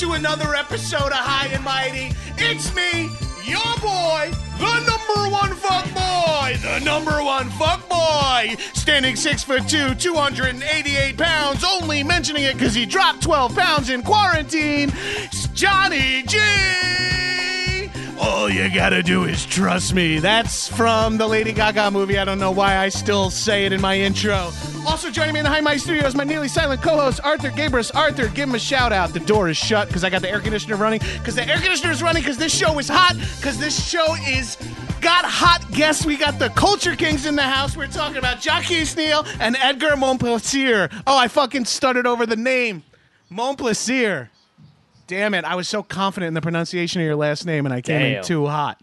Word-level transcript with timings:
To 0.00 0.12
another 0.12 0.54
episode 0.54 1.08
of 1.08 1.12
High 1.12 1.48
and 1.48 1.62
Mighty. 1.62 2.16
It's 2.38 2.74
me, 2.74 3.10
your 3.44 3.60
boy, 3.82 4.30
the 4.56 4.80
number 4.86 5.30
one 5.30 5.54
fuck 5.56 5.84
boy, 5.92 6.56
the 6.62 6.80
number 6.82 7.22
one 7.22 7.50
fuck 7.50 7.86
boy, 7.86 8.56
standing 8.72 9.14
six 9.14 9.44
foot 9.44 9.68
two, 9.68 9.94
288 9.94 11.18
pounds, 11.18 11.62
only 11.62 12.02
mentioning 12.02 12.44
it 12.44 12.54
because 12.54 12.74
he 12.74 12.86
dropped 12.86 13.22
12 13.22 13.54
pounds 13.54 13.90
in 13.90 14.02
quarantine. 14.02 14.90
It's 14.94 15.48
Johnny 15.48 16.22
G. 16.22 16.38
All 18.22 18.50
you 18.50 18.68
gotta 18.68 19.02
do 19.02 19.24
is 19.24 19.46
trust 19.46 19.94
me. 19.94 20.18
That's 20.18 20.68
from 20.68 21.16
the 21.16 21.26
Lady 21.26 21.52
Gaga 21.52 21.90
movie. 21.90 22.18
I 22.18 22.26
don't 22.26 22.38
know 22.38 22.50
why 22.50 22.76
I 22.76 22.90
still 22.90 23.30
say 23.30 23.64
it 23.64 23.72
in 23.72 23.80
my 23.80 23.98
intro. 23.98 24.50
Also 24.86 25.10
joining 25.10 25.32
me 25.32 25.40
in 25.40 25.44
the 25.44 25.50
High 25.50 25.62
Mighty 25.62 25.78
Studio 25.78 26.06
is 26.06 26.14
my 26.14 26.24
nearly 26.24 26.48
silent 26.48 26.82
co-host 26.82 27.20
Arthur 27.24 27.48
Gabrus. 27.48 27.94
Arthur, 27.94 28.28
give 28.28 28.50
him 28.50 28.54
a 28.54 28.58
shout 28.58 28.92
out. 28.92 29.14
The 29.14 29.20
door 29.20 29.48
is 29.48 29.56
shut 29.56 29.88
because 29.88 30.04
I 30.04 30.10
got 30.10 30.20
the 30.20 30.28
air 30.30 30.40
conditioner 30.40 30.76
running. 30.76 31.00
Because 31.18 31.34
the 31.34 31.48
air 31.48 31.56
conditioner 31.56 31.92
is 31.92 32.02
running 32.02 32.22
because 32.22 32.36
this 32.36 32.54
show 32.54 32.78
is 32.78 32.88
hot. 32.88 33.14
Because 33.36 33.58
this 33.58 33.88
show 33.88 34.14
is 34.28 34.56
got 35.00 35.24
hot 35.24 35.64
guests. 35.72 36.04
We 36.04 36.18
got 36.18 36.38
the 36.38 36.50
Culture 36.50 36.96
Kings 36.96 37.24
in 37.24 37.36
the 37.36 37.42
house. 37.42 37.74
We're 37.74 37.86
talking 37.86 38.18
about 38.18 38.42
Jacquis 38.42 38.98
Neal 38.98 39.24
and 39.40 39.56
Edgar 39.56 39.92
Momplaisir. 39.92 40.92
Oh, 41.06 41.16
I 41.16 41.28
fucking 41.28 41.64
stuttered 41.64 42.06
over 42.06 42.26
the 42.26 42.36
name. 42.36 42.82
Momplaisir. 43.32 44.28
Damn 45.10 45.34
it. 45.34 45.44
I 45.44 45.56
was 45.56 45.68
so 45.68 45.82
confident 45.82 46.28
in 46.28 46.34
the 46.34 46.40
pronunciation 46.40 47.00
of 47.00 47.04
your 47.04 47.16
last 47.16 47.44
name 47.44 47.66
and 47.66 47.74
I 47.74 47.80
came 47.80 48.00
in 48.00 48.22
too 48.22 48.46
hot. 48.46 48.80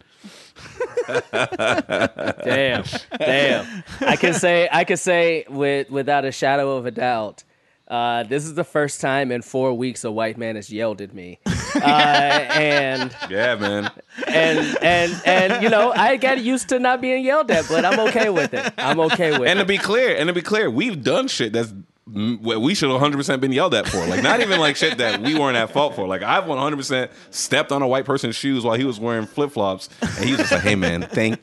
Damn, 1.32 2.84
damn. 3.18 3.84
I 4.00 4.16
can 4.16 4.34
say, 4.34 4.68
I 4.70 4.84
can 4.84 4.98
say 4.98 5.46
with 5.48 5.88
without 5.88 6.26
a 6.26 6.32
shadow 6.32 6.76
of 6.76 6.84
a 6.84 6.90
doubt, 6.90 7.44
uh, 7.86 8.24
this 8.24 8.44
is 8.44 8.54
the 8.54 8.64
first 8.64 9.00
time 9.00 9.32
in 9.32 9.40
four 9.40 9.72
weeks 9.72 10.04
a 10.04 10.10
white 10.10 10.36
man 10.36 10.56
has 10.56 10.70
yelled 10.70 11.00
at 11.00 11.14
me, 11.14 11.38
uh, 11.46 11.80
and 11.80 13.16
Yeah, 13.30 13.54
man. 13.54 13.90
and 14.26 14.58
and 14.82 15.22
and 15.24 15.62
you 15.62 15.70
know 15.70 15.92
I 15.92 16.16
got 16.18 16.40
used 16.42 16.68
to 16.70 16.78
not 16.78 17.00
being 17.00 17.24
yelled 17.24 17.50
at, 17.50 17.66
but 17.68 17.86
I'm 17.86 18.00
okay 18.08 18.28
with 18.28 18.52
it. 18.52 18.70
I'm 18.76 19.00
okay 19.00 19.30
with 19.32 19.42
it. 19.42 19.48
And 19.48 19.60
to 19.60 19.64
be 19.64 19.78
clear, 19.78 20.14
and 20.14 20.26
to 20.28 20.34
be 20.34 20.42
clear, 20.42 20.68
we've 20.70 21.02
done 21.02 21.28
shit 21.28 21.54
that's 21.54 21.72
mm, 22.08 22.40
what 22.40 22.60
we 22.60 22.74
should 22.74 22.88
100% 22.90 23.40
been 23.40 23.52
yelled 23.52 23.74
at 23.74 23.86
for. 23.88 24.04
Like, 24.06 24.22
not 24.22 24.40
even 24.40 24.58
like 24.60 24.76
shit 24.76 24.98
that 24.98 25.20
we 25.20 25.38
weren't 25.38 25.56
at 25.56 25.70
fault 25.72 25.94
for. 25.94 26.06
Like, 26.06 26.22
I've 26.22 26.44
100% 26.44 27.10
stepped 27.30 27.72
on 27.72 27.82
a 27.82 27.88
white 27.88 28.04
person's 28.04 28.36
shoes 28.36 28.64
while 28.64 28.76
he 28.76 28.84
was 28.84 28.98
wearing 28.98 29.26
flip 29.26 29.52
flops, 29.52 29.88
and 30.00 30.24
he 30.24 30.30
was 30.32 30.40
just 30.40 30.52
like, 30.52 30.62
"Hey, 30.62 30.74
man, 30.74 31.02
thank, 31.02 31.40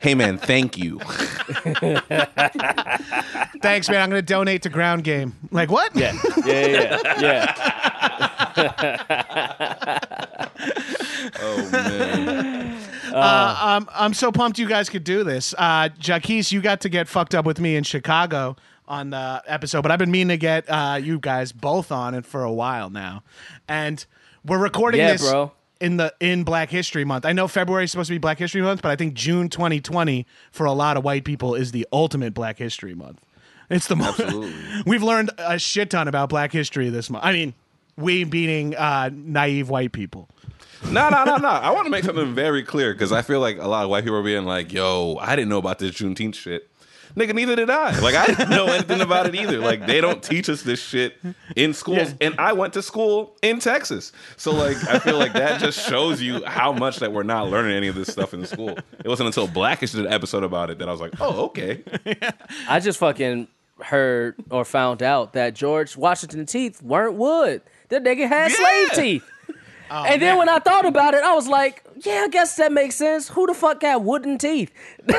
hey, 0.00 0.14
man, 0.14 0.38
thank 0.38 0.78
you." 0.78 0.98
Thanks, 3.62 3.88
man. 3.88 4.02
I'm 4.02 4.10
going 4.10 4.20
to 4.20 4.22
donate 4.22 4.62
to 4.62 4.68
Ground 4.68 5.04
Game. 5.04 5.34
Like, 5.50 5.70
what? 5.70 5.94
Yeah, 5.96 6.12
yeah, 6.44 6.98
yeah, 7.20 7.20
yeah. 7.20 8.74
Oh 11.40 11.68
man, 11.72 12.78
Uh, 13.12 13.56
um, 13.60 13.88
I'm 13.92 14.14
so 14.14 14.30
pumped 14.32 14.58
you 14.58 14.68
guys 14.68 14.88
could 14.88 15.04
do 15.04 15.24
this. 15.24 15.54
Uh, 15.56 15.88
Jacquis, 15.98 16.50
you 16.52 16.60
got 16.60 16.80
to 16.82 16.88
get 16.88 17.08
fucked 17.08 17.34
up 17.34 17.44
with 17.46 17.60
me 17.60 17.76
in 17.76 17.84
Chicago 17.84 18.56
on 18.86 19.10
the 19.10 19.42
episode, 19.46 19.82
but 19.82 19.90
I've 19.90 19.98
been 19.98 20.10
meaning 20.10 20.28
to 20.28 20.36
get 20.36 20.68
uh, 20.68 20.98
you 21.02 21.18
guys 21.18 21.52
both 21.52 21.90
on 21.92 22.14
it 22.14 22.26
for 22.26 22.42
a 22.42 22.52
while 22.52 22.90
now, 22.90 23.22
and 23.68 24.04
we're 24.44 24.58
recording 24.58 25.00
Yeah, 25.00 25.12
this 25.12 25.30
bro. 25.30 25.52
in 25.80 25.96
the 25.96 26.14
in 26.20 26.44
Black 26.44 26.70
History 26.70 27.04
Month. 27.04 27.24
I 27.24 27.32
know 27.32 27.48
February 27.48 27.84
is 27.84 27.90
supposed 27.92 28.08
to 28.08 28.14
be 28.14 28.18
Black 28.18 28.38
History 28.38 28.60
Month, 28.62 28.82
but 28.82 28.90
I 28.90 28.96
think 28.96 29.14
June 29.14 29.48
2020 29.48 30.26
for 30.52 30.66
a 30.66 30.72
lot 30.72 30.96
of 30.96 31.04
white 31.04 31.24
people 31.24 31.54
is 31.54 31.72
the 31.72 31.86
ultimate 31.92 32.34
Black 32.34 32.58
History 32.58 32.94
Month. 32.94 33.20
It's 33.70 33.86
the 33.88 33.96
most. 33.96 34.20
We've 34.86 35.02
learned 35.02 35.30
a 35.38 35.58
shit 35.58 35.88
ton 35.90 36.06
about 36.06 36.28
Black 36.28 36.52
history 36.52 36.90
this 36.90 37.08
month. 37.08 37.24
I 37.24 37.32
mean, 37.32 37.54
we 37.96 38.24
being 38.24 38.76
uh, 38.76 39.08
naive 39.12 39.70
white 39.70 39.92
people. 39.92 40.28
no, 40.90 41.08
no, 41.08 41.24
no, 41.24 41.36
no. 41.38 41.48
I 41.48 41.70
want 41.70 41.86
to 41.86 41.90
make 41.90 42.04
something 42.04 42.34
very 42.34 42.62
clear 42.62 42.92
because 42.92 43.10
I 43.10 43.22
feel 43.22 43.40
like 43.40 43.56
a 43.58 43.66
lot 43.66 43.84
of 43.84 43.88
white 43.90 44.04
people 44.04 44.18
are 44.18 44.22
being 44.22 44.44
like, 44.44 44.70
"Yo, 44.74 45.16
I 45.18 45.34
didn't 45.34 45.48
know 45.48 45.56
about 45.56 45.78
this 45.78 45.92
Juneteenth 45.92 46.34
shit." 46.34 46.68
Nigga, 47.16 47.32
neither 47.34 47.54
did 47.54 47.70
I. 47.70 47.98
Like, 48.00 48.14
I 48.16 48.26
didn't 48.26 48.50
know 48.50 48.66
anything 48.66 49.00
about 49.00 49.26
it 49.26 49.34
either. 49.36 49.58
Like, 49.58 49.86
they 49.86 50.00
don't 50.00 50.22
teach 50.22 50.48
us 50.48 50.62
this 50.62 50.80
shit 50.82 51.16
in 51.54 51.72
schools. 51.72 52.12
And 52.20 52.34
I 52.38 52.52
went 52.54 52.72
to 52.74 52.82
school 52.82 53.36
in 53.40 53.60
Texas. 53.60 54.10
So, 54.36 54.50
like, 54.52 54.76
I 54.88 54.98
feel 54.98 55.16
like 55.18 55.32
that 55.34 55.60
just 55.60 55.88
shows 55.88 56.20
you 56.20 56.44
how 56.44 56.72
much 56.72 56.96
that 56.98 57.12
we're 57.12 57.22
not 57.22 57.48
learning 57.50 57.76
any 57.76 57.86
of 57.86 57.94
this 57.94 58.08
stuff 58.08 58.34
in 58.34 58.44
school. 58.46 58.70
It 58.70 59.06
wasn't 59.06 59.28
until 59.28 59.46
Blackish 59.46 59.92
did 59.92 60.06
an 60.06 60.12
episode 60.12 60.42
about 60.42 60.70
it 60.70 60.78
that 60.78 60.88
I 60.88 60.92
was 60.92 61.00
like, 61.00 61.12
oh, 61.20 61.44
okay. 61.46 61.84
I 62.68 62.80
just 62.80 62.98
fucking 62.98 63.46
heard 63.80 64.34
or 64.50 64.64
found 64.64 65.02
out 65.02 65.34
that 65.34 65.54
George 65.54 65.96
Washington's 65.96 66.50
teeth 66.50 66.82
weren't 66.82 67.14
wood. 67.14 67.62
That 67.90 68.02
nigga 68.02 68.26
had 68.28 68.50
slave 68.50 68.88
Yeah. 68.92 69.00
teeth. 69.02 69.30
Oh, 69.90 70.02
and 70.04 70.20
then 70.20 70.38
when 70.38 70.48
I 70.48 70.58
thought 70.60 70.86
about 70.86 71.12
it, 71.14 71.22
I 71.22 71.34
was 71.34 71.46
like, 71.46 71.84
yeah, 72.04 72.22
I 72.24 72.28
guess 72.28 72.56
that 72.56 72.72
makes 72.72 72.94
sense. 72.96 73.28
Who 73.28 73.46
the 73.46 73.52
fuck 73.54 73.80
got 73.80 74.02
wooden 74.02 74.38
teeth? 74.38 74.72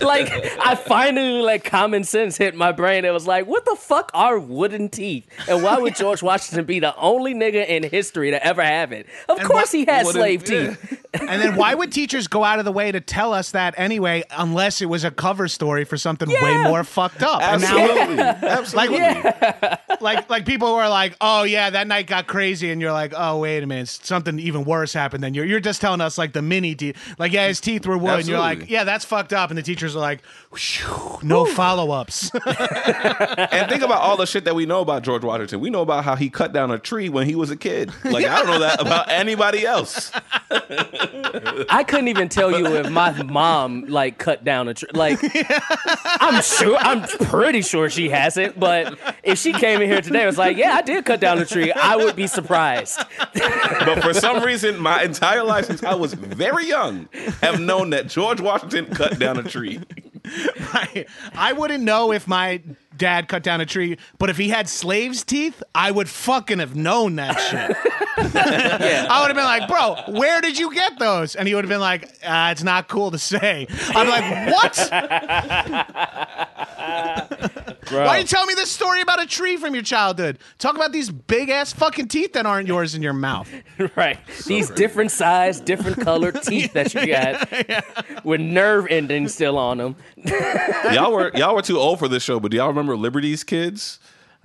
like 0.00 0.28
I 0.64 0.74
finally 0.86 1.40
like 1.42 1.64
common 1.64 2.04
sense 2.04 2.36
hit 2.36 2.54
my 2.54 2.72
brain. 2.72 3.04
It 3.04 3.12
was 3.12 3.26
like, 3.26 3.46
what 3.46 3.64
the 3.64 3.76
fuck 3.76 4.10
are 4.14 4.38
wooden 4.38 4.88
teeth? 4.88 5.26
And 5.48 5.62
why 5.62 5.78
would 5.78 5.96
George 5.96 6.22
Washington 6.22 6.64
be 6.64 6.80
the 6.80 6.94
only 6.96 7.34
nigga 7.34 7.66
in 7.66 7.82
history 7.82 8.30
to 8.30 8.44
ever 8.44 8.62
have 8.62 8.92
it? 8.92 9.06
Of 9.28 9.38
And 9.38 9.48
course 9.48 9.72
wha- 9.72 9.78
he 9.78 9.84
had 9.86 10.06
wooden- 10.06 10.20
slave 10.20 10.48
yeah. 10.50 10.70
teeth. 10.70 11.04
And 11.18 11.40
then 11.42 11.56
why 11.56 11.74
would 11.74 11.90
teachers 11.90 12.28
go 12.28 12.44
out 12.44 12.58
of 12.58 12.66
the 12.66 12.70
way 12.70 12.92
to 12.92 13.00
tell 13.00 13.32
us 13.32 13.52
that 13.52 13.72
anyway, 13.78 14.22
unless 14.30 14.82
it 14.82 14.86
was 14.86 15.04
a 15.04 15.10
cover 15.10 15.48
story 15.48 15.84
for 15.84 15.96
something 15.96 16.28
way 16.28 16.56
more 16.64 16.84
fucked 16.84 17.22
up? 17.22 17.40
And 17.42 17.62
now, 17.62 17.78
Absolutely. 17.78 18.22
Absolutely. 18.48 19.96
like, 20.02 20.28
like 20.28 20.44
people 20.44 20.68
who 20.68 20.74
are 20.74 20.88
like, 20.90 21.16
"Oh 21.22 21.44
yeah, 21.44 21.70
that 21.70 21.86
night 21.86 22.08
got 22.08 22.26
crazy," 22.26 22.70
and 22.70 22.80
you're 22.80 22.92
like, 22.92 23.14
"Oh 23.16 23.38
wait 23.38 23.62
a 23.62 23.66
minute, 23.66 23.88
something 23.88 24.38
even 24.38 24.64
worse 24.64 24.92
happened." 24.92 25.24
Then 25.24 25.32
you're 25.32 25.46
you're 25.46 25.60
just 25.60 25.80
telling 25.80 26.02
us 26.02 26.18
like 26.18 26.34
the 26.34 26.42
mini 26.42 26.74
teeth, 26.74 26.96
like 27.18 27.32
yeah, 27.32 27.48
his 27.48 27.58
teeth 27.60 27.77
were 27.86 27.98
wood, 27.98 28.20
and 28.20 28.28
you're 28.28 28.38
like, 28.38 28.68
"Yeah, 28.68 28.84
that's 28.84 29.04
fucked 29.04 29.32
up," 29.32 29.50
and 29.50 29.58
the 29.58 29.62
teachers 29.62 29.94
are 29.96 30.00
like, 30.00 30.22
"Whew, 30.50 31.18
"No 31.22 31.44
follow 31.44 31.90
ups." 31.90 32.30
And 33.50 33.68
think 33.68 33.82
about 33.82 34.00
all 34.02 34.16
the 34.16 34.26
shit 34.26 34.44
that 34.44 34.54
we 34.54 34.66
know 34.66 34.80
about 34.80 35.02
George 35.02 35.22
Washington. 35.24 35.60
We 35.60 35.70
know 35.70 35.82
about 35.82 36.04
how 36.04 36.16
he 36.16 36.28
cut 36.30 36.52
down 36.52 36.70
a 36.70 36.78
tree 36.78 37.08
when 37.08 37.26
he 37.26 37.34
was 37.34 37.50
a 37.50 37.56
kid. 37.56 37.92
Like, 38.04 38.26
I 38.26 38.38
don't 38.38 38.46
know 38.46 38.58
that 38.60 38.80
about 38.80 39.10
anybody 39.10 39.64
else. 39.66 40.12
I 40.50 41.84
couldn't 41.86 42.08
even 42.08 42.28
tell 42.28 42.56
you 42.56 42.66
if 42.76 42.90
my 42.90 43.22
mom 43.22 43.86
like 43.86 44.18
cut 44.18 44.44
down 44.44 44.68
a 44.68 44.74
tree. 44.74 44.88
Like, 44.92 45.18
I'm 46.20 46.42
sure, 46.42 46.76
I'm 46.76 47.02
pretty 47.02 47.62
sure 47.62 47.90
she 47.90 48.08
hasn't. 48.08 48.58
But 48.58 48.98
if 49.22 49.38
she 49.38 49.52
came 49.52 49.80
in 49.80 49.88
here 49.88 50.00
today, 50.00 50.20
and 50.20 50.26
was 50.26 50.38
like, 50.38 50.56
"Yeah, 50.56 50.74
I 50.74 50.82
did 50.82 51.04
cut 51.04 51.20
down 51.20 51.38
a 51.38 51.44
tree," 51.44 51.72
I 51.72 51.96
would 51.96 52.16
be 52.16 52.26
surprised. 52.26 53.00
But 53.34 54.02
for 54.02 54.14
some 54.14 54.42
reason, 54.42 54.78
my 54.78 55.02
entire 55.02 55.44
life 55.44 55.66
since 55.66 55.82
I 55.82 55.94
was 55.94 56.14
very 56.14 56.66
young, 56.66 57.08
have 57.40 57.60
known 57.68 57.90
that 57.90 58.08
George 58.08 58.40
Washington 58.40 58.86
cut 58.86 59.18
down 59.18 59.38
a 59.38 59.44
tree. 59.44 59.80
I, 60.24 61.06
I 61.34 61.52
wouldn't 61.52 61.84
know 61.84 62.12
if 62.12 62.26
my 62.26 62.60
dad 62.96 63.28
cut 63.28 63.42
down 63.42 63.60
a 63.60 63.66
tree, 63.66 63.96
but 64.18 64.28
if 64.30 64.36
he 64.36 64.48
had 64.48 64.68
slaves' 64.68 65.22
teeth, 65.22 65.62
I 65.74 65.90
would 65.90 66.08
fucking 66.08 66.58
have 66.58 66.74
known 66.74 67.16
that 67.16 67.38
shit. 67.38 67.76
I 68.34 69.20
would 69.20 69.28
have 69.28 69.36
been 69.36 69.44
like, 69.44 69.68
bro, 69.68 70.18
where 70.18 70.40
did 70.40 70.58
you 70.58 70.74
get 70.74 70.98
those? 70.98 71.36
And 71.36 71.46
he 71.46 71.54
would 71.54 71.64
have 71.64 71.70
been 71.70 71.80
like, 71.80 72.04
uh, 72.24 72.48
it's 72.52 72.64
not 72.64 72.88
cool 72.88 73.12
to 73.12 73.18
say. 73.18 73.68
I'm 73.90 74.08
like, 74.08 74.52
what? 74.52 74.76
Why 77.90 78.18
you 78.18 78.24
tell 78.24 78.46
me 78.46 78.54
this 78.54 78.70
story 78.70 79.00
about 79.00 79.22
a 79.22 79.26
tree 79.26 79.56
from 79.56 79.74
your 79.74 79.82
childhood? 79.82 80.38
Talk 80.58 80.76
about 80.76 80.92
these 80.92 81.10
big 81.10 81.48
ass 81.48 81.72
fucking 81.72 82.08
teeth 82.08 82.32
that 82.34 82.46
aren't 82.46 82.68
yours 82.68 82.94
in 82.94 83.02
your 83.02 83.12
mouth. 83.12 83.48
right? 83.96 84.18
These 84.46 84.70
different 84.70 85.10
size, 85.10 85.60
different 85.60 86.00
colored 86.00 86.42
teeth 86.42 86.72
that 86.72 86.94
you 86.94 87.06
got 87.06 88.24
with 88.24 88.40
nerve 88.40 88.86
endings 88.90 89.34
still 89.34 89.58
on 89.58 89.78
them. 89.78 89.96
Y'all 90.92 91.12
were 91.12 91.30
y'all 91.34 91.54
were 91.54 91.62
too 91.62 91.78
old 91.78 91.98
for 91.98 92.08
this 92.08 92.22
show, 92.22 92.40
but 92.40 92.50
do 92.50 92.56
y'all 92.56 92.68
remember 92.68 92.96
Liberty's 92.96 93.44
Kids? 93.44 93.98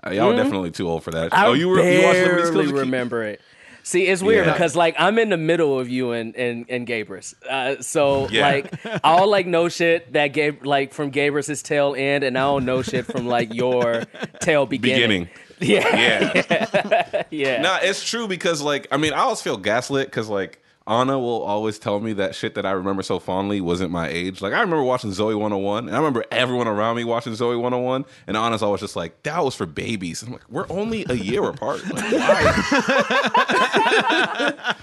Uh, 0.06 0.12
y'all 0.12 0.28
were 0.28 0.36
definitely 0.36 0.72
too 0.72 0.88
old 0.88 1.04
for 1.04 1.12
that. 1.12 1.34
I 1.34 1.48
oh, 1.48 1.54
you 1.54 1.70
were 1.70 1.82
you 1.82 2.04
watched 2.04 2.20
Liberty's 2.20 2.50
barely 2.50 2.66
Kids? 2.66 2.72
as 2.72 2.72
a 2.72 2.74
kid? 2.74 2.80
remember 2.80 3.24
it. 3.24 3.42
See, 3.84 4.08
it's 4.08 4.22
weird 4.24 4.46
Yeah. 4.48 4.54
because 4.54 4.76
like 4.76 4.96
I'm 4.98 5.20
in 5.20 5.30
the 5.30 5.38
middle 5.38 5.78
of 5.78 5.90
you 5.90 6.14
and 6.14 6.36
and, 6.36 6.66
and 6.70 6.88
Gabrus. 6.88 7.36
Uh, 7.48 7.82
so 7.82 8.30
Yeah. 8.30 8.48
like 8.48 8.74
I'll 9.04 9.30
like 9.30 9.46
know 9.46 9.68
shit 9.68 10.14
that 10.14 10.28
gave 10.30 10.64
like 10.66 10.94
from 10.94 11.12
Gabrus's 11.12 11.62
tail 11.62 11.94
end, 11.98 12.24
and 12.24 12.38
I 12.38 12.42
don't 12.42 12.64
know 12.66 12.82
shit 12.82 13.06
from 13.06 13.28
like 13.28 13.54
your 13.54 14.06
tail 14.40 14.66
beginning. 14.66 15.28
Beginning. 15.28 15.30
Yeah, 15.60 16.44
Yeah. 16.50 17.24
yeah. 17.30 17.62
Nah, 17.62 17.80
it's 17.82 18.04
true 18.04 18.28
because 18.28 18.62
like 18.62 18.88
I 18.92 18.98
mean 18.98 19.12
I 19.14 19.20
always 19.20 19.42
feel 19.42 19.58
gaslit 19.58 20.08
because 20.08 20.30
like 20.30 20.63
Anna 20.86 21.18
will 21.18 21.42
always 21.44 21.80
tell 21.80 22.02
me 22.02 22.12
that 22.14 22.36
shit 22.36 22.56
that 22.56 22.66
I 22.66 22.72
remember 22.72 23.04
so 23.04 23.18
fondly 23.18 23.62
wasn't 23.62 23.92
my 23.92 24.10
age. 24.10 24.42
Like 24.42 24.52
I 24.52 24.60
remember 24.60 24.84
watching 24.84 25.12
Zoey 25.12 25.34
101 25.34 25.88
and 25.88 25.96
I 25.96 25.98
remember 25.98 26.26
everyone 26.30 26.68
around 26.68 26.98
me 26.98 27.06
watching 27.06 27.32
Zoey 27.34 27.56
101 27.60 28.04
and 28.28 28.36
Anna's 28.36 28.62
always 28.62 28.82
just 28.82 28.98
like 28.98 29.24
that 29.24 29.44
was 29.44 29.56
for 29.56 29.66
babies. 29.66 30.22
And 30.22 30.30
I'm 30.30 30.34
like 30.34 30.50
we're 30.50 30.66
only 30.70 31.06
a 31.08 31.14
year 31.14 31.44
apart. 31.46 31.82
Like, 31.90 32.12
why? 32.12 32.54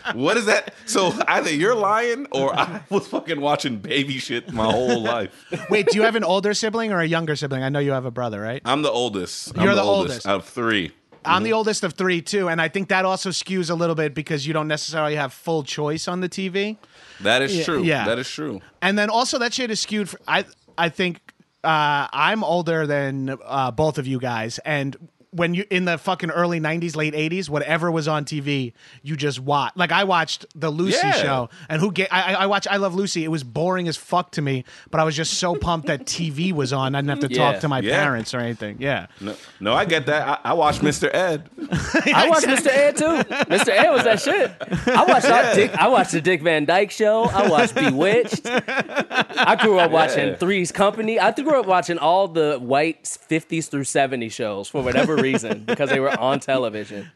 what 0.14 0.38
is 0.38 0.46
that? 0.46 0.72
So 0.86 1.12
either 1.28 1.52
you're 1.52 1.74
lying 1.74 2.26
or 2.32 2.54
I 2.58 2.80
was 2.88 3.06
fucking 3.08 3.40
watching 3.40 3.76
baby 3.76 4.18
shit 4.18 4.52
my 4.52 4.70
whole 4.70 5.02
life. 5.02 5.46
Wait, 5.68 5.86
do 5.88 5.98
you 5.98 6.02
have 6.04 6.16
an 6.16 6.24
older 6.24 6.54
sibling 6.54 6.92
or 6.92 7.00
a 7.00 7.06
younger 7.06 7.36
sibling? 7.36 7.62
I 7.62 7.68
know 7.68 7.78
you 7.78 7.92
have 7.92 8.06
a 8.06 8.10
brother, 8.10 8.40
right? 8.40 8.62
I'm 8.64 8.80
the 8.80 8.90
oldest. 8.90 9.56
I'm 9.56 9.64
You're 9.64 9.74
the 9.74 9.82
oldest. 9.82 10.26
out 10.26 10.36
of 10.36 10.44
three. 10.46 10.92
I'm 11.24 11.42
the 11.42 11.52
oldest 11.52 11.84
of 11.84 11.92
three 11.94 12.22
too, 12.22 12.48
and 12.48 12.60
I 12.60 12.68
think 12.68 12.88
that 12.88 13.04
also 13.04 13.30
skews 13.30 13.70
a 13.70 13.74
little 13.74 13.94
bit 13.94 14.14
because 14.14 14.46
you 14.46 14.52
don't 14.52 14.68
necessarily 14.68 15.16
have 15.16 15.32
full 15.32 15.62
choice 15.62 16.08
on 16.08 16.20
the 16.20 16.28
TV. 16.28 16.76
That 17.20 17.42
is 17.42 17.56
Yeah, 17.58 17.64
true. 17.64 17.82
yeah. 17.82 18.04
That 18.06 18.18
is 18.18 18.28
true. 18.28 18.60
And 18.80 18.98
then 18.98 19.10
also 19.10 19.38
that 19.38 19.52
shit 19.52 19.70
is 19.70 19.80
skewed. 19.80 20.08
For, 20.08 20.18
I 20.26 20.44
I 20.78 20.88
think 20.88 21.20
uh, 21.62 22.08
I'm 22.12 22.42
older 22.42 22.86
than 22.86 23.36
uh, 23.44 23.70
both 23.70 23.98
of 23.98 24.06
you 24.06 24.18
guys, 24.18 24.58
and 24.64 24.96
when 25.32 25.54
you 25.54 25.64
in 25.70 25.84
the 25.84 25.96
fucking 25.98 26.30
early 26.30 26.60
'90s, 26.60 26.96
late 26.96 27.14
'80s, 27.14 27.48
whatever 27.48 27.90
was 27.90 28.08
on 28.08 28.24
TV, 28.24 28.72
you 29.02 29.16
just 29.16 29.38
watch. 29.40 29.72
Like 29.76 29.92
I 29.92 30.04
watched 30.04 30.46
the 30.54 30.70
Lucy 30.70 30.98
Yeah. 31.06 31.12
show, 31.12 31.50
and 31.68 31.80
who 31.80 31.92
get 31.92 32.12
I, 32.12 32.34
I 32.34 32.46
watch 32.46 32.66
I 32.68 32.76
Love 32.78 32.94
Lucy. 32.94 33.24
It 33.24 33.28
was 33.28 33.44
boring 33.44 33.86
as 33.88 33.96
fuck 33.96 34.32
to 34.32 34.42
me, 34.42 34.64
but 34.90 35.00
I 35.00 35.04
was 35.04 35.14
just 35.16 35.34
so 35.34 35.54
pumped 35.54 35.86
that 35.86 36.04
TV 36.06 36.52
was 36.52 36.72
on. 36.72 36.94
I 36.94 36.98
didn't 37.00 37.10
have 37.20 37.30
to 37.30 37.34
Yeah. 37.34 37.52
talk 37.52 37.60
to 37.60 37.68
my 37.68 37.78
Yeah. 37.80 38.00
parents 38.02 38.34
or 38.34 38.40
anything. 38.40 38.76
Yeah. 38.80 39.06
No, 39.20 39.34
no, 39.60 39.72
I 39.74 39.84
get 39.84 40.06
that. 40.06 40.40
I, 40.44 40.50
I 40.50 40.52
watched 40.54 40.80
Mr. 40.82 41.08
Ed. 41.14 41.48
I 42.14 42.28
watched 42.28 42.46
Mr. 42.46 42.66
Ed 42.68 42.96
too. 42.96 43.04
Mr. 43.04 43.68
Ed 43.68 43.90
was 43.90 44.04
that 44.04 44.20
shit. 44.20 44.52
I 44.88 45.04
watched 45.04 45.26
all 45.26 45.54
Dick, 45.54 45.74
I 45.74 45.88
watched 45.88 46.12
the 46.12 46.20
Dick 46.20 46.42
Van 46.42 46.64
Dyke 46.64 46.90
Show. 46.90 47.24
I 47.24 47.48
watched 47.48 47.74
Bewitched. 47.74 48.42
I 48.46 49.56
grew 49.60 49.78
up 49.78 49.90
watching 49.90 50.28
Yeah. 50.28 50.36
Three's 50.36 50.72
Company. 50.72 51.18
I 51.18 51.30
grew 51.32 51.60
up 51.60 51.66
watching 51.66 51.98
all 51.98 52.28
the 52.28 52.58
white 52.60 53.04
50s 53.04 53.68
through 53.68 53.84
70s 53.84 54.32
shows 54.32 54.68
for 54.68 54.82
whatever 54.82 55.16
reason 55.20 55.64
because 55.64 55.90
they 55.90 56.00
were 56.00 56.18
on 56.18 56.40
television. 56.40 57.10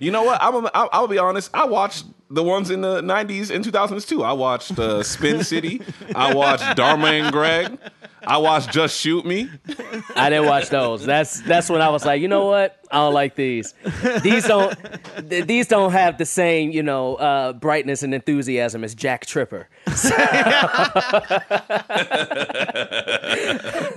You 0.00 0.10
know 0.10 0.22
what? 0.22 0.40
I'm 0.42 0.66
I'm, 0.74 0.88
gonna 0.92 1.08
be 1.08 1.18
honest. 1.18 1.50
I 1.54 1.64
watched 1.64 2.04
the 2.30 2.42
ones 2.42 2.70
in 2.70 2.80
the 2.80 3.00
'90s 3.00 3.50
and 3.50 3.64
2000s 3.64 4.06
too. 4.06 4.22
I 4.22 4.32
watched 4.32 4.78
uh, 4.78 5.02
Spin 5.02 5.42
City. 5.44 5.82
I 6.14 6.34
watched 6.34 6.76
Dharma 6.76 7.08
and 7.08 7.32
Greg. 7.32 7.78
I 8.26 8.38
watched 8.38 8.72
Just 8.72 8.98
Shoot 8.98 9.26
Me. 9.26 9.50
I 10.16 10.30
didn't 10.30 10.46
watch 10.46 10.70
those. 10.70 11.04
That's 11.04 11.40
that's 11.42 11.68
when 11.68 11.82
I 11.82 11.90
was 11.90 12.04
like, 12.04 12.22
you 12.22 12.28
know 12.28 12.46
what? 12.46 12.78
I 12.90 12.96
don't 12.98 13.14
like 13.14 13.34
these. 13.34 13.74
These 14.22 14.46
don't 14.46 14.76
th- 15.28 15.46
these 15.46 15.66
don't 15.66 15.92
have 15.92 16.18
the 16.18 16.24
same 16.24 16.70
you 16.70 16.82
know 16.82 17.16
uh, 17.16 17.52
brightness 17.52 18.02
and 18.02 18.14
enthusiasm 18.14 18.84
as 18.84 18.94
Jack 18.94 19.26
Tripper. 19.26 19.68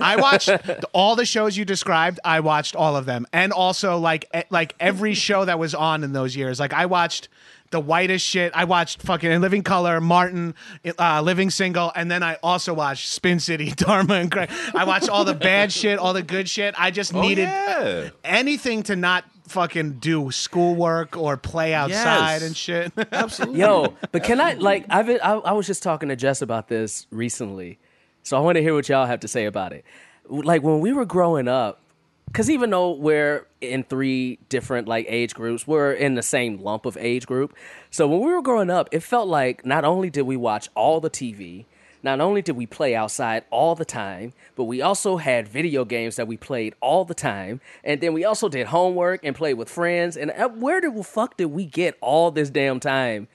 I 0.00 0.16
watched 0.18 0.50
all 0.92 1.16
the 1.16 1.24
shows 1.26 1.56
you 1.56 1.64
described. 1.64 2.20
I 2.24 2.40
watched 2.40 2.76
all 2.76 2.96
of 2.96 3.06
them, 3.06 3.26
and 3.32 3.52
also 3.52 3.98
like 3.98 4.26
like 4.50 4.74
every 4.80 5.14
show 5.14 5.44
that 5.44 5.58
was 5.58 5.74
on 5.74 6.04
in 6.04 6.12
those 6.12 6.36
years. 6.36 6.60
Like 6.60 6.72
I 6.72 6.86
watched 6.86 7.28
the 7.70 7.80
whitest 7.80 8.24
shit. 8.24 8.50
I 8.54 8.64
watched 8.64 9.02
fucking 9.02 9.30
In 9.30 9.42
Living 9.42 9.62
Color, 9.62 10.00
Martin, 10.00 10.54
uh, 10.98 11.20
Living 11.20 11.50
Single, 11.50 11.92
and 11.94 12.10
then 12.10 12.22
I 12.22 12.38
also 12.42 12.72
watched 12.72 13.08
Spin 13.08 13.40
City, 13.40 13.70
Dharma, 13.76 14.14
and 14.14 14.30
Craig. 14.32 14.50
I 14.74 14.84
watched 14.84 15.08
all 15.10 15.24
the 15.24 15.34
bad 15.34 15.70
shit, 15.70 15.98
all 15.98 16.14
the 16.14 16.22
good 16.22 16.48
shit. 16.48 16.74
I 16.78 16.90
just 16.90 17.12
needed 17.12 17.42
yeah. 17.42 18.08
anything 18.24 18.84
to 18.84 18.96
not 18.96 19.24
fucking 19.48 19.92
do 19.98 20.30
schoolwork 20.30 21.16
or 21.16 21.36
play 21.38 21.72
outside 21.74 22.36
Yes. 22.36 22.42
and 22.42 22.56
shit. 22.56 22.92
Absolutely. 23.12 23.60
Yo, 23.60 23.94
but 24.12 24.22
can 24.22 24.40
I 24.40 24.54
like 24.54 24.84
I've 24.90 25.08
I, 25.08 25.16
I 25.16 25.52
was 25.52 25.66
just 25.66 25.82
talking 25.82 26.08
to 26.10 26.16
Jess 26.16 26.42
about 26.42 26.68
this 26.68 27.06
recently, 27.10 27.78
so 28.22 28.36
I 28.36 28.40
want 28.40 28.56
to 28.56 28.62
hear 28.62 28.74
what 28.74 28.88
y'all 28.88 29.06
have 29.06 29.20
to 29.20 29.28
say 29.28 29.46
about 29.46 29.72
it. 29.72 29.84
Like 30.28 30.62
when 30.62 30.80
we 30.80 30.92
were 30.92 31.06
growing 31.06 31.48
up, 31.48 31.80
because 32.26 32.50
even 32.50 32.70
though 32.70 32.92
we're 32.92 33.46
in 33.60 33.84
three 33.84 34.38
different 34.48 34.86
like 34.86 35.06
age 35.08 35.34
groups, 35.34 35.66
we're 35.66 35.92
in 35.92 36.14
the 36.14 36.22
same 36.22 36.58
lump 36.62 36.84
of 36.84 36.96
age 36.98 37.26
group. 37.26 37.54
So 37.90 38.06
when 38.06 38.20
we 38.20 38.32
were 38.32 38.42
growing 38.42 38.70
up, 38.70 38.88
it 38.92 39.02
felt 39.02 39.28
like 39.28 39.64
not 39.64 39.84
only 39.84 40.10
did 40.10 40.22
we 40.22 40.36
watch 40.36 40.68
all 40.74 41.00
the 41.00 41.10
TV, 41.10 41.64
not 42.02 42.20
only 42.20 42.42
did 42.42 42.56
we 42.56 42.66
play 42.66 42.94
outside 42.94 43.44
all 43.50 43.74
the 43.74 43.84
time, 43.84 44.32
but 44.56 44.64
we 44.64 44.82
also 44.82 45.16
had 45.16 45.48
video 45.48 45.84
games 45.84 46.16
that 46.16 46.28
we 46.28 46.36
played 46.36 46.74
all 46.80 47.04
the 47.04 47.14
time, 47.14 47.60
and 47.82 48.00
then 48.00 48.12
we 48.12 48.24
also 48.24 48.48
did 48.48 48.68
homework 48.68 49.20
and 49.24 49.34
played 49.34 49.54
with 49.54 49.68
friends. 49.68 50.16
And 50.16 50.30
uh, 50.30 50.48
where 50.48 50.80
the 50.80 51.02
fuck 51.02 51.36
did 51.36 51.46
we 51.46 51.64
get 51.64 51.96
all 52.00 52.30
this 52.30 52.50
damn 52.50 52.78
time 52.78 53.26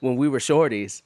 when 0.00 0.16
we 0.16 0.28
were 0.28 0.38
shorties 0.38 1.02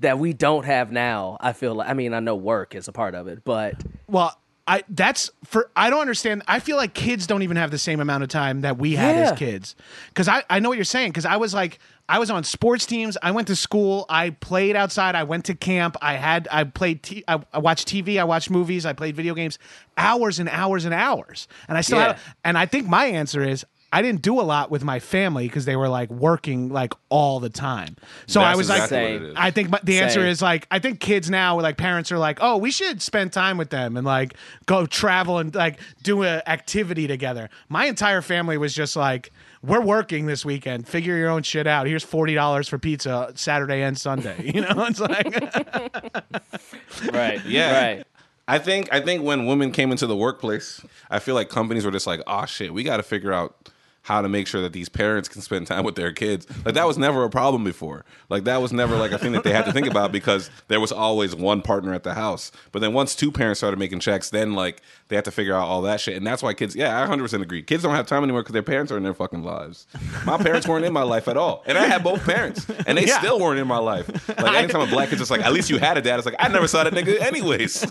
that 0.00 0.18
we 0.18 0.32
don't 0.32 0.64
have 0.64 0.90
now? 0.92 1.36
I 1.40 1.52
feel 1.52 1.74
like 1.74 1.88
I 1.88 1.94
mean 1.94 2.12
I 2.14 2.20
know 2.20 2.34
work 2.36 2.74
is 2.74 2.88
a 2.88 2.92
part 2.92 3.14
of 3.14 3.26
it, 3.28 3.44
but 3.44 3.74
Well, 4.08 4.36
I 4.66 4.82
that's 4.88 5.30
for 5.44 5.70
I 5.74 5.90
don't 5.90 6.00
understand. 6.00 6.42
I 6.46 6.60
feel 6.60 6.76
like 6.76 6.94
kids 6.94 7.26
don't 7.26 7.42
even 7.42 7.56
have 7.56 7.70
the 7.70 7.78
same 7.78 8.00
amount 8.00 8.22
of 8.22 8.28
time 8.28 8.60
that 8.60 8.78
we 8.78 8.94
had 8.94 9.16
Yeah. 9.16 9.22
as 9.32 9.38
kids. 9.38 9.74
Cuz 10.14 10.28
I 10.28 10.42
I 10.50 10.58
know 10.60 10.68
what 10.68 10.78
you're 10.78 10.84
saying 10.84 11.12
cuz 11.12 11.24
I 11.24 11.36
was 11.36 11.54
like 11.54 11.78
I 12.08 12.18
was 12.18 12.28
on 12.30 12.42
sports 12.44 12.86
teams. 12.86 13.16
I 13.22 13.30
went 13.30 13.46
to 13.48 13.56
school. 13.56 14.04
I 14.08 14.30
played 14.30 14.74
outside. 14.76 15.14
I 15.14 15.22
went 15.22 15.44
to 15.46 15.54
camp. 15.54 15.96
I 16.02 16.14
had 16.14 16.48
I 16.50 16.64
played 16.64 17.02
t- 17.02 17.24
I, 17.28 17.40
I 17.52 17.58
watched 17.58 17.88
TV, 17.88 18.18
I 18.18 18.24
watched 18.24 18.50
movies, 18.50 18.84
I 18.86 18.92
played 18.92 19.14
video 19.16 19.34
games 19.34 19.58
hours 19.96 20.38
and 20.38 20.48
hours 20.48 20.84
and 20.84 20.94
hours. 20.94 21.46
And 21.68 21.76
I 21.78 21.80
still 21.82 21.98
Yeah. 21.98 22.08
have, 22.08 22.20
and 22.44 22.56
I 22.58 22.66
think 22.66 22.88
my 22.88 23.06
answer 23.06 23.42
is 23.42 23.64
I 23.92 24.02
didn't 24.02 24.22
do 24.22 24.40
a 24.40 24.42
lot 24.42 24.70
with 24.70 24.84
my 24.84 25.00
family 25.00 25.48
because 25.48 25.64
they 25.64 25.74
were 25.74 25.88
like 25.88 26.10
working 26.10 26.68
like 26.68 26.92
all 27.08 27.40
the 27.40 27.50
time. 27.50 27.96
So 28.26 28.40
I 28.40 28.44
That's 28.48 28.58
was 28.58 28.68
like, 28.68 28.82
exactly 28.84 28.98
what 29.14 29.22
it 29.22 29.28
is. 29.30 29.34
I 29.36 29.50
think 29.50 29.80
the 29.82 29.98
answer 30.00 30.20
Same. 30.20 30.28
is 30.28 30.40
like 30.40 30.66
I 30.70 30.78
think 30.78 31.00
kids 31.00 31.28
now 31.28 31.56
with 31.56 31.64
like 31.64 31.76
parents 31.76 32.12
are 32.12 32.18
like, 32.18 32.38
"Oh, 32.40 32.56
we 32.56 32.70
should 32.70 33.02
spend 33.02 33.32
time 33.32 33.56
with 33.58 33.70
them 33.70 33.96
and 33.96 34.06
like 34.06 34.34
go 34.66 34.86
travel 34.86 35.38
and 35.38 35.52
like 35.54 35.80
do 36.04 36.22
a 36.22 36.40
activity 36.46 37.06
together." 37.08 37.50
My 37.68 37.86
entire 37.86 38.22
family 38.22 38.56
was 38.58 38.72
just 38.74 38.94
like, 38.94 39.32
"We're 39.62 39.80
working 39.80 40.26
this 40.26 40.44
weekend. 40.44 40.86
Figure 40.86 41.16
your 41.16 41.28
own 41.30 41.42
shit 41.42 41.66
out. 41.66 41.88
Here's 41.88 42.04
$40 42.06 42.68
for 42.68 42.78
pizza 42.78 43.32
Saturday 43.34 43.82
and 43.82 43.98
Sunday." 43.98 44.36
You 44.54 44.60
know, 44.62 44.86
it's 44.86 45.00
like 45.00 45.26
right, 47.12 47.44
Yeah. 47.46 47.86
right. 47.96 48.06
I 48.48 48.58
think 48.58 48.92
I 48.92 49.00
think 49.00 49.22
when 49.22 49.46
women 49.46 49.70
came 49.70 49.92
into 49.92 50.06
the 50.06 50.16
workplace, 50.16 50.80
I 51.10 51.18
feel 51.20 51.34
like 51.34 51.48
companies 51.48 51.84
were 51.84 51.92
just 51.92 52.06
like, 52.06 52.20
"Oh 52.26 52.46
shit, 52.46 52.74
we 52.74 52.82
got 52.82 52.96
to 52.96 53.02
figure 53.04 53.32
out 53.32 53.68
how 54.02 54.22
to 54.22 54.28
make 54.28 54.46
sure 54.46 54.62
that 54.62 54.72
these 54.72 54.88
parents 54.88 55.28
can 55.28 55.42
spend 55.42 55.66
time 55.66 55.84
with 55.84 55.94
their 55.94 56.10
kids. 56.10 56.46
Like 56.64 56.74
that 56.74 56.86
was 56.86 56.96
never 56.96 57.22
a 57.24 57.30
problem 57.30 57.64
before. 57.64 58.04
Like 58.28 58.44
that 58.44 58.62
was 58.62 58.72
never 58.72 58.96
like 58.96 59.12
a 59.12 59.18
thing 59.18 59.32
that 59.32 59.44
they 59.44 59.52
had 59.52 59.66
to 59.66 59.72
think 59.72 59.86
about 59.86 60.10
because 60.10 60.48
there 60.68 60.80
was 60.80 60.90
always 60.90 61.36
one 61.36 61.60
partner 61.60 61.92
at 61.92 62.02
the 62.02 62.14
house. 62.14 62.50
But 62.72 62.80
then 62.80 62.92
once 62.94 63.14
two 63.14 63.30
parents 63.30 63.60
started 63.60 63.78
making 63.78 64.00
checks, 64.00 64.30
then 64.30 64.54
like 64.54 64.80
they 65.08 65.16
had 65.16 65.26
to 65.26 65.30
figure 65.30 65.54
out 65.54 65.66
all 65.68 65.82
that 65.82 66.00
shit. 66.00 66.16
And 66.16 66.26
that's 66.26 66.42
why 66.42 66.54
kids, 66.54 66.74
yeah, 66.74 67.02
I 67.02 67.06
100% 67.06 67.42
agree. 67.42 67.62
Kids 67.62 67.82
don't 67.82 67.94
have 67.94 68.06
time 68.06 68.22
anymore 68.24 68.40
because 68.42 68.54
their 68.54 68.62
parents 68.62 68.90
are 68.90 68.96
in 68.96 69.02
their 69.02 69.12
fucking 69.14 69.42
lives. 69.44 69.86
My 70.24 70.38
parents 70.38 70.66
weren't 70.66 70.84
in 70.86 70.92
my 70.94 71.02
life 71.02 71.28
at 71.28 71.36
all. 71.36 71.62
And 71.66 71.76
I 71.76 71.84
had 71.86 72.02
both 72.02 72.24
parents. 72.24 72.66
And 72.86 72.96
they 72.96 73.06
Yeah. 73.06 73.18
still 73.18 73.38
weren't 73.38 73.60
in 73.60 73.66
my 73.66 73.78
life. 73.78 74.08
Like 74.28 74.54
anytime 74.56 74.80
a 74.80 74.86
black 74.86 75.10
kid's 75.10 75.20
just 75.20 75.30
like, 75.30 75.42
at 75.42 75.52
least 75.52 75.68
you 75.68 75.78
had 75.78 75.98
a 75.98 76.02
dad. 76.02 76.18
It's 76.18 76.26
like, 76.26 76.36
I 76.38 76.48
never 76.48 76.66
saw 76.68 76.84
that 76.84 76.94
nigga 76.94 77.20
anyways. 77.20 77.84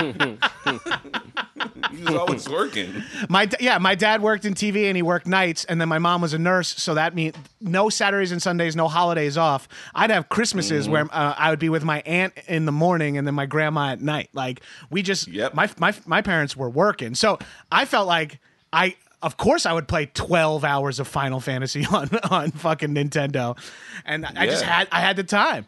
he 1.90 2.02
was 2.04 2.14
always 2.14 2.48
working. 2.48 3.02
My 3.28 3.48
yeah, 3.60 3.78
my 3.78 3.94
dad 3.94 4.22
worked 4.22 4.44
in 4.50 4.54
TV 4.54 4.84
and 4.88 4.96
he 4.96 5.02
worked 5.02 5.26
nights, 5.26 5.64
and 5.64 5.80
then 5.80 5.88
my 5.88 5.98
mom 5.98 6.20
was 6.20 6.34
a 6.34 6.38
nurse, 6.38 6.68
so 6.68 6.94
that 6.94 7.14
means 7.14 7.34
no 7.60 7.88
Saturdays 7.88 8.32
and 8.32 8.42
Sundays, 8.42 8.76
no 8.76 8.88
holidays 8.88 9.36
off. 9.38 9.68
I'd 9.94 10.10
have 10.10 10.28
Christmases 10.28 10.84
Mm-hmm. 10.84 10.92
where 10.92 11.04
uh, 11.12 11.34
I 11.38 11.50
would 11.50 11.58
be 11.58 11.68
with 11.68 11.84
my 11.84 12.00
aunt 12.04 12.34
in 12.48 12.66
the 12.66 12.72
morning 12.72 13.16
and 13.16 13.26
then 13.26 13.34
my 13.34 13.46
grandma 13.46 13.92
at 13.92 14.00
night. 14.00 14.28
Like 14.32 14.60
we 14.90 15.02
just, 15.02 15.28
Yep. 15.28 15.54
my 15.54 15.68
my 15.78 15.94
my 16.06 16.20
parents 16.22 16.56
were 16.56 16.68
working, 16.70 17.14
so 17.14 17.38
I 17.72 17.84
felt 17.86 18.06
like 18.06 18.38
I. 18.72 18.96
Of 19.22 19.36
course, 19.36 19.66
I 19.66 19.74
would 19.74 19.86
play 19.86 20.06
twelve 20.14 20.64
hours 20.64 20.98
of 20.98 21.06
Final 21.06 21.40
Fantasy 21.40 21.84
on 21.92 22.08
on 22.30 22.50
fucking 22.52 22.94
Nintendo, 22.94 23.54
and 24.06 24.24
I 24.24 24.46
just 24.46 24.62
had 24.64 24.88
I 24.90 25.00
had 25.00 25.16
the 25.16 25.24
time. 25.24 25.66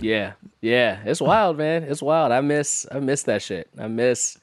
Yeah, 0.00 0.32
yeah, 0.62 1.00
it's 1.04 1.20
wild, 1.20 1.58
man. 1.58 1.82
It's 1.82 2.00
wild. 2.00 2.32
I 2.32 2.40
miss, 2.40 2.86
I 2.90 3.00
miss 3.00 3.24
that 3.24 3.42
shit. 3.42 3.68
I 3.78 3.88
miss 3.88 4.38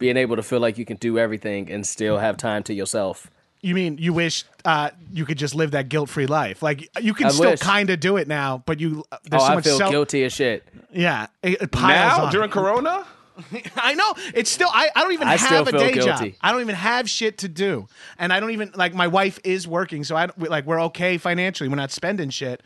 being 0.00 0.16
able 0.16 0.34
to 0.34 0.42
feel 0.42 0.58
like 0.58 0.76
you 0.78 0.84
can 0.84 0.96
do 0.96 1.16
everything 1.18 1.70
and 1.70 1.86
still 1.86 2.18
have 2.18 2.36
time 2.36 2.64
to 2.64 2.74
yourself. 2.74 3.30
You 3.60 3.74
mean 3.74 3.98
you 3.98 4.12
wish 4.14 4.44
uh, 4.64 4.90
you 5.12 5.24
could 5.26 5.36
just 5.38 5.54
live 5.54 5.72
that 5.72 5.88
guilt 5.90 6.08
free 6.08 6.26
life? 6.26 6.62
Like 6.62 6.88
you 7.00 7.14
can 7.14 7.26
I 7.26 7.30
still 7.30 7.50
wish. 7.50 7.60
kind 7.60 7.90
of 7.90 8.00
do 8.00 8.16
it 8.16 8.26
now, 8.26 8.62
but 8.66 8.80
you 8.80 9.04
uh, 9.12 9.18
there's 9.30 9.42
oh, 9.42 9.46
so 9.46 9.52
I 9.52 9.54
much 9.54 9.64
feel 9.64 9.78
self- 9.78 9.90
guilty 9.92 10.24
as 10.24 10.32
shit. 10.32 10.64
Yeah, 10.92 11.26
it, 11.42 11.60
it 11.62 11.70
piles 11.70 12.18
Now, 12.18 12.24
on. 12.24 12.32
during 12.32 12.50
Corona? 12.50 13.06
I 13.76 13.94
know 13.94 14.14
it's 14.34 14.50
still. 14.50 14.68
I, 14.72 14.88
I 14.96 15.02
don't 15.02 15.12
even 15.12 15.28
I 15.28 15.32
have 15.36 15.40
still 15.40 15.62
a 15.62 15.66
feel 15.66 15.78
day 15.80 15.92
job. 15.94 16.32
I 16.40 16.52
don't 16.52 16.60
even 16.62 16.74
have 16.74 17.08
shit 17.08 17.38
to 17.38 17.48
do, 17.48 17.86
and 18.18 18.32
I 18.32 18.40
don't 18.40 18.50
even 18.50 18.72
like. 18.74 18.92
My 18.94 19.06
wife 19.06 19.38
is 19.44 19.68
working, 19.68 20.04
so 20.04 20.16
I 20.16 20.26
don't- 20.26 20.50
like 20.50 20.66
we're 20.66 20.80
okay 20.84 21.16
financially. 21.18 21.68
We're 21.68 21.76
not 21.76 21.90
spending 21.90 22.30
shit. 22.30 22.62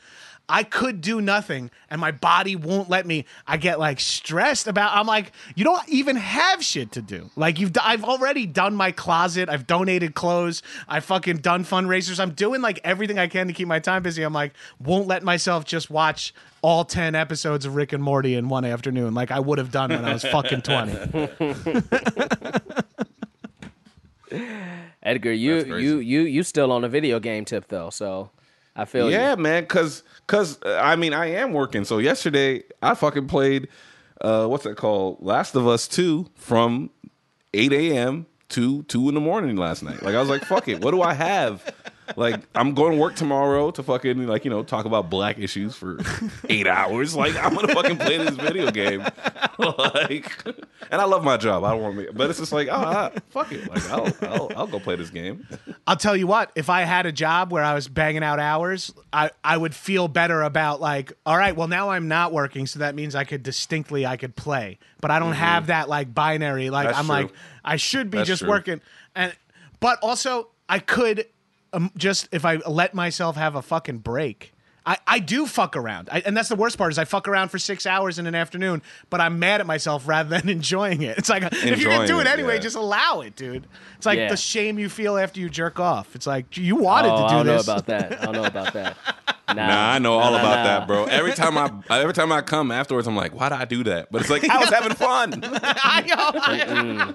I 0.46 0.62
could 0.62 1.00
do 1.00 1.22
nothing, 1.22 1.70
and 1.88 2.00
my 2.00 2.10
body 2.10 2.54
won't 2.54 2.90
let 2.90 3.06
me. 3.06 3.24
I 3.46 3.56
get 3.56 3.78
like 3.78 3.98
stressed 3.98 4.66
about. 4.66 4.94
I'm 4.94 5.06
like, 5.06 5.32
you 5.56 5.64
don't 5.64 5.88
even 5.88 6.16
have 6.16 6.62
shit 6.62 6.92
to 6.92 7.02
do. 7.02 7.30
Like 7.34 7.58
you've, 7.58 7.72
d- 7.72 7.80
I've 7.82 8.04
already 8.04 8.44
done 8.44 8.74
my 8.74 8.92
closet. 8.92 9.48
I've 9.48 9.66
donated 9.66 10.14
clothes. 10.14 10.62
I 10.86 11.00
fucking 11.00 11.38
done 11.38 11.64
fundraisers. 11.64 12.20
I'm 12.20 12.32
doing 12.32 12.60
like 12.60 12.78
everything 12.84 13.18
I 13.18 13.26
can 13.26 13.46
to 13.46 13.54
keep 13.54 13.66
my 13.68 13.78
time 13.78 14.02
busy. 14.02 14.22
I'm 14.22 14.34
like, 14.34 14.52
won't 14.78 15.06
let 15.06 15.22
myself 15.22 15.64
just 15.64 15.88
watch 15.88 16.34
all 16.60 16.84
ten 16.84 17.14
episodes 17.14 17.64
of 17.64 17.74
Rick 17.74 17.94
and 17.94 18.02
Morty 18.02 18.34
in 18.34 18.50
one 18.50 18.66
afternoon, 18.66 19.14
like 19.14 19.30
I 19.30 19.40
would 19.40 19.56
have 19.58 19.70
done 19.70 19.90
when 19.90 20.04
I 20.04 20.12
was 20.12 20.24
fucking 20.24 20.60
twenty. 20.62 21.28
Edgar, 25.02 25.32
you 25.32 25.64
you 25.76 25.98
you 25.98 26.20
you 26.22 26.42
still 26.42 26.72
on 26.72 26.84
a 26.84 26.88
video 26.88 27.20
game 27.20 27.44
tip 27.44 27.68
though, 27.68 27.90
so 27.90 28.30
I 28.76 28.84
feel 28.84 29.06
you. 29.10 29.16
Yeah, 29.16 29.36
man. 29.36 29.66
Cause, 29.66 30.02
cause 30.26 30.58
uh, 30.64 30.80
I 30.82 30.96
mean, 30.96 31.12
I 31.12 31.26
am 31.32 31.52
working. 31.52 31.84
So 31.84 31.98
yesterday, 31.98 32.64
I 32.82 32.94
fucking 32.94 33.28
played. 33.28 33.68
Uh, 34.20 34.46
what's 34.46 34.64
that 34.64 34.76
called? 34.76 35.18
Last 35.20 35.54
of 35.54 35.66
Us 35.66 35.86
Two 35.86 36.30
from 36.34 36.90
eight 37.52 37.72
a.m. 37.72 38.26
to 38.50 38.82
two 38.84 39.08
in 39.08 39.14
the 39.14 39.20
morning 39.20 39.56
last 39.56 39.82
night. 39.82 40.02
Like 40.02 40.14
I 40.14 40.20
was 40.20 40.28
like, 40.28 40.44
fuck 40.44 40.68
it. 40.68 40.80
What 40.82 40.92
do 40.92 41.02
I 41.02 41.14
have? 41.14 41.62
Like 42.16 42.40
I'm 42.54 42.74
going 42.74 42.92
to 42.92 42.98
work 42.98 43.14
tomorrow 43.14 43.70
to 43.70 43.82
fucking 43.82 44.26
like 44.26 44.44
you 44.44 44.50
know 44.50 44.62
talk 44.62 44.84
about 44.84 45.10
black 45.10 45.38
issues 45.38 45.74
for 45.74 45.98
eight 46.48 46.66
hours. 46.66 47.14
Like 47.16 47.36
I'm 47.36 47.54
gonna 47.54 47.74
fucking 47.74 47.98
play 47.98 48.18
this 48.18 48.36
video 48.36 48.70
game. 48.70 49.00
like, 49.58 50.46
and 50.90 51.00
I 51.00 51.04
love 51.04 51.24
my 51.24 51.36
job. 51.36 51.64
I 51.64 51.72
don't 51.72 51.82
want 51.82 51.96
to, 51.98 52.12
but 52.12 52.30
it's 52.30 52.38
just 52.38 52.52
like, 52.52 52.68
oh, 52.70 52.74
I, 52.74 53.12
fuck 53.30 53.52
it. 53.52 53.68
Like 53.68 53.88
I'll, 53.90 54.12
I'll 54.22 54.50
I'll 54.56 54.66
go 54.66 54.80
play 54.80 54.96
this 54.96 55.10
game. 55.10 55.46
I'll 55.86 55.96
tell 55.96 56.16
you 56.16 56.26
what, 56.26 56.50
if 56.54 56.70
I 56.70 56.82
had 56.82 57.06
a 57.06 57.12
job 57.12 57.52
where 57.52 57.62
I 57.62 57.74
was 57.74 57.88
banging 57.88 58.22
out 58.22 58.40
hours, 58.40 58.92
I, 59.12 59.30
I 59.42 59.56
would 59.56 59.74
feel 59.74 60.08
better 60.08 60.42
about 60.42 60.80
like, 60.80 61.12
all 61.26 61.36
right, 61.36 61.54
well 61.54 61.68
now 61.68 61.90
I'm 61.90 62.08
not 62.08 62.32
working, 62.32 62.66
so 62.66 62.80
that 62.80 62.94
means 62.94 63.14
I 63.14 63.24
could 63.24 63.42
distinctly 63.42 64.06
I 64.06 64.16
could 64.16 64.36
play. 64.36 64.78
But 65.00 65.10
I 65.10 65.18
don't 65.18 65.34
have 65.34 65.64
mm-hmm. 65.64 65.68
that 65.68 65.88
like 65.88 66.14
binary. 66.14 66.70
Like 66.70 66.88
That's 66.88 66.98
I'm 66.98 67.06
true. 67.06 67.14
like 67.14 67.32
I 67.64 67.76
should 67.76 68.10
be 68.10 68.18
That's 68.18 68.28
just 68.28 68.42
true. 68.42 68.50
working 68.50 68.80
and 69.14 69.34
but 69.80 69.98
also 70.02 70.48
I 70.68 70.78
could 70.78 71.26
um, 71.74 71.90
just 71.96 72.28
if 72.32 72.44
I 72.44 72.56
let 72.56 72.94
myself 72.94 73.36
have 73.36 73.54
a 73.54 73.62
fucking 73.62 73.98
break. 73.98 74.52
I, 74.86 74.98
I 75.06 75.18
do 75.18 75.46
fuck 75.46 75.76
around, 75.78 76.10
I, 76.12 76.20
and 76.26 76.36
that's 76.36 76.50
the 76.50 76.56
worst 76.56 76.76
part. 76.76 76.92
Is 76.92 76.98
I 76.98 77.06
fuck 77.06 77.26
around 77.26 77.48
for 77.48 77.58
six 77.58 77.86
hours 77.86 78.18
in 78.18 78.26
an 78.26 78.34
afternoon, 78.34 78.82
but 79.08 79.18
I'm 79.18 79.38
mad 79.38 79.62
at 79.62 79.66
myself 79.66 80.06
rather 80.06 80.28
than 80.38 80.46
enjoying 80.58 81.00
it. 81.00 81.16
It's 81.16 81.30
like 81.30 81.42
if 81.42 81.80
you're 81.80 81.90
gonna 81.90 82.06
do 82.06 82.18
it 82.20 82.26
it, 82.26 82.30
anyway, 82.34 82.56
yeah. 82.56 82.60
just 82.60 82.76
allow 82.76 83.20
it, 83.22 83.34
dude. 83.34 83.66
It's 83.96 84.04
like 84.04 84.18
Yeah. 84.18 84.28
the 84.28 84.36
shame 84.36 84.78
you 84.78 84.90
feel 84.90 85.16
after 85.16 85.40
you 85.40 85.48
jerk 85.48 85.80
off. 85.80 86.14
It's 86.14 86.26
like 86.26 86.58
you 86.58 86.76
wanted 86.76 87.12
Oh, 87.12 87.28
to 87.28 87.44
do 87.44 87.50
this. 87.50 87.66
I 87.66 87.76
do 87.76 87.82
don't 87.82 87.86
this. 87.86 87.88
know 87.88 88.04
about 88.04 88.10
that. 88.10 88.20
I 88.20 88.24
don't 88.26 88.34
know 88.34 88.44
about 88.44 88.72
that. 88.74 88.96
Nah, 89.48 89.54
Nah, 89.54 89.92
I 89.92 89.98
know 89.98 90.14
all 90.14 90.30
Nah, 90.32 90.38
nah, 90.38 90.42
about 90.42 90.56
nah. 90.56 90.62
that, 90.64 90.86
bro. 90.86 91.04
Every 91.04 91.32
time 91.32 91.58
I 91.58 91.70
every 91.90 92.14
time 92.14 92.32
I 92.32 92.40
come 92.40 92.70
afterwards, 92.70 93.06
I'm 93.06 93.16
like, 93.16 93.34
why 93.34 93.50
did 93.50 93.56
I 93.58 93.64
do 93.66 93.84
that? 93.84 94.10
But 94.10 94.22
it's 94.22 94.30
like 94.30 94.48
I 94.48 94.58
was 94.58 94.70
having 94.70 94.94
fun. 94.94 95.40
I 95.44 97.14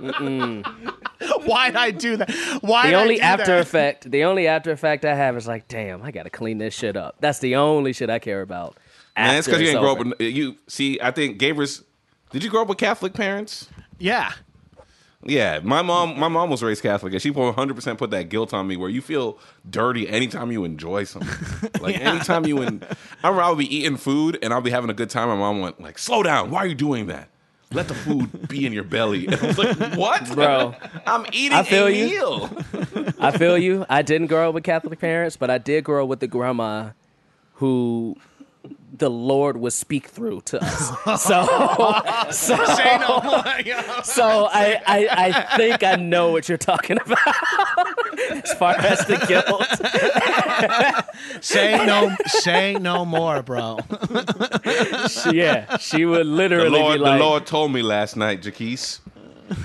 know. 0.00 1.38
Why'd 1.44 1.76
I 1.76 1.90
do 1.90 2.16
that? 2.16 2.30
Why 2.62 2.88
The 2.90 2.94
only 2.94 3.20
after 3.20 3.58
effect, 3.58 4.10
the 4.10 4.24
only 4.24 4.46
after 4.46 4.70
effect 4.72 5.04
I 5.04 5.14
have 5.14 5.36
is 5.36 5.46
like, 5.46 5.68
damn, 5.68 6.02
I 6.02 6.10
gotta 6.10 6.30
clean 6.30 6.58
this 6.58 6.74
shit 6.74 6.96
up. 6.96 7.16
That's 7.20 7.38
the 7.40 7.56
only 7.56 7.92
shit 7.92 8.08
I 8.10 8.18
care 8.18 8.40
about. 8.42 8.78
Man, 9.16 9.36
it's 9.36 9.46
because 9.46 9.60
you 9.60 9.66
didn't 9.66 9.82
grow 9.82 9.92
up. 9.92 9.98
With, 9.98 10.20
you 10.20 10.56
see, 10.66 10.98
I 11.02 11.10
think 11.10 11.38
Gabriel's. 11.38 11.82
Did 12.30 12.42
you 12.44 12.50
grow 12.50 12.62
up 12.62 12.68
with 12.68 12.78
Catholic 12.78 13.12
parents? 13.12 13.68
Yeah. 13.98 14.32
Yeah, 15.22 15.60
my 15.62 15.82
mom. 15.82 16.18
My 16.18 16.28
mom 16.28 16.48
was 16.48 16.62
raised 16.62 16.82
Catholic, 16.82 17.12
and 17.12 17.20
she 17.20 17.30
100 17.30 17.74
percent 17.74 17.98
put 17.98 18.10
that 18.12 18.30
guilt 18.30 18.54
on 18.54 18.66
me, 18.66 18.76
where 18.78 18.88
you 18.88 19.02
feel 19.02 19.38
dirty 19.68 20.08
anytime 20.08 20.50
you 20.50 20.64
enjoy 20.64 21.04
something. 21.04 21.70
Like 21.80 21.98
anytime 22.00 22.46
you 22.46 22.62
en- 22.62 22.82
I 23.22 23.28
remember 23.28 23.42
I'll 23.42 23.54
be 23.56 23.74
eating 23.74 23.96
food 23.96 24.38
and 24.42 24.52
I'll 24.52 24.60
be 24.62 24.70
having 24.70 24.90
a 24.90 24.94
good 24.94 25.08
time. 25.10 25.28
My 25.28 25.36
mom 25.36 25.60
went 25.60 25.80
like, 25.80 25.98
"Slow 25.98 26.22
down! 26.22 26.50
Why 26.50 26.58
are 26.60 26.66
you 26.66 26.74
doing 26.74 27.06
that? 27.06 27.28
Let 27.72 27.88
the 27.88 27.94
food 27.94 28.48
be 28.48 28.64
in 28.66 28.72
your 28.72 28.84
belly." 28.84 29.26
And 29.28 29.34
I 29.36 29.46
was 29.46 29.58
like, 29.58 29.76
"What, 29.96 30.26
Bro, 30.34 30.74
I'm 31.06 31.26
eating 31.32 31.56
I 31.58 31.62
feel 31.64 31.86
a 31.86 31.90
you. 31.90 32.06
meal." 32.06 32.50
I 33.18 33.30
feel 33.36 33.58
you. 33.58 33.84
I 33.90 34.00
didn't 34.02 34.28
grow 34.28 34.48
up 34.48 34.54
with 34.54 34.64
Catholic 34.64 34.98
parents, 34.98 35.36
but 35.36 35.50
I 35.50 35.58
did 35.58 35.84
grow 35.84 36.04
up 36.04 36.08
with 36.08 36.20
the 36.20 36.26
grandma 36.28 36.90
who 37.54 38.16
the 38.92 39.10
Lord 39.10 39.56
would 39.56 39.72
speak 39.72 40.08
through 40.08 40.42
to 40.42 40.62
us. 40.62 40.90
So, 41.22 41.46
so, 42.30 42.64
Say 42.74 42.98
no 42.98 43.20
more. 43.22 43.42
yo. 43.64 43.80
so 44.02 44.48
I, 44.52 44.80
I, 44.86 45.26
I 45.26 45.56
think 45.56 45.82
I 45.82 45.96
know 45.96 46.32
what 46.32 46.48
you're 46.48 46.58
talking 46.58 46.98
about 47.00 47.18
as 48.44 48.52
far 48.54 48.74
as 48.74 48.98
the 49.06 49.16
guilt. 49.26 49.64
Say 51.42 51.84
no. 51.86 52.14
Say 52.26 52.74
no 52.74 53.04
more, 53.04 53.42
bro. 53.42 53.78
She- 55.08 55.30
yeah, 55.38 55.76
she 55.78 56.04
would 56.04 56.20
The 56.20 56.24
literally 56.24 56.70
Lord, 56.78 56.98
be 56.98 57.04
the 57.04 57.16
Lord 57.16 57.46
told 57.46 57.72
me 57.72 57.82
last 57.82 58.16
night, 58.16 58.42
Jacquis, 58.42 59.00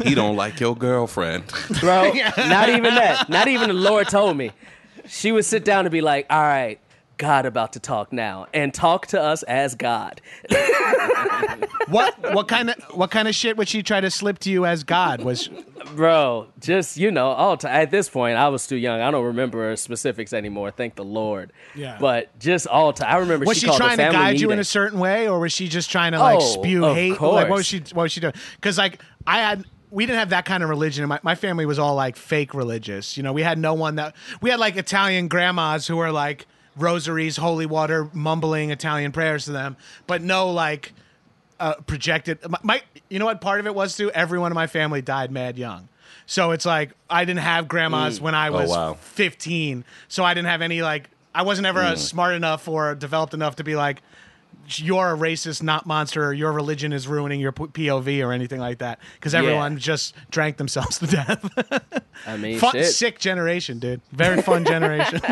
he 0.03 0.15
don't 0.15 0.35
like 0.35 0.59
your 0.59 0.75
girlfriend. 0.75 1.45
bro, 1.79 2.11
not 2.37 2.69
even 2.69 2.95
that. 2.95 3.29
Not 3.29 3.47
even 3.47 3.67
the 3.67 3.73
Lord 3.75 4.07
told 4.07 4.37
me. 4.37 4.51
She 5.07 5.31
would 5.31 5.45
sit 5.45 5.63
down 5.65 5.85
and 5.85 5.91
be 5.91 6.01
like, 6.01 6.25
all 6.29 6.41
right, 6.41 6.79
God 7.17 7.45
about 7.45 7.73
to 7.73 7.79
talk 7.79 8.11
now 8.11 8.47
and 8.53 8.73
talk 8.73 9.07
to 9.07 9.21
us 9.21 9.43
as 9.43 9.75
God. 9.75 10.21
What 11.87 12.33
what 12.33 12.47
kind 12.47 12.71
of 12.71 12.83
what 12.95 13.11
kind 13.11 13.27
of 13.27 13.35
shit 13.35 13.57
would 13.57 13.67
she 13.67 13.83
try 13.83 14.01
to 14.01 14.09
slip 14.09 14.39
to 14.39 14.49
you 14.49 14.65
as 14.65 14.83
God? 14.83 15.21
Was 15.21 15.49
Bro, 15.95 16.47
just 16.59 16.97
you 16.97 17.11
know, 17.11 17.27
all 17.27 17.57
ti 17.57 17.67
at 17.67 17.91
this 17.91 18.09
point, 18.09 18.37
I 18.37 18.49
was 18.49 18.65
too 18.65 18.75
young. 18.75 19.01
I 19.01 19.11
don't 19.11 19.23
remember 19.23 19.75
specifics 19.75 20.33
anymore. 20.33 20.71
Thank 20.71 20.95
the 20.95 21.05
Lord. 21.05 21.53
Yeah. 21.75 21.97
But 21.99 22.37
just 22.39 22.65
all 22.67 22.91
time, 22.91 23.13
I 23.13 23.19
remember. 23.19 23.45
was 23.45 23.57
she, 23.57 23.67
she, 23.67 23.77
trying 23.77 23.97
to 23.97 24.11
guide 24.11 24.39
you 24.39 24.51
in 24.51 24.59
a 24.59 24.63
certain 24.63 24.99
way, 24.99 25.27
or 25.27 25.39
was 25.39 25.53
she 25.53 25.67
just 25.67 25.91
trying 25.91 26.13
to 26.13 26.19
like 26.19 26.37
Oh, 26.37 26.39
spew 26.39 26.93
hate? 26.93 27.21
Like, 27.21 27.49
what 27.49 27.57
was 27.57 27.65
she 27.65 27.79
what 27.93 28.03
was 28.03 28.11
she 28.11 28.19
doing? 28.19 28.33
Because 28.55 28.77
like 28.77 29.01
I 29.27 29.39
had 29.39 29.65
we 29.91 30.05
didn't 30.05 30.19
have 30.19 30.31
that 30.31 30.45
kind 30.45 30.63
of 30.63 30.69
religion. 30.69 31.07
My 31.07 31.19
my 31.21 31.35
family 31.35 31.65
was 31.67 31.77
all 31.77 31.93
like 31.93 32.15
fake 32.15 32.53
religious. 32.55 33.15
You 33.15 33.23
know, 33.23 33.31
we 33.31 33.43
had 33.43 33.59
no 33.59 33.75
one 33.75 33.95
that 33.95 34.15
we 34.41 34.49
had 34.49 34.59
like 34.59 34.75
Italian 34.75 35.27
grandmas 35.27 35.85
who 35.85 35.97
were 35.97 36.11
like 36.11 36.47
rosaries, 36.75 37.37
holy 37.37 37.65
water, 37.65 38.09
mumbling 38.13 38.71
Italian 38.71 39.11
prayers 39.11 39.45
to 39.45 39.51
them, 39.51 39.77
but 40.07 40.21
no 40.21 40.49
like 40.51 40.93
uh, 41.59 41.75
projected. 41.87 42.39
My, 42.49 42.59
my, 42.63 42.81
you 43.09 43.19
know 43.19 43.25
what 43.25 43.41
part 43.41 43.59
of 43.59 43.67
it 43.67 43.75
was 43.75 43.95
too? 43.95 44.11
Everyone 44.11 44.51
in 44.51 44.55
my 44.55 44.67
family 44.67 45.01
died 45.01 45.31
mad 45.31 45.57
young. 45.57 45.87
So 46.25 46.51
it's 46.51 46.65
like 46.65 46.91
I 47.09 47.25
didn't 47.25 47.41
have 47.41 47.67
grandmas 47.67 48.19
when 48.19 48.35
I 48.35 48.49
was 48.49 48.69
wow. 48.69 48.93
15. 48.93 49.85
So 50.07 50.23
I 50.23 50.33
didn't 50.33 50.47
have 50.47 50.61
any 50.61 50.81
like 50.81 51.09
I 51.33 51.43
wasn't 51.43 51.67
ever 51.67 51.81
uh, 51.81 51.95
smart 51.95 52.33
enough 52.33 52.67
or 52.67 52.95
developed 52.95 53.33
enough 53.33 53.57
to 53.57 53.63
be 53.63 53.75
like 53.75 54.01
you're 54.67 55.13
a 55.13 55.17
racist, 55.17 55.61
not 55.63 55.85
monster, 55.85 56.25
or 56.25 56.33
your 56.33 56.51
religion 56.51 56.93
is 56.93 57.07
ruining 57.07 57.39
your 57.39 57.51
POV 57.51 58.25
or 58.25 58.31
anything 58.31 58.59
like 58.59 58.79
that. 58.79 58.99
Because 59.15 59.33
everyone 59.35 59.77
just 59.77 60.15
drank 60.31 60.57
themselves 60.57 60.99
to 60.99 61.07
death. 61.07 61.83
I 62.25 62.37
mean, 62.37 62.59
fun, 62.59 62.71
shit. 62.71 62.87
sick 62.87 63.19
generation, 63.19 63.79
dude. 63.79 64.01
Very 64.11 64.41
fun 64.41 64.65
generation. 64.65 65.21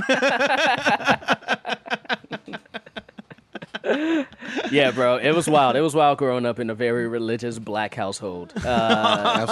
Yeah, 4.71 4.91
bro, 4.91 5.17
it 5.17 5.31
was 5.31 5.47
wild. 5.47 5.75
It 5.75 5.81
was 5.81 5.93
wild 5.93 6.17
growing 6.17 6.45
up 6.45 6.59
in 6.59 6.69
a 6.69 6.75
very 6.75 7.07
religious 7.07 7.59
black 7.59 7.93
household. 7.93 8.53
Uh, 8.63 9.45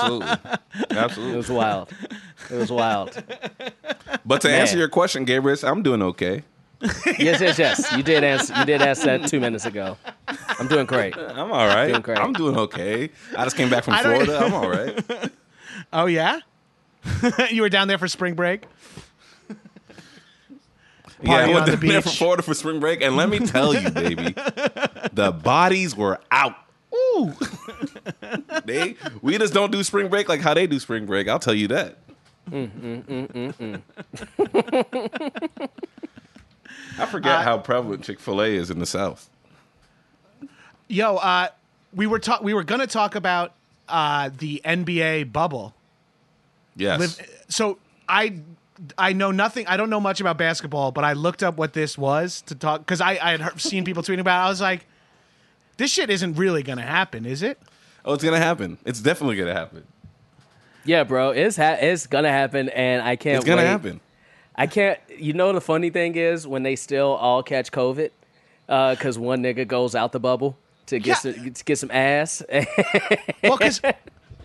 Absolutely, 0.91 1.33
it 1.33 1.37
was 1.37 1.49
wild. 1.49 1.91
It 2.49 2.55
was 2.55 2.71
wild. 2.71 3.21
But 4.25 4.41
to 4.41 4.47
Man. 4.47 4.61
answer 4.61 4.77
your 4.77 4.87
question, 4.89 5.25
Gabriel, 5.25 5.57
I'm 5.63 5.83
doing 5.83 6.01
okay. 6.01 6.43
Yes, 7.19 7.39
yes, 7.41 7.59
yes. 7.59 7.91
You 7.95 8.01
did 8.03 8.23
answer. 8.23 8.53
You 8.57 8.65
did 8.65 8.81
ask 8.81 9.03
that 9.03 9.27
two 9.27 9.39
minutes 9.39 9.65
ago. 9.65 9.97
I'm 10.59 10.67
doing 10.67 10.85
great. 10.85 11.15
I'm 11.17 11.51
all 11.51 11.67
right. 11.67 11.87
Doing 11.89 12.01
great. 12.01 12.17
I'm 12.17 12.33
doing 12.33 12.57
okay. 12.57 13.09
I 13.37 13.43
just 13.43 13.55
came 13.55 13.69
back 13.69 13.83
from 13.83 13.93
I 13.93 14.01
don't- 14.03 14.25
Florida. 14.25 14.45
I'm 14.45 14.53
all 14.53 14.69
right. 14.69 15.31
oh 15.93 16.05
yeah, 16.07 16.39
you 17.51 17.61
were 17.61 17.69
down 17.69 17.87
there 17.87 17.97
for 17.97 18.07
spring 18.07 18.33
break. 18.33 18.63
Yeah, 21.23 21.33
I 21.35 21.43
Partying 21.43 21.53
went 21.53 21.59
on 21.59 21.65
the 21.65 21.71
down 21.77 21.87
there 21.87 22.01
for 22.01 22.09
beach. 22.09 22.17
Florida 22.17 22.41
for 22.43 22.53
spring 22.55 22.79
break, 22.79 23.01
and 23.03 23.15
let 23.15 23.29
me 23.29 23.37
tell 23.39 23.75
you, 23.75 23.91
baby, 23.91 24.31
the 25.13 25.31
bodies 25.43 25.95
were 25.95 26.19
out. 26.31 26.55
Ooh, 26.95 27.31
They 28.65 28.95
we 29.21 29.37
just 29.37 29.53
don't 29.53 29.71
do 29.71 29.83
spring 29.83 30.07
break 30.09 30.27
like 30.27 30.41
how 30.41 30.55
they 30.55 30.65
do 30.65 30.79
spring 30.79 31.05
break. 31.05 31.27
I'll 31.27 31.37
tell 31.39 31.53
you 31.53 31.67
that. 31.67 31.99
Mm, 32.49 33.03
mm, 33.05 33.81
mm, 34.41 34.91
I 36.99 37.05
forget 37.05 37.39
Uh, 37.39 37.41
how 37.43 37.57
prevalent 37.57 38.03
Chick 38.03 38.19
Fil 38.19 38.41
A 38.41 38.47
is 38.47 38.69
in 38.69 38.79
the 38.79 38.85
South. 38.85 39.29
yo, 40.87 41.17
uh, 41.17 41.47
we 41.93 42.07
were 42.07 42.19
talk. 42.19 42.41
We 42.43 42.53
were 42.53 42.63
gonna 42.63 42.87
talk 42.87 43.15
about 43.15 43.53
uh, 43.89 44.29
the 44.37 44.61
NBA 44.63 45.31
bubble. 45.31 45.73
Yes, 46.75 46.99
Live, 46.99 47.43
so 47.49 47.77
I 48.07 48.39
I 48.97 49.13
know 49.13 49.31
nothing. 49.31 49.67
I 49.67 49.77
don't 49.77 49.89
know 49.89 49.99
much 49.99 50.21
about 50.21 50.37
basketball, 50.37 50.91
but 50.91 51.03
I 51.03 51.13
looked 51.13 51.43
up 51.43 51.57
what 51.57 51.73
this 51.73 51.97
was 51.97 52.41
to 52.43 52.55
talk 52.55 52.79
because 52.81 53.01
I, 53.01 53.11
I 53.21 53.31
had 53.31 53.41
heard, 53.41 53.61
seen 53.61 53.83
people 53.85 54.03
tweeting 54.03 54.19
about. 54.21 54.41
it. 54.43 54.45
I 54.45 54.49
was 54.49 54.61
like, 54.61 54.85
this 55.77 55.91
shit 55.91 56.09
isn't 56.09 56.35
really 56.35 56.63
gonna 56.63 56.81
happen, 56.85 57.25
is 57.25 57.43
it? 57.43 57.59
oh, 58.05 58.13
it's 58.13 58.23
gonna 58.23 58.37
happen. 58.39 58.77
It's 58.85 58.99
definitely 59.01 59.35
gonna 59.35 59.53
happen. 59.53 59.85
Yeah, 60.83 61.03
bro, 61.03 61.29
it's 61.31 61.57
ha- 61.57 61.77
it's 61.79 62.07
gonna 62.07 62.31
happen, 62.31 62.69
and 62.69 63.03
I 63.03 63.15
can't. 63.15 63.37
It's 63.37 63.45
gonna 63.45 63.61
wait. 63.61 63.67
happen. 63.67 63.99
I 64.61 64.67
can't. 64.67 64.99
You 65.17 65.33
know, 65.33 65.51
the 65.53 65.61
funny 65.61 65.89
thing 65.89 66.15
is 66.15 66.45
when 66.45 66.61
they 66.63 66.75
still 66.75 67.13
all 67.13 67.41
catch 67.41 67.71
COVID, 67.71 68.11
because 68.67 69.17
one 69.17 69.41
nigga 69.41 69.67
goes 69.67 69.95
out 69.95 70.11
the 70.11 70.19
bubble 70.19 70.55
to 70.85 70.99
get 70.99 71.23
Yeah. 71.25 71.33
some, 71.33 71.53
to 71.53 71.63
get 71.63 71.77
some 71.79 71.91
ass. 71.91 72.43
Well, 73.43 73.57
because 73.57 73.81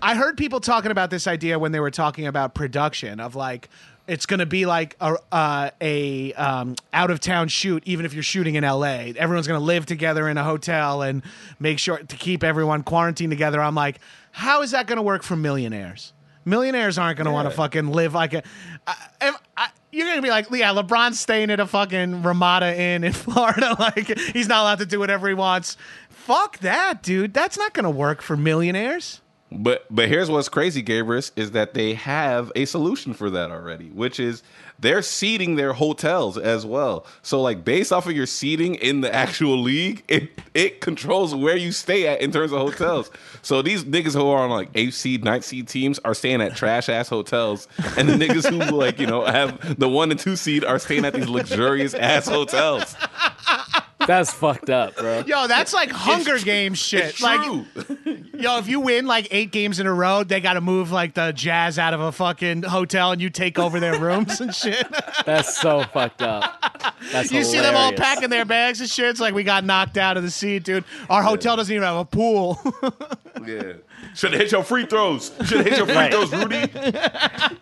I 0.01 0.15
heard 0.15 0.39
people 0.39 0.61
talking 0.61 0.91
about 0.91 1.11
this 1.11 1.27
idea 1.27 1.59
when 1.59 1.73
they 1.73 1.81
were 1.81 1.91
talking 1.91 2.27
about 2.27 2.55
production 2.55 3.21
of 3.21 3.35
like 3.37 3.69
it's 4.07 4.25
going 4.25 4.41
to 4.41 4.47
be 4.47 4.65
like 4.65 4.97
a 5.01 5.17
uh, 5.33 5.71
a 5.81 6.33
um, 6.35 6.77
out 6.95 7.11
of 7.11 7.21
town 7.21 7.49
shoot, 7.49 7.83
even 7.85 8.07
if 8.07 8.15
you're 8.15 8.23
shooting 8.23 8.55
in 8.55 8.65
L.A. 8.65 9.13
Everyone's 9.19 9.47
going 9.47 9.61
to 9.61 9.65
live 9.65 9.85
together 9.85 10.29
in 10.31 10.39
a 10.39 10.45
hotel 10.45 11.03
and 11.03 11.23
make 11.61 11.79
sure 11.79 11.99
to 11.99 12.17
keep 12.17 12.43
everyone 12.43 12.85
quarantined 12.85 13.31
together. 13.31 13.61
I'm 13.61 13.75
like, 13.75 13.99
how 14.33 14.63
is 14.63 14.71
that 14.71 14.87
going 14.87 14.97
to 14.97 15.03
work 15.03 15.23
for 15.23 15.37
millionaires? 15.37 16.13
Millionaires 16.45 16.97
aren't 16.97 17.17
going 17.19 17.27
to 17.27 17.33
want 17.33 17.51
to 17.51 17.55
fucking 17.55 17.89
live 17.89 18.15
like 18.15 18.33
a. 18.33 18.43
I, 18.87 18.95
if 19.23 19.35
I, 19.57 19.69
you're 19.93 20.07
to 20.17 20.23
be 20.23 20.31
like, 20.31 20.47
yeah, 20.51 20.73
LeBron's 20.73 21.21
staying 21.21 21.51
at 21.51 21.61
a 21.61 21.67
fucking 21.67 22.23
Ramada 22.23 22.79
Inn 22.79 23.05
in 23.05 23.13
Florida. 23.15 23.77
Like, 23.79 24.19
he's 24.19 24.49
not 24.49 24.63
allowed 24.63 24.79
to 24.79 24.87
do 24.87 24.99
whatever 24.99 25.29
he 25.29 25.35
wants. 25.35 25.77
Fuck 26.09 26.59
that, 26.59 27.03
dude. 27.03 27.33
That's 27.33 27.57
not 27.57 27.73
to 27.85 27.91
work 27.91 28.21
for 28.23 28.37
millionaires. 28.37 29.21
But 29.57 29.85
but 29.91 30.09
here's 30.09 30.31
what's 30.31 30.49
crazy, 30.49 30.83
Gabriel, 30.83 31.23
is 31.37 31.53
that 31.53 31.75
they 31.75 31.95
have 31.95 32.53
a 32.55 32.65
solution 32.65 33.15
for 33.15 33.31
that 33.31 33.51
already, 33.51 33.91
which 33.91 34.21
is 34.21 34.43
they're 34.79 35.03
seating 35.03 35.57
their 35.57 35.73
hotels 35.73 36.37
as 36.37 36.67
well. 36.67 37.07
So 37.23 37.41
like 37.41 37.65
based 37.65 37.93
off 37.93 38.07
of 38.07 38.13
your 38.13 38.27
seating 38.27 38.75
in 38.75 39.01
the 39.01 39.13
actual 39.15 39.61
league, 39.61 40.05
it 40.09 40.31
it 40.55 40.81
controls 40.81 41.35
where 41.35 41.57
you 41.57 41.73
stay 41.73 42.07
at 42.07 42.21
in 42.21 42.33
terms 42.33 42.53
of 42.53 42.59
hotels. 42.59 43.11
So 43.43 43.63
these 43.63 43.85
niggas 43.85 44.15
who 44.15 44.27
are 44.29 44.45
on 44.45 44.51
like 44.51 44.69
eighth 44.75 44.95
seed, 44.95 45.25
ninth 45.25 45.45
seed 45.45 45.69
teams 45.69 45.99
are 46.01 46.15
staying 46.15 46.43
at 46.43 46.55
trash 46.57 46.89
ass 46.89 47.09
hotels, 47.09 47.69
and 47.97 48.09
the 48.09 48.15
niggas 48.15 48.49
who 48.49 48.77
like 48.77 48.99
you 48.99 49.07
know 49.07 49.25
have 49.25 49.79
the 49.79 49.89
one 49.89 50.11
and 50.11 50.21
two 50.21 50.37
seed 50.37 50.65
are 50.65 50.79
staying 50.79 51.05
at 51.05 51.15
these 51.15 51.29
luxurious 51.29 51.95
ass 51.95 52.29
hotels. 52.29 52.95
That's 54.07 54.31
fucked 54.33 54.69
up, 54.69 54.97
bro. 54.97 55.21
Yo, 55.27 55.47
that's 55.47 55.73
like 55.73 55.91
Hunger 55.91 56.39
Games 56.39 56.79
shit. 56.79 57.05
It's 57.05 57.23
like, 57.23 57.41
true. 57.43 57.65
yo, 58.39 58.59
if 58.59 58.69
you 58.69 58.81
win 58.81 59.07
like 59.07 59.29
eight 59.31 59.51
games 59.53 59.81
in 59.81 59.87
a 59.87 59.93
row, 59.93 60.23
they 60.23 60.41
got 60.41 60.53
to 60.55 60.61
move 60.61 60.93
like 60.93 61.15
the 61.15 61.33
Jazz 61.33 61.79
out 61.79 61.95
of 61.95 62.01
a 62.01 62.13
fucking 62.13 62.63
hotel, 62.63 63.13
and 63.13 63.23
you 63.23 63.31
take 63.31 63.59
over 63.59 63.81
their 63.81 63.99
rooms 63.99 64.41
and 64.41 64.55
shit. 64.55 64.87
That's 65.25 65.57
so 65.57 65.83
fucked 65.85 66.21
up. 66.23 66.93
That's 67.11 67.33
you 67.33 67.43
see 67.43 67.57
them 67.59 67.75
all 67.75 67.91
hilarious. 67.91 68.01
packing 68.01 68.31
their 68.31 68.45
bags 68.45 68.81
and 68.81 68.89
shit. 68.91 69.07
It's 69.07 69.21
like 69.21 69.35
we 69.35 69.45
got 69.45 69.65
knocked 69.65 69.97
out 69.97 70.17
of 70.17 70.23
the 70.23 70.31
seat, 70.31 70.65
dude. 70.65 70.85
Our 71.09 71.23
hotel 71.23 71.57
doesn't 71.57 71.75
even 71.75 71.87
have 71.87 71.97
a 71.97 72.05
pool. 72.05 72.61
yeah. 73.47 73.73
Should 74.15 74.33
have 74.33 74.41
hit 74.41 74.53
your 74.53 74.63
free 74.63 74.87
throws. 74.87 75.33
Should 75.45 75.59
have 75.59 75.67
hit 75.67 75.77
your 75.79 75.87
free 75.87 75.95
Right. 75.97 76.13
throws, 76.13 76.33
Rudy. 76.33 76.67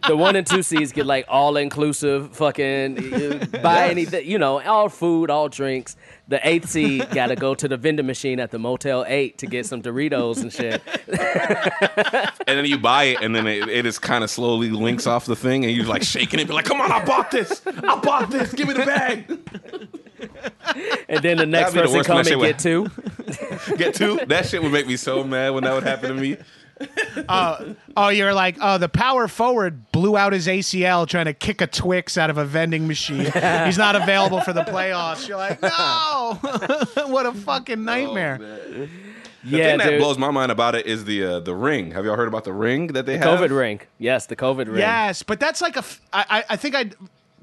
The 0.07 0.17
one 0.17 0.37
and 0.37 0.47
two 0.47 0.63
seeds 0.63 0.93
get 0.93 1.07
like 1.07 1.25
all 1.29 1.57
inclusive, 1.57 2.37
fucking 2.37 3.49
buy 3.63 3.89
anything, 3.89 4.29
you 4.29 4.39
know, 4.39 4.61
all 4.61 4.89
food, 4.89 5.31
all 5.31 5.49
drinks. 5.49 5.97
The 6.27 6.47
eighth 6.47 6.71
seed 6.71 7.11
got 7.11 7.27
to 7.27 7.37
go 7.37 7.55
to 7.55 7.69
the 7.69 7.77
vending 7.77 8.07
machine 8.07 8.41
at 8.41 8.51
the 8.51 8.59
Motel 8.59 9.05
Eight 9.07 9.39
to 9.39 9.47
get 9.47 9.67
some 9.67 9.83
Doritos 9.83 10.41
and 10.41 10.51
shit. 10.51 10.81
and 12.47 12.59
then 12.59 12.65
you 12.65 12.79
buy 12.79 13.05
it, 13.05 13.19
and 13.21 13.37
then 13.37 13.47
it, 13.47 13.69
it 13.69 13.83
just 13.83 14.01
kind 14.01 14.25
of 14.25 14.31
slowly 14.31 14.71
links 14.71 15.07
off 15.07 15.27
the 15.27 15.37
thing, 15.37 15.65
and 15.65 15.77
you're 15.77 15.85
like 15.85 16.03
shaking 16.03 16.41
it, 16.41 16.49
be 16.49 16.55
like, 16.55 16.65
"Come 16.65 16.81
on, 16.81 16.91
I 16.91 17.05
bought 17.05 17.31
this! 17.31 17.61
I 17.67 18.01
bought 18.01 18.31
this! 18.31 18.53
Give 18.55 18.69
me 18.69 18.75
the 18.75 18.87
bag! 18.87 19.39
And 21.09 21.23
then 21.23 21.37
the 21.37 21.47
next 21.47 21.73
That'd 21.73 21.91
the 21.91 21.93
person 21.93 21.97
worst 21.97 22.07
come 22.09 22.19
and 22.19 22.43
get 22.43 22.59
two. 22.59 22.91
Get 23.77 23.95
two? 23.95 24.21
That 24.27 24.47
shit 24.47 24.63
would 24.63 24.73
make 24.73 24.87
me 24.87 24.97
so 24.97 25.25
mad 25.25 25.51
when 25.51 25.65
that 25.65 25.75
would 25.75 25.83
happen 25.83 26.15
to 26.15 26.21
me. 26.21 26.37
Oh, 27.97 28.09
you're 28.09 28.35
like, 28.35 28.57
oh, 28.61 28.79
the 28.79 28.89
power 28.89 29.29
forward 29.29 29.91
blew 29.93 30.17
out 30.17 30.33
his 30.33 30.47
ACL 30.47 31.07
trying 31.07 31.27
to 31.27 31.33
kick 31.35 31.61
a 31.61 31.67
Twix 31.67 32.19
out 32.19 32.31
of 32.31 32.39
a 32.39 32.45
vending 32.45 32.87
machine. 32.87 33.21
He's 33.67 33.79
not 33.79 33.97
available 33.97 34.41
for 34.41 34.53
the 34.53 34.63
playoffs. 34.65 35.29
You're 35.29 35.37
like, 35.37 35.61
no, 35.63 36.39
what 37.07 37.27
a 37.27 37.33
fucking 37.33 37.85
nightmare. 37.85 38.39
The 38.39 38.89
Yeah, 39.45 39.65
thing 39.71 39.79
that 39.79 39.91
dude. 39.91 40.01
blows 40.01 40.19
my 40.19 40.31
mind 40.31 40.51
about 40.51 40.75
it 40.75 40.87
is 40.87 41.05
the 41.05 41.25
uh, 41.25 41.41
the 41.41 41.55
ring. 41.55 41.91
Have 41.93 42.05
y'all 42.07 42.17
heard 42.17 42.29
about 42.29 42.45
the 42.45 42.53
ring 42.53 42.89
that 42.89 43.05
they 43.07 43.19
have? 43.19 43.39
COVID 43.41 43.57
ring. 43.57 43.81
Yes, 43.99 44.27
the 44.27 44.37
COVID 44.37 44.67
ring. 44.69 44.79
Yes, 44.79 45.23
but 45.23 45.39
that's 45.39 45.61
like 45.61 45.77
a. 45.77 45.81
f- 45.81 46.01
I, 46.13 46.25
I- 46.31 46.45
I 46.51 46.57
think 46.57 46.75
I. 46.75 46.91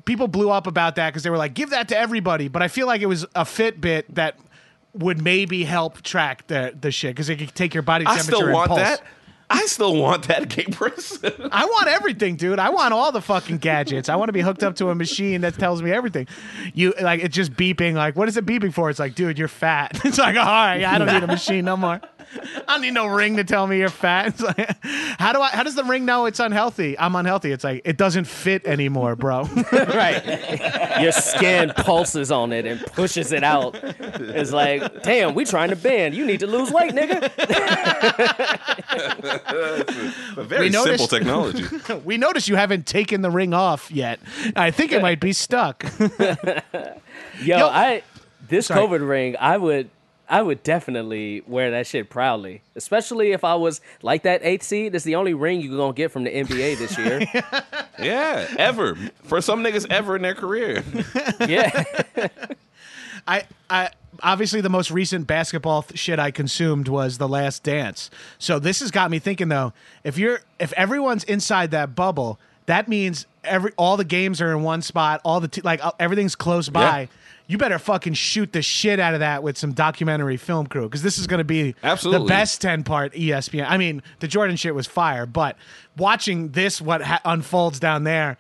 People 0.04 0.28
blew 0.28 0.50
up 0.50 0.65
about 0.65 0.96
that 0.96 1.12
because 1.12 1.22
they 1.22 1.30
were 1.30 1.38
like, 1.38 1.54
"Give 1.54 1.70
that 1.70 1.88
to 1.89 1.98
everybody." 1.98 2.48
But 2.48 2.63
I 2.63 2.70
feel 2.70 2.88
like 2.88 3.02
it 3.02 3.06
was 3.06 3.24
a 3.36 3.44
Fitbit 3.44 4.06
that 4.15 4.36
would 4.96 5.22
maybe 5.22 5.63
help 5.63 6.02
track 6.02 6.48
the 6.48 6.76
the 6.82 6.89
shit 6.91 7.12
because 7.12 7.30
it 7.30 7.36
could 7.38 7.54
take 7.54 7.76
your 7.76 7.84
body 7.84 8.06
I 8.08 8.15
temperature 8.15 8.36
still 8.36 8.46
and 8.48 8.54
want 8.54 8.70
pulse. 8.70 8.80
that. 8.82 9.04
I 9.54 9.66
still 9.66 9.96
want 9.98 10.28
that, 10.30 10.48
Gabriel. 10.50 10.96
I 11.52 11.66
want 11.66 11.88
everything, 11.88 12.38
dude. 12.38 12.58
I 12.58 12.70
want 12.70 12.94
all 12.94 13.12
the 13.12 13.22
fucking 13.22 13.58
gadgets. 13.58 14.08
I 14.08 14.16
want 14.16 14.30
to 14.30 14.34
be 14.34 14.42
hooked 14.42 14.64
up 14.64 14.76
to 14.78 14.90
a 14.90 14.96
machine 14.96 15.42
that 15.42 15.56
tells 15.56 15.82
me 15.82 15.92
everything. 15.92 16.28
You 16.74 16.94
like 17.02 17.22
it's 17.22 17.36
just 17.36 17.54
beeping. 17.54 17.94
Like, 17.96 18.16
what 18.16 18.28
is 18.30 18.38
it 18.38 18.46
beeping 18.46 18.74
for? 18.74 18.90
It's 18.90 19.00
like, 19.00 19.16
dude, 19.16 19.38
you're 19.38 19.48
fat. 19.48 20.00
It's 20.12 20.18
like, 20.18 20.36
all 20.36 20.46
right, 20.46 20.84
I 20.84 20.98
don't 20.98 21.08
need 21.08 21.24
a 21.24 21.28
machine 21.28 21.64
no 21.66 21.78
more. 21.78 22.02
I 22.67 22.74
don't 22.74 22.82
need 22.82 22.94
no 22.94 23.08
ring 23.08 23.38
to 23.38 23.44
tell 23.44 23.67
me 23.67 23.78
you're 23.80 23.89
fat. 23.89 24.28
It's 24.28 24.41
like, 24.41 24.78
how 25.20 25.34
do 25.34 25.41
I? 25.41 25.50
How 25.50 25.63
does 25.63 25.76
the 25.76 25.84
ring 25.84 26.06
know 26.06 26.26
it's 26.26 26.39
unhealthy? 26.39 26.98
I'm 26.98 27.15
unhealthy. 27.15 27.52
It's 27.52 27.63
like 27.63 27.82
it 27.86 27.98
doesn't 27.98 28.26
fit 28.26 28.65
anymore, 28.65 29.15
bro. 29.15 29.44
right. 29.72 31.00
Your 31.02 31.12
skin 31.12 31.72
pulses 31.76 32.32
on 32.32 32.52
it 32.54 32.65
and 32.65 32.80
pushes 32.88 33.32
it 33.32 33.44
out. 33.44 33.76
It's 33.82 34.52
like, 34.52 35.04
damn, 35.04 35.34
we 35.34 35.46
trying 35.46 35.70
to 35.70 35.76
bend. 35.76 36.15
You 36.15 36.26
need 36.26 36.39
to 36.41 36.48
lose 36.48 36.72
weight, 36.72 36.91
nigga. 36.94 37.30
a 40.38 40.44
very 40.44 40.67
We 40.70 40.72
simple 40.74 41.08
technology. 41.08 41.65
we 42.04 42.17
notice 42.17 42.48
you 42.48 42.56
haven't 42.56 42.86
taken 42.86 43.22
the 43.22 43.32
ring 43.32 43.54
off 43.54 43.91
yet. 43.91 44.20
I 44.56 44.72
think 44.72 44.91
it 44.91 45.02
might 45.02 45.20
be 45.20 45.34
stuck. 45.34 45.84
Yo, 47.41 47.58
Yo- 47.58 47.67
I 47.67 48.04
this 48.48 48.67
Sorry. 48.67 48.82
COVID 48.82 49.08
ring, 49.08 49.36
I 49.39 49.58
would 49.58 49.89
I 50.32 50.41
would 50.41 50.63
definitely 50.63 51.44
wear 51.46 51.72
that 51.72 51.86
shit 51.86 52.10
proudly. 52.10 52.62
Especially 52.78 53.34
if 53.34 53.44
I 53.44 53.56
was 53.56 53.82
like 54.02 54.24
that 54.24 54.39
eighth 54.44 54.63
seed. 54.63 54.96
It's 54.96 55.04
the 55.04 55.15
only 55.15 55.34
ring 55.34 55.60
you're 55.60 55.78
gonna 55.78 55.91
get 55.91 56.10
from 56.10 56.24
the 56.24 56.30
NBA 56.30 56.78
this 56.78 56.98
year. 56.98 57.22
yeah, 58.00 58.48
ever 58.58 58.96
for 59.24 59.41
some 59.41 59.62
niggas 59.62 59.86
ever 59.89 60.15
in 60.15 60.22
their 60.22 60.34
career. 60.34 60.86
yeah. 61.48 61.84
I, 63.28 63.44
I 63.70 63.89
obviously 64.24 64.62
the 64.62 64.70
most 64.70 64.89
recent 64.89 65.28
basketball 65.28 65.84
th- 65.84 66.00
shit 66.00 66.17
I 66.17 66.32
consumed 66.32 66.88
was 66.88 67.17
The 67.17 67.28
Last 67.28 67.63
Dance. 67.63 68.10
So 68.39 68.58
this 68.58 68.80
has 68.80 68.89
got 68.89 69.12
me 69.12 69.20
thinking 69.20 69.50
though, 69.50 69.74
if 70.06 70.17
you're 70.17 70.39
if 70.62 70.72
everyone's 70.74 71.26
inside 71.26 71.72
that 71.72 71.94
bubble, 71.94 72.39
that 72.67 72.88
means 72.88 73.26
every 73.44 73.74
all 73.78 73.98
the 73.98 74.06
games 74.06 74.39
are 74.39 74.52
in 74.52 74.63
one 74.63 74.82
spot, 74.82 75.20
all 75.26 75.41
the 75.41 75.50
t- 75.50 75.62
like 75.62 75.84
uh, 75.86 75.91
everything's 76.00 76.36
close 76.38 76.70
by. 76.70 77.02
Yeah. 77.02 77.08
You 77.52 77.58
better 77.58 77.78
fucking 77.78 78.14
shoot 78.14 78.54
the 78.54 78.62
shit 78.62 78.98
out 78.98 79.14
of 79.14 79.20
that 79.20 79.44
with 79.44 79.58
some 79.58 79.74
documentary 79.74 80.38
film 80.38 80.66
crew 80.68 80.84
because 80.84 81.04
this 81.04 81.18
is 81.18 81.28
going 81.28 81.40
to 81.40 81.44
be 81.44 81.76
Absolutely. 81.84 82.26
the 82.26 82.30
best 82.30 82.62
10 82.62 82.86
part 82.86 83.12
ESPN. 83.12 83.66
I 83.68 83.76
mean, 83.76 84.02
the 84.22 84.30
Jordan 84.30 84.56
shit 84.56 84.74
was 84.74 84.88
fire, 84.88 85.26
but 85.26 85.58
watching 85.98 86.52
this, 86.52 86.80
what 86.80 87.02
ha- 87.02 87.20
unfolds 87.26 87.78
down 87.78 88.06
there, 88.06 88.38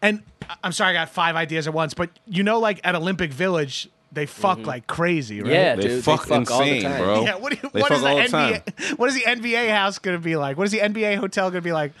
and 0.00 0.22
I'm 0.62 0.70
sorry, 0.70 0.90
I 0.90 0.92
got 0.92 1.08
five 1.10 1.34
ideas 1.34 1.66
at 1.66 1.74
once, 1.74 1.92
but 1.92 2.08
you 2.24 2.44
know, 2.44 2.60
like 2.60 2.80
at 2.84 2.94
Olympic 2.94 3.32
Village, 3.32 3.88
they 4.16 4.26
fuck 4.26 4.58
mm-hmm. 4.58 4.66
like 4.66 4.86
crazy, 4.86 5.42
right? 5.42 5.52
Yeah, 5.52 5.76
They 5.76 5.82
dude. 5.82 6.04
fuck 6.04 6.26
they 6.26 6.34
fuck 6.44 6.50
all 6.50 6.58
the 6.60 6.64
insane, 6.64 6.82
time. 6.82 7.02
bro. 7.02 7.22
Yeah, 7.22 7.36
what, 7.36 7.52
do 7.52 7.58
you, 7.62 7.70
They 7.72 7.80
what 7.80 7.88
fuck 7.90 7.96
is 7.98 8.02
the 8.02 8.08
all 8.08 8.16
the 8.16 8.28
time. 8.28 8.54
NBA? 8.54 8.96
What 8.98 9.08
is 9.10 9.14
the 9.14 9.22
NBA 9.22 9.70
house 9.70 9.98
going 9.98 10.16
to 10.16 10.22
be 10.22 10.36
like? 10.36 10.56
What 10.56 10.64
is 10.64 10.72
the 10.72 10.78
NBA 10.80 11.18
hotel 11.18 11.50
going 11.50 11.62
to 11.62 11.64
be 11.64 11.72
like? 11.72 11.92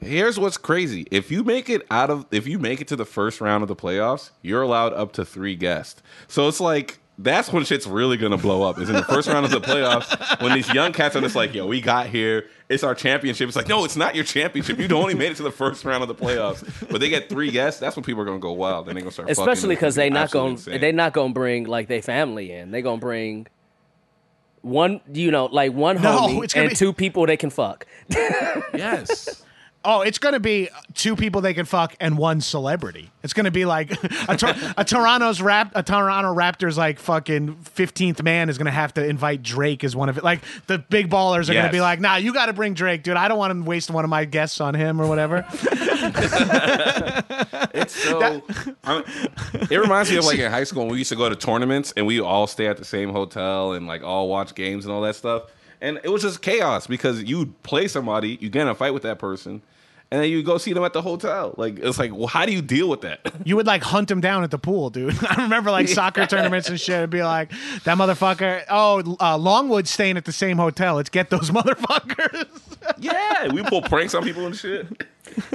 Here's 0.00 0.38
what's 0.38 0.58
crazy. 0.58 1.08
If 1.10 1.32
you 1.32 1.42
make 1.42 1.68
it 1.68 1.84
out 1.90 2.10
of 2.10 2.26
if 2.30 2.46
you 2.46 2.58
make 2.58 2.80
it 2.80 2.88
to 2.88 2.96
the 2.96 3.04
first 3.04 3.40
round 3.40 3.62
of 3.62 3.68
the 3.68 3.74
playoffs, 3.74 4.30
you're 4.42 4.62
allowed 4.62 4.92
up 4.92 5.12
to 5.14 5.24
three 5.24 5.56
guests. 5.56 6.02
So 6.28 6.46
it's 6.46 6.60
like 6.60 7.00
that's 7.18 7.52
when 7.52 7.64
shit's 7.64 7.86
really 7.86 8.16
gonna 8.16 8.36
blow 8.36 8.62
up. 8.62 8.78
Is 8.78 8.88
in 8.88 8.94
the 8.94 9.02
first 9.02 9.28
round 9.28 9.44
of 9.44 9.50
the 9.50 9.60
playoffs 9.60 10.40
when 10.40 10.52
these 10.54 10.72
young 10.72 10.92
cats 10.92 11.16
are 11.16 11.20
just 11.20 11.34
like, 11.36 11.52
"Yo, 11.54 11.66
we 11.66 11.80
got 11.80 12.06
here. 12.06 12.46
It's 12.68 12.84
our 12.84 12.94
championship." 12.94 13.48
It's 13.48 13.56
like, 13.56 13.66
no, 13.68 13.84
it's 13.84 13.96
not 13.96 14.14
your 14.14 14.24
championship. 14.24 14.78
You 14.78 14.88
only 14.96 15.14
made 15.14 15.32
it 15.32 15.36
to 15.38 15.42
the 15.42 15.50
first 15.50 15.84
round 15.84 16.02
of 16.02 16.08
the 16.08 16.14
playoffs, 16.14 16.62
but 16.90 17.00
they 17.00 17.08
get 17.08 17.28
three 17.28 17.50
guests. 17.50 17.80
That's 17.80 17.96
when 17.96 18.04
people 18.04 18.22
are 18.22 18.26
gonna 18.26 18.38
go 18.38 18.52
wild. 18.52 18.86
Then 18.86 18.94
they 18.94 19.00
gonna 19.00 19.10
start, 19.10 19.30
Especially 19.30 19.70
because 19.74 19.94
they 19.96 20.10
not 20.10 20.24
absolutely 20.24 20.46
going 20.48 20.56
insane. 20.56 20.80
they 20.80 20.92
not 20.92 21.12
gonna 21.12 21.32
bring 21.34 21.64
like 21.64 21.88
they 21.88 22.00
family 22.00 22.52
in. 22.52 22.70
They 22.70 22.82
gonna 22.82 22.98
bring 23.00 23.46
one, 24.62 25.00
you 25.12 25.30
know, 25.30 25.46
like 25.46 25.72
one 25.72 26.00
No, 26.02 26.18
homie 26.28 26.54
and 26.56 26.68
be- 26.70 26.74
two 26.74 26.92
people 26.92 27.26
they 27.26 27.36
can 27.36 27.50
fuck. 27.50 27.86
yes. 28.74 29.42
Oh, 29.90 30.02
it's 30.02 30.18
going 30.18 30.34
to 30.34 30.40
be 30.40 30.68
two 30.92 31.16
people 31.16 31.40
they 31.40 31.54
can 31.54 31.64
fuck 31.64 31.96
and 31.98 32.18
one 32.18 32.42
celebrity. 32.42 33.10
It's 33.22 33.32
going 33.32 33.46
to 33.46 33.50
be 33.50 33.64
like 33.64 33.90
a, 34.28 34.36
Tor- 34.36 34.52
a 34.76 34.84
Toronto's 34.84 35.40
rap, 35.40 35.72
a 35.74 35.82
Toronto 35.82 36.34
Raptors 36.34 36.76
like 36.76 36.98
fucking 36.98 37.54
fifteenth 37.62 38.22
man 38.22 38.50
is 38.50 38.58
going 38.58 38.66
to 38.66 38.70
have 38.70 38.92
to 38.94 39.04
invite 39.06 39.42
Drake 39.42 39.84
as 39.84 39.96
one 39.96 40.10
of 40.10 40.18
it. 40.18 40.24
Like 40.24 40.40
the 40.66 40.76
big 40.78 41.08
ballers 41.08 41.48
are 41.48 41.54
going 41.54 41.64
to 41.64 41.72
be 41.72 41.80
like, 41.80 42.00
"Nah, 42.00 42.16
you 42.16 42.34
got 42.34 42.46
to 42.46 42.52
bring 42.52 42.74
Drake, 42.74 43.02
dude. 43.02 43.16
I 43.16 43.28
don't 43.28 43.38
want 43.38 43.54
to 43.54 43.62
waste 43.66 43.90
one 43.90 44.04
of 44.04 44.10
my 44.10 44.26
guests 44.26 44.60
on 44.60 44.74
him 44.74 45.00
or 45.00 45.06
whatever." 45.08 45.46
It's 47.74 47.94
so. 47.94 48.42
I'm- 48.84 49.04
it 49.70 49.78
reminds 49.78 50.10
me 50.10 50.16
of 50.16 50.24
like 50.24 50.38
in 50.38 50.50
high 50.50 50.64
school 50.64 50.82
when 50.84 50.92
we 50.92 50.98
used 50.98 51.10
to 51.10 51.16
go 51.16 51.28
to 51.28 51.36
tournaments 51.36 51.92
and 51.96 52.06
we 52.06 52.20
all 52.20 52.46
stay 52.46 52.66
at 52.66 52.76
the 52.76 52.84
same 52.84 53.10
hotel 53.10 53.72
and 53.72 53.86
like 53.86 54.02
all 54.02 54.28
watch 54.28 54.54
games 54.54 54.84
and 54.84 54.92
all 54.92 55.00
that 55.02 55.16
stuff. 55.16 55.44
And 55.80 56.00
it 56.02 56.08
was 56.08 56.22
just 56.22 56.42
chaos 56.42 56.86
because 56.86 57.22
you 57.22 57.54
play 57.62 57.88
somebody, 57.88 58.36
you 58.40 58.48
get 58.50 58.62
in 58.62 58.68
a 58.68 58.74
fight 58.74 58.92
with 58.92 59.04
that 59.04 59.18
person, 59.18 59.62
and 60.10 60.22
then 60.22 60.30
you 60.30 60.42
go 60.42 60.56
see 60.58 60.72
them 60.72 60.84
at 60.84 60.92
the 60.92 61.02
hotel. 61.02 61.54
Like 61.56 61.78
it's 61.78 61.98
like, 61.98 62.14
well, 62.14 62.26
how 62.28 62.46
do 62.46 62.52
you 62.52 62.62
deal 62.62 62.88
with 62.88 63.02
that? 63.02 63.20
you 63.44 63.56
would 63.56 63.66
like 63.66 63.82
hunt 63.82 64.10
him 64.10 64.20
down 64.20 64.42
at 64.44 64.50
the 64.50 64.58
pool, 64.58 64.90
dude. 64.90 65.14
I 65.28 65.42
remember 65.42 65.70
like 65.70 65.88
soccer 65.88 66.26
tournaments 66.26 66.68
and 66.68 66.80
shit. 66.80 66.96
It'd 66.96 67.10
be 67.10 67.22
like 67.22 67.50
that 67.84 67.98
motherfucker. 67.98 68.64
Oh, 68.70 69.16
uh, 69.20 69.36
Longwood's 69.36 69.90
staying 69.90 70.16
at 70.16 70.24
the 70.24 70.32
same 70.32 70.56
hotel. 70.56 70.94
Let's 70.96 71.10
get 71.10 71.30
those 71.30 71.50
motherfuckers. 71.98 72.46
yeah, 72.98 73.52
we 73.52 73.62
pull 73.64 73.82
pranks 73.82 74.14
on 74.14 74.22
people 74.24 74.46
and 74.46 74.56
shit. 74.56 74.86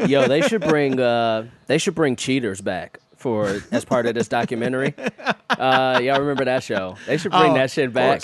Yo, 0.08 0.28
they 0.28 0.42
should 0.42 0.62
bring 0.62 1.00
uh 1.00 1.48
they 1.68 1.78
should 1.78 1.96
bring 1.96 2.16
cheaters 2.16 2.62
back 2.62 3.00
for 3.18 3.60
as 3.72 3.84
part 3.86 4.06
of 4.06 4.14
this 4.14 4.28
documentary. 4.28 4.94
Uh 5.50 6.00
y'all 6.04 6.20
remember 6.20 6.46
that 6.46 6.64
show? 6.64 6.96
They 7.08 7.18
should 7.18 7.32
bring 7.32 7.52
Oh, 7.52 7.56
that 7.56 7.72
shit 7.72 7.92
back. 7.92 8.22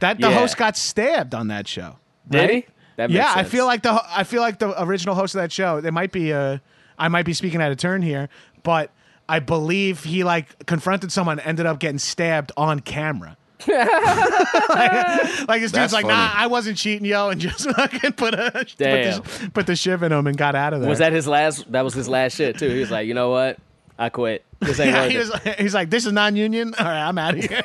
That 0.00 0.20
the 0.20 0.28
Yeah. 0.28 0.38
host 0.38 0.56
got 0.56 0.76
stabbed 0.76 1.34
on 1.34 1.48
that 1.48 1.66
show. 1.66 1.96
Did 2.28 2.38
right? 2.38 2.50
he? 2.50 2.66
That 2.96 3.10
yeah, 3.10 3.32
I 3.34 3.44
feel 3.44 3.66
like 3.66 3.82
the 3.82 4.00
I 4.08 4.24
feel 4.24 4.40
like 4.40 4.58
the 4.58 4.80
original 4.82 5.14
host 5.14 5.34
of 5.34 5.40
that 5.40 5.50
show. 5.50 5.80
They 5.80 5.90
might 5.90 6.12
be 6.12 6.30
a, 6.30 6.62
I 6.98 7.08
might 7.08 7.26
be 7.26 7.32
speaking 7.32 7.60
out 7.60 7.72
of 7.72 7.78
turn 7.78 8.02
here, 8.02 8.28
but 8.62 8.90
I 9.28 9.40
believe 9.40 10.04
he 10.04 10.22
like 10.22 10.66
confronted 10.66 11.10
someone, 11.10 11.40
ended 11.40 11.66
up 11.66 11.80
getting 11.80 11.98
stabbed 11.98 12.52
on 12.56 12.80
camera. 12.80 13.36
like, 13.66 15.48
like 15.48 15.60
this 15.62 15.72
dude's 15.72 15.92
like, 15.92 16.04
funny. 16.04 16.14
nah, 16.14 16.32
I 16.34 16.48
wasn't 16.48 16.76
cheating, 16.76 17.06
yo, 17.06 17.30
and 17.30 17.40
just 17.40 17.70
fucking 17.70 18.12
put 18.12 18.34
a 18.34 18.50
put 18.52 18.76
the, 18.76 19.50
put 19.54 19.66
the 19.66 19.76
shiv 19.76 20.02
in 20.02 20.12
him 20.12 20.26
and 20.26 20.36
got 20.36 20.54
out 20.54 20.74
of 20.74 20.80
there. 20.80 20.90
Was 20.90 20.98
that 20.98 21.12
his 21.12 21.26
last 21.26 21.70
that 21.72 21.82
was 21.82 21.94
his 21.94 22.08
last 22.08 22.36
shit 22.36 22.58
too. 22.58 22.68
He 22.68 22.80
was 22.80 22.90
like, 22.90 23.06
you 23.06 23.14
know 23.14 23.30
what? 23.30 23.58
I 23.98 24.08
quit. 24.08 24.44
This 24.60 24.80
ain't 24.80 24.90
Yeah, 24.92 25.02
worth 25.02 25.10
he 25.10 25.16
it. 25.16 25.44
was, 25.46 25.54
he's 25.58 25.74
like, 25.74 25.90
this 25.90 26.06
is 26.06 26.12
non-union. 26.12 26.74
All 26.78 26.84
right, 26.86 27.02
I'm 27.08 27.18
out 27.18 27.34
of 27.38 27.44
here. 27.44 27.62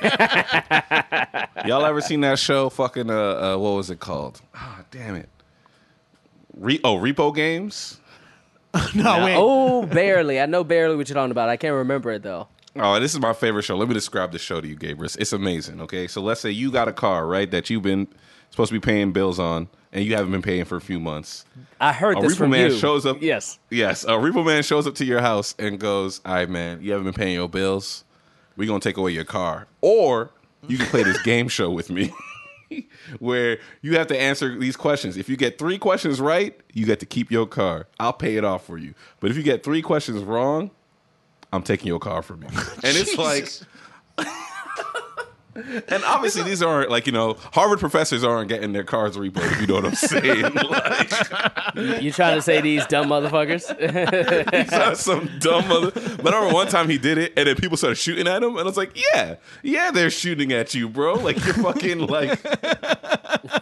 Y'all 1.66 1.86
ever 1.86 2.02
seen 2.02 2.22
that 2.22 2.40
show? 2.40 2.70
Fucking 2.70 3.10
uh, 3.10 3.14
uh 3.14 3.58
what 3.58 3.72
was 3.72 3.90
it 3.90 4.00
called? 4.00 4.42
Ah, 4.54 4.82
damn 4.92 5.16
it. 5.16 5.30
Re- 6.56 6.80
oh, 6.84 6.98
Repo 6.98 7.34
Games. 7.34 8.00
no, 8.96 9.24
wait. 9.26 9.36
Oh, 9.38 9.86
barely. 9.86 10.40
I 10.40 10.46
know 10.46 10.64
barely 10.64 10.96
what 10.96 11.10
you're 11.10 11.16
talking 11.16 11.32
about. 11.32 11.50
I 11.50 11.58
can't 11.58 11.74
remember 11.76 12.12
it 12.12 12.22
though. 12.24 12.48
Oh, 12.76 13.00
this 13.00 13.14
is 13.14 13.20
my 13.20 13.34
favorite 13.34 13.64
show. 13.64 13.76
Let 13.76 13.88
me 13.88 13.94
describe 13.96 14.32
the 14.32 14.38
show 14.40 14.62
to 14.62 14.68
you, 14.68 14.76
Gabriel. 14.76 15.12
It's 15.18 15.34
amazing. 15.34 15.82
Okay, 15.82 16.08
so 16.08 16.22
let's 16.22 16.40
say 16.42 16.52
you 16.52 16.72
got 16.72 16.88
a 16.88 16.94
car, 16.94 17.26
right, 17.26 17.50
that 17.50 17.70
you've 17.70 17.82
been 17.82 18.08
supposed 18.52 18.70
to 18.70 18.74
be 18.74 18.80
paying 18.80 19.12
bills 19.12 19.40
on, 19.40 19.68
and 19.92 20.06
you 20.06 20.16
haven't 20.16 20.32
been 20.32 20.42
paying 20.42 20.66
for 20.66 20.76
a 20.78 20.82
few 20.82 21.00
months. 21.00 21.46
I 21.80 21.94
heard 21.94 22.18
A 22.18 22.22
this 22.22 22.34
repo 22.34 22.38
from 22.38 22.50
man 22.52 22.72
you. 22.72 22.78
shows 22.78 23.06
up. 23.06 23.22
Yes. 23.22 23.60
Yes, 23.70 24.04
a 24.04 24.10
repo 24.12 24.46
man 24.46 24.64
shows 24.64 24.86
up 24.88 24.96
to 24.96 25.06
your 25.06 25.22
house 25.22 25.56
and 25.60 25.80
goes, 25.80 26.22
"All 26.26 26.34
right, 26.34 26.50
man, 26.50 26.82
you 26.82 26.92
haven't 26.92 27.06
been 27.06 27.14
paying 27.14 27.34
your 27.36 27.50
bills. 27.50 28.04
We're 28.56 28.68
gonna 28.68 28.80
take 28.80 28.98
away 28.98 29.12
your 29.12 29.24
car, 29.26 29.68
or 29.82 30.32
you 30.68 30.78
can 30.78 30.88
play 30.88 31.04
this 31.04 31.22
game 31.24 31.48
show 31.48 31.70
with 31.72 31.90
me." 31.90 32.14
Where 33.20 33.58
you 33.82 33.98
have 33.98 34.06
to 34.08 34.20
answer 34.20 34.56
these 34.60 34.78
questions. 34.78 35.18
If 35.18 35.28
you 35.28 35.36
get 35.36 35.58
three 35.58 35.80
questions 35.80 36.22
right, 36.22 36.56
you 36.72 36.86
get 36.86 37.00
to 37.00 37.06
keep 37.08 37.32
your 37.32 37.48
car. 37.48 37.88
I'll 38.00 38.14
pay 38.14 38.36
it 38.38 38.46
off 38.46 38.64
for 38.68 38.78
you. 38.78 38.94
But 39.20 39.32
if 39.32 39.38
you 39.38 39.42
get 39.42 39.64
three 39.64 39.82
questions 39.82 40.22
wrong, 40.22 40.70
I'm 41.52 41.64
taking 41.64 41.88
your 41.88 41.98
car 41.98 42.22
from 42.22 42.44
you. 42.44 42.50
And 42.84 42.96
it's 42.96 43.18
like, 43.18 43.50
and 45.88 46.04
obviously 46.06 46.44
these 46.44 46.62
aren't 46.62 46.90
like 46.90 47.06
you 47.06 47.12
know 47.12 47.36
Harvard 47.54 47.80
professors 47.80 48.24
aren't 48.24 48.50
getting 48.50 48.74
their 48.74 48.84
cars 48.84 49.18
repoed. 49.18 49.52
If 49.52 49.62
you 49.62 49.68
know 49.68 49.76
what 49.76 49.86
I'm 49.86 49.96
saying? 49.96 50.54
like, 50.54 52.02
You 52.02 52.12
trying 52.12 52.36
to 52.36 52.42
say 52.42 52.62
these 52.62 52.86
dumb 52.88 53.08
motherfuckers? 53.08 53.68
he's 54.54 54.72
not 54.72 54.98
some 54.98 55.30
dumb 55.40 55.68
mother. 55.68 55.92
But 55.92 56.34
I 56.34 56.38
remember 56.38 56.54
one 56.54 56.68
time 56.68 56.90
he 56.90 56.98
did 56.98 57.18
it, 57.18 57.34
and 57.38 57.48
then 57.48 57.56
people 57.56 57.78
started 57.78 57.96
shooting 57.96 58.28
at 58.28 58.42
him, 58.44 58.52
and 58.52 58.60
I 58.60 58.64
was 58.64 58.78
like, 58.78 58.98
yeah, 59.14 59.36
yeah, 59.64 59.92
they're 59.92 60.10
shooting 60.10 60.52
at 60.52 60.74
you, 60.74 60.90
bro. 60.90 61.14
Like 61.16 61.44
you're 61.46 61.54
fucking 61.56 62.00
like 62.08 62.42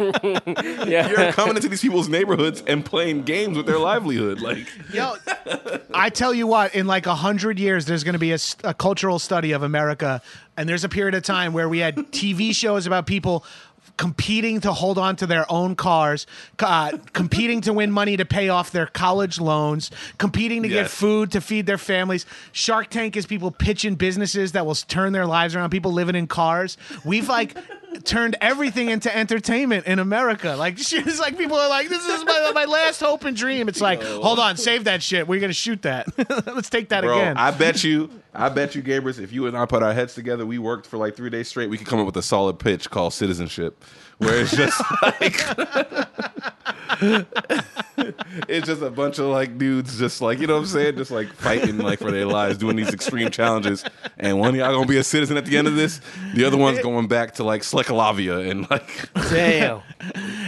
yeah. 0.87 1.09
you're 1.09 1.31
coming 1.31 1.55
into 1.55 1.67
these 1.67 1.81
people's 1.81 2.09
neighborhoods 2.09 2.63
and 2.67 2.85
playing 2.85 3.23
games 3.23 3.57
with 3.57 3.65
their 3.65 3.79
livelihood. 3.79 4.41
Like 4.41 4.67
Yo, 4.93 5.15
I 5.93 6.09
tell 6.09 6.33
you 6.33 6.47
what, 6.47 6.75
in 6.75 6.87
like 6.87 7.05
a 7.05 7.15
hundred 7.15 7.59
years, 7.59 7.85
there's 7.85 8.03
going 8.03 8.13
to 8.13 8.19
be 8.19 8.31
a 8.31 8.73
cultural 8.73 9.19
study 9.19 9.51
of 9.51 9.63
America, 9.63 10.21
and 10.55 10.67
there's 10.67 10.83
a 10.83 10.89
period 10.89 11.15
of 11.15 11.23
time 11.23 11.53
where 11.53 11.67
we 11.67 11.79
had 11.79 11.95
TV 11.95 12.53
shows 12.53 12.87
about 12.87 13.05
people 13.05 13.45
competing 13.97 14.61
to 14.61 14.71
hold 14.71 14.97
on 14.97 15.15
to 15.17 15.25
their 15.25 15.51
own 15.51 15.75
cars, 15.75 16.27
uh, 16.59 16.97
competing 17.13 17.61
to 17.61 17.73
win 17.73 17.91
money 17.91 18.15
to 18.15 18.25
pay 18.25 18.49
off 18.49 18.71
their 18.71 18.85
college 18.85 19.39
loans, 19.39 19.91
competing 20.17 20.63
to 20.63 20.69
get 20.69 20.89
food 20.89 21.31
to 21.31 21.41
feed 21.41 21.65
their 21.65 21.77
families. 21.77 22.25
Shark 22.51 22.89
Tank 22.89 23.17
is 23.17 23.25
people 23.25 23.51
pitching 23.51 23.95
businesses 23.95 24.53
that 24.53 24.65
will 24.65 24.75
turn 24.75 25.13
their 25.13 25.25
lives 25.25 25.55
around. 25.55 25.71
People 25.71 25.91
living 25.91 26.15
in 26.15 26.27
cars. 26.27 26.77
We've 27.03 27.27
like. 27.27 27.57
Turned 28.03 28.35
everything 28.41 28.89
into 28.89 29.15
entertainment 29.15 29.85
in 29.85 29.99
America. 29.99 30.55
Like 30.55 30.77
she's 30.77 31.19
like 31.19 31.37
people 31.37 31.57
are 31.57 31.69
like, 31.69 31.89
this 31.89 32.05
is 32.05 32.25
my, 32.25 32.51
my 32.53 32.65
last 32.65 32.99
hope 32.99 33.23
and 33.25 33.35
dream. 33.35 33.67
It's 33.67 33.81
like, 33.81 34.01
hold 34.01 34.39
on, 34.39 34.57
save 34.57 34.85
that 34.85 35.03
shit. 35.03 35.27
We're 35.27 35.39
gonna 35.39 35.53
shoot 35.53 35.81
that. 35.83 36.07
Let's 36.47 36.69
take 36.69 36.89
that 36.89 37.03
Bro, 37.03 37.17
again. 37.17 37.37
I 37.37 37.51
bet 37.51 37.83
you, 37.83 38.09
I 38.33 38.49
bet 38.49 38.75
you, 38.75 38.83
Gabrus, 38.83 39.19
if 39.19 39.31
you 39.31 39.47
and 39.47 39.57
I 39.57 39.65
put 39.65 39.83
our 39.83 39.93
heads 39.93 40.13
together, 40.13 40.45
we 40.45 40.57
worked 40.59 40.87
for 40.87 40.97
like 40.97 41.15
three 41.15 41.29
days 41.29 41.47
straight, 41.47 41.69
we 41.69 41.77
could 41.77 41.87
come 41.87 41.99
up 41.99 42.05
with 42.05 42.17
a 42.17 42.23
solid 42.23 42.59
pitch 42.59 42.89
called 42.89 43.13
citizenship, 43.13 43.83
where 44.17 44.41
it's 44.41 44.55
just 44.55 44.81
like, 45.01 45.39
it's 48.47 48.67
just 48.67 48.81
a 48.81 48.89
bunch 48.89 49.19
of 49.19 49.25
like 49.27 49.57
dudes, 49.57 49.97
just 49.99 50.21
like 50.21 50.39
you 50.39 50.47
know 50.47 50.55
what 50.55 50.61
I'm 50.61 50.65
saying, 50.67 50.97
just 50.97 51.11
like 51.11 51.31
fighting 51.33 51.77
like 51.77 51.99
for 51.99 52.11
their 52.11 52.25
lives, 52.25 52.57
doing 52.57 52.75
these 52.75 52.93
extreme 52.93 53.29
challenges, 53.29 53.83
and 54.17 54.39
one 54.39 54.49
of 54.49 54.55
y'all 54.55 54.73
gonna 54.73 54.87
be 54.87 54.97
a 54.97 55.03
citizen 55.03 55.37
at 55.37 55.45
the 55.45 55.57
end 55.57 55.67
of 55.67 55.75
this, 55.75 56.01
the 56.33 56.45
other 56.45 56.57
one's 56.57 56.79
going 56.79 57.07
back 57.07 57.35
to 57.35 57.43
like 57.43 57.61
Czechoslovakia 57.63 58.39
and 58.39 58.69
like. 58.69 59.09
Damn. 59.29 59.81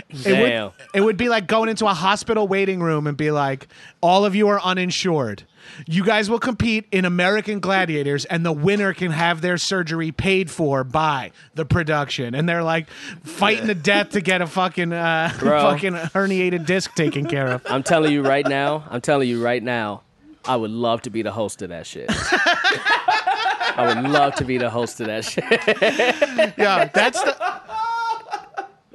it 0.10 0.24
Damn. 0.24 0.64
would, 0.66 0.74
it 0.96 1.02
would 1.02 1.18
be 1.18 1.30
like 1.30 1.48
going 1.48 1.70
into 1.70 1.86
a 1.86 1.94
hospital 1.94 2.48
waiting 2.48 2.82
room 2.82 3.08
and 3.08 3.18
be 3.18 3.32
like, 3.32 3.68
all 4.02 4.26
of 4.26 4.36
you 4.36 4.48
are 4.48 4.60
uninsured. 4.62 5.44
You 5.88 6.04
guys 6.06 6.30
will 6.30 6.40
compete 6.40 6.86
in 6.92 7.06
American 7.06 7.60
Gladiators, 7.60 8.26
and 8.26 8.46
the 8.46 8.52
winner 8.52 8.94
can 8.94 9.12
have 9.12 9.42
their 9.42 9.58
surgery 9.58 10.12
paid 10.12 10.50
for 10.50 10.84
by 10.84 11.32
the 11.56 11.66
production. 11.66 12.36
And 12.36 12.48
they're 12.48 12.64
like 12.64 12.90
fighting 13.24 13.68
to 13.68 13.76
death 13.76 14.12
to 14.12 14.22
get 14.22 14.42
a 14.42 14.48
fucking 14.48 14.94
uh, 14.94 15.30
fucking 15.40 15.94
herniated 15.94 16.66
disc 16.66 16.94
taken 16.96 17.26
care 17.26 17.48
of. 17.48 17.62
I'm 17.70 17.84
telling 17.84 18.12
you 18.12 18.22
right 18.22 18.48
now. 18.48 18.86
I'm 18.90 19.02
telling 19.02 19.30
you 19.30 19.44
right 19.44 19.62
now. 19.62 20.02
I 20.46 20.56
would 20.56 20.72
love 20.72 21.02
to 21.04 21.10
be 21.10 21.22
the 21.22 21.32
host 21.32 21.62
of 21.62 21.70
that 21.70 21.86
shit. 21.86 22.10
I 22.10 23.94
would 23.94 24.10
love 24.10 24.36
to 24.36 24.46
be 24.46 24.58
the 24.58 24.70
host 24.70 25.00
of 25.00 25.08
that 25.08 25.26
shit. 25.26 25.44
Yeah, 26.58 26.86
that's 26.86 27.22
the 27.22 27.62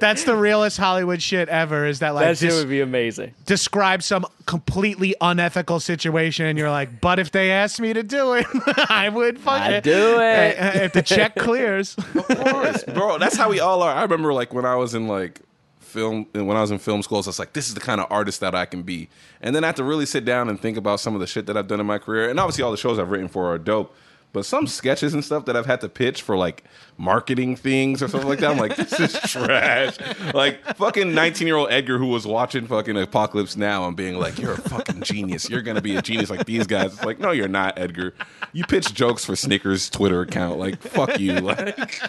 That's 0.05 0.23
the 0.23 0.35
realest 0.35 0.77
Hollywood 0.77 1.21
shit 1.21 1.49
ever. 1.49 1.85
Is 1.87 1.99
that 1.99 2.13
like 2.13 2.25
that 2.25 2.37
shit 2.37 2.49
dis- 2.51 2.59
would 2.59 2.69
be 2.69 2.81
amazing. 2.81 3.33
describe 3.45 4.03
some 4.03 4.25
completely 4.45 5.15
unethical 5.19 5.79
situation, 5.79 6.45
and 6.45 6.59
you're 6.59 6.69
like, 6.69 7.01
but 7.01 7.17
if 7.17 7.31
they 7.31 7.49
asked 7.51 7.81
me 7.81 7.91
to 7.93 8.03
do 8.03 8.33
it, 8.33 8.45
I 8.89 9.09
would 9.09 9.39
fuck 9.39 9.61
I'd 9.61 9.73
it. 9.73 9.83
do 9.83 10.19
it. 10.19 10.57
If 10.83 10.93
the 10.93 11.01
check 11.01 11.35
clears, 11.35 11.95
Of 12.15 12.27
course, 12.27 12.83
bro. 12.83 13.17
That's 13.17 13.35
how 13.35 13.49
we 13.49 13.59
all 13.59 13.81
are. 13.81 13.93
I 13.95 14.03
remember 14.03 14.31
like 14.33 14.53
when 14.53 14.65
I 14.65 14.75
was 14.75 14.93
in 14.93 15.07
like 15.07 15.41
film 15.79 16.27
when 16.33 16.51
I 16.57 16.61
was 16.61 16.71
in 16.71 16.77
film 16.79 17.01
schools, 17.01 17.27
I 17.27 17.29
was 17.29 17.39
like, 17.39 17.53
this 17.53 17.67
is 17.67 17.73
the 17.73 17.79
kind 17.81 17.99
of 17.99 18.07
artist 18.11 18.41
that 18.41 18.53
I 18.53 18.65
can 18.65 18.83
be. 18.83 19.09
And 19.41 19.55
then 19.55 19.63
I 19.63 19.67
had 19.67 19.75
to 19.77 19.83
really 19.83 20.05
sit 20.05 20.23
down 20.25 20.49
and 20.49 20.59
think 20.59 20.77
about 20.77 20.99
some 20.99 21.15
of 21.15 21.19
the 21.21 21.27
shit 21.27 21.45
that 21.47 21.57
I've 21.57 21.67
done 21.67 21.79
in 21.79 21.85
my 21.85 21.97
career. 21.97 22.29
And 22.29 22.39
obviously 22.39 22.63
all 22.63 22.71
the 22.71 22.77
shows 22.77 22.99
I've 22.99 23.09
written 23.09 23.27
for 23.27 23.51
are 23.51 23.57
dope. 23.57 23.95
But 24.35 24.45
some 24.45 24.67
sketches 24.67 25.13
and 25.13 25.23
stuff 25.23 25.45
that 25.45 25.55
I've 25.55 25.65
had 25.65 25.79
to 25.79 25.87
pitch 25.87 26.21
for 26.21 26.35
like 26.35 26.65
marketing 26.97 27.55
things 27.55 28.03
or 28.03 28.09
something 28.09 28.27
like 28.27 28.39
that, 28.39 28.51
I'm 28.51 28.57
like, 28.57 28.75
this 28.75 28.99
is 28.99 29.13
trash. 29.31 29.97
Like 30.33 30.61
fucking 30.75 31.15
19 31.15 31.47
year 31.47 31.55
old 31.55 31.71
Edgar 31.71 31.97
who 31.97 32.07
was 32.07 32.27
watching 32.27 32.67
fucking 32.67 32.97
Apocalypse 32.97 33.55
Now 33.55 33.87
and 33.87 33.95
being 33.95 34.19
like, 34.19 34.37
you're 34.37 34.51
a 34.51 34.57
fucking 34.57 35.03
genius. 35.03 35.49
You're 35.49 35.61
gonna 35.61 35.81
be 35.81 35.95
a 35.95 36.01
genius 36.01 36.29
like 36.29 36.45
these 36.45 36.67
guys. 36.67 36.95
It's 36.95 37.05
like, 37.05 37.17
no, 37.17 37.31
you're 37.31 37.47
not, 37.47 37.79
Edgar. 37.79 38.13
You 38.51 38.65
pitch 38.65 38.93
jokes 38.93 39.23
for 39.23 39.37
Snickers 39.37 39.89
Twitter 39.89 40.19
account. 40.19 40.59
Like, 40.59 40.81
fuck 40.81 41.17
you. 41.17 41.35
Like, 41.45 42.01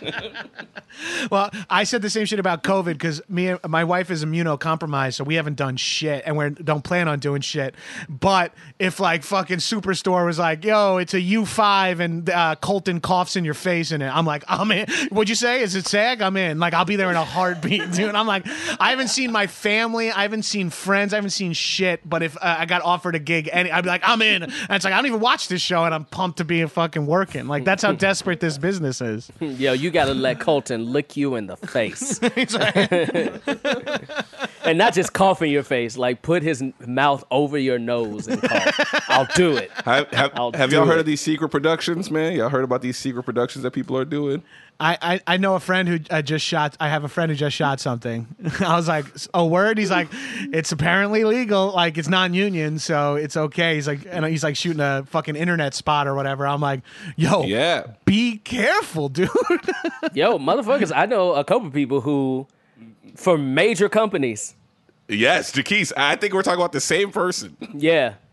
well, 1.30 1.50
I 1.68 1.84
said 1.84 2.00
the 2.00 2.08
same 2.08 2.24
shit 2.24 2.38
about 2.38 2.62
COVID 2.62 2.94
because 2.94 3.20
me, 3.28 3.48
and 3.48 3.60
my 3.68 3.84
wife 3.84 4.10
is 4.10 4.24
immunocompromised, 4.24 5.14
so 5.14 5.24
we 5.24 5.34
haven't 5.34 5.56
done 5.56 5.76
shit, 5.76 6.22
and 6.24 6.36
we 6.36 6.48
don't 6.50 6.82
plan 6.82 7.06
on 7.06 7.18
doing 7.18 7.42
shit. 7.42 7.74
But 8.08 8.54
if 8.78 8.98
like 8.98 9.22
fucking 9.22 9.58
Superstore 9.58 10.24
was 10.24 10.38
like, 10.38 10.64
"Yo, 10.64 10.96
it's 10.96 11.12
a 11.12 11.20
U 11.20 11.44
five 11.44 12.00
and 12.16 12.30
uh, 12.30 12.56
Colton 12.56 13.00
coughs 13.00 13.36
in 13.36 13.44
your 13.44 13.54
face 13.54 13.92
in 13.92 14.02
it," 14.02 14.08
I'm 14.08 14.26
like, 14.26 14.44
"I'm 14.48 14.70
in." 14.70 14.86
What'd 15.10 15.28
you 15.28 15.34
say? 15.34 15.62
Is 15.62 15.74
it 15.74 15.86
SAG? 15.86 16.22
I'm 16.22 16.36
in. 16.36 16.58
Like, 16.58 16.74
I'll 16.74 16.84
be 16.84 16.96
there 16.96 17.10
in 17.10 17.16
a 17.16 17.24
heartbeat, 17.24 17.90
dude. 17.92 18.14
I'm 18.14 18.26
like, 18.26 18.46
I 18.80 18.90
haven't 18.90 19.08
seen 19.08 19.32
my 19.32 19.46
family, 19.46 20.10
I 20.10 20.22
haven't 20.22 20.44
seen 20.44 20.70
friends, 20.70 21.12
I 21.12 21.16
haven't 21.16 21.30
seen 21.30 21.52
shit. 21.52 22.08
But 22.08 22.22
if 22.22 22.36
uh, 22.36 22.56
I 22.58 22.66
got 22.66 22.82
offered 22.82 23.14
a 23.14 23.18
gig, 23.18 23.48
any, 23.52 23.70
I'd 23.70 23.82
be 23.82 23.88
like, 23.88 24.02
I'm 24.04 24.22
in. 24.22 24.42
And 24.44 24.52
it's 24.70 24.84
like 24.84 24.92
I 24.92 24.96
don't 24.96 25.06
even 25.06 25.20
watch 25.20 25.48
this 25.48 25.62
show, 25.62 25.84
and 25.84 25.94
I'm 25.94 26.04
pumped 26.04 26.38
to 26.38 26.44
be 26.44 26.64
fucking 26.66 27.06
working. 27.06 27.46
Like 27.46 27.64
that's 27.64 27.82
how 27.82 27.92
desperate 28.06 28.40
this 28.40 28.58
business 28.58 29.00
is. 29.00 29.30
Yo, 29.40 29.72
you 29.72 29.90
gotta 29.90 30.14
let 30.14 30.40
Colton 30.40 30.92
lick 30.92 31.16
you 31.16 31.34
in 31.36 31.46
the 31.46 31.56
face. 31.56 32.18
and 34.64 34.78
not 34.78 34.94
just 34.94 35.12
cough 35.12 35.42
in 35.42 35.50
your 35.50 35.62
face, 35.62 35.96
like 35.96 36.22
put 36.22 36.42
his 36.42 36.62
mouth 36.86 37.24
over 37.30 37.58
your 37.58 37.78
nose 37.78 38.28
and 38.28 38.42
cough. 38.42 39.04
I'll 39.08 39.28
do 39.34 39.56
it. 39.56 39.70
Have, 39.84 40.10
have, 40.10 40.54
have 40.54 40.72
y'all 40.72 40.86
heard 40.86 40.96
it. 40.96 41.00
of 41.00 41.06
these 41.06 41.20
secret 41.20 41.48
productions, 41.50 42.05
man? 42.10 42.32
Y'all 42.34 42.48
heard 42.48 42.64
about 42.64 42.82
these 42.82 42.96
secret 42.96 43.22
productions 43.24 43.62
that 43.62 43.70
people 43.72 43.96
are 43.96 44.04
doing? 44.04 44.42
I, 44.78 44.98
I, 45.00 45.20
I 45.26 45.36
know 45.38 45.54
a 45.54 45.60
friend 45.60 45.88
who 45.88 45.98
uh, 46.10 46.20
just 46.20 46.44
shot. 46.44 46.76
I 46.78 46.88
have 46.90 47.02
a 47.02 47.08
friend 47.08 47.30
who 47.30 47.36
just 47.36 47.56
shot 47.56 47.80
something. 47.80 48.26
I 48.60 48.76
was 48.76 48.88
like, 48.88 49.06
a 49.32 49.44
word. 49.46 49.78
He's 49.78 49.90
like, 49.90 50.08
it's 50.52 50.70
apparently 50.70 51.24
legal. 51.24 51.72
Like 51.72 51.96
it's 51.96 52.08
non-union, 52.08 52.78
so 52.78 53.14
it's 53.14 53.36
okay. 53.38 53.76
He's 53.76 53.86
like, 53.88 54.00
and 54.10 54.26
he's 54.26 54.44
like 54.44 54.54
shooting 54.56 54.80
a 54.80 55.04
fucking 55.06 55.34
internet 55.34 55.72
spot 55.74 56.06
or 56.06 56.14
whatever. 56.14 56.46
I'm 56.46 56.60
like, 56.60 56.82
yo, 57.16 57.44
Yeah. 57.44 57.86
be 58.04 58.36
careful, 58.38 59.08
dude. 59.10 59.30
Yo, 60.12 60.38
motherfuckers, 60.38 60.92
I 60.94 61.06
know 61.06 61.32
a 61.32 61.44
couple 61.44 61.70
people 61.70 62.02
who, 62.02 62.46
for 63.14 63.38
major 63.38 63.88
companies, 63.88 64.54
Yes, 65.08 65.52
Jacquis. 65.52 65.92
I 65.96 66.16
think 66.16 66.34
we're 66.34 66.42
talking 66.42 66.58
about 66.60 66.72
the 66.72 66.80
same 66.80 67.12
person. 67.12 67.56
yeah, 67.74 68.08
Take 68.10 68.14
that 68.14 68.25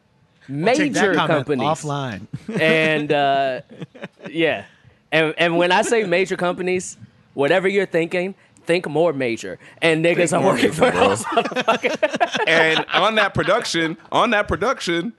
major 0.48 1.14
comment 1.14 1.28
companies, 1.28 1.68
offline. 1.68 2.28
and 2.60 3.12
uh, 3.12 3.62
yeah, 4.30 4.66
and 5.12 5.34
and 5.38 5.58
when 5.58 5.72
I 5.72 5.82
say 5.82 6.04
major 6.04 6.38
companies, 6.38 6.98
whatever 7.34 7.68
you're 7.68 7.86
thinking, 7.86 8.36
think 8.66 8.88
more 8.88 9.14
major. 9.14 9.60
And 9.82 10.04
niggas 10.04 10.38
are 10.38 10.44
working 10.44 10.70
major, 10.70 10.74
for 10.74 10.92
bro. 10.92 11.10
those. 11.10 11.26
and 12.48 12.86
on 12.94 13.16
that 13.16 13.34
production, 13.34 13.98
on 14.12 14.32
that 14.32 14.48
production, 14.48 15.14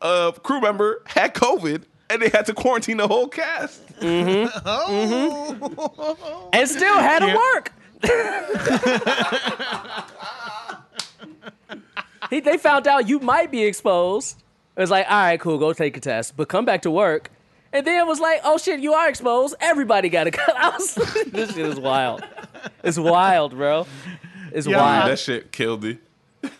a 0.00 0.32
crew 0.42 0.60
member 0.60 1.02
had 1.06 1.34
COVID 1.34 1.84
and 2.10 2.22
they 2.22 2.28
had 2.28 2.46
to 2.46 2.54
quarantine 2.54 2.96
the 2.96 3.08
whole 3.08 3.28
cast. 3.28 3.86
Mm-hmm. 4.00 4.48
Oh, 4.66 5.56
mm-hmm. 5.60 6.48
and 6.52 6.68
still 6.68 6.98
had 6.98 7.20
to 7.20 7.34
work. 7.34 7.72
he, 12.30 12.40
they 12.40 12.56
found 12.58 12.86
out 12.86 13.08
you 13.08 13.18
might 13.20 13.50
be 13.50 13.64
exposed. 13.64 14.42
It 14.78 14.80
was 14.80 14.90
like, 14.92 15.10
all 15.10 15.18
right, 15.18 15.40
cool, 15.40 15.58
go 15.58 15.72
take 15.72 15.96
a 15.96 16.00
test, 16.00 16.36
but 16.36 16.48
come 16.48 16.64
back 16.64 16.82
to 16.82 16.90
work. 16.90 17.32
And 17.72 17.84
then 17.84 17.98
it 17.98 18.06
was 18.06 18.20
like, 18.20 18.40
oh 18.44 18.58
shit, 18.58 18.78
you 18.78 18.94
are 18.94 19.08
exposed. 19.08 19.56
Everybody 19.58 20.08
got 20.08 20.24
to 20.24 20.30
cut. 20.30 20.56
I 20.56 20.68
was, 20.70 20.94
this 21.26 21.52
shit 21.54 21.66
is 21.66 21.80
wild. 21.80 22.22
It's 22.84 22.96
wild, 22.96 23.56
bro. 23.56 23.88
It's 24.52 24.68
Yeah, 24.68 24.76
wild. 24.76 25.10
That 25.10 25.18
shit 25.18 25.50
killed 25.50 25.82
me. 25.82 25.98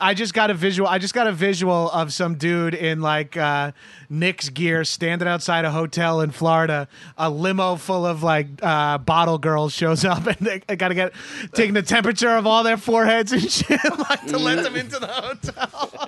I 0.01 0.15
just 0.15 0.35
got 0.35 0.51
a 0.51 0.55
visual. 0.55 0.89
I 0.89 0.99
just 0.99 1.15
got 1.15 1.29
a 1.29 1.33
visual 1.33 1.89
of 1.91 2.13
some 2.13 2.35
dude 2.35 2.75
in 2.75 3.01
like 3.01 3.37
uh, 3.37 3.71
Knicks 4.11 4.49
gear 4.49 4.83
standing 4.83 5.29
outside 5.29 5.65
a 5.65 5.71
hotel 5.71 6.21
in 6.21 6.33
Florida. 6.33 6.89
A 7.17 7.31
limo 7.31 7.77
full 7.77 8.05
of 8.05 8.25
like 8.25 8.49
uh, 8.61 8.99
bottle 8.99 9.39
girls 9.39 9.73
shows 9.73 10.05
up, 10.05 10.27
and 10.27 10.37
they, 10.39 10.61
they 10.67 10.75
got 10.75 10.89
to 10.89 10.95
get 10.95 11.13
taking 11.55 11.75
the 11.75 11.83
temperature 11.83 12.31
of 12.31 12.45
all 12.47 12.65
their 12.65 12.77
foreheads 12.77 13.31
and 13.31 13.43
shit, 13.51 13.79
like 14.11 14.27
to 14.27 14.39
let 14.39 14.65
them 14.65 14.75
into 14.75 14.99
the 14.99 15.07
hotel. 15.07 16.05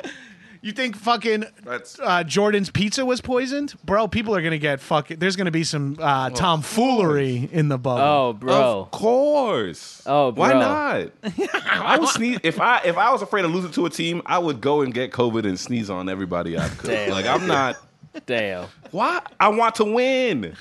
You 0.63 0.71
think 0.71 0.95
fucking 0.95 1.45
That's- 1.63 1.99
uh, 1.99 2.23
Jordan's 2.23 2.69
pizza 2.69 3.03
was 3.03 3.19
poisoned, 3.19 3.73
bro? 3.83 4.07
People 4.07 4.35
are 4.35 4.41
gonna 4.43 4.59
get 4.59 4.79
fucking. 4.79 5.17
There's 5.17 5.35
gonna 5.35 5.49
be 5.49 5.63
some 5.63 5.97
uh, 5.99 6.29
tomfoolery 6.29 7.49
in 7.51 7.67
the 7.67 7.79
bubble. 7.79 8.01
oh, 8.03 8.33
bro. 8.33 8.81
Of 8.81 8.91
course. 8.91 10.03
Oh, 10.05 10.31
why 10.33 10.53
not? 10.53 11.11
I 11.65 11.97
would 11.99 12.09
sneeze 12.09 12.39
if 12.43 12.61
I 12.61 12.81
if 12.85 12.95
I 12.97 13.11
was 13.11 13.23
afraid 13.23 13.43
of 13.43 13.51
losing 13.51 13.71
to 13.71 13.85
a 13.87 13.89
team. 13.89 14.21
I 14.25 14.37
would 14.37 14.61
go 14.61 14.81
and 14.81 14.93
get 14.93 15.11
COVID 15.11 15.45
and 15.45 15.59
sneeze 15.59 15.89
on 15.89 16.09
everybody 16.09 16.57
I 16.59 16.69
could. 16.69 16.91
Damn. 16.91 17.11
Like 17.11 17.25
I'm 17.25 17.47
not. 17.47 17.77
Damn. 18.27 18.67
Why? 18.91 19.21
I 19.39 19.47
want 19.49 19.75
to 19.75 19.85
win. 19.85 20.55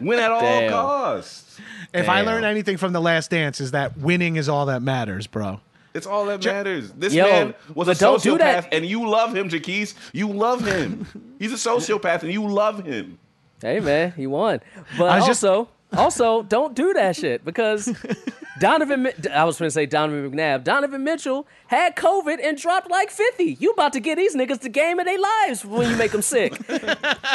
Win 0.00 0.18
at 0.18 0.30
all 0.30 0.68
costs. 0.68 1.58
if 1.92 2.08
I 2.08 2.16
damn. 2.18 2.26
learned 2.26 2.44
anything 2.44 2.76
from 2.76 2.92
the 2.92 3.00
Last 3.00 3.30
Dance, 3.30 3.60
is 3.60 3.70
that 3.72 3.96
winning 3.96 4.36
is 4.36 4.48
all 4.48 4.66
that 4.66 4.82
matters, 4.82 5.26
bro. 5.26 5.60
It's 5.94 6.06
all 6.06 6.26
that 6.26 6.44
matters. 6.44 6.90
This 6.92 7.14
Yo, 7.14 7.24
man 7.24 7.54
was 7.74 7.86
a 7.88 7.94
don't 7.94 8.20
do 8.22 8.32
sociopath, 8.34 8.38
that. 8.38 8.74
and 8.74 8.84
you 8.84 9.08
love 9.08 9.34
him, 9.34 9.48
Jacquis. 9.48 9.94
You 10.12 10.28
love 10.28 10.66
him. 10.66 11.06
He's 11.38 11.52
a 11.52 11.56
sociopath, 11.70 12.22
and 12.22 12.32
you 12.32 12.46
love 12.48 12.84
him. 12.84 13.18
Hey 13.62 13.78
man, 13.80 14.12
he 14.12 14.26
won. 14.26 14.60
But 14.98 15.08
I 15.08 15.16
was 15.18 15.26
just- 15.26 15.44
also, 15.44 15.68
also 15.96 16.42
don't 16.42 16.74
do 16.74 16.92
that 16.94 17.14
shit 17.16 17.44
because 17.44 17.86
Donovan. 18.60 19.04
Mi- 19.04 19.12
I 19.32 19.44
was 19.44 19.58
going 19.58 19.68
to 19.68 19.70
say 19.70 19.86
Donovan 19.86 20.30
McNabb. 20.32 20.64
Donovan 20.64 21.04
Mitchell 21.04 21.46
had 21.68 21.94
COVID 21.96 22.38
and 22.44 22.58
dropped 22.58 22.90
like 22.90 23.10
fifty. 23.10 23.56
You 23.60 23.70
about 23.70 23.92
to 23.94 24.00
get 24.00 24.16
these 24.16 24.34
niggas 24.34 24.60
the 24.60 24.68
game 24.68 24.98
of 24.98 25.06
their 25.06 25.18
lives 25.18 25.64
when 25.64 25.88
you 25.88 25.96
make 25.96 26.10
them 26.10 26.22
sick. 26.22 26.52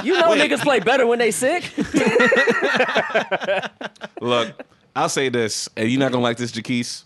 You 0.04 0.18
know 0.20 0.30
Wait. 0.32 0.50
niggas 0.50 0.62
play 0.62 0.80
better 0.80 1.06
when 1.08 1.20
they 1.20 1.32
sick. 1.32 1.64
Look, 4.22 4.54
I'll 4.96 5.10
say 5.10 5.30
this, 5.30 5.70
and 5.76 5.90
you're 5.90 6.00
not 6.00 6.12
gonna 6.12 6.24
like 6.24 6.38
this, 6.38 6.52
Jacquis. 6.52 7.04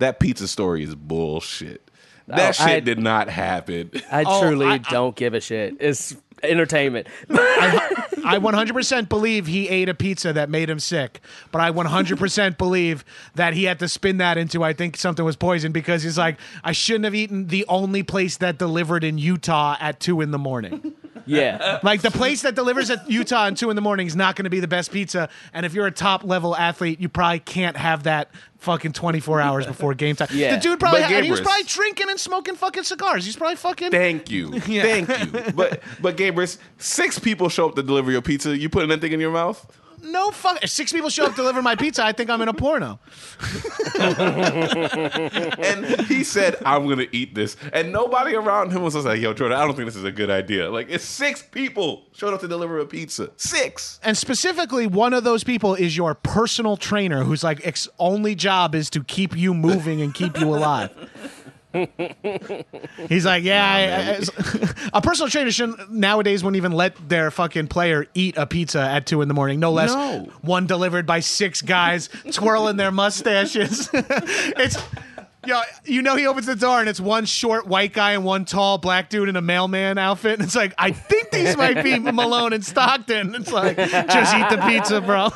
That 0.00 0.18
pizza 0.20 0.48
story 0.48 0.82
is 0.82 0.94
bullshit. 0.94 1.88
That 2.26 2.50
Oh, 2.50 2.52
shit 2.52 2.66
I- 2.66 2.80
did 2.80 2.98
not 2.98 3.28
happen. 3.28 3.90
I 4.12 4.24
Oh, 4.26 4.40
truly 4.42 4.66
I- 4.66 4.74
I- 4.74 4.78
don't 4.78 5.16
give 5.16 5.34
a 5.34 5.40
shit. 5.40 5.76
It's 5.80 6.14
entertainment. 6.42 7.06
I 7.30 8.38
100% 8.40 9.08
believe 9.08 9.46
he 9.46 9.68
ate 9.68 9.88
a 9.88 9.94
pizza 9.94 10.32
that 10.32 10.48
made 10.48 10.70
him 10.70 10.78
sick, 10.78 11.20
but 11.52 11.60
I 11.60 11.70
100% 11.70 12.56
believe 12.58 13.04
that 13.34 13.52
he 13.54 13.64
had 13.64 13.78
to 13.80 13.88
spin 13.88 14.18
that 14.18 14.38
into 14.38 14.62
I 14.62 14.72
think 14.72 14.96
something 14.96 15.24
was 15.24 15.36
poison 15.36 15.72
because 15.72 16.02
he's 16.02 16.18
like 16.18 16.38
I 16.64 16.72
shouldn't 16.72 17.04
have 17.04 17.14
eaten 17.14 17.48
the 17.48 17.64
only 17.68 18.02
place 18.02 18.36
that 18.38 18.58
delivered 18.58 19.04
in 19.04 19.18
Utah 19.18 19.76
at 19.80 20.00
two 20.00 20.20
in 20.20 20.30
the 20.30 20.38
morning. 20.38 20.92
yeah. 21.26 21.80
Like 21.82 22.02
the 22.02 22.10
place 22.10 22.42
that 22.42 22.54
delivers 22.54 22.90
at 22.90 23.10
Utah 23.10 23.46
at 23.46 23.56
two 23.56 23.70
in 23.70 23.76
the 23.76 23.82
morning 23.82 24.06
is 24.06 24.16
not 24.16 24.36
going 24.36 24.44
to 24.44 24.50
be 24.50 24.60
the 24.60 24.68
best 24.68 24.92
pizza, 24.92 25.28
and 25.52 25.66
if 25.66 25.74
you're 25.74 25.86
a 25.86 25.92
top 25.92 26.24
level 26.24 26.56
athlete, 26.56 27.00
you 27.00 27.08
probably 27.08 27.40
can't 27.40 27.76
have 27.76 28.04
that 28.04 28.30
fucking 28.58 28.92
24 28.92 29.40
hours 29.40 29.66
before 29.66 29.94
game 29.94 30.16
time. 30.16 30.28
Yeah. 30.32 30.54
the 30.54 30.60
dude 30.60 30.78
probably 30.78 31.00
But 31.00 31.10
had, 31.10 31.16
and 31.16 31.24
he 31.24 31.30
was 31.30 31.40
probably 31.40 31.64
drinking 31.64 32.10
and 32.10 32.20
smoking 32.20 32.54
fucking 32.54 32.84
cigars. 32.84 33.24
He's 33.24 33.36
probably 33.36 33.56
fucking. 33.56 33.90
Thank 33.90 34.30
you, 34.30 34.52
thank 34.60 35.08
you. 35.08 35.52
But 35.52 35.82
but 36.00 36.16
Gabrus, 36.16 36.58
six 36.78 37.18
people 37.18 37.48
show 37.48 37.68
up 37.68 37.74
to 37.76 37.82
deliver 37.82 38.10
your 38.10 38.22
pizza. 38.22 38.56
You 38.56 38.68
putting 38.68 38.90
anything 38.90 39.12
in 39.12 39.20
your 39.20 39.32
mouth? 39.32 39.76
No 40.02 40.30
fuck. 40.30 40.62
If 40.62 40.70
six 40.70 40.92
people 40.92 41.10
show 41.10 41.24
up 41.24 41.30
to 41.30 41.36
deliver 41.36 41.62
my 41.62 41.74
pizza, 41.76 42.04
I 42.04 42.12
think 42.12 42.30
I'm 42.30 42.40
in 42.42 42.48
a 42.48 42.54
porno. 42.54 42.98
And 45.60 46.00
he 46.06 46.24
said, 46.24 46.56
"I'm 46.64 46.88
gonna 46.88 47.06
eat 47.12 47.34
this," 47.34 47.56
and 47.72 47.92
nobody 47.92 48.34
around 48.34 48.72
him 48.72 48.82
was 48.82 48.94
just 48.94 49.06
like, 49.06 49.20
"Yo, 49.20 49.32
Jordan, 49.32 49.58
I 49.58 49.64
don't 49.64 49.74
think 49.74 49.86
this 49.86 49.96
is 49.96 50.04
a 50.04 50.12
good 50.12 50.30
idea." 50.30 50.70
Like 50.70 50.88
it's 50.90 51.04
six 51.04 51.42
people 51.42 52.06
showed 52.12 52.34
up 52.34 52.40
to 52.40 52.48
deliver 52.48 52.78
a 52.78 52.86
pizza. 52.86 53.30
Six. 53.36 54.00
And 54.02 54.16
specifically, 54.16 54.86
one 54.86 55.12
of 55.14 55.24
those 55.24 55.44
people 55.44 55.74
is 55.74 55.96
your 55.96 56.14
personal 56.14 56.76
trainer, 56.76 57.24
who's 57.24 57.44
like 57.44 57.60
ex- 57.66 57.88
only 57.98 58.34
job 58.34 58.74
is 58.74 58.90
to 58.90 59.04
keep 59.04 59.36
you 59.36 59.54
moving 59.54 60.00
and 60.00 60.14
keep 60.14 60.38
you 60.38 60.54
alive. 60.54 60.90
He's 63.08 63.24
like, 63.24 63.44
yeah, 63.44 63.64
I- 63.64 64.16
I- 64.16 64.90
a 64.98 65.00
personal 65.02 65.28
trainer 65.30 65.50
shouldn't 65.50 65.90
nowadays 65.92 66.42
wouldn't 66.42 66.56
even 66.56 66.72
let 66.72 66.96
their 67.08 67.30
fucking 67.30 67.68
player 67.68 68.06
eat 68.14 68.36
a 68.36 68.46
pizza 68.46 68.80
at 68.80 69.06
two 69.06 69.22
in 69.22 69.28
the 69.28 69.34
morning. 69.34 69.60
No 69.60 69.70
less 69.72 69.92
No. 69.92 70.28
one 70.42 70.66
delivered 70.66 71.06
by 71.06 71.20
six 71.20 71.62
guys 71.62 72.08
twirling 72.32 72.76
their 72.76 72.90
mustaches. 72.90 73.88
it's. 73.92 74.76
Yo, 75.46 75.58
you 75.86 76.02
know 76.02 76.16
he 76.16 76.26
opens 76.26 76.44
the 76.44 76.54
door 76.54 76.80
and 76.80 76.88
it's 76.88 77.00
one 77.00 77.24
short 77.24 77.66
white 77.66 77.94
guy 77.94 78.12
and 78.12 78.26
one 78.26 78.44
tall 78.44 78.76
black 78.76 79.08
dude 79.08 79.26
in 79.26 79.36
a 79.36 79.40
mailman 79.40 79.96
outfit. 79.96 80.34
And 80.34 80.42
it's 80.42 80.54
like, 80.54 80.74
I 80.76 80.90
think 80.90 81.30
these 81.30 81.56
might 81.56 81.82
be 81.82 81.98
Malone 81.98 82.52
and 82.52 82.62
Stockton. 82.62 83.34
It's 83.34 83.50
like, 83.50 83.78
just 83.78 84.34
eat 84.36 84.50
the 84.50 84.62
pizza, 84.68 85.00
bro. 85.00 85.30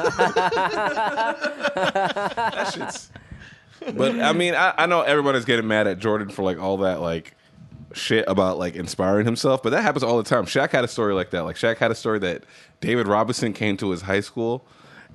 That 1.74 2.70
shit's. 2.74 3.10
But 3.92 4.20
I 4.20 4.32
mean, 4.32 4.54
I, 4.54 4.74
I 4.78 4.86
know 4.86 5.02
everybody's 5.02 5.44
getting 5.44 5.66
mad 5.66 5.86
at 5.86 5.98
Jordan 5.98 6.28
for 6.28 6.42
like 6.42 6.58
all 6.58 6.78
that 6.78 7.00
like 7.00 7.34
shit 7.92 8.24
about 8.28 8.58
like 8.58 8.74
inspiring 8.74 9.26
himself, 9.26 9.62
but 9.62 9.70
that 9.70 9.82
happens 9.82 10.02
all 10.02 10.16
the 10.16 10.28
time. 10.28 10.46
Shaq 10.46 10.70
had 10.70 10.84
a 10.84 10.88
story 10.88 11.14
like 11.14 11.30
that. 11.30 11.42
Like 11.44 11.56
Shaq 11.56 11.78
had 11.78 11.90
a 11.90 11.94
story 11.94 12.18
that 12.20 12.44
David 12.80 13.06
Robinson 13.06 13.52
came 13.52 13.76
to 13.78 13.90
his 13.90 14.02
high 14.02 14.20
school. 14.20 14.66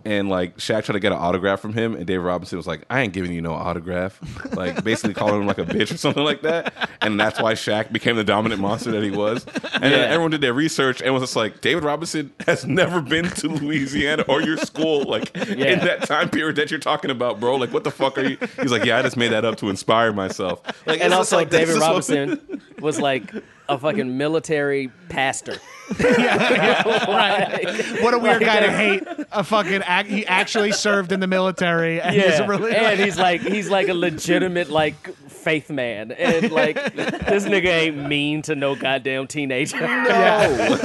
And 0.05 0.29
like 0.29 0.57
Shaq 0.57 0.85
tried 0.85 0.93
to 0.93 0.99
get 0.99 1.11
an 1.11 1.17
autograph 1.17 1.59
from 1.59 1.73
him, 1.73 1.93
and 1.95 2.05
David 2.05 2.21
Robinson 2.23 2.57
was 2.57 2.65
like, 2.67 2.83
"I 2.89 3.01
ain't 3.01 3.13
giving 3.13 3.31
you 3.33 3.41
no 3.41 3.53
autograph," 3.53 4.19
like 4.55 4.83
basically 4.83 5.13
calling 5.13 5.41
him 5.41 5.47
like 5.47 5.57
a 5.57 5.65
bitch 5.65 5.93
or 5.93 5.97
something 5.97 6.23
like 6.23 6.41
that. 6.43 6.89
And 7.01 7.19
that's 7.19 7.41
why 7.41 7.53
Shaq 7.53 7.91
became 7.91 8.15
the 8.15 8.23
dominant 8.23 8.61
monster 8.61 8.91
that 8.91 9.03
he 9.03 9.11
was. 9.11 9.45
And 9.73 9.83
then 9.83 9.91
Yeah. 9.91 10.05
everyone 10.13 10.31
did 10.31 10.41
their 10.41 10.53
research 10.53 11.01
and 11.01 11.13
was 11.13 11.21
just 11.23 11.35
like, 11.35 11.61
David 11.61 11.83
Robinson 11.83 12.31
has 12.45 12.65
never 12.65 13.01
been 13.01 13.29
to 13.29 13.47
Louisiana 13.49 14.23
or 14.27 14.41
your 14.41 14.57
school, 14.57 15.03
like 15.03 15.35
in 15.35 15.79
that 15.79 16.03
time 16.03 16.29
period 16.29 16.55
that 16.57 16.71
you're 16.71 16.79
talking 16.79 17.11
about, 17.11 17.39
bro. 17.39 17.55
Like, 17.55 17.73
what 17.73 17.83
the 17.83 17.91
fuck 17.91 18.17
are 18.17 18.25
you? 18.25 18.37
He's 18.61 18.71
like, 18.71 18.85
yeah, 18.85 18.99
I 18.99 19.01
just 19.01 19.17
made 19.17 19.31
that 19.31 19.43
up 19.45 19.57
to 19.57 19.69
inspire 19.69 20.13
myself. 20.13 20.61
Like, 20.85 21.01
and 21.01 21.13
also 21.13 21.35
like, 21.37 21.49
David 21.49 21.77
Robinson 21.77 22.61
was 22.79 22.99
like 22.99 23.33
a 23.67 23.77
fucking 23.77 24.17
military 24.17 24.89
pastor. 25.09 25.57
What 28.01 28.13
a 28.13 28.19
weird 28.19 28.41
guy 28.41 28.59
to 28.59 28.71
hate. 28.71 29.03
A 29.31 29.43
fucking 29.43 29.81
act, 29.83 30.09
he 30.09 30.25
actually 30.25 30.71
served 30.71 31.11
in 31.11 31.19
the 31.19 31.27
military 31.27 32.01
and 32.01 32.15
is 32.15 32.39
Yeah, 32.39 32.47
really 32.47 32.75
and 32.75 32.99
he's 32.99 33.17
like 33.17 33.41
he's 33.41 33.69
like 33.69 33.87
a 33.87 33.93
legitimate 33.93 34.69
like 34.69 34.95
faith 35.39 35.69
man, 35.69 36.11
and 36.11 36.51
like 36.51 36.75
this 36.95 37.45
nigga 37.45 37.65
ain't 37.65 38.07
mean 38.07 38.41
to 38.43 38.55
no 38.55 38.75
goddamn 38.75 39.27
teenager. 39.27 39.79
No. 39.79 40.75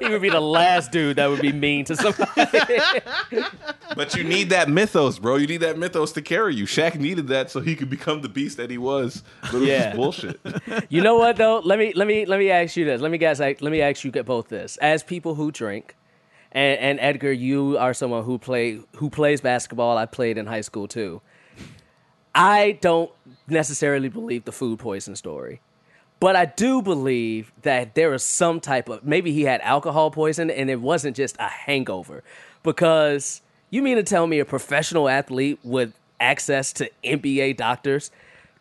he 0.00 0.08
would 0.08 0.22
be 0.22 0.30
the 0.30 0.40
last 0.40 0.92
dude 0.92 1.16
that 1.16 1.28
would 1.28 1.40
be 1.40 1.52
mean 1.52 1.84
to 1.86 1.96
somebody. 1.96 2.32
But 3.96 4.14
you 4.14 4.22
need 4.22 4.50
that 4.50 4.68
mythos, 4.68 5.18
bro. 5.18 5.36
You 5.36 5.48
need 5.48 5.62
that 5.62 5.76
mythos 5.76 6.12
to 6.12 6.22
carry 6.22 6.54
you. 6.54 6.66
Shaq 6.66 6.96
needed 6.96 7.26
that 7.28 7.50
so 7.50 7.60
he 7.60 7.74
could 7.74 7.90
become 7.90 8.20
the 8.20 8.28
beast 8.28 8.56
that 8.58 8.70
he 8.70 8.78
was. 8.78 9.24
But 9.42 9.54
it 9.54 9.58
was 9.60 9.68
Yeah. 9.68 9.96
bullshit. 9.96 10.38
you 10.88 11.00
know 11.00 11.16
what 11.16 11.36
though? 11.36 11.60
Let 11.64 11.80
me 11.80 11.92
let 11.94 12.06
me 12.06 12.24
let 12.24 12.38
me 12.38 12.50
ask 12.50 12.76
you 12.76 12.84
this. 12.84 13.00
Let 13.00 13.10
me 13.10 13.18
guys 13.18 13.40
let 13.40 13.60
me 13.60 13.80
ask 13.80 14.04
you 14.04 14.12
get 14.12 14.24
both 14.24 14.48
this. 14.48 14.76
As 14.76 15.02
people 15.02 15.34
who 15.34 15.50
drink, 15.50 15.96
and, 16.52 16.78
and 16.78 17.00
Edgar, 17.00 17.32
you 17.32 17.76
are 17.78 17.92
someone 17.92 18.22
who 18.24 18.38
play 18.38 18.80
who 18.96 19.10
plays 19.10 19.40
basketball. 19.40 19.98
I 19.98 20.06
played 20.06 20.38
in 20.38 20.46
high 20.46 20.60
school 20.60 20.86
too. 20.86 21.20
I 22.38 22.78
don't 22.80 23.10
necessarily 23.48 24.08
believe 24.08 24.44
the 24.44 24.52
food 24.52 24.78
poison 24.78 25.16
story. 25.16 25.60
But 26.20 26.36
I 26.36 26.46
do 26.46 26.82
believe 26.82 27.52
that 27.62 27.94
there 27.94 28.14
is 28.14 28.22
some 28.22 28.60
type 28.60 28.88
of 28.88 29.04
maybe 29.04 29.32
he 29.32 29.42
had 29.42 29.60
alcohol 29.60 30.10
poison 30.10 30.50
and 30.50 30.70
it 30.70 30.80
wasn't 30.80 31.16
just 31.16 31.36
a 31.38 31.48
hangover. 31.48 32.22
Because 32.62 33.42
you 33.70 33.82
mean 33.82 33.96
to 33.96 34.02
tell 34.02 34.26
me 34.26 34.38
a 34.38 34.44
professional 34.44 35.08
athlete 35.08 35.58
with 35.64 35.92
access 36.20 36.72
to 36.74 36.90
NBA 37.04 37.56
doctors 37.56 38.10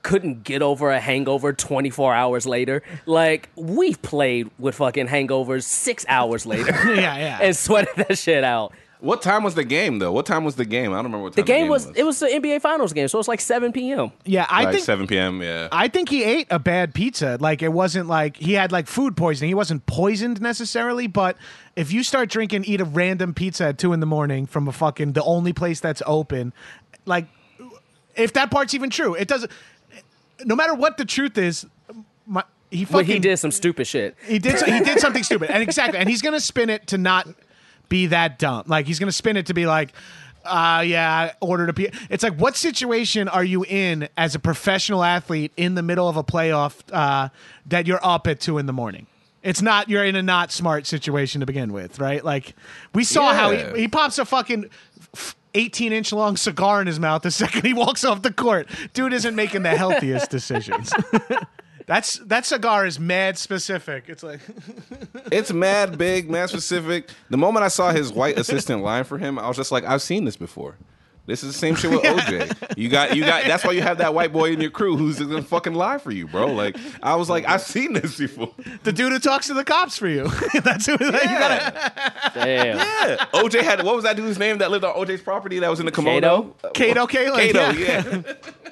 couldn't 0.03 0.43
get 0.43 0.61
over 0.61 0.91
a 0.91 0.99
hangover 0.99 1.51
24 1.51 2.13
hours 2.13 2.45
later? 2.45 2.81
Like, 3.05 3.49
we've 3.55 4.01
played 4.01 4.49
with 4.57 4.75
fucking 4.75 5.07
hangovers 5.07 5.63
six 5.63 6.05
hours 6.07 6.45
later 6.45 6.71
yeah, 6.95 7.17
yeah. 7.17 7.39
and 7.41 7.55
sweated 7.55 7.95
that 7.97 8.17
shit 8.17 8.43
out. 8.43 8.73
What 8.99 9.21
time 9.21 9.43
was 9.43 9.53
the 9.53 9.63
game 9.63 9.99
though? 9.99 10.11
What 10.11 10.25
time 10.25 10.43
was 10.43 10.55
the 10.55 10.65
game? 10.65 10.91
I 10.91 10.95
don't 10.95 11.05
remember 11.05 11.23
what 11.23 11.33
The 11.33 11.43
time 11.43 11.45
game 11.45 11.67
was, 11.67 11.85
it 11.95 12.03
was 12.03 12.19
the 12.19 12.27
NBA 12.27 12.61
Finals 12.61 12.93
game, 12.93 13.07
so 13.07 13.19
it's 13.19 13.27
like 13.27 13.41
7 13.41 13.71
p.m. 13.71 14.11
yeah, 14.25 14.47
I 14.49 14.63
like 14.63 14.73
think 14.73 14.85
7 14.85 15.05
p.m. 15.07 15.41
Yeah. 15.41 15.67
I 15.71 15.87
think 15.87 16.09
he 16.09 16.23
ate 16.23 16.47
a 16.49 16.57
bad 16.57 16.93
pizza. 16.95 17.37
Like 17.39 17.61
it 17.61 17.71
wasn't 17.71 18.07
like 18.07 18.37
he 18.37 18.53
had 18.53 18.71
like 18.71 18.87
food 18.87 19.15
poisoning. 19.15 19.49
He 19.49 19.53
wasn't 19.53 19.85
poisoned 19.85 20.41
necessarily, 20.41 21.05
but 21.05 21.37
if 21.75 21.91
you 21.91 22.01
start 22.01 22.29
drinking, 22.29 22.63
eat 22.65 22.81
a 22.81 22.85
random 22.85 23.33
pizza 23.35 23.65
at 23.65 23.77
two 23.77 23.93
in 23.93 23.99
the 23.99 24.07
morning 24.07 24.47
from 24.47 24.67
a 24.67 24.71
fucking 24.71 25.13
the 25.13 25.23
only 25.23 25.53
place 25.53 25.79
that's 25.79 26.01
open, 26.05 26.53
like 27.05 27.27
if 28.15 28.33
that 28.33 28.49
part's 28.49 28.73
even 28.73 28.89
true, 28.89 29.13
it 29.13 29.27
doesn't. 29.27 29.51
No 30.43 30.55
matter 30.55 30.73
what 30.73 30.97
the 30.97 31.05
truth 31.05 31.37
is, 31.37 31.65
my, 32.25 32.43
he 32.71 32.85
fucking 32.85 32.97
But 32.97 33.05
he 33.05 33.19
did 33.19 33.37
some 33.37 33.51
stupid 33.51 33.85
shit. 33.87 34.15
he 34.25 34.39
did 34.39 34.59
he 34.61 34.79
did 34.79 34.99
something 34.99 35.23
stupid, 35.23 35.51
and 35.51 35.61
exactly, 35.61 35.99
and 35.99 36.09
he's 36.09 36.21
gonna 36.21 36.39
spin 36.39 36.69
it 36.69 36.87
to 36.87 36.97
not 36.97 37.27
be 37.89 38.07
that 38.07 38.39
dumb. 38.39 38.63
Like 38.67 38.85
he's 38.85 38.99
gonna 38.99 39.11
spin 39.11 39.37
it 39.37 39.47
to 39.47 39.53
be 39.53 39.65
like, 39.65 39.93
uh, 40.47 40.83
yeah, 40.85 41.11
I 41.11 41.33
ordered 41.41 41.69
a 41.69 41.73
pizza. 41.73 41.99
It's 42.09 42.23
like, 42.23 42.35
what 42.35 42.55
situation 42.55 43.27
are 43.27 43.43
you 43.43 43.65
in 43.65 44.07
as 44.17 44.35
a 44.35 44.39
professional 44.39 45.03
athlete 45.03 45.51
in 45.57 45.75
the 45.75 45.83
middle 45.83 46.07
of 46.07 46.17
a 46.17 46.23
playoff 46.23 46.75
uh, 46.91 47.29
that 47.67 47.87
you're 47.87 48.03
up 48.03 48.27
at 48.27 48.39
two 48.39 48.57
in 48.57 48.65
the 48.65 48.73
morning? 48.73 49.07
It's 49.43 49.61
not 49.61 49.89
you're 49.89 50.03
in 50.03 50.15
a 50.15 50.23
not 50.23 50.51
smart 50.51 50.85
situation 50.87 51.41
to 51.41 51.45
begin 51.45 51.71
with, 51.71 51.99
right? 51.99 52.23
Like 52.23 52.55
we 52.93 53.03
saw 53.03 53.33
how 53.33 53.51
he, 53.51 53.81
he 53.81 53.87
pops 53.87 54.17
a 54.17 54.25
fucking. 54.25 54.69
18 55.53 55.91
inch 55.91 56.13
long 56.13 56.37
cigar 56.37 56.81
in 56.81 56.87
his 56.87 56.99
mouth 56.99 57.23
the 57.23 57.31
second 57.45 57.65
he 57.65 57.73
walks 57.73 58.03
off 58.03 58.21
the 58.21 58.31
court. 58.31 58.69
Dude 58.93 59.11
isn't 59.13 59.35
making 59.35 59.63
the 59.63 59.75
healthiest 59.75 60.29
decisions. 60.29 60.93
That's 61.87 62.19
that 62.19 62.45
cigar 62.45 62.85
is 62.85 62.99
mad 62.99 63.37
specific. 63.37 64.05
It's 64.07 64.21
like 64.21 64.41
It's 65.31 65.51
mad 65.53 65.97
big, 65.97 66.29
mad 66.29 66.49
specific. 66.49 67.09
The 67.29 67.37
moment 67.37 67.63
I 67.63 67.69
saw 67.69 67.91
his 67.91 68.11
white 68.11 68.37
assistant 68.37 68.83
line 68.83 69.05
for 69.05 69.17
him, 69.17 69.39
I 69.39 69.47
was 69.47 69.57
just 69.57 69.71
like, 69.71 69.85
I've 69.85 70.01
seen 70.01 70.25
this 70.25 70.35
before. 70.35 70.75
This 71.27 71.43
is 71.43 71.51
the 71.51 71.59
same 71.59 71.75
shit 71.75 71.91
with 71.91 72.03
OJ. 72.03 72.77
You 72.77 72.87
got, 72.87 73.15
you 73.17 73.25
got. 73.25 73.43
That's 73.43 73.65
why 73.65 73.71
you 73.73 73.81
have 73.81 73.97
that 73.97 74.13
white 74.13 74.31
boy 74.31 74.51
in 74.53 74.61
your 74.61 74.71
crew 74.71 74.95
who's 74.95 75.19
gonna 75.19 75.41
fucking 75.41 75.73
lie 75.73 75.97
for 75.97 76.11
you, 76.11 76.25
bro. 76.25 76.47
Like 76.47 76.77
I 77.03 77.15
was 77.15 77.29
like, 77.29 77.45
I've 77.45 77.61
seen 77.61 77.91
this 77.91 78.17
before. 78.17 78.53
the 78.83 78.93
dude 78.93 79.11
who 79.11 79.19
talks 79.19 79.47
to 79.47 79.53
the 79.53 79.65
cops 79.65 79.97
for 79.97 80.07
you. 80.07 80.23
That's 80.63 80.85
who 80.85 80.93
you 80.93 81.11
gotta. 81.11 81.91
Damn. 82.33 82.77
Yeah, 82.77 83.17
OJ 83.33 83.61
had 83.61 83.83
what 83.83 83.95
was 83.95 84.05
that 84.05 84.15
dude's 84.15 84.39
name 84.39 84.59
that 84.59 84.71
lived 84.71 84.85
on 84.85 84.93
OJ's 84.95 85.21
property 85.21 85.59
that 85.59 85.69
was 85.69 85.81
in 85.81 85.85
the 85.85 85.91
kimono? 85.91 86.55
Kato 86.73 87.07
Kaelin. 87.07 87.35
Kato, 87.35 87.71
yeah. 87.71 88.21
yeah. 88.25 88.33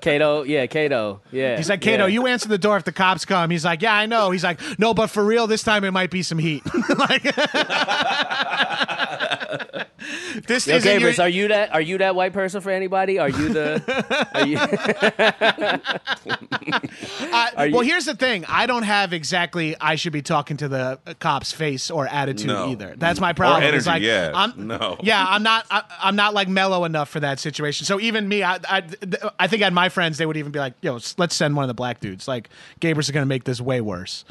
Kato, 0.00 0.42
yeah, 0.42 0.66
Kato, 0.66 1.20
yeah. 1.30 1.56
He's 1.56 1.68
like, 1.68 1.80
Kato, 1.80 2.06
yeah. 2.06 2.12
you 2.12 2.26
answer 2.26 2.48
the 2.48 2.58
door 2.58 2.76
if 2.76 2.84
the 2.84 2.92
cops 2.92 3.24
come. 3.24 3.50
He's 3.50 3.64
like, 3.64 3.82
Yeah, 3.82 3.94
I 3.94 4.06
know. 4.06 4.30
He's 4.30 4.44
like, 4.44 4.60
No, 4.78 4.94
but 4.94 5.08
for 5.08 5.24
real, 5.24 5.46
this 5.46 5.62
time 5.62 5.84
it 5.84 5.90
might 5.90 6.10
be 6.10 6.22
some 6.22 6.38
heat. 6.38 6.62
like, 6.98 7.24
this 10.46 10.66
Yo, 10.66 10.76
isn't 10.76 11.00
your, 11.00 11.10
Gabrus, 11.10 11.22
are 11.22 11.28
you 11.28 11.48
that? 11.48 11.74
Are 11.74 11.80
you 11.80 11.98
that 11.98 12.14
white 12.14 12.32
person 12.32 12.60
for 12.60 12.70
anybody? 12.70 13.18
Are 13.18 13.28
you 13.28 13.48
the? 13.52 14.28
Are 14.34 14.46
you? 14.46 14.56
I- 17.32 17.50
are 17.56 17.66
you- 17.66 17.74
well, 17.74 17.82
here's 17.84 18.04
the 18.04 18.14
thing. 18.14 18.44
I 18.48 18.66
don't 18.66 18.82
have 18.84 19.12
exactly. 19.12 19.76
I 19.80 19.94
should 19.96 20.12
be 20.12 20.22
talking 20.22 20.56
to 20.58 20.68
the 20.68 20.98
cop's 21.20 21.52
face 21.52 21.90
or 21.90 22.06
attitude 22.06 22.48
No. 22.48 22.68
either. 22.70 22.94
That's 22.96 23.20
my 23.20 23.32
problem. 23.32 23.62
energy, 23.62 23.86
like, 23.88 24.02
yeah. 24.02 24.32
I'm, 24.34 24.66
No. 24.66 24.96
Yeah, 25.02 25.24
I'm 25.26 25.42
not. 25.42 25.66
I, 25.70 25.82
I'm 26.02 26.16
not 26.16 26.34
like 26.34 26.48
mellow 26.48 26.84
enough 26.84 27.08
for 27.08 27.20
that 27.20 27.38
situation. 27.38 27.86
So 27.86 28.00
even 28.00 28.28
me, 28.28 28.42
I, 28.42 28.58
I, 28.68 28.82
I 29.38 29.46
think 29.46 29.62
at 29.62 29.72
my 29.72 29.88
friends, 29.88 30.18
they 30.18 30.26
would 30.26 30.36
even 30.36 30.52
be 30.52 30.58
like, 30.58 30.74
"Yo, 30.82 30.98
let's 31.18 31.34
send 31.34 31.56
one 31.56 31.64
of 31.64 31.68
the 31.68 31.74
black 31.74 32.00
dudes. 32.00 32.26
Like, 32.28 32.48
Gabrus 32.80 33.00
is 33.00 33.10
gonna 33.10 33.26
make 33.26 33.44
this 33.44 33.60
way 33.60 33.80
worse." 33.80 34.24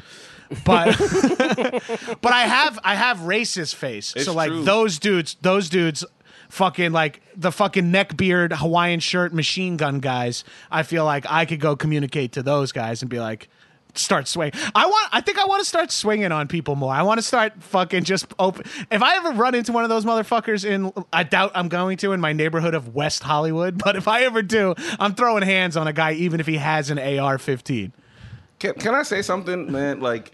But 0.64 0.98
but 2.20 2.32
I 2.32 2.42
have 2.42 2.78
I 2.82 2.94
have 2.94 3.18
racist 3.18 3.74
face. 3.74 4.14
It's 4.16 4.24
so 4.24 4.34
like 4.34 4.50
true. 4.50 4.64
those 4.64 4.98
dudes, 4.98 5.36
those 5.42 5.68
dudes. 5.68 6.04
Fucking 6.48 6.90
like 6.90 7.22
the 7.36 7.52
fucking 7.52 7.92
neck 7.92 8.16
beard 8.16 8.52
Hawaiian 8.52 8.98
shirt 8.98 9.32
machine 9.32 9.76
gun 9.76 10.00
guys. 10.00 10.42
I 10.68 10.82
feel 10.82 11.04
like 11.04 11.24
I 11.30 11.44
could 11.44 11.60
go 11.60 11.76
communicate 11.76 12.32
to 12.32 12.42
those 12.42 12.72
guys 12.72 13.02
and 13.02 13.08
be 13.08 13.20
like, 13.20 13.48
start 13.94 14.28
swing. 14.28 14.52
I 14.74 14.86
want. 14.86 15.08
I 15.12 15.20
think 15.20 15.38
I 15.38 15.44
want 15.44 15.60
to 15.60 15.64
start 15.64 15.90
swinging 15.90 16.32
on 16.32 16.48
people 16.48 16.76
more. 16.76 16.92
I 16.92 17.02
want 17.02 17.18
to 17.18 17.22
start 17.22 17.62
fucking 17.62 18.04
just 18.04 18.32
open. 18.38 18.64
If 18.90 19.02
I 19.02 19.16
ever 19.16 19.30
run 19.32 19.54
into 19.54 19.72
one 19.72 19.84
of 19.84 19.90
those 19.90 20.04
motherfuckers 20.04 20.64
in, 20.64 20.92
I 21.12 21.22
doubt 21.22 21.52
I'm 21.54 21.68
going 21.68 21.96
to 21.98 22.12
in 22.12 22.20
my 22.20 22.32
neighborhood 22.32 22.74
of 22.74 22.94
West 22.94 23.22
Hollywood. 23.22 23.80
But 23.82 23.96
if 23.96 24.08
I 24.08 24.24
ever 24.24 24.42
do, 24.42 24.74
I'm 24.98 25.14
throwing 25.14 25.42
hands 25.42 25.76
on 25.76 25.86
a 25.86 25.92
guy, 25.92 26.12
even 26.12 26.40
if 26.40 26.46
he 26.46 26.56
has 26.56 26.90
an 26.90 26.98
AR-15. 26.98 27.92
Can, 28.58 28.74
can 28.74 28.94
I 28.94 29.02
say 29.02 29.22
something, 29.22 29.70
man? 29.72 30.00
Like, 30.00 30.32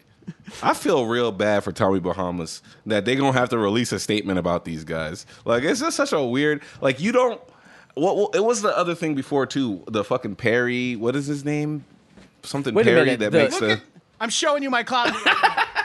I 0.63 0.75
feel 0.75 1.07
real 1.07 1.33
bad 1.33 1.63
for 1.65 1.73
Tommy 1.73 2.01
Bahamas 2.01 2.63
that 2.87 3.05
they 3.05 3.15
gonna 3.17 3.37
have 3.39 3.49
to 3.51 3.59
release 3.59 3.93
a 3.93 3.99
statement 3.99 4.39
about 4.39 4.65
these 4.65 4.85
guys. 4.85 5.27
Like, 5.45 5.63
it's 5.65 5.81
just 5.81 5.97
such 5.97 6.13
a 6.13 6.23
weird. 6.23 6.63
Like, 6.81 7.01
you 7.01 7.13
don't. 7.13 7.41
What, 7.95 8.17
what 8.17 8.35
it 8.35 8.45
was 8.45 8.63
the 8.63 8.77
other 8.77 8.95
thing 8.95 9.15
before 9.15 9.47
too? 9.47 9.83
The 9.89 10.05
fucking 10.05 10.37
Perry. 10.37 10.97
What 10.97 11.17
is 11.17 11.27
his 11.27 11.45
name? 11.45 11.85
Something 12.43 12.75
Wait 12.75 12.87
a 12.87 12.91
Perry 12.91 13.05
minute, 13.05 13.21
that 13.21 13.33
the- 13.33 13.39
makes 13.39 13.61
Look 13.61 13.71
a. 13.71 13.73
at, 13.75 13.81
I'm 14.21 14.31
showing 14.31 14.63
you 14.63 14.71
my 14.71 14.83
closet. 14.83 15.17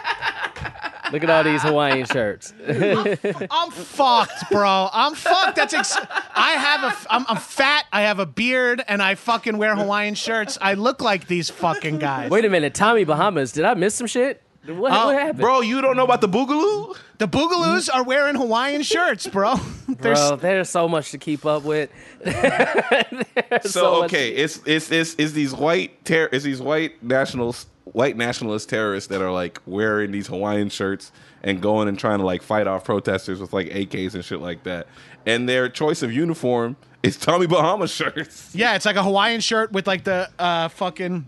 Look 1.12 1.24
at 1.24 1.30
all 1.30 1.44
these 1.44 1.62
Hawaiian 1.62 2.06
shirts. 2.06 2.54
I'm 2.68 3.72
fucked, 3.72 4.50
bro. 4.52 4.90
I'm 4.94 5.14
fucked. 5.16 5.56
That's 5.58 5.74
ex- 5.74 5.98
I 6.36 6.52
have 6.52 6.84
a 6.94 7.14
I'm, 7.14 7.26
I'm 7.28 7.38
fat. 7.38 7.86
I 7.92 8.04
have 8.04 8.20
a 8.20 8.26
beard, 8.26 8.84
and 8.88 9.02
I 9.02 9.16
fucking 9.16 9.58
wear 9.58 9.76
Hawaiian 9.76 10.16
shirts. 10.16 10.58
I 10.62 10.76
look 10.76 11.02
like 11.02 11.28
these 11.28 11.50
fucking 11.50 12.00
guys. 12.00 12.30
Wait 12.32 12.46
a 12.46 12.50
minute, 12.50 12.74
Tommy 12.74 13.04
Bahamas. 13.04 13.52
Did 13.52 13.66
I 13.66 13.74
miss 13.74 13.96
some 13.96 14.08
shit? 14.08 14.42
What, 14.66 14.92
Oh, 14.92 15.08
what 15.08 15.16
uh, 15.16 15.18
happened? 15.18 15.40
Bro, 15.40 15.62
you 15.62 15.82
don't 15.82 15.98
know 15.98 16.04
about 16.04 16.22
the 16.22 16.30
Boogaloo? 16.30 16.96
The 17.18 17.28
Boogaloos 17.28 17.90
are 17.92 18.04
wearing 18.04 18.36
Hawaiian 18.36 18.84
shirts, 18.84 19.26
bro. 19.26 19.56
They're 19.88 20.14
Bro, 20.14 20.36
there's 20.38 20.70
so 20.70 20.88
much 20.88 21.10
to 21.12 21.18
keep 21.18 21.48
up 21.48 21.64
with. 21.64 21.90
There's 22.24 23.72
So, 23.72 24.02
much- 24.02 24.06
okay, 24.14 24.30
it's 24.30 24.62
it's 24.66 24.92
it's 24.92 25.16
it's 25.18 25.32
these 25.34 25.54
white 25.54 26.04
ter- 26.06 26.30
it's 26.32 26.44
these 26.44 26.62
white 26.62 27.02
nationals 27.04 27.66
white 27.94 28.16
nationalist 28.16 28.70
terrorists 28.70 29.10
that 29.10 29.22
are 29.22 29.32
like 29.32 29.60
wearing 29.66 30.12
these 30.12 30.28
Hawaiian 30.28 30.70
shirts 30.70 31.12
and 31.44 31.62
going 31.62 31.88
and 31.88 31.98
trying 32.00 32.20
to 32.20 32.26
like 32.26 32.42
fight 32.42 32.68
off 32.68 32.84
protesters 32.84 33.40
with 33.40 33.54
like 33.54 33.68
AKs 33.68 34.14
and 34.14 34.24
shit 34.24 34.40
like 34.42 34.64
that. 34.64 34.88
And 35.26 35.48
their 35.48 35.70
choice 35.70 36.02
of 36.02 36.12
uniform 36.14 36.78
is 37.04 37.18
Tommy 37.18 37.48
Bahama 37.48 37.88
shirts. 37.88 38.52
Yeah, 38.56 38.76
it's 38.76 38.86
like 38.86 38.96
a 38.96 39.04
Hawaiian 39.04 39.42
shirt 39.42 39.72
with 39.72 39.88
like 39.88 40.04
the 40.04 40.30
uh, 40.40 40.70
fucking 40.70 41.28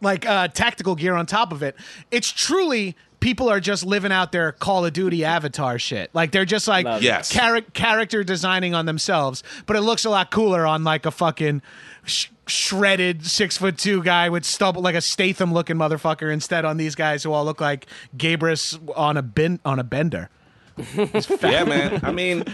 like 0.00 0.26
uh, 0.26 0.48
tactical 0.48 0.94
gear 0.94 1.14
on 1.14 1.26
top 1.26 1.52
of 1.52 1.62
it. 1.62 1.76
It's 2.10 2.30
truly 2.30 2.96
people 3.20 3.48
are 3.48 3.60
just 3.60 3.84
living 3.84 4.12
out 4.12 4.30
their 4.32 4.52
Call 4.52 4.84
of 4.84 4.92
Duty 4.92 5.24
avatar 5.24 5.78
shit. 5.78 6.10
Like 6.14 6.32
they're 6.32 6.44
just 6.44 6.68
like 6.68 6.84
Love. 6.84 7.02
Yes. 7.02 7.30
char- 7.30 7.62
character 7.72 8.22
designing 8.22 8.74
on 8.74 8.86
themselves, 8.86 9.42
but 9.66 9.76
it 9.76 9.80
looks 9.82 10.04
a 10.04 10.10
lot 10.10 10.30
cooler 10.30 10.66
on 10.66 10.84
like 10.84 11.06
a 11.06 11.10
fucking 11.10 11.62
sh- 12.04 12.28
shredded 12.46 13.26
six 13.26 13.56
foot 13.56 13.76
two 13.78 14.02
guy 14.02 14.28
with 14.28 14.44
stubble, 14.44 14.82
like 14.82 14.94
a 14.94 15.00
Statham 15.00 15.52
looking 15.52 15.76
motherfucker, 15.76 16.32
instead 16.32 16.64
on 16.64 16.76
these 16.76 16.94
guys 16.94 17.22
who 17.22 17.32
all 17.32 17.44
look 17.44 17.60
like 17.60 17.86
Gabrus 18.16 18.78
on 18.96 19.16
a 19.16 19.22
bin 19.22 19.60
on 19.64 19.78
a 19.78 19.84
bender. 19.84 20.30
yeah, 20.96 21.64
man. 21.64 22.00
I 22.02 22.12
mean, 22.12 22.44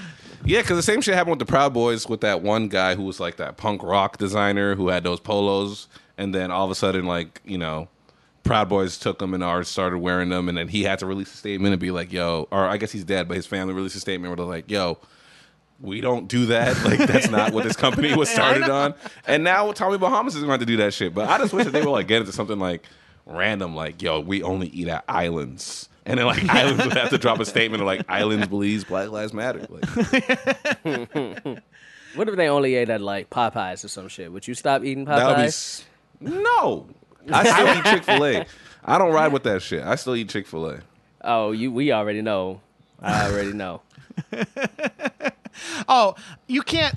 yeah, 0.45 0.63
because 0.63 0.77
the 0.77 0.83
same 0.83 1.01
shit 1.01 1.15
happened 1.15 1.33
with 1.33 1.47
the 1.47 1.51
Proud 1.51 1.75
Boys 1.75 2.09
with 2.09 2.21
that 2.23 2.43
one 2.43 2.69
guy 2.69 2.95
who 2.95 3.03
was 3.03 3.21
like 3.21 3.37
that 3.37 3.57
punk 3.57 3.83
rock 3.83 4.19
designer 4.19 4.75
who 4.75 4.89
had 4.89 5.05
those 5.05 5.21
polos, 5.21 5.89
and 6.17 6.35
then 6.35 6.51
all 6.51 6.65
of 6.65 6.71
a 6.71 6.75
sudden, 6.75 7.05
like 7.05 7.41
you 7.45 7.59
know, 7.59 7.89
Proud 8.45 8.69
Boys 8.69 8.99
took 8.99 9.19
them 9.19 9.35
and 9.35 9.45
ours 9.45 9.69
started 9.69 9.99
wearing 9.99 10.31
them, 10.31 10.49
and 10.49 10.57
then 10.57 10.69
he 10.69 10.85
had 10.85 10.99
to 11.01 11.07
release 11.07 11.33
a 11.33 11.37
statement 11.37 11.73
and 11.73 11.81
be 11.81 11.91
like, 11.91 12.13
"Yo," 12.13 12.49
or 12.51 12.67
I 12.67 12.77
guess 12.77 12.93
he's 12.93 13.05
dead, 13.05 13.29
but 13.29 13.37
his 13.37 13.47
family 13.47 13.75
released 13.75 13.97
a 13.97 14.01
statement 14.01 14.31
where 14.31 14.37
they're 14.37 14.47
like, 14.47 14.71
"Yo." 14.71 14.99
We 15.83 16.01
don't 16.01 16.29
do 16.29 16.47
that. 16.47 16.83
Like 16.85 17.01
that's 17.01 17.29
not 17.29 17.53
what 17.53 17.65
this 17.65 17.77
company 17.77 18.15
was 18.15 18.31
started 18.33 18.71
on. 18.71 18.95
And 19.27 19.43
now 19.45 19.73
Tommy 19.73 19.99
Bahamas 19.99 20.35
is 20.35 20.41
going 20.41 20.49
to 20.49 20.53
have 20.53 20.61
to 20.61 20.67
do 20.67 20.77
that 20.79 20.95
shit. 20.95 21.13
But 21.15 21.29
I 21.29 21.39
just 21.39 21.53
wish 21.53 21.65
that 21.65 21.73
they 21.73 21.81
would 21.83 21.91
like 21.91 22.07
get 22.07 22.21
into 22.21 22.33
something 22.33 22.59
like 22.59 22.87
random, 23.27 23.75
like 23.75 24.01
yo, 24.01 24.21
we 24.21 24.43
only 24.43 24.69
eat 24.69 24.89
at 24.89 25.05
islands. 25.09 25.89
And 26.07 26.19
then 26.19 26.27
like 26.27 26.49
islands 26.49 26.85
would 26.85 26.97
have 26.97 27.11
to 27.11 27.19
drop 27.19 27.41
a 27.41 27.45
statement 27.45 27.83
of 27.83 27.87
like 27.87 28.09
islands 28.09 28.47
believes 28.47 28.85
Black 28.85 29.11
Lives 29.11 29.33
Matter. 29.35 29.67
Like, 29.69 29.85
What 32.15 32.29
if 32.29 32.37
they 32.37 32.49
only 32.49 32.75
ate 32.75 32.91
at 32.91 33.01
like 33.01 33.31
Popeyes 33.31 33.85
or 33.85 33.89
some 33.89 34.07
shit? 34.09 34.31
Would 34.31 34.47
you 34.47 34.55
stop 34.55 34.85
eating 34.85 35.07
that 35.07 35.27
would 35.27 35.37
be 35.37 35.43
Popeyes? 35.49 35.85
no. 36.21 36.87
I 37.31 37.45
still 37.45 37.69
eat 37.79 37.85
Chick 37.85 38.05
Fil 38.05 38.25
A. 38.25 38.47
I 38.85 38.99
don't 38.99 39.13
ride 39.13 39.33
with 39.33 39.45
that 39.45 39.63
shit. 39.63 39.83
I 39.83 39.95
still 39.95 40.15
eat 40.17 40.29
Chick 40.29 40.47
Fil 40.47 40.69
A. 40.69 40.81
Oh, 41.23 41.53
you. 41.53 41.71
We 41.73 41.93
already 41.93 42.21
know. 42.21 42.61
I 43.01 43.31
already 43.31 43.53
know. 43.53 43.81
Oh, 45.89 46.15
you 46.47 46.63
can't. 46.63 46.95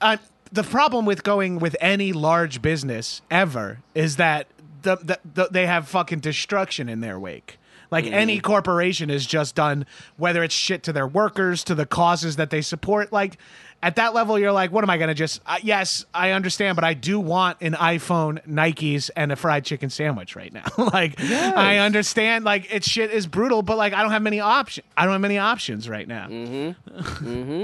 Uh, 0.00 0.16
the 0.52 0.62
problem 0.62 1.04
with 1.04 1.22
going 1.22 1.58
with 1.58 1.76
any 1.80 2.12
large 2.12 2.62
business 2.62 3.22
ever 3.30 3.80
is 3.94 4.16
that 4.16 4.46
the, 4.82 4.96
the, 4.96 5.18
the 5.34 5.48
they 5.50 5.66
have 5.66 5.88
fucking 5.88 6.20
destruction 6.20 6.88
in 6.88 7.00
their 7.00 7.18
wake. 7.18 7.58
Like 7.90 8.06
any 8.06 8.40
corporation 8.40 9.08
is 9.08 9.24
just 9.24 9.54
done, 9.54 9.86
whether 10.16 10.42
it's 10.42 10.54
shit 10.54 10.82
to 10.84 10.92
their 10.92 11.06
workers, 11.06 11.62
to 11.64 11.76
the 11.76 11.86
causes 11.86 12.34
that 12.36 12.50
they 12.50 12.60
support. 12.60 13.12
Like 13.12 13.38
at 13.84 13.96
that 13.96 14.14
level, 14.14 14.38
you're 14.38 14.50
like, 14.52 14.72
what 14.72 14.82
am 14.82 14.88
I 14.90 14.96
going 14.96 15.08
to 15.08 15.14
just? 15.14 15.40
Uh, 15.46 15.58
yes, 15.62 16.04
I 16.14 16.30
understand, 16.30 16.74
but 16.74 16.84
I 16.84 16.94
do 16.94 17.20
want 17.20 17.58
an 17.60 17.74
iPhone, 17.74 18.44
Nikes, 18.46 19.10
and 19.14 19.30
a 19.30 19.36
fried 19.36 19.64
chicken 19.64 19.90
sandwich 19.90 20.34
right 20.34 20.52
now. 20.52 20.64
like 20.78 21.20
I 21.20 21.78
understand, 21.78 22.44
like 22.44 22.66
it's 22.72 22.88
shit 22.88 23.10
is 23.10 23.26
brutal, 23.26 23.62
but 23.62 23.76
like 23.76 23.92
I 23.92 24.02
don't 24.02 24.10
have 24.12 24.22
many 24.22 24.40
options. 24.40 24.86
I 24.96 25.04
don't 25.04 25.12
have 25.12 25.20
many 25.20 25.38
options 25.38 25.88
right 25.88 26.08
now. 26.08 26.28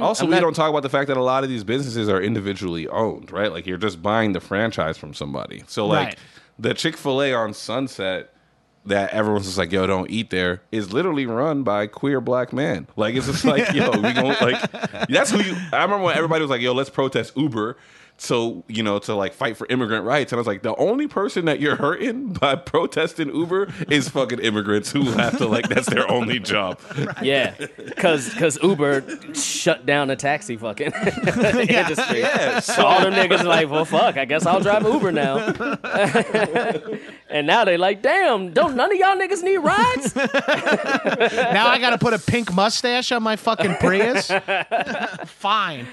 Also, 0.03 0.25
I'm 0.25 0.31
we 0.31 0.35
not- 0.37 0.41
don't 0.41 0.55
talk 0.55 0.71
about 0.71 0.83
the 0.83 0.89
fact 0.89 1.09
that 1.09 1.17
a 1.17 1.23
lot 1.23 1.43
of 1.45 1.51
these 1.51 1.65
businesses 1.65 2.09
are 2.09 2.21
individually 2.21 2.87
owned, 2.89 3.31
right? 3.31 3.51
Like 3.53 3.67
you're 3.67 3.77
just 3.79 4.03
buying 4.03 4.33
the 4.33 4.41
franchise 4.41 4.99
from 4.99 5.15
somebody. 5.15 5.63
So 5.67 5.87
like 5.87 6.07
Right. 6.09 6.19
the 6.59 6.75
Chick 6.75 6.97
Fil 6.97 7.23
A 7.23 7.33
on 7.35 7.55
Sunset 7.55 8.33
that 8.91 9.11
everyone's 9.11 9.47
just 9.47 9.59
like, 9.59 9.73
yo, 9.73 9.87
don't 9.87 10.11
eat 10.11 10.31
there, 10.31 10.63
is 10.71 10.93
literally 10.93 11.27
run 11.27 11.63
by 11.63 11.87
queer 11.87 12.21
black 12.21 12.53
men. 12.53 12.87
Like 12.97 13.15
it's 13.15 13.27
just 13.27 13.45
like, 13.45 13.73
yo, 13.73 13.91
we 13.91 14.13
going 14.13 14.37
like 14.41 14.71
that's 15.09 15.31
who 15.31 15.43
you. 15.43 15.57
I 15.73 15.83
remember 15.83 16.05
when 16.05 16.17
everybody 16.17 16.43
was 16.43 16.51
like, 16.51 16.61
yo, 16.61 16.73
let's 16.73 16.91
protest 16.91 17.37
Uber. 17.37 17.77
So 18.23 18.65
you 18.69 18.83
know 18.83 18.99
to 18.99 19.15
like 19.15 19.33
fight 19.33 19.57
for 19.57 19.67
immigrant 19.71 20.05
rights, 20.05 20.31
and 20.31 20.37
I 20.37 20.41
was 20.41 20.47
like, 20.47 20.61
the 20.63 20.77
only 20.77 21.09
person 21.09 21.47
that 21.47 21.59
you're 21.59 21.77
hurting 21.77 22.33
by 22.41 22.55
protesting 22.55 23.35
Uber 23.35 23.73
is 23.89 24.11
fucking 24.11 24.41
immigrants 24.41 24.93
who 24.93 25.05
have 25.13 25.39
to 25.39 25.47
like 25.47 25.71
that's 25.71 25.89
their 25.89 26.09
only 26.11 26.39
job. 26.39 26.79
Yeah, 27.23 27.55
because 27.77 28.29
because 28.33 28.59
Uber 28.63 29.05
shut 29.35 29.85
down 29.87 30.09
the 30.09 30.17
taxi 30.17 30.57
fucking 30.57 30.93
industry. 31.69 32.21
Yeah, 32.21 32.61
So 32.61 32.85
all 32.85 33.01
them 33.01 33.15
niggas 33.15 33.41
are 33.41 33.45
like, 33.45 33.71
well, 33.71 33.85
fuck, 33.85 34.17
I 34.17 34.25
guess 34.27 34.45
I'll 34.47 34.61
drive 34.61 34.85
Uber 34.85 35.13
now. 35.13 35.37
and 37.31 37.47
now 37.47 37.65
they 37.65 37.77
like, 37.77 38.03
damn, 38.03 38.53
don't 38.53 38.77
none 38.77 38.93
of 38.93 38.99
y'all 38.99 39.17
niggas 39.17 39.43
need 39.43 39.59
rides? 39.59 40.15
now 40.15 41.69
I 41.69 41.79
got 41.81 41.91
to 41.91 41.99
put 41.99 42.13
a 42.15 42.19
pink 42.19 42.53
mustache 42.53 43.13
on 43.13 43.23
my 43.23 43.37
fucking 43.37 43.77
Prius. 43.77 44.31
Fine. 45.27 45.87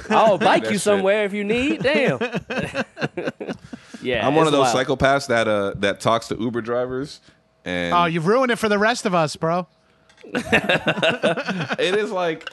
I'll 0.10 0.38
bike 0.38 0.64
you 0.64 0.72
shit. 0.72 0.80
somewhere 0.80 1.24
if 1.24 1.32
you 1.32 1.44
need. 1.44 1.82
Damn. 1.82 2.18
yeah, 4.02 4.26
I'm 4.26 4.34
one 4.34 4.46
of 4.46 4.52
those 4.52 4.72
wild. 4.74 4.86
psychopaths 4.86 5.26
that 5.28 5.48
uh 5.48 5.74
that 5.76 6.00
talks 6.00 6.28
to 6.28 6.36
Uber 6.38 6.60
drivers, 6.60 7.20
and 7.64 7.94
Oh, 7.94 8.04
you've 8.06 8.26
ruined 8.26 8.50
it 8.52 8.56
for 8.56 8.68
the 8.68 8.78
rest 8.78 9.06
of 9.06 9.14
us, 9.14 9.36
bro. 9.36 9.66
it 10.26 11.94
is 11.94 12.10
like, 12.10 12.50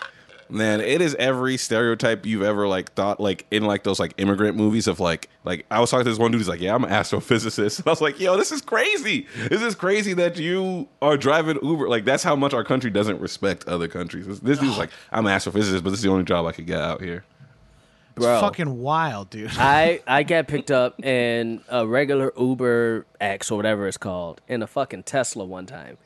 man, 0.49 0.81
it 0.81 1.01
is 1.01 1.15
every 1.15 1.55
stereotype 1.55 2.25
you've 2.25 2.41
ever 2.43 2.67
like 2.67 2.91
thought 2.93 3.19
like 3.21 3.45
in 3.49 3.63
like 3.63 3.83
those 3.83 3.97
like 3.99 4.13
immigrant 4.17 4.57
movies 4.57 4.87
of 4.87 4.99
like 4.99 5.29
like 5.45 5.65
I 5.71 5.79
was 5.79 5.89
talking 5.89 6.03
to 6.03 6.09
this 6.09 6.19
one 6.19 6.31
dude. 6.31 6.41
He's 6.41 6.49
like, 6.49 6.59
yeah, 6.59 6.75
I'm 6.75 6.83
an 6.83 6.89
astrophysicist. 6.89 7.79
And 7.79 7.87
I 7.87 7.91
was 7.91 8.01
like, 8.01 8.19
yo, 8.19 8.35
this 8.37 8.51
is 8.51 8.61
crazy. 8.61 9.25
This 9.49 9.61
is 9.61 9.73
crazy 9.75 10.13
that 10.15 10.37
you 10.37 10.87
are 11.01 11.15
driving 11.17 11.57
Uber. 11.63 11.87
Like 11.87 12.03
that's 12.05 12.23
how 12.23 12.35
much 12.35 12.53
our 12.53 12.63
country 12.65 12.89
doesn't 12.89 13.19
respect 13.21 13.65
other 13.67 13.87
countries. 13.87 14.27
This, 14.27 14.39
this 14.39 14.59
dude's 14.59 14.77
like, 14.77 14.89
I'm 15.11 15.25
an 15.25 15.31
astrophysicist, 15.37 15.83
but 15.83 15.91
this 15.91 15.99
is 15.99 16.03
the 16.03 16.11
only 16.11 16.25
job 16.25 16.45
I 16.45 16.51
could 16.51 16.67
get 16.67 16.81
out 16.81 17.01
here. 17.01 17.23
It's 18.17 18.25
fucking 18.41 18.79
wild, 18.79 19.29
dude. 19.29 19.51
I 19.55 20.01
I 20.07 20.23
got 20.23 20.47
picked 20.47 20.71
up 20.71 21.03
in 21.03 21.61
a 21.69 21.85
regular 21.87 22.33
Uber 22.37 23.05
X 23.19 23.51
or 23.51 23.57
whatever 23.57 23.87
it's 23.87 23.97
called 23.97 24.41
in 24.47 24.61
a 24.61 24.67
fucking 24.67 25.03
Tesla 25.03 25.45
one 25.45 25.65
time, 25.65 25.97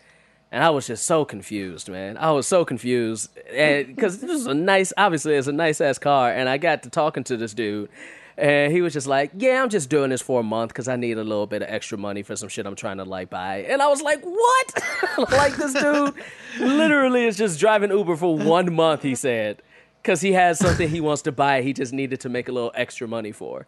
and 0.52 0.64
I 0.64 0.70
was 0.70 0.88
just 0.88 1.06
so 1.06 1.26
confused, 1.26 1.90
man. 1.90 2.18
I 2.18 2.32
was 2.32 2.48
so 2.48 2.64
confused, 2.66 3.38
and 3.52 3.88
because 3.88 4.20
this 4.20 4.30
was 4.30 4.48
a 4.48 4.54
nice, 4.54 4.94
obviously 4.98 5.36
it's 5.36 5.48
a 5.48 5.52
nice 5.54 5.82
ass 5.82 5.98
car, 5.98 6.32
and 6.32 6.48
I 6.48 6.58
got 6.58 6.84
to 6.84 6.90
talking 6.90 7.24
to 7.26 7.38
this 7.38 7.54
dude. 7.54 7.90
And 8.38 8.74
he 8.74 8.82
was 8.82 8.92
just 8.92 9.08
like, 9.08 9.32
"Yeah, 9.38 9.64
I'm 9.64 9.70
just 9.70 9.90
doing 9.90 10.10
this 10.10 10.22
for 10.22 10.42
a 10.42 10.44
month 10.44 10.68
because 10.68 10.90
I 10.90 10.98
need 10.98 11.18
a 11.18 11.24
little 11.24 11.48
bit 11.48 11.62
of 11.62 11.70
extra 11.70 11.98
money 11.98 12.22
for 12.22 12.36
some 12.36 12.50
shit 12.50 12.66
I'm 12.66 12.76
trying 12.76 12.98
to 12.98 13.06
like 13.06 13.30
buy." 13.30 13.60
And 13.60 13.82
I 13.82 13.88
was 13.88 14.02
like, 14.02 14.22
"What?" 14.24 14.84
like 15.32 15.56
this 15.56 15.74
dude 15.74 16.14
literally 16.60 17.24
is 17.24 17.38
just 17.38 17.62
driving 17.62 17.92
Uber 17.92 18.18
for 18.18 18.38
one 18.38 18.74
month. 18.76 19.04
He 19.04 19.16
said, 19.16 19.62
because 20.06 20.22
he 20.22 20.34
has 20.34 20.60
something 20.60 20.88
he 20.88 21.02
wants 21.02 21.24
to 21.24 21.32
buy. 21.32 21.64
He 21.64 21.74
just 21.74 21.92
needed 21.92 22.20
to 22.20 22.30
make 22.30 22.48
a 22.48 22.52
little 22.52 22.72
extra 22.76 23.08
money 23.08 23.32
for. 23.32 23.66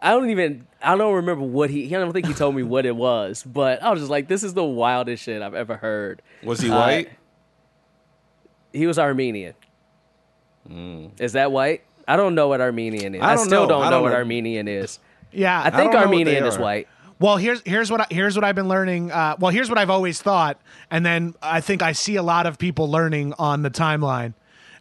I 0.00 0.10
don't 0.12 0.30
even. 0.30 0.66
I 0.82 0.96
don't 0.96 1.14
remember 1.14 1.44
what 1.44 1.68
he. 1.68 1.84
I 1.94 1.98
don't 2.00 2.12
think 2.12 2.26
he 2.26 2.32
told 2.32 2.54
me 2.54 2.62
what 2.62 2.86
it 2.86 2.96
was, 2.96 3.42
but 3.44 3.82
I 3.82 3.90
was 3.90 4.00
just 4.00 4.10
like, 4.10 4.26
"This 4.26 4.42
is 4.42 4.54
the 4.54 4.64
wildest 4.64 5.22
shit 5.22 5.42
I've 5.42 5.54
ever 5.54 5.76
heard." 5.76 6.22
Was 6.42 6.60
he 6.60 6.70
Uh, 6.70 6.76
white? 6.78 7.08
He 8.72 8.86
was 8.86 8.98
Armenian. 8.98 9.54
Is 11.20 11.34
that 11.34 11.52
white? 11.52 11.82
I 12.08 12.16
don't 12.16 12.34
know 12.34 12.48
what 12.48 12.60
Armenian 12.60 13.14
is. 13.14 13.20
I 13.20 13.32
I, 13.32 13.34
don't 13.36 13.44
still 13.44 13.62
know. 13.62 13.68
don't 13.68 13.82
I 13.82 13.84
know 13.86 13.90
don't 13.96 14.02
what 14.04 14.08
know. 14.10 14.16
Armenian 14.16 14.66
is. 14.66 14.98
Yeah. 15.32 15.60
I 15.60 15.64
think 15.64 15.74
don't 15.74 15.92
know 15.92 15.98
what 15.98 16.06
Armenian 16.06 16.44
is 16.46 16.58
white. 16.58 16.88
Well, 17.20 17.36
here's 17.36 17.62
here's 17.64 17.90
what 17.90 18.00
I, 18.00 18.06
here's 18.10 18.34
what 18.36 18.44
I've 18.44 18.54
been 18.56 18.68
learning. 18.68 19.12
Uh, 19.12 19.36
well, 19.38 19.52
here's 19.52 19.68
what 19.68 19.78
I've 19.78 19.90
always 19.90 20.20
thought, 20.20 20.60
and 20.90 21.04
then 21.06 21.34
I 21.42 21.60
think 21.60 21.82
I 21.82 21.92
see 21.92 22.16
a 22.16 22.22
lot 22.22 22.46
of 22.46 22.58
people 22.58 22.90
learning 22.90 23.34
on 23.38 23.62
the 23.62 23.70
timeline. 23.70 24.34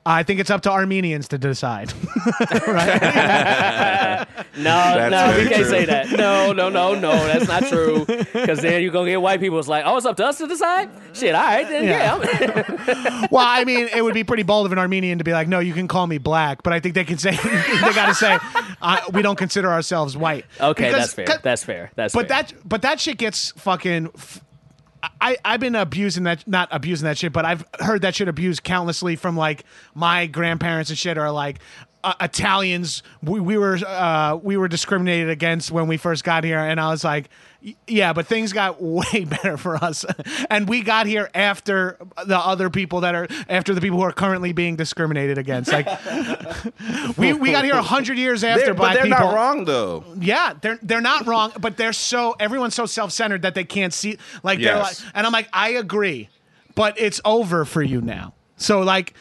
I 0.05 0.23
think 0.23 0.39
it's 0.41 0.49
up 0.49 0.61
to 0.63 0.71
Armenians 0.71 1.29
to 1.29 1.37
decide. 1.37 1.93
right? 2.67 4.27
No, 4.55 4.63
That's 4.63 5.11
no, 5.11 5.37
we 5.43 5.49
can't 5.49 5.61
true. 5.63 5.69
say 5.71 5.85
that. 5.85 6.11
No, 6.11 6.53
no, 6.53 6.69
no, 6.69 6.93
no, 6.93 7.11
that's 7.11 7.47
not 7.47 7.63
true. 7.65 8.05
Because 8.05 8.59
then 8.61 8.83
you're 8.83 8.91
gonna 8.91 9.09
get 9.09 9.19
white 9.19 9.39
people. 9.39 9.57
It's 9.57 9.67
like, 9.67 9.83
oh, 9.83 9.97
it's 9.97 10.05
up 10.05 10.15
to 10.17 10.25
us 10.27 10.37
to 10.37 10.47
decide. 10.47 10.91
Shit, 11.13 11.33
all 11.33 11.41
right, 11.41 11.67
then 11.67 11.85
Yeah. 11.85 12.21
yeah. 12.21 13.27
well, 13.31 13.43
I 13.47 13.63
mean, 13.65 13.87
it 13.87 14.03
would 14.03 14.13
be 14.13 14.23
pretty 14.23 14.43
bold 14.43 14.67
of 14.67 14.71
an 14.71 14.77
Armenian 14.77 15.17
to 15.17 15.23
be 15.23 15.31
like, 15.33 15.47
"No, 15.47 15.57
you 15.59 15.73
can 15.73 15.87
call 15.87 16.05
me 16.05 16.19
black," 16.19 16.61
but 16.61 16.71
I 16.71 16.79
think 16.79 16.93
they 16.93 17.03
can 17.03 17.17
say 17.17 17.31
they 17.31 17.93
got 17.95 18.05
to 18.07 18.13
say 18.15 18.37
uh, 18.79 18.99
we 19.11 19.23
don't 19.23 19.37
consider 19.39 19.71
ourselves 19.71 20.15
white. 20.15 20.45
okay, 20.61 20.83
Because- 20.89 21.01
that's 21.01 21.13
fair. 21.15 21.25
'cause- 21.25 21.39
That's 21.41 21.63
fair. 21.63 21.91
That's 21.95 22.13
but 22.13 22.27
fair. 22.27 22.43
that 22.43 22.53
but 22.63 22.83
that 22.83 22.99
shit 22.99 23.17
gets 23.17 23.51
fucking 23.57 24.11
f- 24.15 24.39
I 25.21 25.37
I've 25.43 25.59
been 25.59 25.75
abusing 25.75 26.23
that, 26.23 26.47
not 26.47 26.69
abusing 26.71 27.05
that 27.05 27.17
shit, 27.17 27.33
but 27.33 27.45
I've 27.45 27.65
heard 27.79 28.01
that 28.03 28.15
shit 28.15 28.27
abused 28.27 28.63
countlessly 28.63 29.15
from 29.15 29.35
like 29.35 29.65
my 29.93 30.27
grandparents 30.27 30.89
and 30.89 30.97
shit 30.97 31.17
are 31.17 31.31
like. 31.31 31.59
Uh, 32.03 32.13
Italians, 32.19 33.01
we, 33.21 33.39
we 33.39 33.57
were 33.57 33.77
uh, 33.77 34.35
we 34.35 34.57
were 34.57 34.67
discriminated 34.67 35.29
against 35.29 35.71
when 35.71 35.87
we 35.87 35.95
first 35.95 36.25
got 36.25 36.43
here, 36.43 36.59
and 36.59 36.77
I 36.79 36.89
was 36.89 37.03
like, 37.05 37.29
yeah, 37.87 38.11
but 38.11 38.27
things 38.27 38.51
got 38.51 38.81
way 38.81 39.23
better 39.23 39.55
for 39.55 39.77
us, 39.77 40.03
and 40.49 40.67
we 40.67 40.81
got 40.81 41.05
here 41.07 41.29
after 41.33 41.97
the 42.25 42.37
other 42.37 42.69
people 42.69 43.01
that 43.01 43.15
are 43.15 43.27
after 43.47 43.73
the 43.73 43.79
people 43.79 43.99
who 43.99 44.03
are 44.03 44.11
currently 44.11 44.51
being 44.51 44.75
discriminated 44.75 45.37
against. 45.37 45.71
Like, 45.71 45.87
we 47.17 47.33
we 47.33 47.51
got 47.51 47.63
here 47.63 47.75
a 47.75 47.81
hundred 47.81 48.17
years 48.17 48.43
after 48.43 48.65
They're- 48.65 48.73
black 48.73 48.95
but 48.95 49.03
they're 49.03 49.11
people. 49.11 49.27
not 49.27 49.33
wrong 49.35 49.65
though. 49.65 50.03
Yeah, 50.19 50.53
they're 50.59 50.79
they're 50.81 51.01
not 51.01 51.25
wrong, 51.25 51.53
but 51.59 51.77
they're 51.77 51.93
so 51.93 52.35
everyone's 52.39 52.75
so 52.75 52.85
self 52.85 53.11
centered 53.11 53.43
that 53.43 53.55
they 53.55 53.63
can't 53.63 53.93
see. 53.93 54.17
Like 54.43 54.59
they're 54.59 54.77
like, 54.79 54.97
and 55.13 55.25
I'm 55.25 55.31
like, 55.33 55.47
I 55.53 55.69
agree, 55.69 56.29
but 56.75 56.99
it's 56.99 57.21
over 57.23 57.65
for 57.65 57.81
you 57.81 58.01
now. 58.01 58.33
So 58.57 58.81
like, 58.81 59.13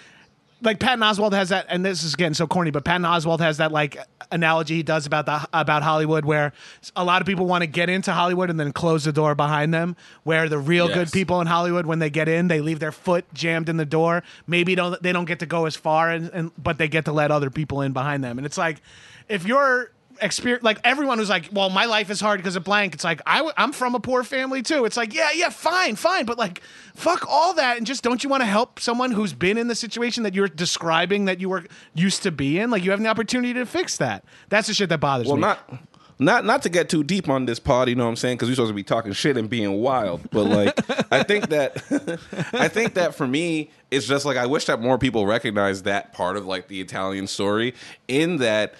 like 0.62 0.78
Patton 0.78 1.00
Oswalt 1.00 1.32
has 1.32 1.50
that, 1.50 1.66
and 1.68 1.84
this 1.84 2.02
is 2.02 2.14
getting 2.16 2.34
so 2.34 2.46
corny, 2.46 2.70
but 2.70 2.84
Patton 2.84 3.02
Oswalt 3.02 3.40
has 3.40 3.58
that 3.58 3.72
like 3.72 3.98
analogy 4.30 4.76
he 4.76 4.82
does 4.82 5.06
about 5.06 5.26
the 5.26 5.46
about 5.52 5.82
Hollywood, 5.82 6.24
where 6.24 6.52
a 6.96 7.04
lot 7.04 7.20
of 7.20 7.26
people 7.26 7.46
want 7.46 7.62
to 7.62 7.66
get 7.66 7.88
into 7.90 8.12
Hollywood 8.12 8.48
and 8.48 8.58
then 8.58 8.72
close 8.72 9.04
the 9.04 9.12
door 9.12 9.34
behind 9.34 9.74
them. 9.74 9.96
Where 10.24 10.48
the 10.48 10.58
real 10.58 10.88
Yes. 10.88 10.96
good 10.96 11.12
people 11.12 11.40
in 11.40 11.46
Hollywood, 11.46 11.86
when 11.86 11.98
they 11.98 12.10
get 12.10 12.28
in, 12.28 12.48
they 12.48 12.60
leave 12.60 12.78
their 12.78 12.92
foot 12.92 13.24
jammed 13.34 13.68
in 13.68 13.76
the 13.76 13.84
door. 13.84 14.22
Maybe 14.46 14.74
don't 14.74 15.02
they 15.02 15.12
don't 15.12 15.24
get 15.26 15.40
to 15.40 15.46
go 15.46 15.66
as 15.66 15.76
far, 15.76 16.10
and, 16.10 16.30
and 16.32 16.52
but 16.56 16.78
they 16.78 16.88
get 16.88 17.04
to 17.06 17.12
let 17.12 17.30
other 17.30 17.50
people 17.50 17.82
in 17.82 17.92
behind 17.92 18.22
them. 18.22 18.38
And 18.38 18.46
it's 18.46 18.58
like, 18.58 18.80
if 19.28 19.44
you're 19.44 19.90
experience 20.22 20.62
like 20.62 20.78
everyone 20.84 21.18
who's 21.18 21.28
like 21.28 21.48
well 21.52 21.68
my 21.70 21.84
life 21.84 22.10
is 22.10 22.20
hard 22.20 22.38
because 22.38 22.56
of 22.56 22.64
blank 22.64 22.94
it's 22.94 23.04
like 23.04 23.20
I, 23.26 23.38
w- 23.38 23.54
i'm 23.56 23.72
from 23.72 23.94
a 23.94 24.00
poor 24.00 24.22
family 24.22 24.62
too 24.62 24.84
it's 24.84 24.96
like 24.96 25.12
yeah 25.14 25.30
yeah 25.34 25.50
fine 25.50 25.96
fine 25.96 26.24
but 26.24 26.38
like 26.38 26.62
fuck 26.94 27.26
all 27.28 27.54
that 27.54 27.76
and 27.76 27.86
just 27.86 28.02
don't 28.02 28.22
you 28.22 28.30
want 28.30 28.42
to 28.42 28.46
help 28.46 28.80
someone 28.80 29.10
who's 29.10 29.32
been 29.32 29.58
in 29.58 29.68
the 29.68 29.74
situation 29.74 30.22
that 30.22 30.34
you're 30.34 30.48
describing 30.48 31.26
that 31.26 31.40
you 31.40 31.48
were 31.48 31.64
used 31.94 32.22
to 32.22 32.30
be 32.30 32.58
in 32.58 32.70
like 32.70 32.84
you 32.84 32.90
have 32.90 33.02
the 33.02 33.08
opportunity 33.08 33.52
to 33.54 33.66
fix 33.66 33.96
that 33.96 34.24
that's 34.48 34.68
the 34.68 34.74
shit 34.74 34.88
that 34.88 34.98
bothers 35.00 35.26
Well, 35.26 35.36
me 35.36 35.42
well 35.42 35.56
not 35.70 35.82
not 36.18 36.44
not 36.44 36.62
to 36.62 36.68
get 36.68 36.88
too 36.88 37.02
deep 37.02 37.28
on 37.28 37.46
this 37.46 37.58
pod, 37.58 37.88
you 37.88 37.96
know 37.96 38.04
what 38.04 38.10
I'm 38.10 38.16
saying? 38.16 38.36
Because 38.36 38.48
we're 38.48 38.54
supposed 38.54 38.70
to 38.70 38.74
be 38.74 38.84
talking 38.84 39.12
shit 39.12 39.36
and 39.36 39.50
being 39.50 39.80
wild. 39.80 40.30
But 40.30 40.44
like, 40.44 41.12
I 41.12 41.22
think 41.24 41.48
that 41.48 41.82
I 42.52 42.68
think 42.68 42.94
that 42.94 43.14
for 43.14 43.26
me, 43.26 43.70
it's 43.90 44.06
just 44.06 44.24
like 44.24 44.36
I 44.36 44.46
wish 44.46 44.66
that 44.66 44.80
more 44.80 44.98
people 44.98 45.26
recognize 45.26 45.82
that 45.82 46.12
part 46.12 46.36
of 46.36 46.46
like 46.46 46.68
the 46.68 46.80
Italian 46.80 47.26
story. 47.26 47.74
In 48.06 48.36
that, 48.36 48.74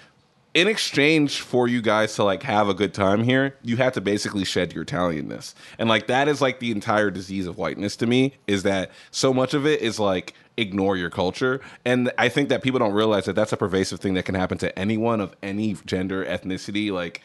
in 0.55 0.68
exchange 0.68 1.40
for 1.40 1.66
you 1.66 1.80
guys 1.80 2.14
to 2.16 2.24
like 2.24 2.42
have 2.42 2.68
a 2.68 2.74
good 2.74 2.92
time 2.92 3.24
here, 3.24 3.57
you 3.62 3.76
have 3.78 3.94
to 3.94 4.00
basically 4.00 4.44
shed 4.44 4.72
your 4.72 4.84
Italianness, 4.84 5.55
and 5.78 5.88
like 5.88 6.07
that 6.09 6.28
is 6.28 6.40
like 6.40 6.61
the 6.61 6.70
entire 6.70 7.11
disease 7.11 7.46
of 7.46 7.57
whiteness 7.57 7.96
to 7.96 8.07
me. 8.07 8.34
Is 8.46 8.62
that 8.64 8.90
so 9.11 9.32
much 9.32 9.55
of 9.55 9.66
it 9.66 9.80
is 9.80 9.98
like 9.98 10.34
ignore 10.59 10.98
your 10.98 11.09
culture 11.09 11.62
and 11.86 12.12
i 12.18 12.28
think 12.28 12.50
that 12.50 12.62
people 12.62 12.78
don't 12.78 12.92
realize 12.92 13.24
that 13.24 13.32
that's 13.32 13.55
a 13.55 13.57
pervasive 13.57 14.00
thing 14.00 14.12
that 14.12 14.26
can 14.26 14.34
happen 14.34 14.59
to 14.59 14.78
anyone 14.78 15.18
of 15.18 15.34
any 15.42 15.74
gender 15.86 16.26
ethnicity 16.26 16.92
like 16.92 17.22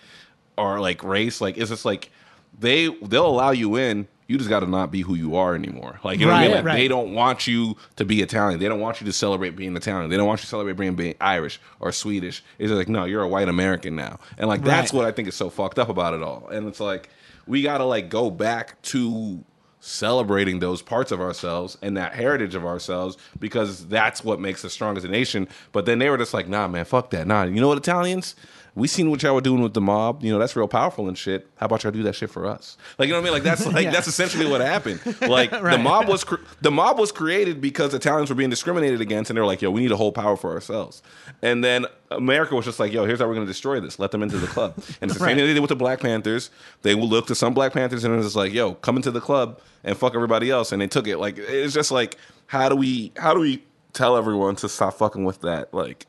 or 0.57 0.79
like 0.79 1.03
race 1.03 1.41
like 1.41 1.57
it's 1.57 1.69
just 1.69 1.83
like 1.83 2.09
they 2.57 2.87
they'll 3.01 3.27
allow 3.27 3.51
you 3.51 3.75
in 3.75 4.07
you 4.27 4.37
just 4.37 4.49
got 4.49 4.59
to 4.59 4.67
not 4.67 4.91
be 4.91 5.01
who 5.01 5.15
you 5.15 5.35
are 5.35 5.55
anymore 5.55 5.99
like 6.03 6.19
you 6.19 6.25
know 6.25 6.31
what 6.31 6.39
i 6.39 6.47
mean 6.47 6.51
like 6.55 6.65
right. 6.65 6.75
they 6.75 6.87
don't 6.87 7.13
want 7.13 7.47
you 7.47 7.75
to 7.95 8.05
be 8.05 8.21
italian 8.21 8.59
they 8.59 8.67
don't 8.67 8.79
want 8.79 8.99
you 9.01 9.05
to 9.05 9.13
celebrate 9.13 9.51
being 9.55 9.75
italian 9.75 10.09
they 10.09 10.17
don't 10.17 10.27
want 10.27 10.39
you 10.39 10.43
to 10.43 10.47
celebrate 10.47 10.73
being, 10.73 10.95
being 10.95 11.15
irish 11.21 11.59
or 11.79 11.91
swedish 11.91 12.43
it's 12.59 12.69
just 12.69 12.77
like 12.77 12.89
no 12.89 13.05
you're 13.05 13.23
a 13.23 13.27
white 13.27 13.47
american 13.49 13.95
now 13.95 14.19
and 14.37 14.47
like 14.47 14.61
that's 14.63 14.93
Right. 14.93 14.97
what 14.99 15.07
i 15.07 15.11
think 15.11 15.27
is 15.27 15.35
so 15.35 15.49
fucked 15.49 15.79
up 15.79 15.89
about 15.89 16.13
it 16.13 16.21
all 16.21 16.47
and 16.49 16.67
it's 16.67 16.79
like 16.79 17.09
we 17.47 17.61
got 17.61 17.77
to 17.77 17.85
like 17.85 18.09
go 18.09 18.29
back 18.29 18.81
to 18.83 19.43
celebrating 19.79 20.59
those 20.59 20.81
parts 20.81 21.11
of 21.11 21.21
ourselves 21.21 21.77
and 21.81 21.95
that 21.95 22.13
heritage 22.13 22.55
of 22.55 22.65
ourselves 22.65 23.17
because 23.39 23.87
that's 23.87 24.23
what 24.23 24.39
makes 24.39 24.65
us 24.65 24.73
strong 24.73 24.97
as 24.97 25.03
a 25.03 25.07
nation. 25.07 25.47
But 25.71 25.85
then 25.85 25.99
they 25.99 26.09
were 26.09 26.17
just 26.17 26.33
like, 26.33 26.49
nah, 26.49 26.67
man, 26.67 26.83
fuck 26.83 27.11
that. 27.11 27.25
Nah, 27.27 27.43
you 27.43 27.61
know 27.61 27.67
what, 27.69 27.77
Italians? 27.77 28.35
We 28.77 28.87
seen 28.87 29.09
what 29.09 29.23
y'all 29.23 29.33
were 29.35 29.41
doing 29.41 29.61
with 29.61 29.73
the 29.73 29.81
mob. 29.81 30.23
You 30.23 30.31
know, 30.31 30.39
that's 30.39 30.55
real 30.55 30.67
powerful 30.67 31.07
and 31.07 31.17
shit. 31.17 31.47
How 31.55 31.65
about 31.65 31.83
y'all 31.83 31.91
do 31.91 32.03
that 32.03 32.13
shit 32.15 32.29
for 32.29 32.45
us? 32.45 32.77
Like, 32.99 33.07
you 33.07 33.13
know 33.13 33.19
what 33.19 33.23
I 33.29 33.31
mean? 33.31 33.33
Like 33.33 33.43
that's 33.43 33.65
like 33.65 33.83
Yeah. 33.85 33.91
that's 33.91 34.07
essentially 34.07 34.45
what 34.49 34.61
happened. 34.61 34.99
Like 35.27 35.49
the 35.51 35.77
mob 35.77 36.07
was 36.07 36.23
cr- 36.23 36.35
the 36.61 36.69
mob 36.71 36.99
was 36.99 37.11
created 37.11 37.59
because 37.59 37.93
Italians 37.93 38.29
were 38.29 38.35
being 38.35 38.49
discriminated 38.49 39.01
against, 39.01 39.29
and 39.31 39.35
they 39.37 39.41
were 39.41 39.47
like, 39.47 39.61
yo, 39.61 39.71
we 39.71 39.81
need 39.81 39.87
to 39.89 39.95
hold 39.97 40.13
power 40.15 40.37
for 40.37 40.51
ourselves. 40.53 41.01
And 41.41 41.63
then 41.63 41.85
America 42.11 42.55
was 42.55 42.65
just 42.65 42.79
like, 42.79 42.93
yo, 42.93 43.05
here's 43.05 43.19
how 43.19 43.27
we're 43.27 43.33
going 43.33 43.45
to 43.47 43.51
destroy 43.51 43.79
this. 43.79 43.99
Let 43.99 44.11
them 44.11 44.21
into 44.23 44.37
the 44.37 44.47
club. 44.47 44.75
And 45.01 45.09
it's 45.09 45.17
the 45.19 45.23
Right. 45.25 45.31
same 45.31 45.37
thing 45.37 45.47
they 45.47 45.53
did 45.53 45.59
with 45.59 45.69
the 45.69 45.75
Black 45.75 45.99
Panthers. 45.99 46.49
They 46.83 46.93
will 46.95 47.09
look 47.09 47.27
to 47.27 47.35
some 47.35 47.53
Black 47.53 47.73
Panthers 47.73 48.03
and 48.03 48.13
it 48.13 48.17
was 48.17 48.27
just 48.27 48.35
like, 48.35 48.53
yo, 48.53 48.73
come 48.75 48.95
into 48.97 49.11
the 49.11 49.21
club 49.21 49.59
and 49.83 49.97
fuck 49.97 50.13
everybody 50.15 50.49
else. 50.51 50.71
And 50.71 50.81
they 50.81 50.87
took 50.87 51.07
it. 51.07 51.17
Like 51.17 51.37
it's 51.37 51.73
just 51.73 51.91
like, 51.91 52.17
how 52.45 52.69
do 52.69 52.75
we 52.75 53.11
how 53.17 53.33
do 53.33 53.39
we 53.39 53.63
tell 53.93 54.15
everyone 54.17 54.55
to 54.57 54.69
stop 54.69 54.93
fucking 54.93 55.25
with 55.25 55.41
that 55.41 55.73
like 55.73 56.05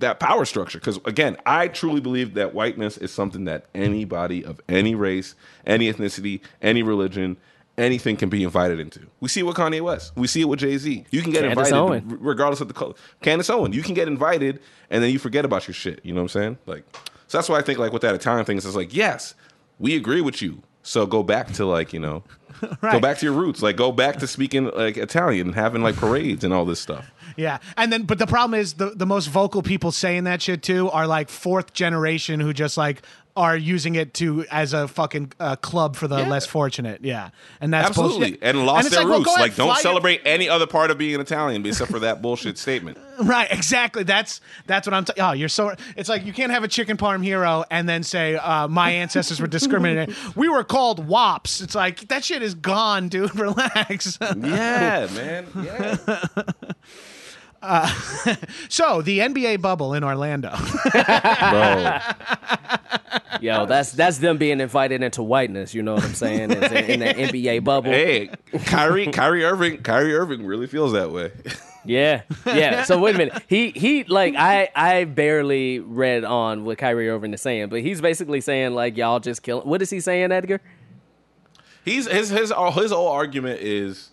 that 0.00 0.20
power 0.20 0.44
structure? 0.44 0.78
Because 0.78 0.98
again, 1.04 1.36
I 1.46 1.68
truly 1.68 2.00
believe 2.00 2.34
that 2.34 2.54
whiteness 2.54 2.96
is 2.98 3.12
something 3.12 3.44
that 3.44 3.66
anybody 3.74 4.44
of 4.44 4.60
any 4.68 4.94
race, 4.94 5.34
any 5.66 5.92
ethnicity, 5.92 6.40
any 6.62 6.82
religion. 6.82 7.36
Anything 7.78 8.16
can 8.16 8.30
be 8.30 8.42
invited 8.42 8.80
into. 8.80 9.00
We 9.20 9.28
see 9.28 9.40
it 9.40 9.42
with 9.42 9.56
Kanye 9.58 9.82
West. 9.82 10.12
We 10.16 10.28
see 10.28 10.40
it 10.40 10.46
with 10.46 10.60
Jay 10.60 10.78
Z. 10.78 11.04
You 11.10 11.20
can 11.20 11.30
get 11.30 11.42
Candace 11.42 11.68
invited, 11.68 11.76
Owen. 11.76 12.18
regardless 12.22 12.62
of 12.62 12.68
the 12.68 12.74
color. 12.74 12.94
Candace 13.20 13.50
Owen, 13.50 13.74
you 13.74 13.82
can 13.82 13.92
get 13.92 14.08
invited, 14.08 14.60
and 14.88 15.04
then 15.04 15.10
you 15.10 15.18
forget 15.18 15.44
about 15.44 15.68
your 15.68 15.74
shit. 15.74 16.00
You 16.02 16.14
know 16.14 16.22
what 16.22 16.34
I'm 16.34 16.40
saying? 16.40 16.58
Like, 16.64 16.84
so 17.26 17.36
that's 17.36 17.50
why 17.50 17.58
I 17.58 17.60
think 17.60 17.78
like 17.78 17.92
with 17.92 18.00
that 18.00 18.14
Italian 18.14 18.46
thing, 18.46 18.56
it's 18.56 18.64
just 18.64 18.76
like, 18.76 18.94
yes, 18.94 19.34
we 19.78 19.94
agree 19.94 20.22
with 20.22 20.40
you. 20.40 20.62
So 20.82 21.04
go 21.04 21.22
back 21.22 21.48
to 21.54 21.66
like 21.66 21.92
you 21.92 22.00
know, 22.00 22.22
go 22.80 22.98
back 22.98 23.18
to 23.18 23.26
your 23.26 23.34
roots. 23.34 23.60
Like 23.60 23.76
go 23.76 23.92
back 23.92 24.20
to 24.20 24.26
speaking 24.26 24.70
like 24.70 24.96
Italian 24.96 25.48
and 25.48 25.54
having 25.54 25.82
like 25.82 25.96
parades 25.96 26.44
and 26.44 26.54
all 26.54 26.64
this 26.64 26.80
stuff. 26.80 27.10
Yeah, 27.36 27.58
and 27.76 27.92
then 27.92 28.02
but 28.04 28.18
the 28.18 28.26
problem 28.26 28.58
is 28.58 28.74
the 28.74 28.90
the 28.90 29.06
most 29.06 29.26
vocal 29.26 29.62
people 29.62 29.92
saying 29.92 30.24
that 30.24 30.42
shit 30.42 30.62
too 30.62 30.90
are 30.90 31.06
like 31.06 31.28
fourth 31.28 31.72
generation 31.72 32.40
who 32.40 32.52
just 32.52 32.76
like 32.76 33.02
are 33.36 33.54
using 33.54 33.96
it 33.96 34.14
to 34.14 34.46
as 34.50 34.72
a 34.72 34.88
fucking 34.88 35.30
uh, 35.38 35.54
club 35.56 35.94
for 35.94 36.08
the 36.08 36.16
Yeah. 36.16 36.26
less 36.28 36.46
fortunate. 36.46 37.04
Yeah, 37.04 37.28
and 37.60 37.70
that's 37.70 37.88
Absolutely, 37.88 38.18
bullshit. 38.30 38.38
and 38.42 38.64
lost 38.64 38.86
it's 38.86 38.96
their 38.96 39.06
well, 39.06 39.18
roots. 39.18 39.28
ahead, 39.28 39.40
like 39.42 39.56
don't 39.56 39.76
celebrate 39.76 40.22
any 40.24 40.48
other 40.48 40.66
part 40.66 40.90
of 40.90 40.96
being 40.96 41.20
Italian 41.20 41.66
except 41.66 41.90
for 41.90 41.98
that 41.98 42.22
bullshit 42.22 42.56
statement. 42.58 42.96
Right, 43.18 43.50
exactly. 43.50 44.02
That's 44.02 44.42
that's 44.66 44.86
what 44.86 44.92
I'm. 44.92 45.06
T- 45.06 45.14
oh, 45.18 45.32
you're 45.32 45.48
so. 45.48 45.74
It's 45.96 46.06
like 46.10 46.26
you 46.26 46.34
can't 46.34 46.52
have 46.52 46.64
a 46.64 46.68
chicken 46.68 46.98
parm 46.98 47.24
hero 47.24 47.64
and 47.70 47.88
then 47.88 48.02
say 48.02 48.34
uh, 48.36 48.68
my 48.68 48.90
ancestors 48.90 49.40
were 49.40 49.46
discriminated. 49.46 50.14
we 50.36 50.50
were 50.50 50.64
called 50.64 51.06
wops. 51.06 51.62
It's 51.62 51.74
like 51.74 52.08
that 52.08 52.24
shit 52.26 52.42
is 52.42 52.54
gone, 52.54 53.08
dude. 53.08 53.34
Relax. 53.38 54.18
Yeah, 54.20 55.08
man. 55.14 55.46
Yeah. 55.64 55.96
Uh, 57.66 57.88
so 58.68 59.02
the 59.02 59.18
NBA 59.18 59.60
bubble 59.60 59.94
in 59.94 60.04
Orlando. 60.04 60.50
Bro. 60.92 61.98
Yo, 63.40 63.66
that's 63.66 63.92
that's 63.92 64.18
them 64.18 64.38
being 64.38 64.60
invited 64.60 65.02
into 65.02 65.22
whiteness. 65.22 65.74
You 65.74 65.82
know 65.82 65.94
what 65.94 66.04
I'm 66.04 66.14
saying? 66.14 66.52
In, 66.52 66.62
in 66.62 67.00
the 67.00 67.06
NBA 67.06 67.64
bubble. 67.64 67.90
Hey, 67.90 68.30
Kyrie, 68.64 69.08
Kyrie 69.08 69.44
Irving, 69.44 69.82
Kyrie 69.82 70.14
Irving 70.14 70.46
really 70.46 70.66
feels 70.66 70.92
that 70.92 71.10
way. 71.10 71.32
Yeah, 71.88 72.22
yeah. 72.44 72.82
So 72.82 72.98
wait 72.98 73.14
a 73.14 73.18
minute. 73.18 73.44
He 73.46 73.70
he 73.70 74.02
like 74.02 74.34
I 74.36 74.68
I 74.74 75.04
barely 75.04 75.78
read 75.78 76.24
on 76.24 76.64
what 76.64 76.78
Kyrie 76.78 77.08
Irving 77.08 77.32
is 77.32 77.40
saying, 77.40 77.68
but 77.68 77.80
he's 77.80 78.00
basically 78.00 78.40
saying 78.40 78.74
like 78.74 78.96
y'all 78.96 79.20
just 79.20 79.44
kill. 79.44 79.60
What 79.60 79.80
is 79.80 79.90
he 79.90 80.00
saying, 80.00 80.32
Edgar? 80.32 80.60
He's 81.84 82.10
his 82.10 82.30
his 82.30 82.52
his 82.74 82.90
whole 82.90 83.06
argument 83.06 83.60
is. 83.60 84.10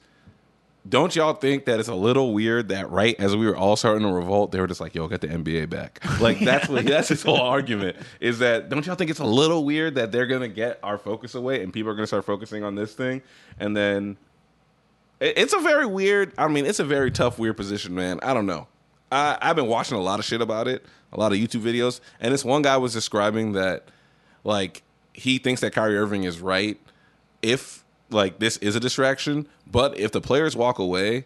Don't 0.87 1.15
y'all 1.15 1.33
think 1.33 1.63
that 1.65 1.79
it's 1.79 1.87
a 1.87 1.95
little 1.95 2.33
weird 2.33 2.67
that 2.67 2.89
right 2.89 3.15
as 3.17 3.35
we 3.37 3.45
were 3.45 3.55
all 3.55 3.77
starting 3.77 4.05
to 4.05 4.13
revolt, 4.13 4.51
they 4.51 4.59
were 4.59 4.67
just 4.67 4.81
like, 4.81 4.93
"Yo, 4.93 5.07
get 5.07 5.21
the 5.21 5.27
NBA 5.29 5.69
back." 5.69 6.03
Like 6.19 6.39
that's 6.39 6.67
what 6.67 6.85
that's 6.85 7.07
his 7.07 7.23
whole 7.23 7.39
argument 7.39 7.95
is 8.19 8.39
that 8.39 8.67
don't 8.69 8.85
y'all 8.85 8.95
think 8.95 9.09
it's 9.09 9.19
a 9.21 9.25
little 9.25 9.63
weird 9.63 9.95
that 9.95 10.11
they're 10.11 10.27
gonna 10.27 10.49
get 10.49 10.79
our 10.83 10.97
focus 10.97 11.35
away 11.35 11.63
and 11.63 11.71
people 11.71 11.89
are 11.91 11.95
gonna 11.95 12.07
start 12.07 12.25
focusing 12.25 12.63
on 12.65 12.75
this 12.75 12.93
thing, 12.93 13.21
and 13.59 13.75
then 13.77 14.17
it- 15.21 15.37
it's 15.37 15.53
a 15.53 15.59
very 15.59 15.85
weird. 15.85 16.33
I 16.37 16.47
mean, 16.49 16.65
it's 16.65 16.79
a 16.79 16.85
very 16.85 17.11
tough, 17.11 17.39
weird 17.39 17.55
position, 17.55 17.95
man. 17.95 18.19
I 18.21 18.33
don't 18.33 18.45
know. 18.45 18.67
I, 19.11 19.37
I've 19.41 19.55
been 19.55 19.67
watching 19.67 19.97
a 19.97 20.01
lot 20.01 20.19
of 20.19 20.25
shit 20.25 20.41
about 20.41 20.67
it, 20.67 20.83
a 21.13 21.19
lot 21.19 21.31
of 21.31 21.37
YouTube 21.37 21.61
videos, 21.61 22.01
and 22.19 22.33
this 22.33 22.43
one 22.43 22.61
guy 22.61 22.75
was 22.77 22.91
describing 22.93 23.53
that, 23.53 23.87
like, 24.43 24.81
he 25.13 25.37
thinks 25.37 25.61
that 25.61 25.71
Kyrie 25.71 25.97
Irving 25.97 26.23
is 26.25 26.39
right 26.41 26.77
if 27.41 27.82
like 28.13 28.39
this 28.39 28.57
is 28.57 28.75
a 28.75 28.79
distraction, 28.79 29.47
but 29.69 29.97
if 29.97 30.11
the 30.11 30.21
players 30.21 30.55
walk 30.55 30.79
away, 30.79 31.25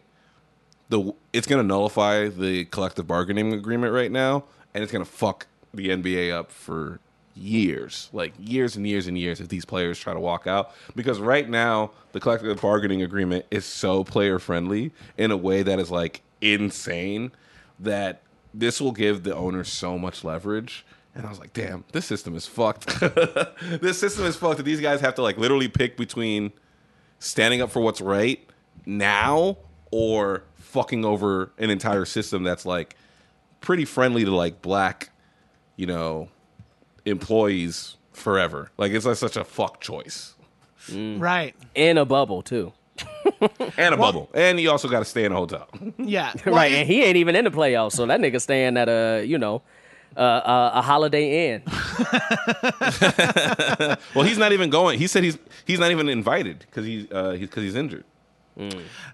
the 0.89 1.13
it's 1.33 1.47
gonna 1.47 1.63
nullify 1.63 2.29
the 2.29 2.65
collective 2.65 3.07
bargaining 3.07 3.53
agreement 3.53 3.93
right 3.93 4.11
now, 4.11 4.45
and 4.73 4.83
it's 4.83 4.91
gonna 4.91 5.05
fuck 5.05 5.47
the 5.73 5.89
NBA 5.89 6.31
up 6.31 6.51
for 6.51 6.99
years, 7.35 8.09
like 8.13 8.33
years 8.39 8.75
and 8.75 8.87
years 8.87 9.07
and 9.07 9.17
years, 9.17 9.39
if 9.39 9.47
these 9.49 9.65
players 9.65 9.99
try 9.99 10.13
to 10.13 10.19
walk 10.19 10.47
out. 10.47 10.73
Because 10.95 11.19
right 11.19 11.47
now, 11.47 11.91
the 12.11 12.19
collective 12.19 12.59
bargaining 12.61 13.01
agreement 13.01 13.45
is 13.51 13.65
so 13.65 14.03
player 14.03 14.39
friendly 14.39 14.91
in 15.17 15.31
a 15.31 15.37
way 15.37 15.63
that 15.63 15.79
is 15.79 15.91
like 15.91 16.21
insane 16.41 17.31
that 17.79 18.21
this 18.53 18.81
will 18.81 18.91
give 18.91 19.23
the 19.23 19.35
owners 19.35 19.69
so 19.69 19.97
much 19.97 20.23
leverage. 20.23 20.85
And 21.13 21.25
I 21.25 21.29
was 21.29 21.39
like, 21.39 21.53
damn, 21.53 21.83
this 21.93 22.05
system 22.05 22.35
is 22.35 22.45
fucked. 22.45 22.99
this 23.81 23.99
system 23.99 24.25
is 24.25 24.35
fucked. 24.35 24.57
That 24.57 24.63
these 24.63 24.81
guys 24.81 25.01
have 25.01 25.15
to 25.15 25.21
like 25.21 25.37
literally 25.37 25.67
pick 25.67 25.97
between 25.97 26.51
standing 27.19 27.61
up 27.61 27.71
for 27.71 27.81
what's 27.81 28.01
right 28.01 28.47
now 28.85 29.57
or 29.91 30.43
fucking 30.55 31.05
over 31.05 31.51
an 31.57 31.69
entire 31.69 32.05
system 32.05 32.43
that's 32.43 32.65
like 32.65 32.95
pretty 33.61 33.85
friendly 33.85 34.25
to 34.25 34.31
like 34.35 34.61
black, 34.61 35.09
you 35.75 35.85
know, 35.85 36.29
employees 37.05 37.97
forever. 38.11 38.71
Like 38.77 38.91
it's 38.91 39.05
like 39.05 39.17
such 39.17 39.37
a 39.37 39.43
fuck 39.43 39.81
choice. 39.81 40.35
Mm. 40.89 41.19
Right. 41.19 41.55
In 41.75 41.97
a 41.97 42.05
bubble 42.05 42.41
too. 42.41 42.73
And 43.77 43.93
a 43.93 43.97
bubble. 43.97 44.29
And 44.33 44.59
you 44.59 44.71
also 44.71 44.87
got 44.87 44.99
to 44.99 45.05
stay 45.05 45.23
in 45.23 45.31
a 45.31 45.35
hotel. 45.35 45.67
Yeah. 45.99 46.33
Well, 46.45 46.55
right, 46.55 46.71
and 46.71 46.87
he 46.87 47.03
ain't 47.03 47.17
even 47.17 47.35
in 47.35 47.45
the 47.45 47.51
playoffs, 47.51 47.91
so 47.91 48.07
that 48.07 48.19
nigga 48.19 48.41
staying 48.41 48.75
at 48.75 48.89
a 48.89 49.23
you 49.23 49.37
know 49.37 49.61
uh, 50.17 50.19
uh, 50.19 50.71
a 50.73 50.81
Holiday 50.81 51.53
Inn. 51.53 51.61
well, 54.15 54.25
he's 54.25 54.39
not 54.39 54.51
even 54.51 54.71
going. 54.71 54.97
He 54.97 55.07
said 55.07 55.23
he's 55.23 55.37
he's 55.65 55.79
not 55.79 55.91
even 55.91 56.09
invited 56.09 56.59
because 56.59 56.85
he's 56.85 57.09
uh, 57.11 57.31
he's 57.31 57.47
because 57.47 57.63
he's 57.63 57.75
injured. 57.75 58.03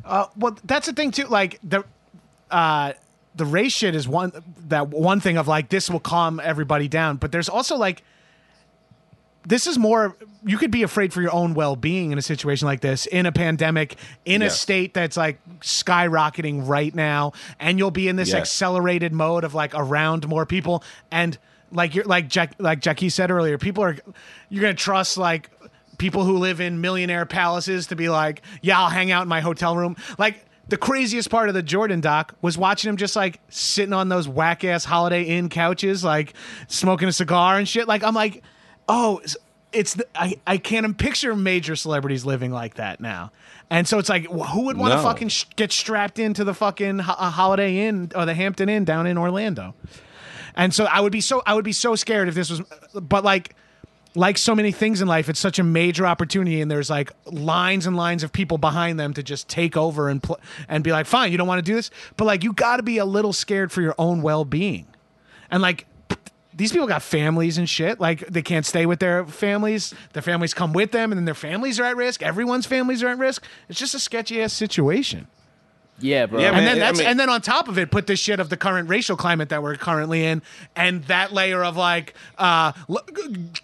Uh, 0.05 0.27
well, 0.37 0.57
that's 0.63 0.87
the 0.87 0.93
thing 0.93 1.11
too. 1.11 1.25
Like 1.25 1.59
the 1.61 1.83
uh, 2.49 2.93
the 3.35 3.45
race 3.45 3.73
shit 3.73 3.95
is 3.95 4.07
one 4.07 4.31
that 4.67 4.87
one 4.87 5.19
thing 5.19 5.37
of 5.37 5.47
like 5.47 5.69
this 5.69 5.89
will 5.89 5.99
calm 5.99 6.39
everybody 6.41 6.87
down, 6.87 7.17
but 7.17 7.33
there's 7.33 7.49
also 7.49 7.75
like 7.75 8.03
this 9.45 9.67
is 9.67 9.77
more. 9.77 10.15
You 10.45 10.57
could 10.57 10.71
be 10.71 10.83
afraid 10.83 11.13
for 11.13 11.21
your 11.21 11.33
own 11.33 11.53
well 11.53 11.75
being 11.75 12.11
in 12.11 12.17
a 12.17 12.21
situation 12.21 12.65
like 12.67 12.81
this, 12.81 13.05
in 13.05 13.25
a 13.25 13.31
pandemic, 13.31 13.95
in 14.25 14.41
a 14.41 14.49
state 14.49 14.93
that's 14.93 15.15
like 15.15 15.39
skyrocketing 15.61 16.67
right 16.67 16.93
now, 16.93 17.33
and 17.59 17.77
you'll 17.77 17.91
be 17.91 18.07
in 18.07 18.15
this 18.15 18.29
Yes. 18.29 18.37
accelerated 18.41 19.13
mode 19.13 19.43
of 19.43 19.53
like 19.53 19.73
around 19.75 20.27
more 20.27 20.45
people 20.45 20.83
and. 21.11 21.37
Like 21.75 21.95
you're 21.95 22.05
like 22.05 22.27
Jack 22.27 22.53
like 22.59 22.81
Jackie 22.81 23.09
said 23.09 23.31
earlier, 23.31 23.57
people 23.57 23.83
are 23.83 23.97
you're 24.49 24.61
gonna 24.61 24.75
trust 24.75 25.17
like 25.17 25.49
people 25.97 26.23
who 26.23 26.37
live 26.37 26.61
in 26.61 26.81
millionaire 26.81 27.25
palaces 27.25 27.87
to 27.87 27.95
be 27.95 28.09
like, 28.09 28.43
yeah, 28.61 28.79
I'll 28.79 28.91
hang 28.91 29.09
out 29.09 29.23
in 29.23 29.27
my 29.27 29.41
hotel 29.41 29.75
room. 29.75 29.95
Like 30.19 30.45
the 30.69 30.77
craziest 30.77 31.31
part 31.31 31.49
of 31.49 31.55
the 31.55 31.63
Jordan 31.63 31.99
doc 31.99 32.35
was 32.43 32.59
watching 32.59 32.89
him 32.89 32.97
just 32.97 33.15
like 33.15 33.39
sitting 33.49 33.91
on 33.91 34.07
those 34.07 34.27
whack 34.27 34.63
ass 34.63 34.85
Holiday 34.85 35.23
Inn 35.23 35.49
couches, 35.49 36.03
like 36.03 36.35
smoking 36.67 37.07
a 37.07 37.11
cigar 37.11 37.57
and 37.57 37.67
shit. 37.67 37.87
Like 37.87 38.03
I'm 38.03 38.13
like, 38.13 38.43
oh, 38.87 39.17
it's- 39.19 39.37
it's 39.71 39.95
the, 39.95 40.05
I 40.13 40.35
I 40.45 40.57
can't 40.59 40.95
picture 40.99 41.35
major 41.35 41.75
celebrities 41.75 42.25
living 42.25 42.51
like 42.51 42.75
that 42.75 42.99
now. 43.01 43.31
And 43.71 43.87
so 43.87 43.97
it's 43.97 44.07
like, 44.09 44.27
who 44.27 44.65
would 44.65 44.77
want 44.77 44.91
to 44.91 44.97
No. 44.97 45.01
fucking 45.03 45.29
sh- 45.29 45.45
get 45.55 45.71
strapped 45.71 46.19
into 46.19 46.43
the 46.43 46.53
fucking 46.53 46.99
ho- 46.99 47.15
uh, 47.17 47.31
Holiday 47.31 47.87
Inn 47.87 48.11
or 48.13 48.27
the 48.27 48.35
Hampton 48.35 48.69
Inn 48.69 48.85
down 48.85 49.07
in 49.07 49.17
Orlando? 49.17 49.73
And 50.53 50.75
so 50.75 50.85
I 50.85 50.99
would 51.01 51.11
be 51.11 51.21
so 51.21 51.41
I 51.47 51.55
would 51.55 51.65
be 51.65 51.71
so 51.73 51.95
scared 51.95 52.27
if 52.27 52.35
this 52.35 52.51
was, 52.51 52.61
but 52.93 53.23
like 53.23 53.55
like 54.13 54.37
so 54.37 54.53
many 54.53 54.71
things 54.71 55.01
in 55.01 55.07
life, 55.07 55.27
it's 55.27 55.39
such 55.39 55.57
a 55.57 55.63
major 55.63 56.05
opportunity, 56.05 56.61
and 56.61 56.69
there's 56.69 56.91
like 56.91 57.11
lines 57.25 57.87
and 57.87 57.95
lines 57.95 58.21
of 58.21 58.31
people 58.31 58.59
behind 58.59 58.99
them 58.99 59.11
to 59.15 59.23
just 59.23 59.47
take 59.47 59.75
over 59.75 60.07
and 60.07 60.21
pl- 60.21 60.39
and 60.69 60.83
be 60.83 60.91
like, 60.91 61.07
fine, 61.07 61.31
you 61.31 61.37
don't 61.39 61.47
want 61.47 61.57
to 61.57 61.63
do 61.65 61.73
this, 61.73 61.89
but 62.15 62.25
like 62.25 62.43
you 62.43 62.53
got 62.53 62.77
to 62.77 62.83
be 62.83 62.99
a 62.99 63.05
little 63.05 63.33
scared 63.33 63.71
for 63.71 63.81
your 63.81 63.95
own 63.97 64.21
well 64.21 64.45
being, 64.45 64.85
and 65.49 65.63
like. 65.63 65.87
These 66.55 66.71
people 66.71 66.87
got 66.87 67.01
families 67.01 67.57
and 67.57 67.69
shit. 67.69 67.99
Like 67.99 68.27
they 68.27 68.41
can't 68.41 68.65
stay 68.65 68.85
with 68.85 68.99
their 68.99 69.25
families. 69.25 69.93
Their 70.13 70.21
families 70.21 70.53
come 70.53 70.73
with 70.73 70.91
them, 70.91 71.11
and 71.11 71.17
then 71.17 71.25
their 71.25 71.33
families 71.33 71.79
are 71.79 71.85
at 71.85 71.95
risk. 71.95 72.21
Everyone's 72.21 72.65
families 72.65 73.03
are 73.03 73.09
at 73.09 73.17
risk. 73.17 73.43
It's 73.69 73.79
just 73.79 73.95
a 73.95 73.99
sketchy 73.99 74.41
ass 74.41 74.53
situation. 74.53 75.27
Yeah, 76.03 76.25
bro. 76.25 76.39
Yeah, 76.41 76.47
And 76.47 76.65
man, 76.65 76.77
then 76.79 76.87
I 76.87 76.91
mean- 76.97 77.07
and 77.07 77.19
then 77.19 77.29
on 77.29 77.41
top 77.41 77.67
of 77.69 77.77
it, 77.79 77.89
put 77.89 78.07
this 78.07 78.19
shit 78.19 78.39
of 78.39 78.49
the 78.49 78.57
current 78.57 78.89
racial 78.89 79.15
climate 79.15 79.49
that 79.49 79.63
we're 79.63 79.75
currently 79.77 80.25
in, 80.25 80.41
and 80.75 81.03
that 81.05 81.31
layer 81.31 81.63
of 81.63 81.77
like, 81.77 82.13
uh, 82.37 82.73
l- 82.89 83.05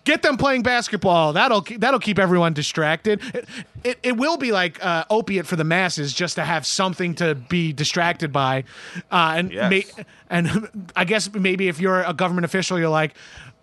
get 0.06 0.22
them 0.22 0.38
playing 0.38 0.64
basketball. 0.64 1.34
That'll 1.34 1.62
that'll 1.78 2.00
keep 2.00 2.18
everyone 2.18 2.54
distracted. 2.54 3.22
It, 3.36 3.46
it, 3.84 4.00
it 4.04 4.18
will 4.18 4.38
be 4.38 4.52
like 4.52 4.84
uh, 4.84 5.04
opiate 5.10 5.46
for 5.46 5.58
the 5.58 5.64
masses 5.66 6.14
just 6.14 6.36
to 6.36 6.44
have 6.46 6.66
something 6.66 7.14
to 7.16 7.36
be 7.36 7.74
distracted 7.74 8.32
by, 8.32 8.64
uh, 9.12 9.34
and 9.38 9.52
Yes. 9.52 9.70
may, 9.70 9.86
and 10.30 10.70
I 10.96 11.04
guess 11.04 11.34
maybe 11.34 11.68
if 11.68 11.80
you're 11.82 12.04
a 12.04 12.14
government 12.14 12.46
official, 12.46 12.80
you're 12.80 12.88
like. 12.90 13.14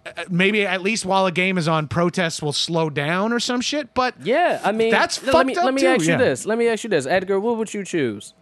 uh, 0.06 0.24
Maybe 0.30 0.64
at 0.64 0.82
least 0.82 1.04
while 1.04 1.26
a 1.26 1.32
game 1.32 1.58
is 1.58 1.66
on, 1.66 1.88
protests 1.88 2.40
will 2.40 2.52
slow 2.52 2.90
down 2.90 3.32
or 3.32 3.40
some 3.40 3.60
shit. 3.60 3.92
But 3.92 4.14
Yeah, 4.22 4.60
I 4.62 4.70
mean, 4.70 4.90
That's 4.92 5.20
let 5.26 5.44
me 5.46 5.54
fucked 5.54 5.58
up 5.58 5.64
let 5.64 5.74
me 5.74 5.80
too, 5.80 5.86
ask 5.88 6.04
you 6.04 6.10
yeah. 6.12 6.16
this. 6.18 6.46
Let 6.46 6.58
me 6.58 6.68
ask 6.68 6.84
you 6.84 6.90
this, 6.90 7.06
Edgar. 7.06 7.40
What 7.40 7.56
would 7.56 7.74
you 7.74 7.82
choose? 7.84 8.32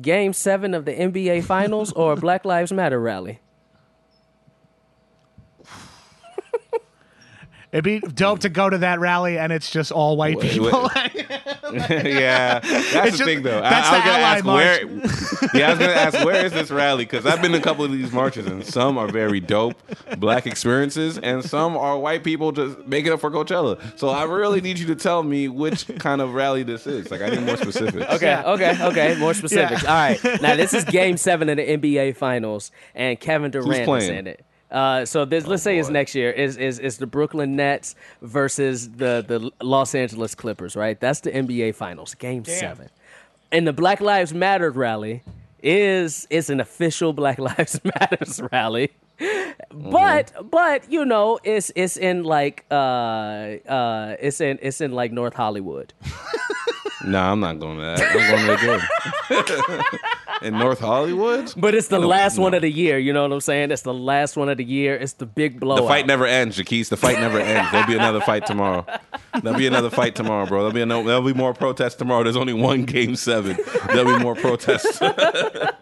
Game 0.00 0.32
seven 0.32 0.74
of 0.74 0.84
the 0.84 0.92
NBA 0.92 1.44
Finals 1.44 1.92
or 1.92 2.12
a 2.12 2.16
Black 2.16 2.44
Lives 2.44 2.72
Matter 2.72 3.00
rally? 3.00 3.40
it'd 7.72 7.84
be 7.84 8.00
dope 8.00 8.40
to 8.40 8.48
go 8.48 8.68
to 8.70 8.78
that 8.78 9.00
rally 9.00 9.38
and 9.38 9.52
it's 9.52 9.70
just 9.70 9.92
all 9.92 10.16
white 10.16 10.36
Wait, 10.36 10.50
people. 10.52 10.90
yeah, 11.72 12.60
that's 12.60 12.92
the 12.92 13.10
just- 13.10 13.24
thing 13.24 13.42
though. 13.42 13.60
that's 13.60 13.88
I, 13.88 13.98
I 13.98 14.00
the 14.00 14.34
was 14.34 14.42
gonna 14.42 14.56
ally 14.56 14.78
ask 14.78 15.52
where. 15.52 15.54
yeah, 15.60 15.66
I 15.66 15.70
was 15.70 15.78
gonna 15.78 15.92
ask 15.92 16.24
where 16.24 16.46
is 16.46 16.52
this 16.52 16.70
rally 16.70 17.04
because 17.04 17.26
I've 17.26 17.42
been 17.42 17.52
to 17.52 17.58
a 17.58 17.60
couple 17.60 17.84
of 17.84 17.92
these 17.92 18.10
marches 18.12 18.46
and 18.46 18.64
some 18.64 18.96
are 18.96 19.08
very 19.08 19.40
dope 19.40 19.76
black 20.18 20.46
experiences 20.46 21.18
and 21.18 21.44
some 21.44 21.76
are 21.76 21.98
white 21.98 22.24
people 22.24 22.52
just 22.52 22.78
making 22.86 23.12
up 23.12 23.20
for 23.20 23.30
Coachella. 23.30 23.78
So 23.98 24.08
I 24.08 24.24
really 24.24 24.60
need 24.60 24.78
you 24.78 24.86
to 24.86 24.94
tell 24.96 25.22
me 25.22 25.48
which 25.48 25.86
kind 25.98 26.20
of 26.20 26.34
rally 26.34 26.62
this 26.62 26.86
is. 26.86 27.10
Like 27.10 27.20
I 27.20 27.28
need 27.30 27.42
more 27.42 27.56
specifics. 27.58 28.06
Okay, 28.14 28.42
okay, 28.46 28.84
okay. 28.86 29.16
More 29.18 29.34
specifics. 29.34 29.82
Yeah. 29.82 29.90
All 29.90 29.96
right. 30.08 30.42
Now 30.42 30.56
this 30.56 30.72
is 30.72 30.84
Game 30.84 31.16
Seven 31.18 31.48
of 31.50 31.56
the 31.58 31.66
NBA 31.66 32.16
Finals, 32.16 32.70
and 32.94 33.18
Kevin 33.20 33.50
Durant 33.50 33.88
is 34.02 34.08
in 34.08 34.26
it. 34.26 34.44
Uh, 34.70 35.04
so 35.04 35.24
this, 35.24 35.46
let's 35.46 35.62
say 35.62 35.78
it's 35.78 35.88
next 35.88 36.14
year. 36.14 36.30
Is 36.30 36.56
is 36.56 36.78
is 36.78 36.98
the 36.98 37.06
Brooklyn 37.06 37.56
Nets 37.56 37.94
versus 38.22 38.90
the 38.90 39.24
the 39.26 39.50
Los 39.64 39.94
Angeles 39.94 40.34
Clippers? 40.34 40.76
Right. 40.76 40.98
That's 41.00 41.20
the 41.20 41.30
NBA 41.30 41.74
Finals, 41.74 42.14
Game 42.14 42.44
Seven. 42.44 42.88
And 43.50 43.66
the 43.66 43.72
Black 43.72 44.00
Lives 44.00 44.34
Matter 44.34 44.70
rally 44.70 45.22
is 45.62 46.26
is 46.30 46.50
an 46.50 46.60
official 46.60 47.12
Black 47.12 47.38
Lives 47.38 47.80
Matters 47.82 48.40
rally. 48.52 48.90
But 49.70 50.32
but 50.50 50.90
you 50.90 51.04
know 51.04 51.38
it's 51.42 51.72
it's 51.74 51.96
in 51.96 52.24
like 52.24 52.64
uh 52.70 52.74
uh 52.74 54.16
it's 54.20 54.40
in 54.40 54.58
it's 54.62 54.80
in 54.80 54.92
like 54.92 55.12
North 55.12 55.34
Hollywood. 55.34 55.92
Nah, 57.08 57.32
I'm 57.32 57.40
not 57.40 57.58
going 57.58 57.78
to 57.78 57.82
that. 57.84 58.00
I'm 58.00 58.46
going 58.46 58.58
to 58.58 58.66
the 58.66 58.78
game. 59.44 59.58
In 60.40 60.56
North 60.56 60.78
Hollywood, 60.78 61.52
But 61.56 61.74
it's 61.74 61.88
the 61.88 61.98
No, 61.98 62.06
last 62.06 62.38
one 62.38 62.54
of 62.54 62.62
the 62.62 62.70
year. 62.70 62.96
You 62.96 63.12
know 63.12 63.22
what 63.22 63.32
I'm 63.32 63.40
saying? 63.40 63.72
It's 63.72 63.82
the 63.82 63.92
last 63.92 64.36
one 64.36 64.48
of 64.48 64.56
the 64.56 64.62
year. 64.64 64.94
It's 64.94 65.14
the 65.14 65.26
big 65.26 65.58
blowout. 65.58 65.82
the 65.82 65.88
fight 65.88 66.06
never 66.06 66.26
ends, 66.26 66.56
Jacquis. 66.56 66.90
The 66.90 66.96
fight 66.96 67.18
never 67.18 67.40
ends. 67.40 67.72
There'll 67.72 67.88
be 67.88 67.96
another 67.96 68.20
fight 68.20 68.46
tomorrow. 68.46 68.86
There'll 69.42 69.58
be 69.58 69.66
another 69.66 69.90
fight 69.90 70.14
tomorrow, 70.14 70.46
bro. 70.46 70.58
There'll 70.60 70.72
be 70.72 70.82
another, 70.82 71.02
there'll 71.02 71.22
be 71.22 71.34
more 71.34 71.54
protests 71.54 71.96
tomorrow. 71.96 72.22
There's 72.22 72.36
only 72.36 72.52
one 72.52 72.84
game 72.84 73.16
seven. 73.16 73.58
There'll 73.88 74.16
be 74.16 74.22
more 74.22 74.36
protests. 74.36 74.98
there'll 75.00 75.72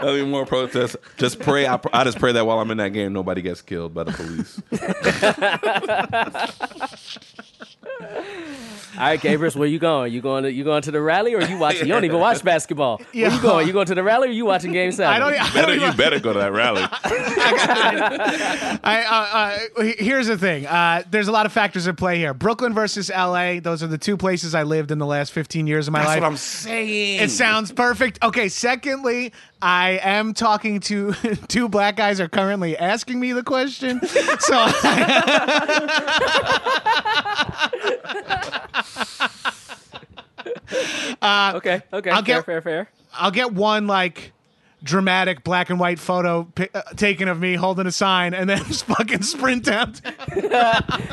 be 0.00 0.24
more 0.24 0.46
protests. 0.46 0.96
Just 1.16 1.38
pray. 1.38 1.68
I, 1.68 1.78
I 1.92 2.02
just 2.02 2.18
pray 2.18 2.32
that 2.32 2.44
while 2.44 2.58
I'm 2.58 2.72
in 2.72 2.78
that 2.78 2.92
game, 2.92 3.12
nobody 3.12 3.40
gets 3.40 3.62
killed 3.62 3.94
by 3.94 4.02
the 4.02 4.10
police. 4.12 4.60
All 9.02 9.08
right, 9.08 9.20
Gabriel, 9.20 9.52
where 9.54 9.66
you 9.66 9.80
going? 9.80 10.12
You 10.12 10.20
going 10.20 10.44
to 10.44 10.52
you 10.52 10.62
going 10.62 10.82
to 10.82 10.92
the 10.92 11.00
rally 11.02 11.34
or 11.34 11.42
you 11.42 11.58
watching? 11.58 11.88
You 11.88 11.92
don't 11.92 12.04
even 12.04 12.20
watch 12.20 12.44
basketball. 12.44 12.98
Where 13.12 13.30
you 13.32 13.42
going? 13.42 13.66
You 13.66 13.72
going 13.72 13.86
to 13.86 13.96
the 13.96 14.02
rally 14.04 14.28
or 14.28 14.30
you 14.30 14.44
watching 14.44 14.70
Game 14.70 14.92
Seven? 14.92 15.12
I 15.14 15.18
don't. 15.18 15.32
I 15.34 15.52
Better, 15.52 15.66
don't 15.66 15.80
you 15.80 15.86
even- 15.86 15.96
better 15.96 16.20
go 16.20 16.32
to 16.32 16.38
that 16.38 16.52
rally. 16.52 16.82
I, 18.84 19.04
uh, 19.76 19.80
uh, 19.80 19.82
here's 19.98 20.28
the 20.28 20.38
thing. 20.38 20.66
Uh, 20.66 21.02
there's 21.10 21.26
a 21.26 21.32
lot 21.32 21.46
of 21.46 21.52
factors 21.52 21.88
at 21.88 21.96
play 21.96 22.18
here. 22.18 22.32
Brooklyn 22.32 22.74
versus 22.74 23.10
LA. 23.10 23.58
Those 23.60 23.82
are 23.82 23.88
the 23.88 23.98
two 23.98 24.16
places 24.16 24.54
I 24.54 24.62
lived 24.62 24.92
in 24.92 24.98
the 24.98 25.06
last 25.06 25.32
15 25.32 25.66
years 25.66 25.88
of 25.88 25.92
my 25.92 25.98
That's 26.00 26.08
life. 26.08 26.20
what 26.20 26.26
I'm 26.28 26.36
saying. 26.36 27.22
It 27.22 27.30
sounds 27.30 27.72
perfect. 27.72 28.22
Okay. 28.22 28.48
Secondly, 28.48 29.32
I 29.64 30.00
am 30.02 30.34
talking 30.34 30.80
to 30.80 31.12
two 31.48 31.68
black 31.68 31.94
guys 31.96 32.18
are 32.20 32.28
currently 32.28 32.76
asking 32.76 33.20
me 33.20 33.32
the 33.32 33.44
question. 33.44 34.00
So 34.40 34.56
Okay, 41.22 41.82
okay, 41.92 42.10
I'll 42.10 42.22
fair, 42.22 42.24
get- 42.36 42.44
fair, 42.46 42.62
fair. 42.62 42.88
I'll 43.14 43.30
get 43.30 43.52
one 43.52 43.86
like 43.86 44.32
dramatic 44.82 45.44
black 45.44 45.70
and 45.70 45.78
white 45.78 45.98
photo 45.98 46.44
pi- 46.54 46.70
uh, 46.74 46.82
taken 46.96 47.28
of 47.28 47.38
me 47.38 47.54
holding 47.54 47.86
a 47.86 47.92
sign, 47.92 48.34
and 48.34 48.48
then 48.50 48.58
just 48.64 48.84
fucking 48.86 49.22
sprint 49.22 49.68
out. 49.68 50.00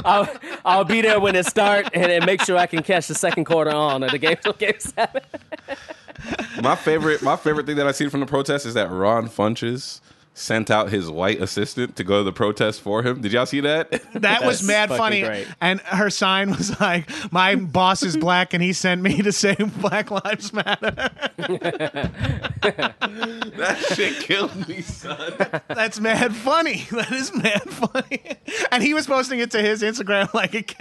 I'll, 0.06 0.28
I'll 0.66 0.86
be 0.86 1.02
there 1.02 1.20
when 1.20 1.36
it 1.36 1.46
start 1.46 1.90
and, 1.94 2.12
and 2.12 2.26
make 2.26 2.42
sure 2.42 2.58
I 2.58 2.66
can 2.68 2.82
catch 2.84 3.08
the 3.08 3.16
second 3.16 3.46
quarter 3.46 3.72
on 3.72 4.04
of 4.04 4.12
the 4.12 4.18
game. 4.18 4.38
Game 4.58 4.74
Seven. 4.80 5.22
My 6.62 6.76
favorite, 6.76 7.22
my 7.22 7.36
favorite 7.36 7.66
thing 7.66 7.78
that 7.78 7.88
I 7.88 7.92
seen 7.92 8.10
from 8.10 8.20
the 8.20 8.26
protest 8.26 8.66
is 8.66 8.74
that 8.74 8.90
Ron 8.92 9.28
Funches 9.30 10.02
sent 10.40 10.72
out 10.72 10.90
his 10.90 11.10
white 11.10 11.42
assistant 11.42 11.96
to 11.98 12.04
go 12.04 12.20
to 12.20 12.24
the 12.24 12.32
protest 12.32 12.80
for 12.82 13.04
him. 13.04 13.20
Did 13.22 13.34
y'all 13.34 13.46
see 13.46 13.60
that? 13.62 14.02
That 14.20 14.44
was 14.44 14.64
mad 14.64 14.90
funny. 14.90 15.22
great. 15.22 15.48
And 15.62 15.80
her 15.82 16.10
sign 16.10 16.50
was 16.52 16.80
like, 16.80 17.10
"My 17.32 17.56
boss 17.56 18.04
is 18.04 18.18
black, 18.18 18.54
and 18.54 18.62
he 18.64 18.74
sent 18.74 19.02
me 19.02 19.22
to 19.22 19.32
say 19.32 19.56
Black 19.78 20.12
Lives 20.12 20.52
Matter." 20.54 21.10
That 23.60 23.78
shit 23.96 24.20
killed 24.24 24.68
me, 24.68 24.82
son. 24.82 25.34
That's 25.68 26.00
mad 26.00 26.36
funny. 26.36 26.86
That 26.92 27.12
is 27.12 27.34
mad 27.34 27.64
funny. 27.64 28.22
And 28.72 28.84
he 28.84 28.94
was 28.94 29.06
posting 29.08 29.40
it 29.40 29.52
to 29.52 29.62
his 29.62 29.82
Instagram 29.82 30.34
like 30.34 30.76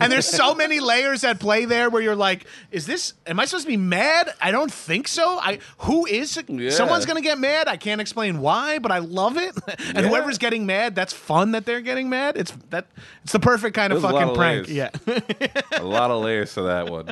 And 0.00 0.10
there's 0.12 0.26
so 0.26 0.54
many 0.54 0.80
layers 0.80 1.24
at 1.24 1.38
play 1.40 1.64
there 1.64 1.90
where 1.90 2.02
you're 2.02 2.16
like, 2.16 2.46
is 2.70 2.86
this 2.86 3.14
am 3.26 3.40
I 3.40 3.44
supposed 3.44 3.66
to 3.66 3.70
be 3.70 3.76
mad? 3.76 4.32
I 4.40 4.50
don't 4.50 4.72
think 4.72 5.08
so. 5.08 5.38
I 5.40 5.58
who 5.78 6.06
is 6.06 6.38
Yeah. 6.48 6.70
someone's 6.70 7.06
gonna 7.06 7.20
get 7.20 7.38
mad. 7.38 7.68
I 7.68 7.76
can't 7.76 8.00
explain 8.00 8.19
why, 8.28 8.78
but 8.78 8.90
I 8.92 8.98
love 8.98 9.36
it. 9.36 9.54
and 9.68 9.96
Yeah. 9.96 10.08
whoever's 10.08 10.38
getting 10.38 10.66
mad, 10.66 10.94
that's 10.94 11.12
fun 11.12 11.52
that 11.52 11.64
they're 11.66 11.80
getting 11.80 12.08
mad. 12.08 12.36
It's 12.36 12.52
that 12.70 12.86
it's 13.22 13.32
the 13.32 13.40
perfect 13.40 13.74
kind 13.74 13.92
of 13.92 14.02
There's 14.02 14.10
a 14.12 14.14
lot 14.14 14.20
fucking 14.20 14.30
of 14.30 14.36
prank. 14.36 14.68
layers. 14.68 15.20
Yeah. 15.38 15.78
A 15.78 15.82
lot 15.82 16.10
of 16.10 16.22
layers 16.22 16.54
to 16.54 16.62
that 16.62 16.88
one. 16.88 17.10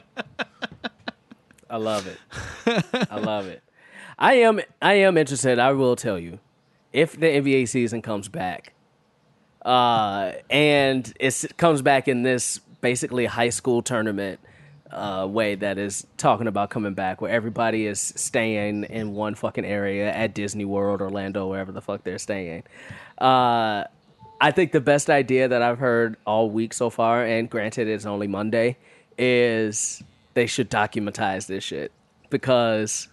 I 1.70 1.76
love 1.76 2.06
it. 2.06 2.18
I 3.10 3.18
love 3.18 3.46
it. 3.46 3.62
I 4.18 4.34
am 4.34 4.60
I 4.82 4.94
am 4.94 5.16
interested. 5.16 5.58
I 5.58 5.72
will 5.72 5.96
tell 5.96 6.18
you, 6.18 6.38
if 6.92 7.12
the 7.18 7.26
NBA 7.26 7.68
season 7.68 8.02
comes 8.02 8.28
back, 8.28 8.72
uh, 9.64 10.32
and 10.50 11.12
it 11.20 11.56
comes 11.56 11.82
back 11.82 12.08
in 12.08 12.22
this 12.22 12.58
basically 12.80 13.26
high 13.26 13.50
school 13.50 13.82
tournament 13.82 14.40
uh, 14.90 15.26
way 15.28 15.54
that 15.54 15.78
is 15.78 16.06
talking 16.16 16.46
about 16.46 16.70
coming 16.70 16.94
back, 16.94 17.20
where 17.20 17.30
everybody 17.30 17.86
is 17.86 18.00
staying 18.00 18.84
in 18.84 19.14
one 19.14 19.34
fucking 19.34 19.64
area 19.64 20.12
at 20.12 20.34
Disney 20.34 20.64
World, 20.64 21.00
Orlando, 21.00 21.48
wherever 21.48 21.72
the 21.72 21.82
fuck 21.82 22.04
they're 22.04 22.18
staying. 22.18 22.62
Uh, 23.18 23.84
I 24.40 24.50
think 24.52 24.72
the 24.72 24.80
best 24.80 25.10
idea 25.10 25.48
that 25.48 25.62
I've 25.62 25.78
heard 25.78 26.16
all 26.24 26.50
week 26.50 26.72
so 26.72 26.90
far, 26.90 27.24
and 27.24 27.50
granted 27.50 27.88
it's 27.88 28.06
only 28.06 28.28
Monday, 28.28 28.76
is 29.18 30.02
they 30.34 30.46
should 30.46 30.70
documentize 30.70 31.46
this 31.46 31.64
shit 31.64 31.90
because 32.30 33.08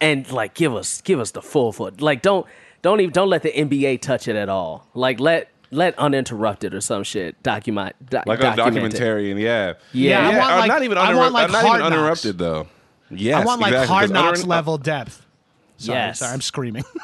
and 0.00 0.30
like 0.30 0.54
give 0.54 0.74
us 0.74 1.00
give 1.00 1.20
us 1.20 1.30
the 1.30 1.42
full 1.42 1.72
foot. 1.72 2.00
Like 2.00 2.22
don't 2.22 2.46
don't 2.82 3.00
even 3.00 3.12
don't 3.12 3.28
let 3.28 3.42
the 3.42 3.52
NBA 3.52 4.00
touch 4.00 4.28
it 4.28 4.36
at 4.36 4.48
all. 4.48 4.86
Like 4.94 5.20
let 5.20 5.48
let 5.70 5.98
uninterrupted 5.98 6.74
or 6.74 6.80
some 6.80 7.04
shit 7.04 7.40
document 7.42 7.94
doc, 8.10 8.26
Like 8.26 8.40
a 8.40 8.42
document 8.42 8.66
it. 8.94 8.98
documentary, 8.98 9.30
and 9.30 9.40
yeah, 9.40 9.74
Yeah, 9.92 10.18
I 10.28 10.30
yeah, 10.32 10.38
want 10.38 10.56
like- 10.58 10.68
not 10.68 10.82
even 10.82 10.98
I 10.98 11.12
uninter- 11.12 11.16
want 11.16 11.32
like 11.34 11.50
not 11.50 11.64
Hard 11.64 11.66
even 11.66 11.80
Knocks. 11.80 11.92
uninterrupted 11.92 12.38
though. 12.38 12.66
Yes, 13.10 13.42
I 13.42 13.44
want 13.44 13.60
like 13.60 13.72
exactly, 13.72 13.88
hard 13.94 14.02
'cause 14.04 14.10
knocks 14.12 14.42
unin- 14.42 14.46
level 14.48 14.78
depth. 14.78 15.26
Sorry, 15.78 15.98
Yes. 15.98 16.18
sorry, 16.18 16.32
I'm 16.32 16.40
screaming. 16.40 16.84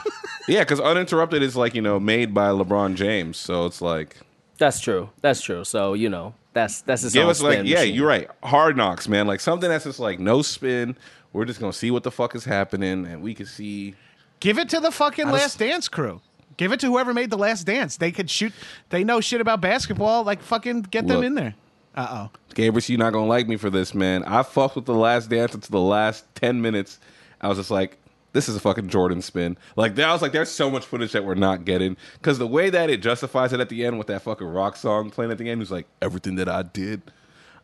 Yeah, 0.48 0.60
because 0.60 0.78
uninterrupted 0.78 1.42
is 1.42 1.56
like 1.56 1.74
you 1.74 1.82
know 1.82 1.98
made 1.98 2.32
by 2.32 2.50
LeBron 2.50 2.94
James, 2.94 3.36
so 3.36 3.66
it's 3.66 3.82
like 3.82 4.18
That's 4.58 4.78
true. 4.78 5.10
That's 5.20 5.40
true. 5.40 5.64
So 5.64 5.94
you 5.94 6.08
know 6.08 6.34
that's 6.52 6.82
that's 6.82 7.02
his 7.02 7.12
give 7.14 7.24
own 7.24 7.30
us 7.30 7.42
like 7.42 7.54
spin 7.54 7.66
yeah, 7.66 7.80
machine. 7.80 7.94
you're 7.96 8.06
right, 8.06 8.30
hard 8.44 8.76
knocks, 8.76 9.08
man. 9.08 9.26
Like 9.26 9.40
something 9.40 9.68
that's 9.68 9.82
just 9.84 9.98
like 9.98 10.20
no 10.20 10.42
spin. 10.42 10.96
We're 11.32 11.46
just 11.46 11.58
gonna 11.58 11.72
see 11.72 11.90
what 11.90 12.04
the 12.04 12.12
fuck 12.12 12.36
is 12.36 12.44
happening, 12.44 13.06
and 13.06 13.22
we 13.22 13.34
can 13.34 13.46
see. 13.46 13.96
Give 14.38 14.56
it 14.58 14.68
to 14.68 14.78
the 14.78 14.92
fucking 14.92 15.28
Last 15.30 15.58
Dance 15.58 15.88
crew. 15.88 16.20
Give 16.56 16.72
it 16.72 16.80
to 16.80 16.86
whoever 16.86 17.12
made 17.12 17.30
the 17.30 17.38
Last 17.38 17.64
Dance. 17.64 17.96
They 17.96 18.10
could 18.12 18.30
shoot. 18.30 18.52
They 18.90 19.04
know 19.04 19.20
shit 19.20 19.40
about 19.40 19.60
basketball. 19.60 20.24
Like 20.24 20.42
fucking 20.42 20.82
get 20.82 21.06
them 21.06 21.18
Look. 21.18 21.26
in 21.26 21.34
there. 21.34 21.54
Uh 21.94 22.08
oh. 22.10 22.38
Gabriel, 22.54 22.84
you're 22.86 22.98
not 22.98 23.12
gonna 23.12 23.26
like 23.26 23.48
me 23.48 23.56
for 23.56 23.70
this, 23.70 23.94
man. 23.94 24.22
I 24.24 24.42
fucked 24.42 24.76
with 24.76 24.86
the 24.86 24.94
last 24.94 25.30
dance 25.30 25.54
until 25.54 25.80
the 25.80 25.86
last 25.86 26.24
ten 26.34 26.60
minutes. 26.60 26.98
I 27.40 27.48
was 27.48 27.58
just 27.58 27.70
like, 27.70 27.98
this 28.32 28.48
is 28.48 28.56
a 28.56 28.60
fucking 28.60 28.88
Jordan 28.88 29.22
spin. 29.22 29.56
Like 29.76 29.94
that 29.94 30.08
I 30.08 30.12
was 30.12 30.20
like, 30.20 30.32
there's 30.32 30.50
so 30.50 30.70
much 30.70 30.84
footage 30.84 31.12
that 31.12 31.24
we're 31.24 31.34
not 31.34 31.64
getting. 31.64 31.96
Cause 32.22 32.38
the 32.38 32.46
way 32.46 32.68
that 32.70 32.90
it 32.90 33.02
justifies 33.02 33.52
it 33.52 33.60
at 33.60 33.70
the 33.70 33.84
end 33.84 33.98
with 33.98 34.08
that 34.08 34.22
fucking 34.22 34.46
rock 34.46 34.76
song 34.76 35.10
playing 35.10 35.32
at 35.32 35.38
the 35.38 35.48
end, 35.48 35.60
was 35.60 35.70
like, 35.70 35.86
everything 36.02 36.34
that 36.36 36.48
I 36.48 36.62
did, 36.62 37.02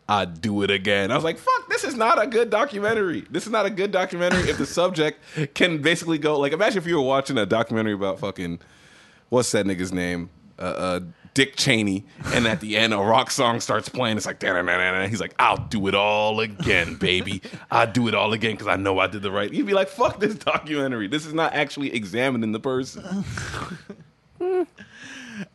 I'd 0.08 0.40
do 0.40 0.62
it 0.62 0.70
again. 0.70 1.10
I 1.10 1.14
was 1.14 1.24
like, 1.24 1.38
fuck, 1.38 1.68
this 1.68 1.84
is 1.84 1.94
not 1.94 2.22
a 2.22 2.26
good 2.26 2.48
documentary. 2.50 3.26
This 3.30 3.44
is 3.44 3.52
not 3.52 3.66
a 3.66 3.70
good 3.70 3.92
documentary 3.92 4.48
if 4.48 4.58
the 4.58 4.66
subject 4.66 5.20
can 5.54 5.82
basically 5.82 6.18
go 6.18 6.38
like 6.38 6.52
imagine 6.52 6.78
if 6.78 6.86
you 6.86 6.96
were 6.96 7.02
watching 7.02 7.36
a 7.38 7.46
documentary 7.46 7.92
about 7.94 8.18
fucking 8.18 8.58
what's 9.32 9.50
that 9.52 9.64
nigga's 9.64 9.92
name? 9.92 10.28
Uh, 10.58 10.62
uh, 10.62 11.00
Dick 11.32 11.56
Cheney, 11.56 12.04
and 12.34 12.46
at 12.46 12.60
the 12.60 12.76
end, 12.76 12.92
a 12.92 12.98
rock 12.98 13.30
song 13.30 13.60
starts 13.60 13.88
playing. 13.88 14.18
It's 14.18 14.26
like, 14.26 14.38
da-da-da-da-da. 14.38 15.08
he's 15.08 15.20
like, 15.20 15.34
I'll 15.38 15.56
do 15.56 15.86
it 15.86 15.94
all 15.94 16.40
again, 16.40 16.96
baby. 16.96 17.40
I'll 17.70 17.90
do 17.90 18.06
it 18.06 18.14
all 18.14 18.34
again 18.34 18.50
because 18.50 18.66
I 18.66 18.76
know 18.76 18.98
I 18.98 19.06
did 19.06 19.22
the 19.22 19.32
right. 19.32 19.50
You'd 19.50 19.66
be 19.66 19.72
like, 19.72 19.88
fuck 19.88 20.20
this 20.20 20.34
documentary. 20.34 21.08
This 21.08 21.24
is 21.24 21.32
not 21.32 21.54
actually 21.54 21.94
examining 21.94 22.52
the 22.52 22.60
person. 22.60 23.24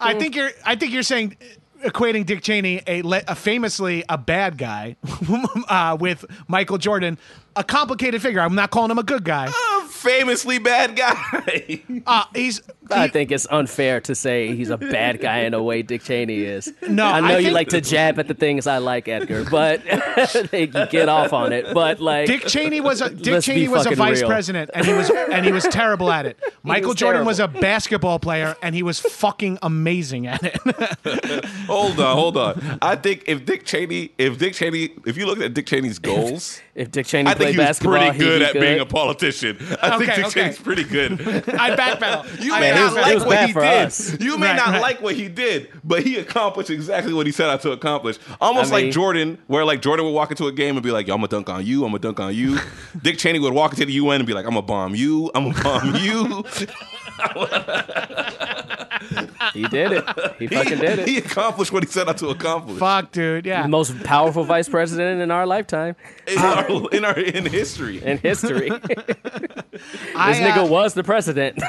I 0.01 0.15
think 0.15 0.36
you're. 0.36 0.49
I 0.65 0.75
think 0.75 0.91
you're 0.91 1.03
saying 1.03 1.38
equating 1.84 2.25
Dick 2.25 2.41
Cheney, 2.41 2.82
a, 2.88 3.03
le- 3.03 3.21
a 3.28 3.36
famously 3.36 4.03
a 4.09 4.17
bad 4.17 4.57
guy, 4.57 4.95
uh, 5.69 5.95
with 5.99 6.25
Michael 6.47 6.80
Jordan, 6.80 7.19
a 7.55 7.63
complicated 7.63 8.23
figure. 8.23 8.41
I'm 8.41 8.55
not 8.55 8.71
calling 8.71 8.89
him 8.89 8.97
a 8.97 9.03
good 9.03 9.23
guy. 9.23 9.51
A 9.97 10.09
famously 10.09 10.59
bad 10.59 10.95
guy. 10.95 11.81
Uh, 12.05 12.23
he's. 12.33 12.61
I 12.89 13.05
he- 13.07 13.11
think 13.11 13.31
it's 13.31 13.47
unfair 13.49 13.99
to 14.01 14.15
say 14.15 14.55
he's 14.55 14.69
a 14.69 14.77
bad 14.77 15.19
guy 15.19 15.39
in 15.39 15.53
a 15.53 15.61
way 15.61 15.81
Dick 15.81 16.03
Cheney 16.03 16.39
is. 16.43 16.71
No, 16.87 17.05
I 17.05 17.19
know 17.19 17.27
I 17.27 17.37
you 17.39 17.43
think- 17.45 17.53
like 17.55 17.69
to 17.69 17.81
jab 17.81 18.17
at 18.19 18.27
the 18.29 18.33
things 18.33 18.65
I 18.67 18.77
like, 18.77 19.07
Edgar, 19.09 19.43
but 19.49 19.81
you 20.53 20.67
get 20.67 21.09
off 21.09 21.33
on 21.33 21.51
it. 21.51 21.73
But 21.73 21.99
like 21.99 22.27
Dick 22.27 22.45
Cheney 22.47 22.79
was 22.79 23.01
a 23.01 23.09
Dick 23.09 23.43
Cheney 23.43 23.67
was 23.67 23.85
a 23.87 23.95
vice 23.95 24.19
real. 24.21 24.29
president, 24.29 24.69
and 24.73 24.85
he 24.85 24.93
was 24.93 25.09
and 25.09 25.45
he 25.45 25.51
was 25.51 25.63
terrible 25.71 26.11
at 26.11 26.25
it. 26.25 26.39
Michael 26.63 26.89
was 26.89 26.97
Jordan 26.97 27.25
was 27.25 27.39
a 27.41 27.47
basketball 27.47 28.19
player, 28.19 28.55
and 28.61 28.73
he 28.75 28.83
was 28.83 28.99
fucking 28.99 29.59
amazing 29.61 30.27
at 30.27 30.41
it. 30.43 31.45
hold 31.65 31.99
on, 31.99 32.15
hold 32.15 32.37
on. 32.37 32.77
I 32.81 32.95
think 32.95 33.23
if 33.27 33.45
Dick 33.45 33.65
Cheney, 33.65 34.11
if 34.17 34.37
Dick 34.37 34.53
Cheney, 34.53 34.91
if 35.05 35.17
you 35.17 35.25
look 35.25 35.39
at 35.41 35.53
Dick 35.53 35.65
Cheney's 35.65 35.99
goals, 35.99 36.61
if 36.75 36.91
Dick 36.91 37.05
Cheney 37.07 37.27
I 37.29 37.33
think 37.33 37.37
played 37.39 37.53
he 37.55 37.57
was 37.59 37.67
basketball, 37.67 37.93
pretty 37.99 38.17
he'd 38.17 38.23
good 38.23 38.39
be 38.39 38.45
at 38.45 38.53
good. 38.53 38.61
being 38.61 38.79
a 38.79 38.85
politician. 38.85 39.57
I 39.93 39.97
think 39.97 40.09
Okay, 40.11 40.15
Dick 40.17 40.25
okay. 40.27 40.41
Cheney's 40.41 40.59
pretty 40.59 40.83
good. 40.83 41.11
I 41.49 41.75
backpedal. 41.75 42.43
You 42.43 42.51
may 42.51 42.71
it 42.71 42.75
not 42.75 42.97
it 42.97 43.01
like 43.01 43.25
what 43.25 43.47
he 43.47 43.53
did. 43.53 43.85
us. 43.88 44.19
You 44.19 44.38
may 44.38 44.47
Right, 44.47 44.55
not 44.55 44.67
right. 44.69 44.81
like 44.81 45.01
what 45.01 45.15
he 45.15 45.27
did, 45.27 45.69
but 45.83 46.03
he 46.03 46.17
accomplished 46.17 46.69
exactly 46.69 47.13
what 47.13 47.25
he 47.25 47.31
set 47.31 47.49
out 47.49 47.61
to 47.61 47.71
accomplish. 47.71 48.17
Almost 48.41 48.71
I 48.71 48.75
mean- 48.77 48.85
like 48.85 48.93
Jordan, 48.93 49.38
where 49.47 49.63
like 49.65 49.81
Jordan 49.81 50.05
would 50.05 50.13
walk 50.13 50.31
into 50.31 50.47
a 50.47 50.51
game 50.51 50.75
and 50.75 50.83
be 50.83 50.91
like, 50.91 51.07
"Yo, 51.07 51.13
I'm 51.13 51.19
gonna 51.19 51.27
dunk 51.29 51.49
on 51.49 51.65
you. 51.65 51.83
I'm 51.85 51.91
gonna 51.91 51.99
dunk 51.99 52.19
on 52.19 52.33
you." 52.35 52.57
Dick 53.01 53.17
Cheney 53.17 53.39
would 53.39 53.53
walk 53.53 53.71
into 53.73 53.85
the 53.85 53.93
UN 53.93 54.19
and 54.21 54.27
be 54.27 54.33
like, 54.33 54.45
"I'm 54.45 54.51
gonna 54.51 54.61
bomb 54.63 54.95
you. 54.95 55.31
I'm 55.35 55.51
gonna 55.51 55.63
bomb 55.63 55.95
you." 55.95 56.43
He 59.53 59.67
did 59.67 59.91
it. 59.91 60.03
He 60.39 60.47
fucking 60.47 60.79
did 60.79 60.99
it. 60.99 61.07
He 61.07 61.17
accomplished 61.17 61.71
what 61.71 61.83
he 61.83 61.89
set 61.89 62.07
out 62.07 62.17
to 62.17 62.27
accomplish 62.29 62.77
Fuck, 62.79 63.11
dude. 63.11 63.45
Yeah. 63.45 63.63
The 63.63 63.69
most 63.69 64.03
powerful 64.03 64.43
vice 64.43 64.69
president 64.69 65.21
in 65.21 65.31
our 65.31 65.45
lifetime 65.45 65.95
in 66.27 66.37
our 66.37 66.89
in 66.91 67.05
our 67.05 67.17
in 67.17 67.45
history. 67.45 68.03
in 68.03 68.17
history. 68.17 68.69
I, 68.71 68.77
this 68.79 68.97
uh, 70.15 70.15
nigga 70.15 70.69
was 70.69 70.93
the 70.93 71.03
president. 71.03 71.57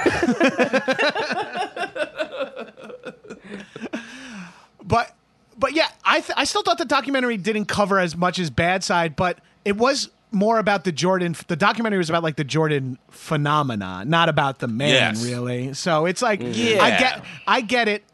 but 4.85 5.15
but 5.57 5.73
yeah, 5.75 5.89
I 6.05 6.21
th- 6.21 6.37
I 6.37 6.45
still 6.45 6.63
thought 6.63 6.79
the 6.79 6.85
documentary 6.85 7.37
didn't 7.37 7.67
cover 7.67 7.99
as 7.99 8.17
much 8.17 8.39
as 8.39 8.51
bad 8.51 8.85
side, 8.85 9.17
but 9.17 9.39
it 9.65 9.77
was 9.77 10.11
more 10.31 10.59
about 10.59 10.85
the 10.85 10.93
Jordan. 10.93 11.35
The 11.47 11.57
documentary 11.57 11.99
was 11.99 12.11
about 12.11 12.23
like 12.23 12.37
the 12.37 12.45
Jordan 12.45 12.99
phenomena, 13.11 14.05
not 14.07 14.29
about 14.29 14.59
the 14.59 14.69
man, 14.69 14.91
Yes. 14.91 15.25
really. 15.25 15.75
So 15.75 16.07
it's 16.07 16.23
like 16.23 16.41
Yeah. 16.43 16.83
I 16.83 16.91
get 16.99 17.25
I 17.47 17.61
get 17.61 17.89
it. 17.89 18.05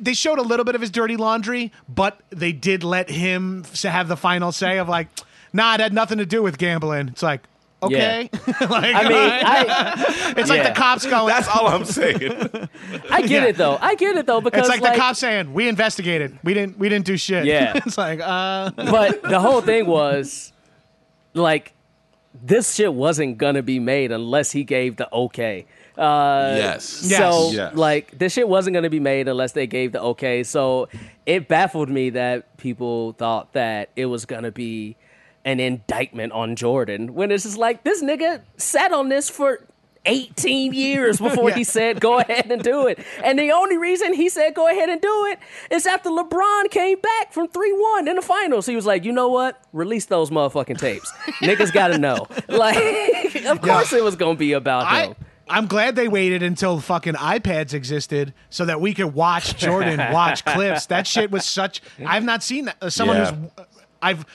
They 0.00 0.14
showed 0.14 0.38
a 0.38 0.42
little 0.42 0.64
bit 0.64 0.74
of 0.74 0.80
his 0.80 0.90
dirty 0.90 1.16
laundry, 1.16 1.70
but 1.88 2.18
they 2.30 2.52
did 2.52 2.82
let 2.84 3.10
him 3.10 3.64
have 3.82 4.08
the 4.08 4.16
final 4.16 4.50
say 4.50 4.78
of 4.78 4.88
like, 4.88 5.08
nah, 5.52 5.74
it 5.74 5.80
had 5.80 5.92
nothing 5.92 6.18
to 6.18 6.26
do 6.26 6.42
with 6.42 6.58
gambling. 6.58 7.08
It's 7.08 7.22
like. 7.22 7.42
Okay, 7.82 8.30
like, 8.46 8.94
I 8.94 9.02
mean, 9.02 9.12
I, 9.12 10.34
it's 10.38 10.48
like 10.48 10.62
the 10.62 10.70
cops 10.72 11.04
going. 11.04 11.26
That's 11.26 11.46
all 11.48 11.66
I'm 11.68 11.84
saying. 12.00 12.16
I 13.10 13.20
get 13.20 13.30
Yeah. 13.30 13.44
it 13.48 13.56
though. 13.58 13.76
I 13.78 13.94
get 13.94 14.16
it 14.16 14.24
though 14.24 14.40
because 14.40 14.60
It's 14.60 14.68
like, 14.70 14.80
the 14.94 14.98
cops 14.98 15.18
saying 15.18 15.52
we 15.52 15.68
investigated. 15.68 16.38
We 16.42 16.54
didn't. 16.54 16.78
We 16.78 16.88
didn't 16.88 17.04
do 17.04 17.18
shit. 17.18 17.44
Yeah. 17.44 17.74
it's 17.84 17.98
like 17.98 18.20
uh. 18.22 18.70
but 18.74 19.22
the 19.22 19.38
whole 19.38 19.60
thing 19.60 19.84
was 19.86 20.53
like 21.34 21.72
this 22.42 22.74
shit 22.74 22.92
wasn't 22.92 23.38
gonna 23.38 23.62
be 23.62 23.78
made 23.78 24.10
unless 24.12 24.50
he 24.52 24.64
gave 24.64 24.96
the 24.96 25.12
okay. 25.12 25.66
Uh, 25.96 26.54
yes. 26.56 26.84
So 26.84 27.06
Yes. 27.08 27.52
Yes. 27.54 27.74
like 27.76 28.18
this 28.18 28.32
shit 28.32 28.48
wasn't 28.48 28.74
gonna 28.74 28.90
be 28.90 28.98
made 29.00 29.28
unless 29.28 29.52
they 29.52 29.66
gave 29.66 29.92
the 29.92 30.00
okay. 30.02 30.42
So 30.42 30.88
it 31.26 31.46
baffled 31.46 31.88
me 31.88 32.10
that 32.10 32.56
people 32.56 33.12
thought 33.12 33.52
that 33.52 33.90
it 33.94 34.06
was 34.06 34.24
gonna 34.24 34.50
be 34.50 34.96
an 35.44 35.60
indictment 35.60 36.32
on 36.32 36.56
Jordan 36.56 37.14
when 37.14 37.30
it's 37.30 37.44
just 37.44 37.58
like 37.58 37.84
this 37.84 38.02
nigga 38.02 38.40
sat 38.56 38.92
on 38.92 39.08
this 39.10 39.28
for 39.30 39.60
18 40.06 40.72
years 40.72 41.18
before 41.20 41.50
Yeah. 41.50 41.56
he 41.56 41.64
said 41.64 42.00
go 42.00 42.18
ahead 42.18 42.50
and 42.50 42.62
do 42.62 42.86
it. 42.86 42.98
And 43.22 43.38
the 43.38 43.50
only 43.52 43.76
reason 43.78 44.12
he 44.12 44.28
said 44.28 44.54
go 44.54 44.68
ahead 44.68 44.88
and 44.88 45.00
do 45.00 45.26
it 45.30 45.38
is 45.70 45.86
after 45.86 46.10
LeBron 46.10 46.70
came 46.70 47.00
back 47.00 47.32
from 47.32 47.48
3-1 47.48 48.08
in 48.08 48.16
the 48.16 48.22
finals. 48.22 48.66
He 48.66 48.76
was 48.76 48.86
like, 48.86 49.04
"You 49.04 49.12
know 49.12 49.28
what? 49.28 49.60
Release 49.72 50.06
those 50.06 50.30
motherfucking 50.30 50.78
tapes. 50.78 51.10
Niggas 51.40 51.72
got 51.72 51.88
to 51.88 51.98
know." 51.98 52.26
Like 52.48 52.76
of 53.46 53.60
course 53.60 53.92
it 53.92 54.02
was 54.04 54.16
going 54.16 54.36
to 54.36 54.38
be 54.38 54.52
about 54.52 54.84
I 54.86 55.06
him. 55.06 55.14
I'm 55.48 55.66
glad 55.66 55.94
they 55.96 56.08
waited 56.08 56.42
until 56.42 56.80
fucking 56.80 57.14
iPads 57.14 57.74
existed 57.74 58.32
so 58.48 58.64
that 58.64 58.80
we 58.80 58.94
could 58.94 59.12
watch 59.12 59.56
Jordan 59.56 59.98
watch 60.12 60.44
clips. 60.44 60.86
That 60.86 61.06
shit 61.06 61.30
was 61.30 61.44
such. 61.44 61.82
I've 62.04 62.24
not 62.24 62.42
seen 62.42 62.66
that. 62.66 62.92
Someone 62.92 63.16
Yeah. 63.18 63.32
who's 63.32 63.50
I've 64.00 64.26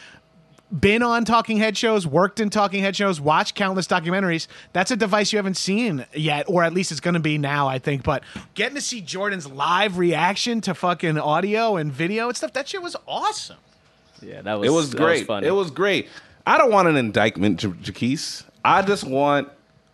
been 0.77 1.01
on 1.01 1.25
talking 1.25 1.57
head 1.57 1.75
shows, 1.77 2.05
worked 2.05 2.39
in 2.39 2.49
talking 2.49 2.81
head 2.83 2.95
shows, 2.95 3.19
watched 3.19 3.55
countless 3.55 3.87
documentaries. 3.87 4.47
That's 4.73 4.91
a 4.91 4.95
device 4.95 5.33
you 5.33 5.37
haven't 5.37 5.57
seen 5.57 6.05
yet, 6.13 6.45
or 6.47 6.63
at 6.63 6.73
least 6.73 6.91
it's 6.91 6.99
going 6.99 7.15
to 7.15 7.19
be 7.19 7.37
now, 7.37 7.67
I 7.67 7.79
think. 7.79 8.03
But 8.03 8.23
getting 8.53 8.75
to 8.75 8.81
see 8.81 9.01
Jordan's 9.01 9.47
live 9.47 9.97
reaction 9.97 10.61
to 10.61 10.73
fucking 10.75 11.17
audio 11.17 11.75
and 11.77 11.91
video 11.91 12.27
and 12.27 12.37
stuff, 12.37 12.53
that 12.53 12.67
shit 12.67 12.81
was 12.81 12.95
awesome. 13.07 13.57
Yeah, 14.21 14.41
that 14.43 14.59
was 14.59 14.67
It 14.67 14.71
was 14.71 14.89
that 14.91 14.97
great. 14.97 15.25
funny. 15.27 15.47
it 15.47 15.51
was 15.51 15.71
great. 15.71 16.07
I 16.45 16.57
don't 16.57 16.71
want 16.71 16.87
an 16.87 16.97
indictment, 16.97 17.59
J- 17.59 17.69
Jacquis. 17.69 18.43
I 18.63 18.81
just 18.81 19.03
want 19.05 19.49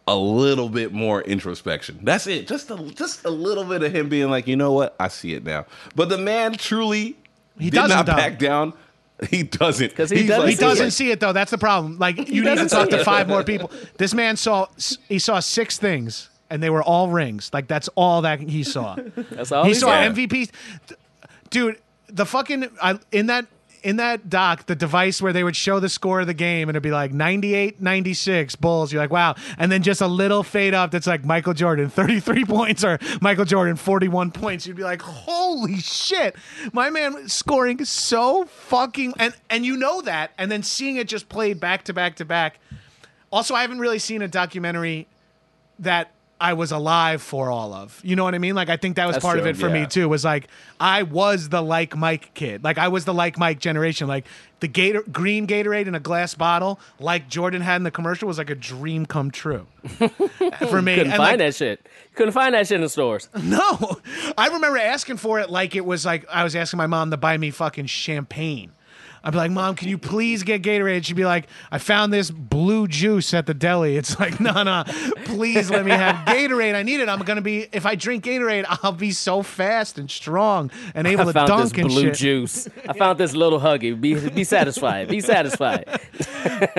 a 0.08 0.16
little 0.16 0.70
bit 0.70 0.94
more 0.94 1.22
introspection. 1.22 2.00
That's 2.04 2.28
it. 2.28 2.48
Just 2.48 2.70
a 2.72 2.76
just 2.96 3.26
a 3.26 3.30
little 3.30 3.64
bit 3.64 3.82
of 3.84 3.94
him 3.96 4.08
being 4.10 4.30
like, 4.30 4.48
you 4.48 4.56
know 4.56 4.72
what? 4.72 4.96
I 5.00 5.08
see 5.08 5.34
it 5.34 5.44
now. 5.44 5.66
But 5.96 6.10
the 6.10 6.18
man 6.18 6.54
truly 6.54 7.16
He 7.58 7.70
did 7.70 7.74
doesn't, 7.78 7.96
not 7.96 8.06
back 8.06 8.38
down. 8.40 8.74
He 9.30 9.44
doesn't 9.44 9.96
'Cause 9.96 10.10
he 10.10 10.28
doesn't 10.28 10.50
He 10.50 10.56
see 10.56 10.62
doesn't 10.62 10.88
it. 10.88 10.92
see 10.92 11.12
it 11.12 11.20
though. 11.22 11.32
That's 11.34 11.52
the 11.52 11.58
problem. 11.58 11.98
Like 12.00 12.18
you 12.30 12.44
need 12.44 12.58
to 12.58 12.68
talk 12.68 12.90
to 12.90 13.04
five 13.04 13.28
more 13.28 13.44
people. 13.44 13.72
This 13.98 14.14
man 14.14 14.36
saw 14.36 14.68
he 15.08 15.20
saw 15.20 15.40
six 15.40 15.78
things, 15.78 16.30
and 16.50 16.62
they 16.62 16.70
were 16.70 16.84
all 16.84 17.10
rings. 17.10 17.50
Like 17.54 17.68
that's 17.68 17.88
all 17.96 18.22
that 18.24 18.40
he 18.42 18.64
saw. 18.64 18.96
That's 19.32 19.52
all 19.54 19.64
he 19.64 19.70
he 19.70 19.74
saw 19.76 19.88
said. 19.88 20.16
MVPs. 20.16 20.50
Dude, 21.50 21.80
the 22.10 22.26
fucking 22.26 22.68
I, 22.82 23.00
in 23.14 23.28
that 23.28 23.46
in 23.86 23.98
that 23.98 24.32
doc, 24.32 24.66
the 24.66 24.76
device 24.76 25.22
where 25.22 25.32
they 25.32 25.44
would 25.44 25.56
show 25.56 25.80
the 25.80 25.90
score 25.90 26.22
of 26.22 26.26
the 26.26 26.34
game 26.34 26.68
and 26.68 26.76
it'd 26.76 26.82
be 26.82 26.90
like 26.90 27.14
98 27.14 27.80
96 27.80 28.56
Bulls. 28.56 28.92
You're 28.92 29.00
like, 29.00 29.12
wow. 29.12 29.36
And 29.60 29.72
then 29.72 29.84
just 29.84 30.02
a 30.02 30.08
little 30.08 30.42
fade 30.42 30.74
up 30.74 30.90
that's 30.90 31.06
like 31.06 31.24
Michael 31.24 31.54
Jordan, 31.54 31.90
33 31.90 32.46
points, 32.46 32.84
or 32.84 32.98
Michael 33.22 33.46
Jordan, 33.46 33.76
41 33.76 34.32
points. 34.32 34.66
You'd 34.66 34.76
be 34.76 34.84
like, 34.84 35.04
holy 35.04 35.78
shit. 35.78 36.36
My 36.74 36.90
man 36.90 37.30
scoring 37.30 37.86
so 37.86 38.46
fucking 38.46 39.14
and 39.20 39.36
and 39.52 39.64
you 39.64 39.78
know 39.78 40.02
that, 40.02 40.32
and 40.40 40.52
then 40.52 40.64
seeing 40.64 40.96
it 40.96 41.08
just 41.08 41.30
played 41.30 41.60
back 41.60 41.84
to 41.84 41.94
back 41.94 42.16
to 42.16 42.26
back. 42.26 42.60
Also, 43.32 43.54
I 43.54 43.62
haven't 43.62 43.80
really 43.80 44.00
seen 44.00 44.24
a 44.24 44.28
documentary 44.28 45.08
that 45.78 46.12
I 46.40 46.54
was 46.54 46.72
alive 46.74 47.22
for 47.22 47.50
all 47.50 47.74
of. 47.74 48.00
You 48.04 48.16
know 48.18 48.26
what 48.26 48.36
I 48.36 48.40
mean? 48.40 48.56
Like 48.56 48.70
I 48.70 48.76
think 48.76 48.98
that 48.98 49.06
was 49.08 49.16
That's 49.16 49.26
part 49.26 49.40
of 49.40 49.46
it 49.46 49.56
for 49.56 49.68
yeah. 49.68 49.82
me 49.82 49.88
too. 49.88 50.10
Was 50.10 50.26
like 50.26 50.48
I 50.80 51.04
was 51.04 51.50
the 51.50 51.62
like 51.62 51.96
Mike 51.96 52.34
kid. 52.34 52.64
Like 52.64 52.78
I 52.78 52.90
was 52.90 53.06
the 53.06 53.14
like 53.14 53.38
Mike 53.40 53.60
generation. 53.60 54.08
Like 54.08 54.26
the 54.60 54.68
Gator 54.68 55.04
green 55.12 55.48
Gatorade 55.48 55.88
in 55.88 55.96
a 55.96 56.00
glass 56.00 56.36
bottle, 56.36 56.80
like 57.00 57.30
Jordan 57.30 57.62
had 57.62 57.78
in 57.78 57.84
the 57.84 57.92
commercial, 57.92 58.28
was 58.28 58.38
like 58.38 58.50
a 58.50 58.56
dream 58.56 59.06
come 59.06 59.32
true 59.32 59.66
for 59.88 60.82
me. 60.82 60.96
Couldn't 60.96 61.12
And, 61.12 61.18
find 61.18 61.20
like, 61.20 61.38
that 61.38 61.56
shit. 61.56 61.88
Couldn't 62.16 62.34
find 62.34 62.54
that 62.54 62.68
shit 62.68 62.76
in 62.76 62.82
the 62.82 62.90
stores. 62.90 63.30
no, 63.42 64.00
I 64.38 64.48
remember 64.50 64.78
asking 64.78 65.18
for 65.18 65.40
it 65.40 65.50
like 65.50 65.74
it 65.76 65.86
was 65.86 66.06
like 66.06 66.26
I 66.30 66.44
was 66.44 66.56
asking 66.56 66.78
my 66.78 66.88
mom 66.88 67.12
to 67.12 67.18
buy 67.18 67.38
me 67.38 67.50
fucking 67.50 67.86
champagne. 67.86 68.72
I'd 69.26 69.32
be 69.32 69.38
like, 69.38 69.50
Mom, 69.50 69.76
can 69.76 69.90
you 69.90 69.98
please 69.98 70.44
get 70.44 70.62
Gatorade? 70.62 71.04
She'd 71.04 71.16
be 71.16 71.26
like, 71.26 71.48
I 71.72 71.80
found 71.80 72.14
this 72.14 72.30
blue 72.30 72.88
juice 72.88 73.34
at 73.34 73.48
the 73.48 73.56
deli. 73.56 73.98
It's 73.98 74.20
like, 74.20 74.40
no, 74.40 74.62
no, 74.62 74.84
please 75.26 75.72
let 75.72 75.84
me 75.84 75.92
have 75.92 76.16
Gatorade. 76.28 76.76
I 76.76 76.84
need 76.84 77.00
it. 77.00 77.10
I'm 77.10 77.20
gonna 77.20 77.42
be 77.42 77.68
if 77.74 77.88
I 77.88 77.96
drink 77.96 78.24
Gatorade, 78.24 78.66
I'll 78.70 78.92
be 78.92 79.12
so 79.12 79.42
fast 79.42 79.98
and 79.98 80.10
strong 80.12 80.70
and 80.94 81.08
able 81.08 81.24
I 81.24 81.26
to 81.26 81.34
found 81.34 81.48
dunk 81.48 81.72
this 81.72 81.80
and 81.82 81.88
blue 81.90 82.04
shit. 82.04 82.14
juice. 82.14 82.70
I 82.88 82.94
found 82.94 83.18
this 83.18 83.34
little 83.34 83.60
huggy. 83.60 84.00
Be 84.00 84.14
be 84.30 84.44
satisfied. 84.44 85.08
Be 85.08 85.22
satisfied. 85.22 86.00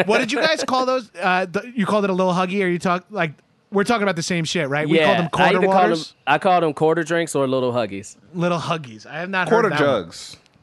What 0.06 0.18
did 0.18 0.30
you 0.30 0.38
guys 0.38 0.62
call 0.62 0.86
those? 0.86 1.10
Uh, 1.20 1.46
the, 1.46 1.72
you 1.74 1.84
called 1.84 2.04
it 2.04 2.10
a 2.10 2.14
little 2.14 2.32
huggy, 2.32 2.62
or 2.64 2.68
you 2.68 2.78
talk 2.78 3.04
like 3.10 3.32
we're 3.72 3.82
talking 3.84 4.04
about 4.04 4.16
the 4.16 4.22
same 4.22 4.44
shit, 4.44 4.68
right? 4.68 4.88
We 4.88 4.98
yeah, 4.98 5.06
called 5.06 5.18
them 5.18 5.24
I 5.26 5.28
quarter 5.28 5.58
either 5.58 5.66
call 5.66 5.88
them 5.88 6.04
I 6.26 6.38
called 6.38 6.62
them 6.62 6.74
quarter 6.74 7.02
drinks 7.02 7.34
or 7.34 7.48
little 7.48 7.72
huggies. 7.72 8.16
little 8.34 8.58
huggies. 8.60 9.04
I 9.04 9.18
have 9.18 9.30
not 9.30 9.48
quarter 9.48 9.70
heard 9.70 9.78
that 9.78 9.84
one. 9.84 10.02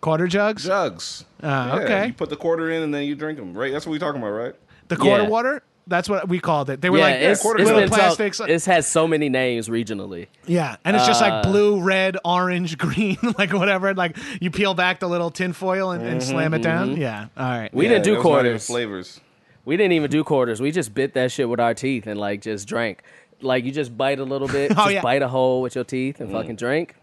Jugs. 0.04 0.06
Quarter 0.06 0.28
jugs. 0.28 0.64
Jugs. 0.66 1.26
Ah, 1.41 1.76
Yeah, 1.78 1.82
okay. 1.84 2.08
You 2.08 2.14
put 2.14 2.30
the 2.30 2.36
quarter 2.36 2.70
in 2.72 2.84
and 2.84 2.93
then 2.93 3.04
you 3.04 3.16
drink 3.16 3.38
them. 3.39 3.54
Right. 3.54 3.72
That's 3.72 3.86
what 3.86 3.91
we're 3.91 3.99
talking 3.99 4.22
about, 4.22 4.32
right? 4.32 4.54
The 4.89 4.97
quarter 4.97 5.24
Yeah. 5.24 5.30
water. 5.30 5.64
That's 5.86 6.08
what 6.08 6.30
we 6.30 6.39
called 6.39 6.70
it. 6.70 6.80
They 6.80 6.89
were 6.89 6.99
yeah, 6.99 7.04
like 7.04 7.16
it's, 7.18 7.41
quarter 7.41 7.60
it's 7.60 7.68
little 7.68 7.82
been 7.82 7.89
talk- 7.89 7.99
plastics. 7.99 8.39
It's 8.39 8.66
had 8.66 8.86
so 8.86 9.06
many 9.06 9.28
names 9.28 9.68
regionally. 9.68 10.28
Yeah, 10.45 10.78
and 10.86 10.95
it's 10.95 11.06
just 11.06 11.20
like 11.20 11.34
Uh, 11.34 11.43
blue, 11.43 11.82
red, 11.82 12.16
orange, 12.24 12.78
green, 12.86 13.18
like 13.38 13.51
whatever. 13.51 13.93
Like 13.93 14.16
you 14.39 14.49
peel 14.49 14.74
back 14.76 15.01
the 15.01 15.10
little 15.10 15.30
tin 15.30 15.51
foil 15.51 15.91
and, 15.91 16.06
and 16.06 16.24
slam 16.24 16.54
it 16.54 16.62
down. 16.62 16.95
Yeah, 16.95 17.28
all 17.36 17.43
right. 17.49 17.66
Mm-hmm, 17.68 17.78
We 17.78 17.86
Yeah, 17.86 17.91
didn't 17.93 18.06
do 18.06 18.12
those 18.16 18.24
not 18.24 18.30
even 18.30 18.32
quarters. 18.43 18.68
Flavors. 18.68 19.20
We 19.66 19.76
didn't 19.76 19.91
even 19.93 20.10
do 20.10 20.24
quarters. 20.24 20.62
We 20.62 20.72
just 20.72 20.93
bit 20.93 21.14
that 21.16 21.34
shit 21.34 21.49
with 21.49 21.60
our 21.60 21.74
teeth 21.74 22.08
and 22.08 22.18
like 22.18 22.39
just 22.41 22.66
drank. 22.66 23.01
Like 23.41 23.66
you 23.66 23.74
just 23.74 23.97
bite 23.97 24.20
a 24.20 24.24
little 24.24 24.47
bit, 24.47 24.72
Oh, 24.78 24.84
just 24.84 24.91
yeah. 24.91 25.01
bite 25.01 25.22
a 25.22 25.28
hole 25.28 25.62
with 25.62 25.76
your 25.76 25.84
teeth 25.84 26.22
and 26.22 26.32
fucking 26.32 26.56
drink. 26.56 26.95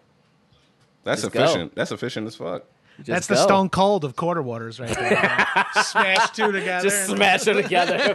That's 1.05 1.21
Just 1.23 1.33
go. 1.35 1.43
efficient. 1.45 1.75
That's 1.75 1.93
efficient 1.93 2.27
as 2.29 2.37
fuck. 2.37 2.65
Just 3.01 3.09
That's 3.09 3.27
the 3.29 3.37
stone 3.37 3.71
cold 3.71 4.05
of 4.05 4.15
quarter 4.15 4.43
waters 4.43 4.79
right 4.79 4.95
there. 4.95 5.47
Smash 5.83 6.31
two 6.33 6.53
together. 6.53 6.89
Just 6.89 7.07
smash 7.07 7.45
them 7.45 7.57
together. 7.63 8.15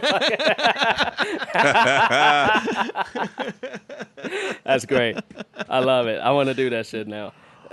That's 4.64 4.86
great. 4.86 5.18
I 5.68 5.80
love 5.80 6.06
it. 6.06 6.20
I 6.20 6.30
want 6.30 6.48
to 6.48 6.54
do 6.54 6.70
that 6.70 6.86
shit 6.86 7.08
now. 7.08 7.32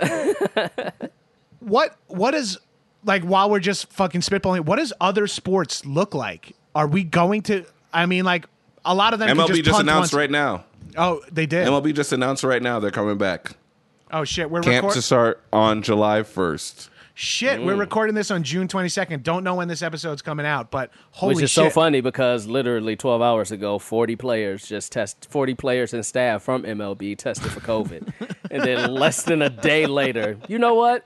what 1.60 1.96
what 2.08 2.34
is 2.34 2.58
like 3.04 3.22
while 3.22 3.48
we're 3.48 3.60
just 3.60 3.92
fucking 3.92 4.20
spitballing? 4.22 4.64
What 4.64 4.76
does 4.76 4.92
other 5.00 5.26
sports 5.26 5.86
look 5.86 6.14
like? 6.14 6.56
Are 6.74 6.88
we 6.88 7.04
going 7.04 7.42
to? 7.42 7.64
I 7.92 8.06
mean, 8.06 8.24
like 8.24 8.46
a 8.84 8.94
lot 8.94 9.12
of 9.12 9.20
them. 9.20 9.28
can 9.28 9.36
MLB 9.36 9.48
just, 9.48 9.64
just, 9.64 9.80
announced 9.80 10.12
once- 10.12 10.14
right 10.14 10.30
now. 10.30 10.64
Oh, 10.96 11.22
they 11.30 11.46
did. 11.46 11.66
MLB 11.66 11.94
just 11.94 12.12
announced 12.12 12.44
right 12.44 12.62
now 12.62 12.80
they're 12.80 12.90
coming 12.90 13.18
back. 13.18 13.52
oh 14.12 14.24
shit, 14.24 14.50
we're 14.50 14.62
Camp 14.62 14.84
record- 14.84 14.96
to 14.96 15.02
start 15.02 15.42
on 15.52 15.82
July 15.82 16.20
1st. 16.20 16.88
Shit. 17.14 17.62
We're 17.64 17.74
mm. 17.74 17.80
recording 17.80 18.14
this 18.14 18.30
on 18.30 18.42
June 18.42 18.68
twenty 18.68 18.88
second. 18.88 19.22
Don't 19.22 19.44
know 19.44 19.54
when 19.54 19.68
this 19.68 19.82
episode's 19.82 20.22
coming 20.22 20.44
out, 20.44 20.70
but 20.70 20.90
holy 21.12 21.36
Which 21.36 21.44
is 21.44 21.50
shit. 21.50 21.64
so 21.64 21.70
funny 21.70 22.00
because 22.00 22.46
literally 22.46 22.96
12 22.96 23.22
hours 23.22 23.50
ago, 23.50 23.78
40 23.78 24.16
players 24.16 24.66
just 24.66 24.92
test 24.92 25.26
40 25.30 25.54
players 25.54 25.94
and 25.94 26.04
staff 26.04 26.42
from 26.42 26.64
MLB 26.64 27.16
tested 27.16 27.50
for 27.52 27.60
COVID. 27.60 28.12
and 28.50 28.62
then 28.62 28.92
less 28.92 29.22
than 29.22 29.42
a 29.42 29.50
day 29.50 29.86
later, 29.86 30.38
you 30.48 30.58
know 30.58 30.74
what? 30.74 31.04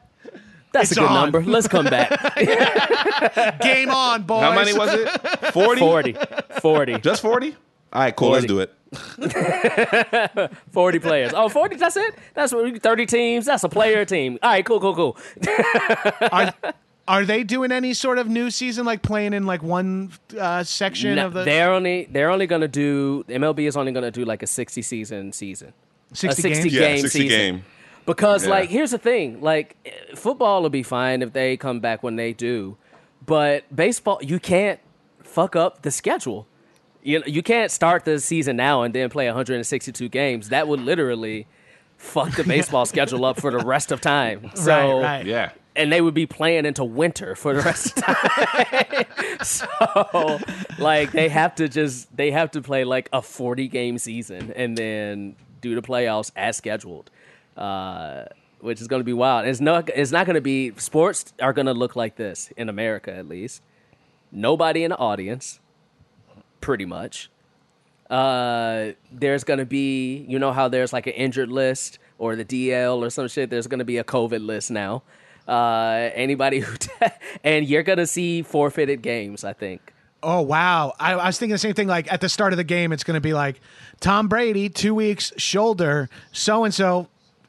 That's 0.72 0.90
It's 0.90 0.98
a 0.98 1.00
good 1.00 1.10
on. 1.10 1.14
number. 1.14 1.42
Let's 1.42 1.68
come 1.68 1.86
back. 1.86 2.10
Game 3.60 3.90
on, 3.90 4.24
boys. 4.24 4.42
How 4.42 4.54
many 4.54 4.74
was 4.74 4.92
it? 4.92 5.08
40? 5.52 5.80
40. 5.80 6.16
40. 6.60 6.98
Just 6.98 7.22
40? 7.22 7.56
All 7.92 8.02
right, 8.02 8.14
cool. 8.14 8.30
Let's 8.30 8.46
do 8.46 8.60
it. 8.60 8.74
40 10.72 10.98
players. 10.98 11.32
Oh, 11.34 11.48
40, 11.48 11.76
that's 11.76 11.96
it? 11.96 12.14
That's 12.34 12.52
what 12.52 12.82
30 12.82 13.06
teams. 13.06 13.46
That's 13.46 13.64
a 13.64 13.68
player 13.68 14.04
team. 14.04 14.38
All 14.42 14.50
right, 14.50 14.64
cool, 14.64 14.80
cool, 14.80 14.94
cool. 14.94 15.16
are, 16.32 16.54
are 17.06 17.24
they 17.24 17.44
doing 17.44 17.72
any 17.72 17.94
sort 17.94 18.18
of 18.18 18.28
new 18.28 18.50
season, 18.50 18.84
like 18.86 19.02
playing 19.02 19.32
in 19.34 19.46
like 19.46 19.62
one 19.62 20.12
uh, 20.38 20.62
section 20.64 21.16
No, 21.16 21.26
of 21.26 21.32
the 21.34 21.44
they're 21.44 21.70
only 21.72 22.08
they're 22.10 22.30
only 22.30 22.46
going 22.46 22.60
to 22.62 22.68
do 22.68 23.24
MLB 23.28 23.60
is 23.66 23.76
only 23.76 23.92
going 23.92 24.04
to 24.04 24.10
do 24.10 24.24
like 24.24 24.42
a 24.42 24.46
60 24.46 24.82
season 24.82 25.32
season. 25.32 25.72
60 26.12 26.40
a 26.50 26.54
60 26.54 26.70
games? 26.70 26.74
Yeah, 26.74 26.96
60 26.96 27.08
season. 27.08 27.28
game. 27.28 27.64
Because 28.06 28.44
Yeah. 28.44 28.50
like 28.50 28.68
here's 28.70 28.90
the 28.92 28.98
thing, 28.98 29.40
like 29.40 29.76
football 30.14 30.62
will 30.62 30.70
be 30.70 30.82
fine 30.82 31.22
if 31.22 31.32
they 31.32 31.56
come 31.56 31.80
back 31.80 32.02
when 32.02 32.16
they 32.16 32.32
do, 32.32 32.76
but 33.24 33.64
baseball 33.74 34.18
you 34.22 34.38
can't 34.38 34.80
fuck 35.22 35.54
up 35.56 35.82
the 35.82 35.90
schedule. 35.90 36.46
You 37.08 37.22
you 37.26 37.42
can't 37.42 37.70
start 37.70 38.04
the 38.04 38.20
season 38.20 38.56
now 38.56 38.82
and 38.82 38.94
then 38.94 39.08
play 39.08 39.26
162 39.26 40.08
games. 40.10 40.50
That 40.50 40.68
would 40.68 40.80
literally 40.80 41.46
fuck 41.96 42.32
the 42.36 42.44
baseball 42.54 42.84
schedule 42.84 43.24
up 43.24 43.40
for 43.40 43.50
the 43.50 43.64
rest 43.64 43.90
of 43.92 44.00
time. 44.02 44.50
So 44.54 45.00
right, 45.00 45.02
right. 45.02 45.26
Yeah. 45.26 45.50
and 45.74 45.90
they 45.90 46.02
would 46.02 46.12
be 46.12 46.26
playing 46.26 46.66
into 46.66 46.84
winter 46.84 47.34
for 47.34 47.54
the 47.54 47.62
rest 47.62 47.96
of 47.96 48.04
time. 48.04 49.06
so, 49.42 50.38
like, 50.78 51.12
they 51.12 51.28
have 51.30 51.54
to 51.54 51.68
just 51.68 52.14
they 52.14 52.30
have 52.30 52.50
to 52.50 52.60
play 52.60 52.84
like 52.84 53.08
a 53.12 53.22
forty 53.22 53.68
game 53.68 53.96
season 53.96 54.52
and 54.54 54.76
then 54.76 55.34
do 55.62 55.74
the 55.74 55.82
playoffs 55.82 56.30
as 56.36 56.56
scheduled, 56.58 57.10
uh, 57.56 58.24
which 58.60 58.80
is 58.82 58.86
going 58.86 59.00
to 59.00 59.04
be 59.04 59.14
wild. 59.14 59.46
It's 59.46 59.60
not 59.62 59.88
it's 59.94 60.12
not 60.12 60.26
going 60.26 60.34
to 60.34 60.42
be 60.42 60.72
sports 60.76 61.32
are 61.40 61.54
going 61.54 61.66
to 61.66 61.74
look 61.74 61.96
like 61.96 62.16
this 62.16 62.52
in 62.56 62.68
America 62.68 63.14
at 63.14 63.26
least. 63.28 63.62
Nobody 64.30 64.84
in 64.84 64.90
the 64.90 64.98
audience, 64.98 65.58
pretty 66.60 66.84
much. 66.84 67.30
Uh, 68.10 68.92
there's 69.12 69.44
going 69.44 69.58
to 69.58 69.66
be 69.66 70.24
you 70.28 70.38
know 70.38 70.52
how 70.52 70.68
there's 70.68 70.92
like 70.92 71.06
an 71.06 71.12
injured 71.12 71.50
list 71.50 71.98
or 72.18 72.36
the 72.36 72.44
DL 72.44 72.98
or 73.06 73.10
some 73.10 73.28
shit. 73.28 73.50
There's 73.50 73.66
going 73.66 73.80
to 73.80 73.84
be 73.84 73.98
a 73.98 74.04
COVID 74.04 74.44
list 74.44 74.70
now. 74.70 75.02
Uh, 75.46 76.10
anybody 76.14 76.60
who 76.60 76.76
and 77.44 77.66
you're 77.66 77.82
going 77.82 77.98
to 77.98 78.06
see 78.06 78.42
forfeited 78.42 79.02
games. 79.02 79.44
I 79.44 79.52
think. 79.52 79.92
Oh 80.22 80.40
wow! 80.40 80.94
I, 80.98 81.12
I 81.14 81.26
was 81.26 81.38
thinking 81.38 81.52
the 81.52 81.58
same 81.58 81.74
thing. 81.74 81.86
Like 81.86 82.10
at 82.12 82.20
the 82.20 82.28
start 82.28 82.52
of 82.52 82.56
the 82.56 82.64
game, 82.64 82.92
it's 82.92 83.04
going 83.04 83.14
to 83.14 83.20
be 83.20 83.34
like 83.34 83.60
Tom 84.00 84.26
Brady, 84.26 84.68
two 84.68 84.94
weeks 84.94 85.32
shoulder, 85.36 86.08
so 86.32 86.64
and 86.64 86.72
so, 86.74 87.08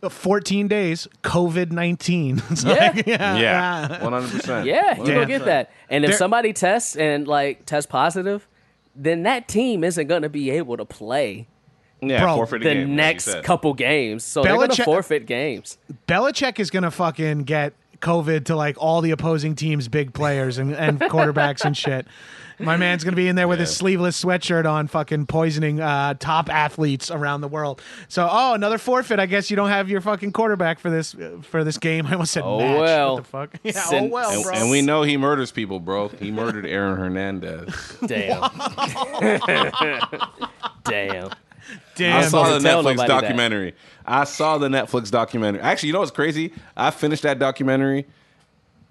fourteen 0.09 0.67
days, 0.67 1.07
COVID 1.23 1.71
nineteen. 1.71 2.43
Yeah. 2.65 2.93
yeah, 3.07 3.37
Yeah. 3.39 3.99
100%. 4.01 4.65
Yeah, 4.65 4.97
you 4.99 5.05
Damn. 5.05 5.13
gonna 5.15 5.25
get 5.25 5.45
that. 5.45 5.71
And 5.89 6.03
if 6.03 6.11
There- 6.11 6.17
somebody 6.17 6.51
tests 6.53 6.95
and 6.97 7.27
like 7.27 7.65
test 7.65 7.89
positive, 7.89 8.47
then 8.95 9.23
that 9.23 9.47
team 9.47 9.83
isn't 9.83 10.07
gonna 10.07 10.29
be 10.29 10.49
able 10.51 10.77
to 10.77 10.85
play 10.85 11.47
Yeah, 12.01 12.21
Bro, 12.23 12.35
forfeit 12.35 12.63
the 12.63 12.73
game, 12.73 12.95
next 12.95 13.25
said. 13.25 13.43
couple 13.43 13.73
games. 13.73 14.23
So 14.23 14.41
they're 14.41 14.55
gonna 14.55 14.75
forfeit 14.75 15.25
games. 15.25 15.77
Belichick 16.07 16.59
is 16.59 16.69
going 16.69 16.83
to 16.83 16.91
fucking 16.91 17.43
get 17.43 17.73
COVID 18.01 18.45
to 18.45 18.55
like 18.55 18.75
all 18.79 19.01
the 19.01 19.11
opposing 19.11 19.55
team's 19.55 19.87
big 19.87 20.13
players 20.13 20.57
and, 20.57 20.73
and 20.73 20.99
quarterbacks 21.01 21.63
and 21.65 21.75
shit. 21.75 22.07
My 22.61 22.75
man's 22.75 23.05
gonna 23.05 23.15
be 23.15 23.29
in 23.29 23.37
there 23.37 23.47
with 23.47 23.59
his 23.61 23.73
sleeveless 23.73 24.21
sweatshirt 24.21 24.69
on, 24.69 24.87
fucking 24.87 25.27
poisoning 25.27 25.79
uh, 25.79 26.15
top 26.15 26.49
athletes 26.49 27.09
around 27.09 27.39
the 27.39 27.47
world. 27.47 27.81
So, 28.09 28.27
oh, 28.29 28.53
another 28.53 28.77
forfeit. 28.77 29.17
I 29.17 29.27
guess 29.27 29.49
you 29.49 29.55
don't 29.55 29.69
have 29.69 29.89
your 29.89 30.01
fucking 30.01 30.33
quarterback 30.33 30.77
for 30.79 30.89
this 30.89 31.15
for 31.43 31.63
this 31.63 31.77
game. 31.77 32.05
I 32.07 32.11
almost 32.13 32.33
said 32.33 32.43
Oh, 32.45 32.57
match. 32.59 32.79
well. 32.81 33.13
What 33.15 33.23
the 33.23 33.29
fuck? 33.29 33.49
Yeah, 33.63 33.71
Send- 33.71 34.07
oh 34.07 34.09
well, 34.13 34.29
And, 34.31 34.43
bro. 34.43 34.53
and 34.55 34.69
we 34.69 34.81
know 34.81 35.03
he 35.03 35.15
murders 35.15 35.51
people, 35.53 35.79
bro. 35.79 36.09
He 36.09 36.31
murdered 36.31 36.65
Aaron 36.65 36.97
Hernandez. 36.97 37.73
Damn. 38.05 38.41
Damn. 40.83 41.29
Damn. 41.99 42.17
I 42.17 42.27
saw 42.27 42.43
the 42.43 42.59
Netflix 42.59 42.63
nobody 42.63 42.97
that. 42.97 43.07
documentary. 43.07 43.75
I 44.05 44.23
saw 44.23 44.57
the 44.57 44.69
Netflix 44.69 45.11
documentary. 45.11 45.61
Actually, 45.61 45.87
you 45.87 45.93
know 45.93 45.99
what's 45.99 46.11
crazy? 46.11 46.53
I 46.75 46.91
finished 46.91 47.23
that 47.23 47.39
documentary, 47.39 48.07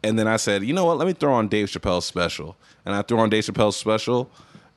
and 0.02 0.18
then 0.18 0.28
I 0.28 0.36
said, 0.36 0.62
you 0.62 0.72
know 0.72 0.84
what? 0.84 0.98
Let 0.98 1.08
me 1.08 1.14
throw 1.14 1.32
on 1.32 1.48
Dave 1.48 1.68
Chappelle's 1.68 2.04
special. 2.04 2.56
And 2.84 2.94
I 2.94 3.02
threw 3.02 3.18
on 3.18 3.28
Dave 3.30 3.44
Chappelle's 3.44 3.76
special, 3.76 4.30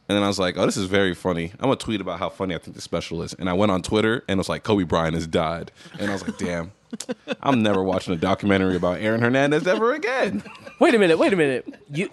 and 0.10 0.16
then 0.18 0.24
I 0.24 0.28
was 0.28 0.40
like, 0.40 0.58
oh, 0.58 0.66
this 0.66 0.78
is 0.78 0.86
very 0.86 1.14
funny. 1.14 1.52
I'm 1.60 1.66
gonna 1.66 1.76
tweet 1.76 2.02
about 2.02 2.20
how 2.20 2.30
funny 2.30 2.56
I 2.56 2.58
think 2.58 2.76
the 2.76 2.82
special 2.82 3.22
is. 3.22 3.34
And 3.34 3.50
I 3.50 3.54
went 3.54 3.72
on 3.72 3.82
Twitter, 3.82 4.24
and 4.28 4.38
it 4.38 4.40
was 4.40 4.50
like, 4.50 4.64
Kobe 4.64 4.84
Bryant 4.84 5.14
has 5.14 5.28
died. 5.28 5.72
And 6.00 6.10
I 6.10 6.14
was 6.14 6.26
like, 6.26 6.38
damn. 6.38 6.72
I'm 7.42 7.62
never 7.64 7.84
watching 7.84 8.14
a 8.14 8.18
documentary 8.18 8.76
about 8.76 9.00
Aaron 9.00 9.22
Hernandez 9.22 9.66
ever 9.68 9.94
again. 9.94 10.44
Wait 10.80 10.94
a 10.96 11.00
minute. 11.00 11.18
Wait 11.20 11.32
a 11.34 11.36
minute. 11.36 11.74
You, 11.92 12.10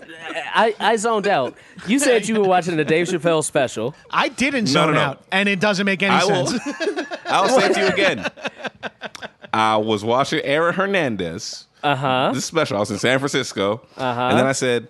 I, 0.55 0.75
I 0.79 0.97
zoned 0.97 1.27
out. 1.27 1.57
You 1.87 1.99
said 1.99 2.29
you 2.29 2.41
were 2.41 2.47
watching 2.49 2.77
the 2.77 2.85
Dave 2.85 3.09
Chappelle 3.09 3.43
special. 3.45 3.95
I 4.11 4.29
didn't 4.29 4.65
No, 4.67 4.71
zone 4.71 4.87
no, 4.89 4.93
no. 4.95 5.01
out, 5.01 5.25
and 5.33 5.49
it 5.49 5.61
doesn't 5.61 5.87
make 5.87 6.03
any 6.03 6.15
I 6.15 6.25
will. 6.25 6.47
sense. 6.47 6.63
I'll 7.27 7.49
say 7.49 7.67
it 7.71 7.75
to 7.75 7.81
you 7.81 7.87
again. 7.89 8.27
I 9.53 9.77
was 9.79 10.05
watching 10.05 10.41
Aaron 10.43 10.75
Hernandez. 10.75 11.67
Uh 11.83 11.95
huh. 11.97 12.29
This 12.35 12.39
is 12.43 12.45
special. 12.45 12.77
I 12.77 12.81
was 12.81 12.91
in 12.91 12.99
San 12.99 13.19
Francisco. 13.19 13.81
Uh 13.97 14.15
huh. 14.15 14.21
And 14.31 14.39
then 14.39 14.47
I 14.47 14.53
said, 14.53 14.89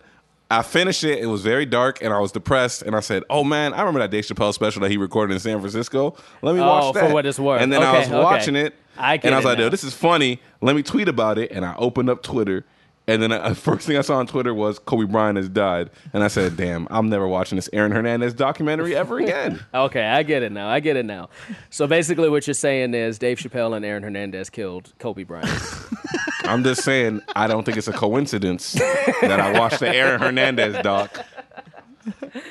I 0.51 0.63
finished 0.63 1.05
it. 1.05 1.19
It 1.19 1.27
was 1.27 1.43
very 1.43 1.67
dark, 1.67 2.03
and 2.03 2.13
I 2.13 2.19
was 2.21 2.33
depressed. 2.33 2.81
And 2.83 2.97
I 2.97 3.01
said, 3.01 3.23
"Oh 3.29 3.45
man, 3.45 3.75
I 3.75 3.81
remember 3.81 4.01
that 4.01 4.11
Dave 4.11 4.25
Chappelle 4.25 4.55
special 4.55 4.81
that 4.83 4.91
he 4.91 4.97
recorded 4.97 5.35
in 5.35 5.41
San 5.41 5.59
Francisco. 5.61 6.17
Let 6.43 6.55
me 6.55 6.61
Oh, 6.63 6.67
watch 6.67 6.95
that 6.95 7.05
Oh, 7.05 7.09
for 7.09 7.15
what 7.15 7.27
it's 7.27 7.39
worth. 7.39 7.61
And 7.61 7.71
then 7.73 7.83
I 7.83 7.99
was 7.99 8.09
okay. 8.09 8.23
watching 8.23 8.57
it, 8.57 8.75
I 8.97 9.21
and 9.23 9.35
I 9.35 9.39
was 9.39 9.45
like, 9.45 9.59
now. 9.59 9.65
"Yo, 9.65 9.71
this 9.71 9.85
is 9.85 9.93
funny. 9.95 10.41
Let 10.63 10.75
me 10.75 10.83
tweet 10.83 11.09
about 11.09 11.37
it." 11.39 11.51
And 11.53 11.65
I 11.67 11.75
opened 11.77 12.09
up 12.11 12.23
Twitter. 12.23 12.65
And 13.07 13.23
then 13.23 13.31
the 13.31 13.55
first 13.59 13.87
thing 13.87 13.97
I 13.97 14.03
saw 14.03 14.17
on 14.19 14.27
Twitter 14.27 14.53
was 14.53 14.79
Kobe 14.79 15.05
Bryant 15.05 15.37
has 15.39 15.49
died, 15.49 15.89
and 16.13 16.23
I 16.25 16.29
said, 16.29 16.57
"Damn, 16.59 16.87
I'm 16.91 17.09
never 17.09 17.27
watching 17.29 17.57
this 17.57 17.69
Aaron 17.73 17.91
Hernandez 17.93 18.33
documentary 18.35 18.95
ever 18.97 19.19
again." 19.21 19.61
Okay, 19.75 20.05
I 20.05 20.23
get 20.23 20.43
it 20.43 20.53
now. 20.53 20.69
I 20.69 20.81
get 20.81 20.97
it 20.97 21.05
now. 21.07 21.29
So 21.71 21.87
basically, 21.87 22.29
what 22.31 22.47
you're 22.47 22.53
saying 22.55 22.93
is 22.95 23.19
Dave 23.19 23.39
Chappelle 23.39 23.75
and 23.77 23.85
Aaron 23.85 24.03
Hernandez 24.03 24.49
killed 24.51 24.93
Kobe 24.99 25.23
Bryant. 25.25 25.49
I'm 26.49 26.65
just 26.65 26.83
saying, 26.83 27.21
I 27.37 27.47
don't 27.47 27.65
think 27.65 27.77
it's 27.79 27.89
a 27.89 27.93
coincidence 27.93 28.73
that 28.73 29.39
I 29.41 29.59
watched 29.59 29.81
the 29.81 29.89
Aaron 29.89 30.21
Hernandez 30.21 30.83
doc. 30.83 31.17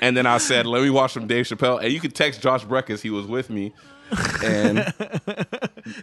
And 0.02 0.16
then 0.16 0.26
I 0.28 0.38
said, 0.38 0.66
let 0.68 0.84
me 0.84 0.90
watch 0.90 1.14
some 1.14 1.26
Dave 1.28 1.46
Chappelle. 1.46 1.82
And 1.84 1.92
you 1.92 2.00
could 2.00 2.14
text 2.16 2.42
Josh 2.42 2.64
Breckus, 2.64 3.02
he 3.02 3.10
was 3.10 3.26
with 3.26 3.50
me. 3.50 3.74
And 4.44 4.78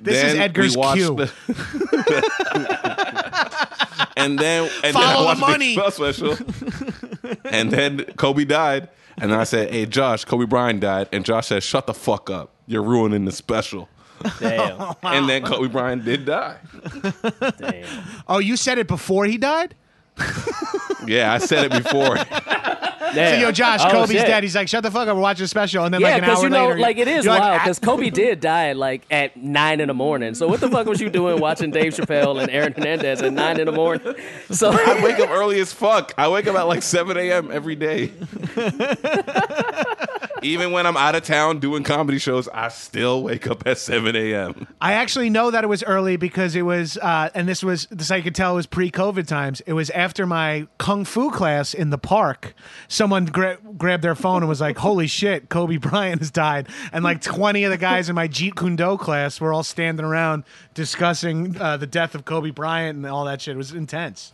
This 0.03 0.23
is 0.25 0.35
Edgar's 0.35 0.75
cue. 0.77 1.15
the- 1.15 1.33
and 4.17 4.39
then 4.39 4.69
and 4.83 4.93
Follow 4.95 5.27
then 5.29 5.37
the 5.37 5.41
money. 5.41 5.77
the 5.77 5.91
special. 5.91 6.37
and 7.45 7.71
then 7.71 8.05
Kobe 8.17 8.45
died. 8.45 8.89
And 9.19 9.31
then 9.31 9.39
I 9.39 9.45
said, 9.45 9.71
hey, 9.71 9.87
Josh, 9.87 10.25
Kobe 10.25 10.45
Bryant 10.47 10.81
died. 10.81 11.09
And 11.13 11.25
Josh 11.25 11.47
said, 11.47 11.63
shut 11.63 11.87
the 11.87 11.95
fuck 11.95 12.29
up. 12.31 12.51
You're 12.67 12.83
ruining 12.83 13.25
the 13.27 13.33
special. 13.33 13.89
Damn. 14.41 14.95
And 15.03 15.29
then 15.29 15.43
Kobe 15.45 15.69
Bryant 15.69 16.05
did 16.05 16.25
die. 16.27 16.59
Damn. 17.59 17.87
Oh, 18.29 18.39
you 18.39 18.57
said 18.57 18.79
it 18.79 18.89
before 18.89 19.25
he 19.27 19.39
died? 19.39 19.75
Yeah, 21.07 21.35
I 21.35 21.39
said 21.39 21.71
it 21.71 21.83
before. 21.85 22.17
So, 23.15 23.21
yo, 23.37 23.53
Josh, 23.53 23.81
Oh, 23.85 23.91
Kobe's 23.91 24.11
shit. 24.11 24.27
dead. 24.27 24.43
He's 24.43 24.57
like, 24.57 24.67
shut 24.67 24.83
the 24.83 24.91
fuck 24.91 25.07
up. 25.07 25.15
We're 25.15 25.23
watching 25.23 25.45
a 25.45 25.47
special. 25.49 25.85
And 25.85 25.95
then, 25.95 26.01
Yeah, 26.01 26.15
like, 26.15 26.15
an 26.17 26.21
because 26.23 26.39
hour 26.39 26.45
you 26.45 26.51
know, 26.51 26.69
later, 26.71 26.81
like 26.81 26.97
it 26.99 27.07
is 27.07 27.25
you're 27.25 27.35
like, 27.35 27.43
wild. 27.43 27.61
Because 27.61 27.79
Kobe 27.79 28.11
did 28.11 28.41
die 28.41 28.73
like 28.73 29.03
at 29.09 29.37
nine 29.37 29.81
in 29.81 29.87
the 29.87 29.95
morning. 29.95 30.35
So 30.35 30.49
what 30.49 30.59
the 30.59 30.69
fuck 30.69 30.87
was 30.89 31.01
you 31.01 31.11
doing 31.11 31.39
watching 31.39 31.71
Dave 31.71 31.95
Chappelle 31.95 32.41
and 32.43 32.51
Aaron 32.51 32.73
Hernandez 32.73 33.23
at 33.23 33.33
nine 33.33 33.61
in 33.61 33.67
the 33.67 33.73
morning? 33.73 34.15
So 34.51 34.71
I 34.73 35.05
wake 35.05 35.21
up 35.21 35.31
early 35.31 35.61
as 35.61 35.73
fuck. 35.73 36.13
I 36.19 36.27
wake 36.29 36.49
up 36.49 36.57
at 36.57 36.63
like 36.63 36.83
7 36.83 37.17
a.m. 37.17 37.51
every 37.53 37.77
day. 37.77 38.11
Even 40.45 40.73
when 40.73 40.87
I'm 40.87 40.97
out 40.97 41.15
of 41.15 41.25
town 41.25 41.59
doing 41.59 41.83
comedy 41.85 42.19
shows, 42.19 42.49
I 42.49 42.69
still 42.69 43.23
wake 43.23 43.47
up 43.47 43.67
at 43.67 43.79
7 43.79 44.15
a.m. 44.15 44.69
I 44.79 44.93
actually 44.93 45.31
know 45.31 45.51
that 45.51 45.65
it 45.65 45.69
was 45.69 45.83
early 45.83 46.17
because 46.17 46.55
it 46.55 46.63
was, 46.63 46.99
uh, 46.99 47.31
and 47.35 47.49
this 47.49 47.65
was, 47.65 47.87
this 47.91 48.11
I 48.11 48.21
could 48.21 48.35
tell 48.35 48.55
was 48.55 48.67
pre-COVID 48.67 49.27
times. 49.27 49.63
It 49.63 49.73
was 49.73 49.89
after 49.91 50.27
my 50.27 50.67
kung 50.77 51.07
fu 51.07 51.31
class 51.31 51.73
in 51.73 51.89
the 51.89 51.97
park. 51.97 52.55
Someone 52.89 53.25
gra- 53.25 53.57
grabbed 53.79 54.05
their 54.05 54.15
phone 54.15 54.43
and 54.43 54.49
was 54.49 54.61
like, 54.61 54.77
"Holy 54.77 55.07
shit, 55.07 55.49
Kobe 55.49 55.79
Bryant 55.79 56.21
has 56.21 56.31
died!" 56.31 56.69
And 56.93 57.03
like 57.03 57.23
twenty 57.23 57.65
of 57.65 57.71
the 57.71 57.79
guys 57.79 58.11
in 58.11 58.15
my 58.15 58.29
Jeet 58.29 58.55
Kune 58.55 58.77
Do 58.77 58.99
class 58.99 59.41
were 59.41 59.53
all 59.53 59.63
standing 59.63 60.05
around 60.05 60.45
discussing 60.75 61.59
uh, 61.59 61.79
the 61.79 61.87
death 61.87 62.15
of 62.15 62.27
Kobe 62.27 62.51
Bryant 62.51 62.97
and 62.97 63.07
all 63.07 63.25
that 63.25 63.41
shit. 63.41 63.55
It 63.55 63.59
was 63.59 63.73
intense. 63.73 64.34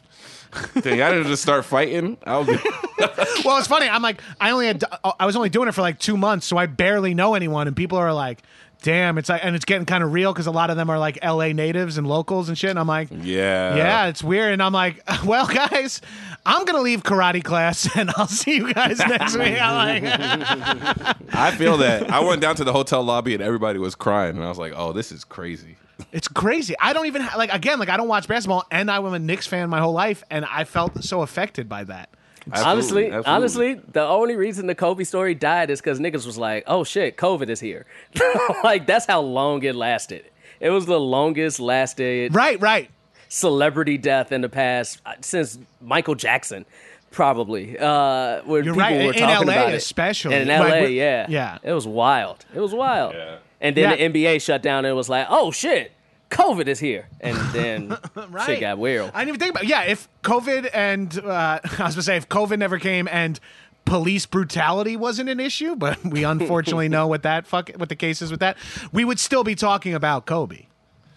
Dang, 0.81 1.01
I 1.03 1.11
didn't 1.11 1.27
just 1.29 1.43
start 1.43 1.65
fighting. 1.65 2.17
I 2.27 2.39
was 2.39 2.49
Well, 3.45 3.59
it's 3.59 3.69
funny. 3.69 3.89
I'm 3.89 4.03
like, 4.03 4.21
I 4.41 4.51
only 4.51 4.67
had, 4.67 4.85
I 5.19 5.27
was 5.27 5.37
only 5.37 5.49
doing 5.49 5.69
it 5.69 5.73
for 5.73 5.81
like 5.81 5.99
two 5.99 6.17
months, 6.17 6.47
so 6.47 6.57
I 6.57 6.67
barely 6.67 7.15
know 7.15 7.35
anyone, 7.35 7.67
and 7.67 7.75
people 7.77 7.99
are 7.99 8.13
like, 8.13 8.43
"Damn!" 8.83 9.17
It's 9.19 9.29
like, 9.29 9.45
and 9.45 9.57
it's 9.57 9.65
getting 9.65 9.87
kind 9.87 10.05
of 10.05 10.13
real 10.13 10.33
because 10.33 10.47
a 10.47 10.51
lot 10.51 10.71
of 10.71 10.77
them 10.77 10.91
are 10.91 10.99
like 10.99 11.19
L.A. 11.23 11.53
natives 11.53 11.97
and 11.99 12.07
locals 12.07 12.49
and 12.49 12.59
shit. 12.59 12.71
And 12.71 12.79
I'm 12.79 12.87
like, 12.87 13.09
yeah. 13.11 13.77
yeah, 13.77 14.07
it's 14.07 14.23
weird. 14.23 14.53
And 14.53 14.63
I'm 14.63 14.73
like, 14.73 15.03
well, 15.25 15.47
guys, 15.47 16.01
I'm 16.47 16.65
gonna 16.65 16.81
leave 16.81 17.03
karate 17.03 17.45
class, 17.45 17.89
and 17.97 18.11
I'll 18.17 18.27
see 18.27 18.57
you 18.57 18.73
guys 18.73 18.99
next 18.99 19.37
week. 19.37 19.61
I'm 19.61 20.03
like, 20.03 21.35
I 21.35 21.51
feel 21.57 21.79
that. 21.79 22.11
I 22.11 22.21
went 22.21 22.41
down 22.41 22.57
to 22.57 22.65
the 22.65 22.73
hotel 22.73 23.03
lobby 23.03 23.35
and 23.35 23.43
everybody 23.43 23.79
was 23.79 23.95
crying, 23.95 24.37
and 24.37 24.45
I 24.45 24.49
was 24.49 24.59
like, 24.59 24.73
"Oh, 24.75 24.93
this 24.93 25.13
is 25.13 25.25
crazy." 25.25 25.77
it's 26.13 26.29
crazy. 26.29 26.75
I 26.81 26.93
don't 26.93 27.07
even 27.07 27.23
ha- 27.23 27.37
like 27.37 27.53
again, 27.53 27.79
like 27.79 27.89
I 27.89 27.97
don't 27.97 28.09
watch 28.09 28.29
basketball, 28.29 28.67
and 28.71 28.91
I 28.91 29.01
was 29.01 29.13
a 29.13 29.19
Knicks 29.19 29.47
fan 29.47 29.69
my 29.71 29.81
whole 29.81 29.93
life, 29.93 30.23
and 30.31 30.45
I 30.45 30.65
felt 30.65 31.05
so 31.05 31.23
affected 31.23 31.69
by 31.69 31.85
that. 31.85 32.11
Absolutely, 32.53 32.71
honestly, 32.71 33.05
absolutely. 33.05 33.33
honestly, 33.33 33.93
the 33.93 34.03
only 34.03 34.35
reason 34.35 34.67
the 34.67 34.75
Kobe 34.75 35.05
story 35.05 35.35
died 35.35 35.71
is 35.71 35.81
because 35.81 36.01
niggas 36.01 36.27
was 36.27 36.39
like, 36.39 36.65
"Oh 36.67 36.85
shit, 36.85 37.17
COVID 37.17 37.49
is 37.49 37.61
here." 37.61 37.87
like 38.65 38.87
that's 38.87 39.07
how 39.07 39.21
long 39.21 39.63
it 39.63 39.75
lasted. 39.75 40.25
It 40.59 40.71
was 40.71 40.87
the 40.87 41.01
longest 41.01 41.59
lasted 41.59 42.35
Right, 42.35 42.61
right. 42.61 42.91
Celebrity 43.31 43.97
death 43.97 44.33
in 44.33 44.43
the 44.43 44.49
past 44.51 45.01
uh, 45.07 45.15
since 45.23 45.59
Michael 45.81 46.15
Jackson, 46.17 46.67
probably. 47.11 47.79
Uh, 47.79 48.43
where 48.43 48.63
You're 48.63 48.75
people 48.75 48.81
right, 48.81 49.07
were 49.07 49.13
in 49.13 49.19
talking 49.21 49.47
LA 49.47 49.53
about 49.55 49.73
it. 49.73 49.77
especially. 49.77 50.35
And 50.35 50.51
in 50.51 50.59
LA, 50.61 50.67
we're- 50.67 50.89
yeah, 50.93 51.27
yeah. 51.31 51.59
it 51.63 51.73
was 51.73 51.87
wild. 51.87 52.45
It 52.55 52.61
was 52.61 52.75
wild. 52.75 53.15
Yeah. 53.15 53.37
And 53.63 53.77
then 53.77 53.91
Yeah. 53.99 54.09
the 54.09 54.21
NBA 54.21 54.39
shut 54.43 54.63
down, 54.63 54.85
and 54.85 54.89
it 54.93 54.95
was 54.95 55.09
like, 55.09 55.27
"Oh 55.31 55.51
shit, 55.53 55.93
COVID 56.31 56.67
is 56.67 56.81
here," 56.81 57.09
and 57.21 57.37
then 57.53 57.97
Right. 58.31 58.47
shit 58.47 58.61
got 58.61 58.79
weird. 58.79 59.11
I 59.15 59.21
didn't 59.25 59.29
even 59.37 59.41
think 59.41 59.51
about. 59.53 59.65
It. 59.65 59.69
Yeah, 59.69 59.83
if 59.83 60.09
COVID 60.23 60.71
and 60.73 61.19
uh, 61.19 61.61
I 61.79 61.85
was 61.85 61.95
gonna 61.95 62.03
say 62.03 62.17
if 62.17 62.29
COVID 62.29 62.59
never 62.59 62.79
came 62.79 63.07
and 63.09 63.39
police 63.85 64.25
brutality 64.27 64.97
wasn't 64.97 65.29
an 65.29 65.41
issue, 65.41 65.75
but 65.77 66.03
we 66.05 66.25
unfortunately 66.25 66.89
know 66.97 67.07
what 67.07 67.23
that 67.23 67.47
fuck 67.47 67.71
what 67.77 67.89
the 67.91 67.97
case 67.97 68.23
is 68.23 68.31
with 68.31 68.41
that. 68.41 68.57
We 68.93 69.05
would 69.05 69.19
still 69.21 69.45
be 69.45 69.55
talking 69.55 69.93
about 69.95 70.25
Kobe. 70.27 70.67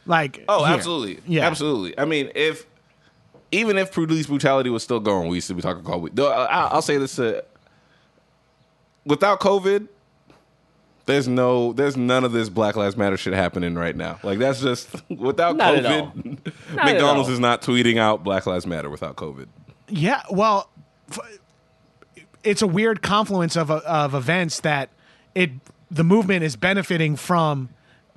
Like, 0.05 0.43
Oh, 0.49 0.63
here. 0.65 0.73
absolutely. 0.75 1.19
Yeah. 1.27 1.47
absolutely. 1.47 1.97
I 1.97 2.05
mean, 2.05 2.29
if 2.35 2.65
even 3.51 3.77
if 3.77 3.91
police 3.93 4.27
brutality 4.27 4.69
was 4.69 4.83
still 4.83 4.99
going, 4.99 5.29
we 5.29 5.35
used 5.37 5.47
to 5.47 5.53
be 5.53 5.61
talking 5.61 5.83
Kobe. 5.83 6.09
Though 6.13 6.31
I- 6.31 6.67
I'll 6.67 6.81
say 6.81 6.97
this: 6.97 7.17
uh, 7.19 7.41
without 9.05 9.39
COVID, 9.39 9.87
there's 11.05 11.27
no, 11.27 11.73
there's 11.73 11.97
none 11.97 12.23
of 12.23 12.31
this 12.31 12.49
Black 12.49 12.75
Lives 12.75 12.95
Matter 12.97 13.17
shit 13.17 13.33
happening 13.33 13.75
right 13.75 13.95
now. 13.95 14.19
Like 14.23 14.39
that's 14.39 14.61
just 14.61 14.89
without 15.09 15.55
Not. 15.57 15.75
COVID, 15.75 16.53
McDonald's 16.75 17.29
is 17.29 17.39
not 17.39 17.61
tweeting 17.61 17.97
out 17.97 18.23
Black 18.23 18.45
Lives 18.45 18.65
Matter 18.65 18.89
without 18.89 19.15
COVID. 19.15 19.47
Yeah, 19.89 20.21
well, 20.31 20.69
f- 21.11 21.19
it's 22.43 22.61
a 22.61 22.67
weird 22.67 23.01
confluence 23.01 23.55
of 23.55 23.69
of 23.69 24.15
events 24.15 24.61
that 24.61 24.89
it 25.35 25.51
the 25.91 26.03
movement 26.03 26.43
is 26.43 26.55
benefiting 26.55 27.15
from 27.15 27.69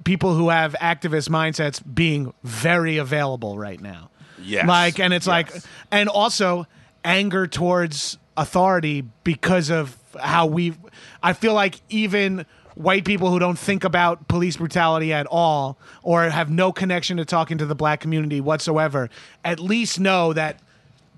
people 0.07 0.35
who 0.35 0.49
have 0.49 0.75
activist 0.81 1.29
mindsets 1.29 1.83
being 1.95 2.33
very 2.45 2.97
available 2.97 3.59
right 3.59 3.81
now. 3.81 4.09
Yes. 4.41 4.67
Like 4.67 5.01
and 5.01 5.13
it's 5.13 5.27
like 5.27 5.51
and 5.91 6.09
also 6.09 6.67
anger 7.05 7.47
towards 7.49 8.17
authority 8.37 9.03
because 9.25 9.69
of 9.71 9.97
how 10.19 10.47
we 10.47 10.75
I 11.23 11.33
feel 11.33 11.55
like 11.55 11.81
even 11.89 12.47
white 12.77 13.05
people 13.05 13.31
who 13.31 13.39
don't 13.41 13.59
think 13.59 13.83
about 13.83 14.29
police 14.29 14.59
brutality 14.59 15.13
at 15.13 15.27
all 15.27 15.77
or 16.03 16.29
have 16.31 16.51
no 16.51 16.71
connection 16.73 17.17
to 17.17 17.25
talking 17.25 17.59
to 17.59 17.67
the 17.67 17.75
black 17.75 18.01
community 18.01 18.41
whatsoever 18.41 19.11
at 19.45 19.59
least 19.59 19.99
know 19.99 20.33
that 20.35 20.61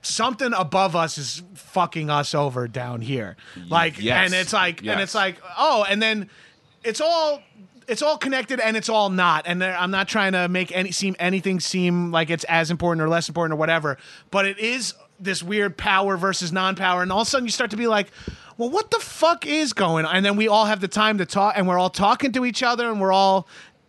something 0.03 0.53
above 0.55 0.95
us 0.95 1.18
is 1.18 1.43
fucking 1.55 2.09
us 2.09 2.32
over 2.32 2.68
down 2.68 3.01
here 3.01 3.36
like 3.68 4.01
Yes. 4.01 4.26
and 4.26 4.34
it's 4.41 4.53
like 4.53 4.86
and 4.86 5.01
it's 5.01 5.16
like 5.16 5.36
oh 5.59 5.84
and 5.91 6.01
then 6.01 6.30
it's 6.84 7.01
all 7.01 7.43
it's 7.89 8.03
all 8.03 8.18
connected 8.18 8.61
and 8.61 8.76
it's 8.76 8.89
all 8.89 9.11
not. 9.11 9.47
And 9.47 9.64
I'm 9.64 9.91
not 9.91 10.09
trying 10.09 10.32
to 10.32 10.49
make 10.49 10.70
any 10.76 10.93
seem 10.93 11.16
anything 11.18 11.59
seem 11.59 12.11
like 12.12 12.30
it's 12.30 12.45
as 12.45 12.70
important 12.70 13.03
or 13.03 13.09
less 13.09 13.28
important 13.28 13.55
or 13.55 13.57
whatever. 13.57 13.99
But 14.30 14.47
it 14.47 14.59
is 14.59 14.95
this 15.18 15.43
weird 15.43 15.76
power 15.76 16.16
versus 16.16 16.53
non-power, 16.53 17.03
and 17.03 17.11
all 17.11 17.22
of 17.22 17.26
a 17.26 17.30
sudden 17.30 17.47
you 17.47 17.51
start 17.51 17.70
to 17.70 17.76
be 17.76 17.86
like. 17.86 18.09
Well, 18.57 18.70
what 18.70 18.91
the 18.91 18.99
fuck 18.99 19.47
is 19.47 19.72
going 19.72 20.05
on? 20.05 20.16
And 20.16 20.26
then 20.26 20.34
we 20.34 20.49
all 20.49 20.64
have 20.64 20.80
the 20.80 20.89
time 20.89 21.18
to 21.18 21.26
talk, 21.26 21.55
and 21.57 21.68
we're 21.68 21.78
all 21.78 21.91
talking 21.91 22.32
to 22.32 22.45
each 22.45 22.64
other, 22.64 22.91
and 22.91 23.01
we're 23.01 23.12
all 23.12 23.47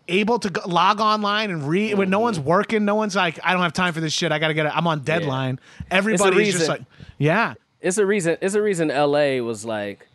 able 0.08 0.40
to 0.40 0.50
go, 0.50 0.62
log 0.68 1.00
online 1.00 1.50
and 1.50 1.68
read. 1.68 1.98
When 1.98 2.12
no 2.12 2.20
one's 2.20 2.38
mm-hmm. 2.38 2.50
working, 2.50 2.86
no 2.86 2.96
one's 2.96 3.16
like, 3.16 3.40
"I 3.44 3.54
don't 3.54 3.62
have 3.62 3.74
time 3.74 3.94
for 3.94 4.00
this 4.00 4.14
shit. 4.14 4.32
I 4.32 4.40
got 4.40 4.50
to 4.50 4.54
get 4.54 4.66
it. 4.66 4.76
I'm 4.76 4.86
on 4.86 5.00
deadline." 5.00 5.60
Everybody's 5.90 6.54
just 6.54 6.70
like, 6.70 6.84
"Yeah, 7.18 7.56
It's 7.82 7.98
a 7.98 8.06
reason. 8.06 8.38
It's 8.42 8.56
a 8.56 8.62
reason. 8.62 8.92
L.A. 8.92 9.42
was 9.42 9.66
like, 9.66 10.08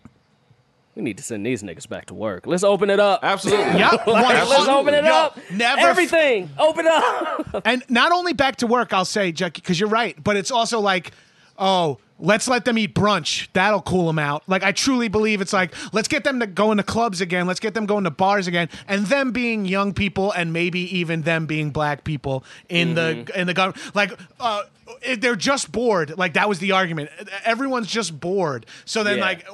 we 0.94 1.02
need 1.02 1.16
to 1.18 1.24
send 1.24 1.44
these 1.44 1.62
niggas 1.62 1.88
back 1.88 2.06
to 2.06 2.14
work. 2.14 2.46
Let's 2.46 2.62
open 2.64 2.88
it 2.90 3.00
up. 3.00 3.20
Absolutely. 3.22 3.64
Yep, 3.78 4.06
Like, 4.06 4.48
let's 4.48 4.68
open 4.68 4.94
it 4.94 5.04
Yo, 5.04 5.10
up. 5.12 5.38
never 5.50 5.80
f- 5.80 5.86
Everything. 5.88 6.50
open 6.58 6.86
up. 6.86 7.62
and 7.64 7.82
not 7.88 8.12
only 8.12 8.32
back 8.32 8.56
to 8.56 8.66
work, 8.66 8.92
I'll 8.92 9.04
say, 9.04 9.32
Jackie, 9.32 9.60
because 9.60 9.78
you're 9.80 9.88
right, 9.88 10.16
but 10.22 10.36
it's 10.36 10.50
also 10.50 10.78
like, 10.80 11.10
oh, 11.58 11.98
let's 12.24 12.48
let 12.48 12.64
them 12.64 12.78
eat 12.78 12.94
brunch. 12.94 13.48
That'll 13.52 13.82
cool 13.82 14.06
them 14.06 14.18
out. 14.18 14.42
Like 14.48 14.62
I 14.64 14.72
truly 14.72 15.08
believe 15.08 15.40
it's 15.40 15.52
like, 15.52 15.74
let's 15.92 16.08
get 16.08 16.24
them 16.24 16.40
to 16.40 16.46
go 16.46 16.70
into 16.72 16.82
clubs 16.82 17.20
again. 17.20 17.46
Let's 17.46 17.60
get 17.60 17.74
them 17.74 17.86
going 17.86 18.04
to 18.04 18.10
bars 18.10 18.46
again, 18.46 18.68
and 18.88 19.06
them 19.06 19.30
being 19.32 19.64
young 19.66 19.92
people, 19.92 20.32
and 20.32 20.52
maybe 20.52 20.80
even 20.98 21.22
them 21.22 21.46
being 21.46 21.70
black 21.70 22.04
people 22.04 22.44
in 22.68 22.94
the 22.94 23.30
in 23.34 23.46
the 23.46 23.54
government. 23.54 23.94
Like, 23.94 24.18
uh, 24.40 24.62
they're 25.18 25.36
just 25.36 25.72
bored. 25.72 26.16
Like 26.18 26.34
that 26.34 26.48
was 26.48 26.58
the 26.58 26.72
argument. 26.72 27.10
Everyone's 27.44 27.86
just 27.86 28.18
bored. 28.18 28.66
So 28.84 29.02
then, 29.02 29.18
Yeah. 29.18 29.24
like, 29.24 29.46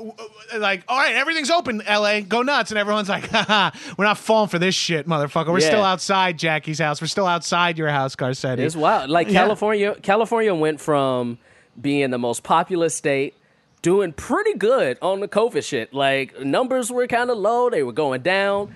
like, 0.59 0.85
all 0.89 0.99
right, 0.99 1.15
everything's 1.15 1.51
open. 1.51 1.83
L.A. 1.83 2.21
Go 2.23 2.43
nuts, 2.43 2.71
and 2.73 2.79
everyone's 2.79 3.09
like, 3.09 3.29
haha, 3.31 3.71
we're 3.97 4.05
not 4.05 4.19
falling 4.19 4.49
for 4.49 4.59
this 4.59 4.75
shit, 4.75 5.07
motherfucker. 5.09 5.49
We're 5.49 5.61
Yeah. 5.61 5.67
still 5.69 5.85
outside 5.85 6.39
Jackie's 6.39 6.79
house. 6.81 7.01
We're 7.01 7.07
still 7.07 7.27
outside 7.27 7.79
your 7.79 7.89
house, 7.91 8.17
Garcetti. 8.17 8.59
It's 8.59 8.75
wild. 8.77 9.09
Like 9.11 9.29
Yeah. 9.29 9.35
California, 9.35 9.95
California 10.03 10.55
went 10.55 10.81
from 10.81 11.39
being 11.81 12.11
the 12.11 12.19
most 12.19 12.43
populous 12.43 12.95
state, 12.95 13.35
doing 13.83 14.13
pretty 14.13 14.55
good 14.55 14.99
on 15.03 15.21
the 15.21 15.29
COVID 15.29 15.65
shit. 15.65 15.93
Like 15.93 16.41
numbers 16.41 16.91
were 16.91 17.07
kind 17.07 17.31
of 17.31 17.39
low; 17.39 17.69
they 17.71 17.83
were 17.83 17.93
going 17.93 18.23
down. 18.23 18.75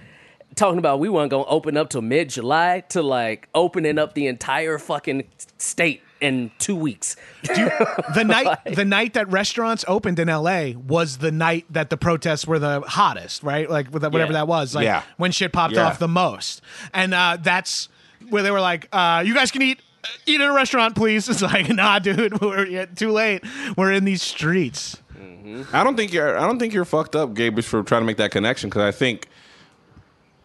Talking 0.56 0.78
about 0.78 1.00
we 1.00 1.08
weren't 1.08 1.30
going 1.30 1.44
to 1.44 1.50
open 1.50 1.76
up 1.76 1.90
till 1.90 2.02
mid 2.02 2.28
July 2.30 2.84
to 2.90 3.02
like 3.02 3.48
opening 3.54 3.98
up 3.98 4.14
the 4.14 4.28
entire 4.28 4.78
fucking 4.78 5.24
state 5.58 6.00
in 6.20 6.52
two 6.58 6.76
weeks. 6.76 7.16
the 7.42 8.22
night 8.26 8.58
the 8.76 8.84
night 8.84 9.14
that 9.14 9.28
restaurants 9.30 9.84
opened 9.88 10.20
in 10.20 10.28
LA 10.28 10.70
was 10.86 11.18
the 11.18 11.32
night 11.32 11.66
that 11.70 11.90
the 11.90 11.96
protests 11.96 12.46
were 12.46 12.60
the 12.60 12.82
hottest, 12.82 13.42
right? 13.42 13.68
Like 13.68 13.88
whatever 13.88 14.18
Yeah. 14.18 14.26
that 14.32 14.46
was, 14.46 14.76
like 14.76 14.84
Yeah. 14.84 15.02
when 15.16 15.32
shit 15.32 15.52
popped 15.52 15.74
Yeah. 15.74 15.86
off 15.88 15.98
the 15.98 16.06
most. 16.08 16.62
And 16.92 17.12
uh, 17.14 17.36
that's 17.42 17.88
where 18.30 18.44
they 18.44 18.52
were 18.52 18.60
like, 18.60 18.88
uh, 18.92 19.24
"You 19.26 19.34
guys 19.34 19.50
can 19.50 19.60
eat." 19.60 19.80
Eat 20.26 20.40
at 20.40 20.48
a 20.48 20.52
restaurant, 20.52 20.94
please. 20.94 21.28
It's 21.34 21.42
like, 21.42 21.68
nah, 21.68 21.98
dude, 21.98 22.40
we're 22.40 22.86
too 22.86 23.10
late. 23.10 23.42
We're 23.76 23.92
in 23.92 24.04
these 24.04 24.22
streets. 24.22 24.98
Mm-hmm. 25.18 25.74
I 25.74 25.84
don't 25.84 25.96
think 25.96 26.12
you're. 26.12 26.36
I 26.38 26.46
don't 26.46 26.58
think 26.58 26.72
you're 26.72 26.84
fucked 26.84 27.16
up, 27.16 27.34
Gabe, 27.34 27.60
for 27.60 27.82
trying 27.82 28.02
to 28.02 28.06
make 28.06 28.16
that 28.18 28.30
connection. 28.30 28.70
Because 28.70 28.82
I 28.82 28.90
think 28.90 29.28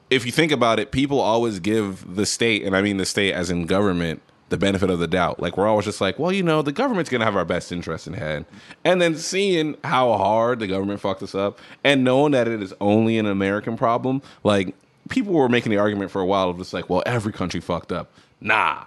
if 0.09 0.25
you 0.25 0.31
think 0.31 0.51
about 0.51 0.79
it, 0.79 0.91
people 0.91 1.19
always 1.19 1.59
give 1.59 2.15
the 2.15 2.25
state, 2.25 2.63
and 2.63 2.75
I 2.75 2.81
mean 2.81 2.97
the 2.97 3.05
state 3.05 3.33
as 3.33 3.49
in 3.49 3.65
government, 3.65 4.21
the 4.49 4.57
benefit 4.57 4.89
of 4.89 4.99
the 4.99 5.07
doubt. 5.07 5.39
Like 5.39 5.57
we're 5.57 5.67
always 5.67 5.85
just 5.85 6.01
like, 6.01 6.17
well, 6.19 6.31
you 6.31 6.43
know, 6.43 6.61
the 6.61 6.71
government's 6.71 7.09
gonna 7.09 7.25
have 7.25 7.35
our 7.35 7.45
best 7.45 7.71
interest 7.71 8.07
in 8.07 8.13
hand. 8.13 8.45
And 8.83 9.01
then 9.01 9.15
seeing 9.15 9.77
how 9.83 10.17
hard 10.17 10.59
the 10.59 10.67
government 10.67 10.99
fucked 10.99 11.23
us 11.23 11.35
up, 11.35 11.59
and 11.83 12.03
knowing 12.03 12.31
that 12.31 12.47
it 12.47 12.61
is 12.61 12.73
only 12.81 13.17
an 13.17 13.25
American 13.25 13.77
problem, 13.77 14.21
like 14.43 14.75
people 15.09 15.33
were 15.33 15.49
making 15.49 15.71
the 15.71 15.77
argument 15.77 16.11
for 16.11 16.21
a 16.21 16.25
while 16.25 16.49
of 16.49 16.57
just 16.57 16.73
like, 16.73 16.89
well, 16.89 17.03
every 17.05 17.33
country 17.33 17.59
fucked 17.59 17.91
up. 17.91 18.11
Nah, 18.41 18.85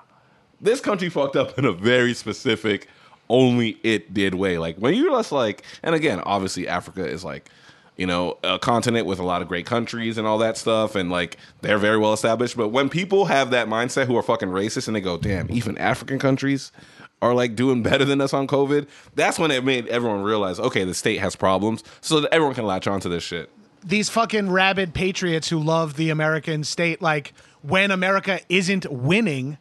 this 0.63 0.81
country 0.81 1.11
fucked 1.11 1.37
up 1.37 1.59
in 1.59 1.67
a 1.67 1.73
very 1.73 2.15
specific, 2.15 2.89
only 3.29 3.79
it 3.83 4.15
did 4.15 4.35
way. 4.35 4.57
Like 4.59 4.77
when 4.77 4.95
you're 4.95 5.13
less 5.13 5.33
like, 5.33 5.63
and 5.83 5.95
again, 5.95 6.21
obviously 6.25 6.67
Africa 6.69 7.07
is 7.07 7.25
like, 7.25 7.51
you 7.97 8.07
know, 8.07 8.39
a 8.43 8.59
continent 8.59 9.07
with 9.07 9.19
a 9.19 9.23
lot 9.23 9.43
of 9.43 9.49
great 9.49 9.67
countries 9.67 10.17
and 10.17 10.27
all 10.27 10.39
that 10.39 10.57
stuff, 10.57 10.95
and 10.95 11.11
like 11.11 11.37
they're 11.61 11.79
very 11.79 11.99
well 11.99 12.15
established. 12.15 12.57
But 12.57 12.69
when 12.69 12.89
people 12.89 13.27
have 13.27 13.51
that 13.51 13.69
mindset 13.69 14.07
who 14.07 14.17
are 14.17 14.23
fucking 14.23 14.49
racist 14.49 14.87
and 14.87 14.97
they 14.97 15.01
go, 15.03 15.19
damn, 15.19 15.51
even 15.53 15.77
African 15.77 16.19
countries 16.19 16.73
are 17.21 17.35
like 17.35 17.55
doing 17.55 17.83
better 17.83 18.05
than 18.07 18.21
us 18.23 18.33
on 18.33 18.47
COVID, 18.47 18.89
that's 19.15 19.39
when 19.39 19.51
it 19.51 19.63
made 19.63 19.87
everyone 19.89 20.23
realize, 20.23 20.59
okay, 20.59 20.85
the 20.85 20.95
state 20.95 21.19
has 21.21 21.37
problems, 21.37 21.85
so 22.01 22.21
that 22.21 22.33
everyone 22.33 22.55
can 22.55 22.65
latch 22.65 22.87
onto 22.87 23.11
this 23.11 23.23
shit. 23.23 23.51
these 23.85 24.09
fucking 24.09 24.51
rabid 24.51 24.95
patriots 24.95 25.49
who 25.49 25.59
love 25.59 25.97
the 25.97 26.11
American 26.11 26.65
state, 26.65 27.03
like 27.03 27.33
when 27.63 27.91
America 27.91 28.41
isn't 28.49 28.91
winning, 28.91 29.59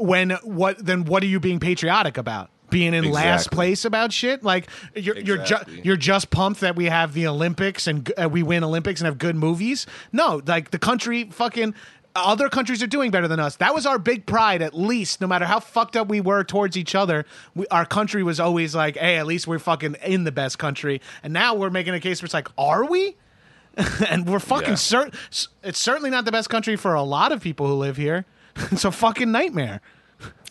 when 0.00 0.30
what 0.42 0.84
then 0.84 1.04
what 1.04 1.22
are 1.22 1.26
you 1.26 1.40
being 1.40 1.60
patriotic 1.60 2.16
about? 2.18 2.50
Being 2.70 2.94
in 2.94 3.10
last 3.10 3.50
place 3.50 3.84
about 3.84 4.12
shit? 4.12 4.42
Like 4.44 4.68
you're 4.94 5.18
you're 5.18 5.40
Exactly. 5.40 5.74
just 5.76 5.84
you're 5.86 5.96
just 5.96 6.30
pumped 6.30 6.60
that 6.60 6.76
we 6.76 6.84
have 6.86 7.14
the 7.14 7.26
Olympics 7.26 7.86
and 7.88 8.06
g- 8.06 8.14
uh, 8.14 8.28
we 8.28 8.42
win 8.44 8.62
Olympics 8.62 9.00
and 9.00 9.06
have 9.06 9.18
good 9.18 9.34
movies? 9.36 9.86
No, 10.12 10.40
like 10.46 10.70
the 10.70 10.78
country 10.78 11.24
fucking 11.30 11.74
other 12.16 12.48
countries 12.48 12.82
are 12.82 12.86
doing 12.88 13.10
better 13.12 13.28
than 13.28 13.38
us. 13.40 13.56
That 13.56 13.72
was 13.74 13.86
our 13.86 13.98
big 13.98 14.26
pride, 14.26 14.62
at 14.62 14.74
least. 14.74 15.20
No 15.20 15.26
matter 15.28 15.44
how 15.46 15.60
fucked 15.60 15.96
up 15.96 16.08
we 16.08 16.20
were 16.20 16.42
towards 16.44 16.76
each 16.76 16.94
other, 16.94 17.24
we, 17.54 17.66
our 17.68 17.84
country 17.86 18.22
was 18.22 18.38
always 18.40 18.74
like, 18.74 18.96
"Hey, 18.96 19.16
at 19.16 19.26
least 19.26 19.46
we're 19.48 19.58
fucking 19.60 19.96
in 20.04 20.24
the 20.24 20.32
best 20.32 20.58
country." 20.58 21.00
And 21.22 21.32
now 21.32 21.54
we're 21.54 21.70
making 21.70 21.94
a 21.94 22.00
case 22.00 22.20
where 22.22 22.26
it's 22.26 22.34
like, 22.34 22.48
"Are 22.56 22.84
we?" 22.84 23.16
and 24.08 24.28
we're 24.28 24.40
fucking 24.40 24.70
Yeah. 24.70 24.74
certain. 24.74 25.12
It's 25.62 25.78
certainly 25.78 26.10
not 26.10 26.24
the 26.24 26.32
best 26.32 26.50
country 26.50 26.76
for 26.76 26.94
a 26.94 27.02
lot 27.02 27.32
of 27.32 27.40
people 27.40 27.66
who 27.68 27.74
live 27.74 27.96
here. 27.96 28.26
it's 28.70 28.84
a 28.84 28.92
fucking 28.92 29.30
nightmare. 29.30 29.80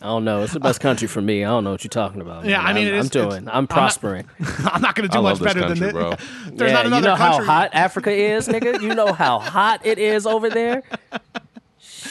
I 0.02 0.06
don't 0.06 0.24
know. 0.24 0.42
It's 0.42 0.54
the 0.54 0.60
best 0.60 0.80
country 0.80 1.06
for 1.06 1.20
me. 1.20 1.44
I 1.44 1.48
don't 1.48 1.62
know 1.62 1.72
what 1.72 1.84
you're 1.84 1.90
talking 1.90 2.20
about. 2.22 2.44
Yeah. 2.46 2.60
I 2.62 2.72
mean, 2.72 2.88
I'm, 2.88 2.94
it 2.94 2.96
is- 2.98 3.04
I'm 3.04 3.28
doing. 3.28 3.48
I'm 3.48 3.54
I'm 3.54 3.66
prospering. 3.66 4.26
I'm 4.64 4.80
not 4.80 4.94
going 4.94 5.08
to 5.08 5.12
do 5.12 5.18
I 5.18 5.22
much 5.22 5.40
love 5.40 5.40
this 5.40 5.54
better 5.54 5.68
than 5.68 5.78
this. 5.78 5.92
bro. 5.92 6.10
There's 6.46 6.70
yeah, 6.70 6.76
not 6.76 6.86
another 6.86 7.08
you 7.08 7.12
know 7.12 7.16
country. 7.16 7.46
how 7.46 7.52
hot 7.52 7.70
Africa 7.74 8.10
is, 8.10 8.48
nigga. 8.48 8.80
You 8.80 8.94
know 8.94 9.12
how 9.12 9.38
hot 9.38 9.84
it 9.84 9.98
is 9.98 10.26
over 10.26 10.48
there. 10.48 10.82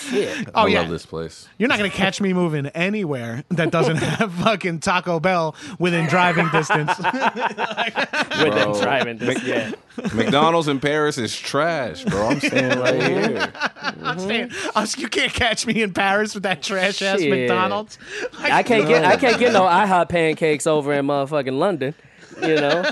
Shit. 0.09 0.49
Oh 0.55 0.63
I 0.63 0.67
yeah, 0.67 0.81
love 0.81 0.89
this 0.89 1.05
place. 1.05 1.47
you're 1.57 1.69
not 1.69 1.77
going 1.77 1.89
to 1.89 1.95
catch 1.95 2.19
me 2.19 2.33
moving 2.33 2.67
anywhere 2.67 3.43
that 3.49 3.71
doesn't 3.71 3.97
have 3.97 4.33
fucking 4.33 4.79
Taco 4.79 5.19
Bell 5.19 5.55
within 5.77 6.07
driving 6.07 6.49
distance. 6.49 6.89
With 6.97 7.05
them 7.05 8.71
Bro. 8.71 8.81
driving 8.81 9.17
this, 9.17 9.43
yeah. 9.43 9.71
McDonald's 10.13 10.67
in 10.67 10.79
Paris 10.79 11.17
is 11.17 11.35
trash, 11.37 12.03
bro. 12.05 12.27
I'm 12.29 12.39
staying 12.39 12.79
right 12.79 13.01
here. 13.01 13.53
I'm 13.53 13.93
mm-hmm. 13.93 14.19
saying, 14.19 14.51
I 14.51 14.71
oh, 14.75 14.81
was- 14.81 14.97
you 14.97 15.07
can't 15.07 15.33
catch 15.33 15.65
me 15.65 15.81
in 15.81 15.93
Paris 15.93 16.33
with 16.33 16.43
that 16.43 16.63
trash 16.63 17.01
ass 17.01 17.19
Shit. 17.19 17.29
McDonald's. 17.29 17.97
I 18.39 18.63
can't 18.63 18.87
get 18.87 19.05
I 19.05 19.17
can't 19.17 19.39
get 19.39 19.53
no 19.53 19.63
IHOP 19.63 20.09
pancakes 20.09 20.67
over 20.67 20.93
in 20.93 21.05
motherfucking 21.05 21.57
London. 21.57 21.93
You 22.41 22.55
know, 22.55 22.83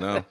No. 0.00 0.24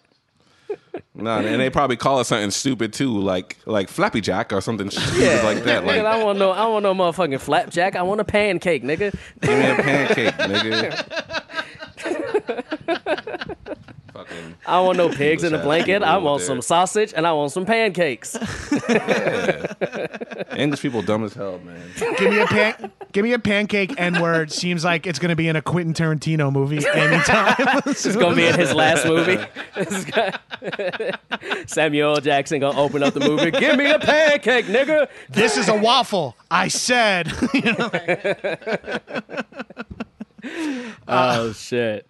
No, 1.15 1.37
and 1.39 1.59
they 1.61 1.69
probably 1.69 1.95
call 1.95 2.19
it 2.19 2.25
something 2.25 2.51
stupid 2.51 2.91
too, 2.93 3.19
like 3.19 3.57
like 3.65 3.87
Flappy 3.89 4.21
Jack 4.21 4.51
or 4.53 4.61
something 4.61 4.89
stupid 4.91 5.43
like 5.43 5.63
that. 5.63 5.83
nigga, 5.83 5.87
Like, 5.87 6.05
I 6.05 6.23
want 6.23 6.39
no 6.39 6.51
I 6.51 6.65
want 6.67 6.83
no 6.83 6.93
motherfucking 6.93 7.39
flapjack. 7.39 7.95
I 7.95 8.01
want 8.01 8.19
a 8.21 8.23
pancake, 8.23 8.83
nigga. 8.83 9.13
give 9.41 9.57
me 9.57 9.69
a 9.69 9.75
pancake, 9.75 10.33
nigga. 10.35 11.03
Fucking 14.13 14.55
I 14.67 14.79
want 14.81 14.97
no 14.97 15.09
pigs 15.09 15.43
in 15.43 15.55
a 15.55 15.63
blanket. 15.63 16.03
I 16.03 16.17
over 16.17 16.25
want 16.25 16.39
there? 16.41 16.47
some 16.47 16.61
sausage 16.61 17.13
and 17.15 17.25
I 17.25 17.33
want 17.33 17.51
some 17.51 17.65
pancakes. 17.65 18.35
English 20.55 20.81
people 20.81 21.01
dumb 21.01 21.23
as 21.23 21.33
hell, 21.33 21.57
man. 21.59 21.81
give 22.17 22.29
me 22.29 22.39
a 22.39 22.45
pan, 22.45 22.91
give 23.11 23.23
me 23.23 23.33
a 23.33 23.39
pancake 23.39 23.99
N 23.99 24.21
word. 24.21 24.51
Seems 24.51 24.85
like 24.85 25.07
it's 25.07 25.17
going 25.17 25.29
to 25.29 25.35
be 25.35 25.47
in 25.47 25.55
a 25.55 25.63
Quentin 25.63 25.93
Tarantino 25.95 26.51
movie 26.51 26.85
anytime. 26.93 27.55
It's 27.85 28.15
gonna 28.15 28.35
be 28.35 28.45
in 28.45 28.55
his 28.57 28.73
last 28.73 29.05
movie. 29.05 29.37
Samuel 31.67 32.19
Jackson 32.21 32.59
gonna 32.59 32.79
open 32.79 33.03
up 33.03 33.13
the 33.13 33.19
movie. 33.19 33.51
Give 33.51 33.77
me 33.77 33.89
a 33.89 33.99
pancake, 33.99 34.65
nigga. 34.65 35.07
this 35.29 35.57
is 35.57 35.67
a 35.69 35.75
waffle. 35.75 36.35
I 36.51 36.67
said. 36.67 37.31
You 37.53 37.73
know? 37.73 37.89
Oh 41.07 41.53
shit. 41.53 42.09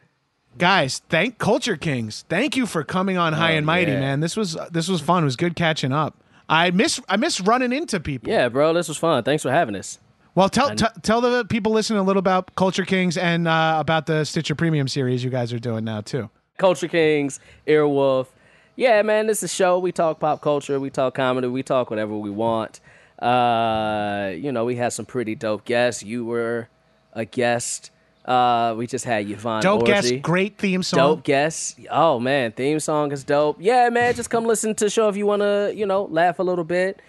Guys 0.58 0.99
thank 1.10 1.38
culture 1.38 1.76
kings 1.76 2.26
thank 2.30 2.56
you 2.56 2.66
for 2.66 2.84
coming 2.84 3.18
on 3.18 3.34
high 3.34 3.51
and 3.51 3.66
mighty 3.66 3.91
yeah. 3.91 3.99
man 3.99 4.20
this 4.20 4.38
was 4.38 4.58
this 4.72 4.88
was 4.88 5.01
fun 5.01 5.24
it 5.24 5.26
was 5.26 5.36
good 5.36 5.56
catching 5.56 5.91
up 5.91 6.16
i 6.49 6.70
miss 6.72 6.99
i 7.10 7.18
miss 7.18 7.41
running 7.41 7.72
into 7.74 7.99
people 7.99 8.30
Yeah, 8.30 8.49
bro, 8.49 8.74
this 8.74 8.88
was 8.88 8.97
fun. 8.97 9.24
Thanks 9.24 9.43
for 9.43 9.51
having 9.51 9.76
us. 9.76 9.99
well 10.36 10.49
tell 10.49 10.76
t- 10.76 10.86
tell 11.01 11.22
the 11.22 11.45
people 11.45 11.72
listening 11.72 11.99
a 11.99 12.04
little 12.04 12.20
about 12.20 12.54
culture 12.56 12.86
kings 12.86 13.18
and 13.18 13.47
uh, 13.47 13.78
about 13.80 14.06
the 14.06 14.24
stitcher 14.26 14.56
premium 14.56 14.88
series 14.88 15.24
you 15.24 15.30
guys 15.30 15.51
are 15.54 15.60
doing 15.60 15.84
now 15.84 16.01
too 16.01 16.30
Culture 16.60 16.88
Kings, 16.88 17.39
Earwolf. 17.68 18.28
Yeah, 18.76 19.01
man, 19.01 19.26
this 19.26 19.39
is 19.39 19.51
a 19.51 19.54
show. 19.54 19.80
We 19.80 19.91
talk 19.91 20.20
pop 20.20 20.39
culture, 20.41 20.80
we 20.80 20.91
talk 20.91 21.16
comedy, 21.16 21.47
we 21.47 21.64
talk 21.64 21.89
whatever 21.89 22.16
we 22.16 22.30
want. 22.30 22.80
Uh, 23.20 24.32
you 24.36 24.51
know, 24.51 24.64
we 24.64 24.76
had 24.76 24.93
some 24.93 25.06
pretty 25.06 25.34
dope 25.34 25.66
guests. 25.66 26.04
You 26.04 26.26
were 26.26 26.70
a 27.14 27.26
guest 27.26 27.89
Uh, 28.26 28.74
we 28.78 28.88
just 28.88 29.03
had 29.03 29.30
Yvonne 29.30 29.61
Dope 29.61 29.86
guest, 29.86 30.08
Orji. 30.08 30.21
great 30.21 30.58
theme 30.58 30.82
song. 30.82 30.97
Dope 30.97 31.24
guest. 31.24 31.78
Oh 31.89 32.20
man, 32.20 32.54
theme 32.54 32.79
song 32.79 33.12
is 33.12 33.24
dope. 33.25 33.58
Yeah, 33.59 33.89
man, 33.89 34.13
just 34.13 34.29
come 34.29 34.45
listen 34.45 34.74
to 34.75 34.86
the 34.86 34.89
show 34.89 35.09
if 35.09 35.17
you 35.17 35.25
want 35.25 35.41
to, 35.41 35.74
you 35.75 35.86
know, 35.86 36.05
laugh 36.05 36.39
a 36.39 36.43
little 36.43 36.63
bit. 36.63 37.01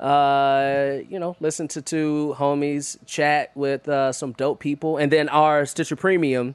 Uh, 0.00 0.98
you 1.08 1.18
know, 1.18 1.36
listen 1.40 1.68
to 1.68 1.82
two 1.82 2.34
homies 2.38 2.96
chat 3.06 3.50
with 3.56 3.88
uh, 3.88 4.12
some 4.12 4.32
dope 4.32 4.58
people, 4.60 4.96
and 4.96 5.12
then 5.12 5.28
our 5.28 5.64
Stitcher 5.64 5.96
Premium, 5.96 6.54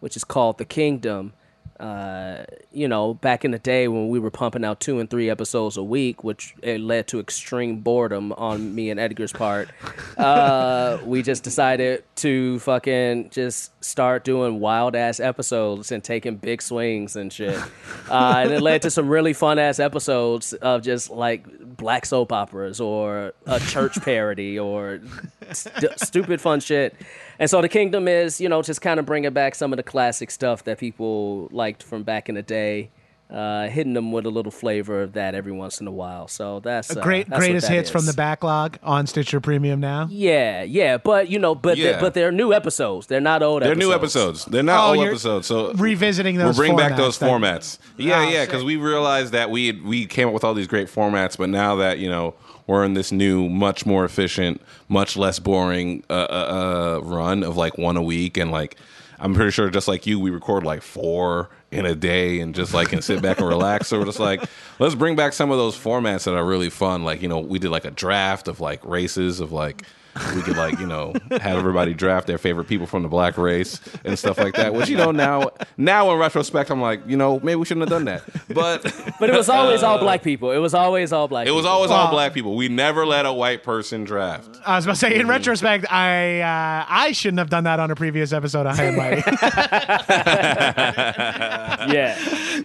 which 0.00 0.16
is 0.16 0.24
called 0.24 0.58
The 0.58 0.64
Kingdom. 0.64 1.32
Uh, 1.78 2.44
you 2.72 2.88
know, 2.88 3.14
back 3.14 3.44
in 3.44 3.50
the 3.50 3.58
day 3.58 3.88
when 3.88 4.08
we 4.08 4.18
were 4.18 4.30
pumping 4.30 4.64
out 4.64 4.80
two 4.80 4.98
and 4.98 5.10
three 5.10 5.28
episodes 5.28 5.76
a 5.76 5.82
week, 5.82 6.24
which 6.24 6.54
it 6.62 6.80
led 6.80 7.06
to 7.08 7.20
extreme 7.20 7.80
boredom 7.80 8.32
on 8.32 8.74
me 8.74 8.90
and 8.90 8.98
Edgar's 8.98 9.32
part, 9.32 9.68
uh, 10.16 10.98
we 11.04 11.22
just 11.22 11.42
decided 11.42 12.04
to 12.16 12.58
fucking 12.60 13.30
just 13.30 13.72
start 13.84 14.24
doing 14.24 14.58
wild 14.60 14.96
ass 14.96 15.20
episodes 15.20 15.92
and 15.92 16.02
taking 16.02 16.36
big 16.36 16.62
swings 16.62 17.16
and 17.16 17.32
shit. 17.32 17.58
Uh, 18.08 18.42
and 18.44 18.52
it 18.52 18.60
led 18.62 18.82
to 18.82 18.90
some 18.90 19.08
really 19.08 19.32
fun 19.32 19.58
ass 19.58 19.80
episodes 19.80 20.52
of 20.54 20.80
just 20.80 21.10
like 21.10 21.44
black 21.76 22.06
soap 22.06 22.30
operas 22.30 22.80
or 22.80 23.32
a 23.46 23.58
church 23.58 24.00
parody 24.02 24.58
or 24.58 25.00
st- 25.50 25.98
stupid 25.98 26.40
fun 26.40 26.60
shit. 26.60 26.94
And 27.38 27.48
so 27.50 27.60
the 27.60 27.68
kingdom 27.68 28.08
is, 28.08 28.40
you 28.40 28.48
know, 28.48 28.62
just 28.62 28.80
kind 28.80 28.98
of 29.00 29.06
bringing 29.06 29.32
back 29.32 29.54
some 29.54 29.72
of 29.72 29.76
the 29.76 29.82
classic 29.82 30.30
stuff 30.30 30.64
that 30.64 30.78
people 30.78 31.48
liked 31.52 31.82
from 31.82 32.02
back 32.02 32.28
in 32.28 32.34
the 32.34 32.42
day, 32.42 32.90
uh, 33.30 33.66
hitting 33.68 33.92
them 33.92 34.12
with 34.12 34.24
a 34.24 34.30
little 34.30 34.52
flavor 34.52 35.02
of 35.02 35.14
that 35.14 35.34
every 35.34 35.50
once 35.52 35.80
in 35.80 35.86
a 35.86 35.90
while. 35.90 36.28
So 36.28 36.60
that's 36.60 36.96
uh, 36.96 37.00
Great, 37.02 37.28
that's 37.28 37.40
greatest 37.40 37.66
that 37.66 37.74
hits 37.74 37.90
from 37.90 38.06
the 38.06 38.12
backlog 38.12 38.78
on 38.84 39.06
Stitcher 39.08 39.40
Premium 39.40 39.80
now. 39.80 40.06
Yeah, 40.10 40.62
yeah, 40.62 40.96
but 40.96 41.28
you 41.28 41.38
know, 41.40 41.54
but 41.54 41.76
Yeah. 41.76 41.92
they're, 41.92 42.00
but 42.00 42.14
they're 42.14 42.30
new 42.32 42.52
episodes. 42.52 43.08
They're 43.08 43.20
not 43.20 43.42
old. 43.42 43.62
Episodes. 43.64 43.78
They're 43.80 43.94
episodes. 43.96 44.14
new 44.14 44.22
episodes. 44.30 44.44
They're 44.46 44.62
not 44.62 44.80
Oh, 44.88 44.94
old 45.00 45.06
episodes. 45.08 45.46
So 45.48 45.72
Revisiting 45.74 46.36
those. 46.36 46.44
we'll 46.44 46.48
those. 46.50 46.56
bring 46.56 46.76
back 46.76 46.96
those 46.96 47.18
that- 47.18 47.28
formats. 47.28 47.78
Yeah, 47.96 48.20
Oh, 48.20 48.28
yeah, 48.30 48.44
because 48.44 48.62
we 48.64 48.76
realized 48.76 49.32
that 49.32 49.50
we 49.50 49.72
we 49.72 50.06
came 50.06 50.28
up 50.28 50.34
with 50.34 50.44
all 50.44 50.54
these 50.54 50.68
great 50.68 50.86
formats, 50.88 51.36
but 51.36 51.48
now 51.50 51.74
that 51.76 51.98
you 51.98 52.08
know 52.08 52.34
we're 52.66 52.84
in 52.84 52.94
this 52.94 53.12
new, 53.12 53.48
much 53.48 53.86
more 53.86 54.04
efficient, 54.04 54.60
much 54.88 55.16
less 55.16 55.38
boring 55.38 56.02
uh, 56.10 56.12
uh, 56.12 56.98
uh, 56.98 57.06
run 57.06 57.42
of 57.42 57.56
like 57.56 57.78
one 57.78 57.96
a 57.96 58.02
week, 58.02 58.36
and 58.36 58.50
like 58.50 58.76
I'm 59.18 59.34
pretty 59.34 59.50
sure, 59.50 59.70
just 59.70 59.88
like 59.88 60.06
you, 60.06 60.20
we 60.20 60.30
record 60.30 60.64
like 60.64 60.82
four 60.82 61.48
in 61.70 61.86
a 61.86 61.94
day, 61.94 62.40
and 62.40 62.54
just 62.54 62.74
like 62.74 62.88
can 62.88 63.02
sit 63.02 63.22
back 63.22 63.38
and 63.38 63.48
relax. 63.48 63.88
So 63.88 63.98
we're 63.98 64.04
just 64.04 64.20
like, 64.20 64.42
let's 64.78 64.94
bring 64.94 65.16
back 65.16 65.32
some 65.32 65.50
of 65.50 65.58
those 65.58 65.76
formats 65.76 66.24
that 66.24 66.34
are 66.34 66.44
really 66.44 66.70
fun. 66.70 67.04
Like 67.04 67.22
you 67.22 67.28
know, 67.28 67.38
we 67.38 67.58
did 67.58 67.70
like 67.70 67.84
a 67.84 67.90
draft 67.90 68.48
of 68.48 68.60
like 68.60 68.84
races 68.84 69.40
of 69.40 69.52
like 69.52 69.84
we 70.34 70.42
could 70.42 70.56
like 70.56 70.78
you 70.78 70.86
know 70.86 71.12
have 71.30 71.58
everybody 71.58 71.94
draft 71.94 72.26
their 72.26 72.38
favorite 72.38 72.66
people 72.68 72.86
from 72.86 73.02
the 73.02 73.08
black 73.08 73.36
race 73.38 73.80
and 74.04 74.18
stuff 74.18 74.38
like 74.38 74.54
that 74.54 74.74
which 74.74 74.88
you 74.88 74.96
know 74.96 75.10
now 75.10 75.50
now 75.76 76.10
in 76.12 76.18
retrospect 76.18 76.70
i'm 76.70 76.80
like 76.80 77.00
you 77.06 77.16
know 77.16 77.38
maybe 77.40 77.56
we 77.56 77.64
shouldn't 77.64 77.82
have 77.82 77.90
done 77.90 78.04
that 78.04 78.22
but 78.54 78.82
But 79.20 79.30
it 79.30 79.36
was 79.36 79.48
always 79.48 79.82
all 79.82 79.98
black 79.98 80.22
people. 80.22 80.50
It 80.50 80.58
was 80.58 80.74
always 80.74 81.10
all 81.12 81.26
black. 81.28 81.46
it 81.46 81.50
was 81.52 81.62
people. 81.62 81.70
always 81.72 81.90
Well- 81.90 82.00
all 82.00 82.10
black 82.10 82.34
people 82.34 82.54
we 82.56 82.68
never 82.68 83.06
let 83.06 83.24
a 83.26 83.32
white 83.32 83.62
person 83.62 84.04
draft 84.04 84.58
I 84.66 84.76
was 84.76 84.84
about 84.84 84.94
to 84.94 84.98
say, 85.00 85.14
in 85.18 85.28
retrospect, 85.28 85.90
I 85.92 86.40
uh, 86.40 86.84
I 86.88 87.12
shouldn't 87.12 87.38
have 87.38 87.50
done 87.50 87.64
that 87.64 87.78
on 87.78 87.90
a 87.92 87.94
previous 87.94 88.32
episode 88.32 88.66
of 88.66 88.76
High 88.76 88.84
and 88.86 88.96
Mighty. 88.96 89.22
yeah. 91.94 92.16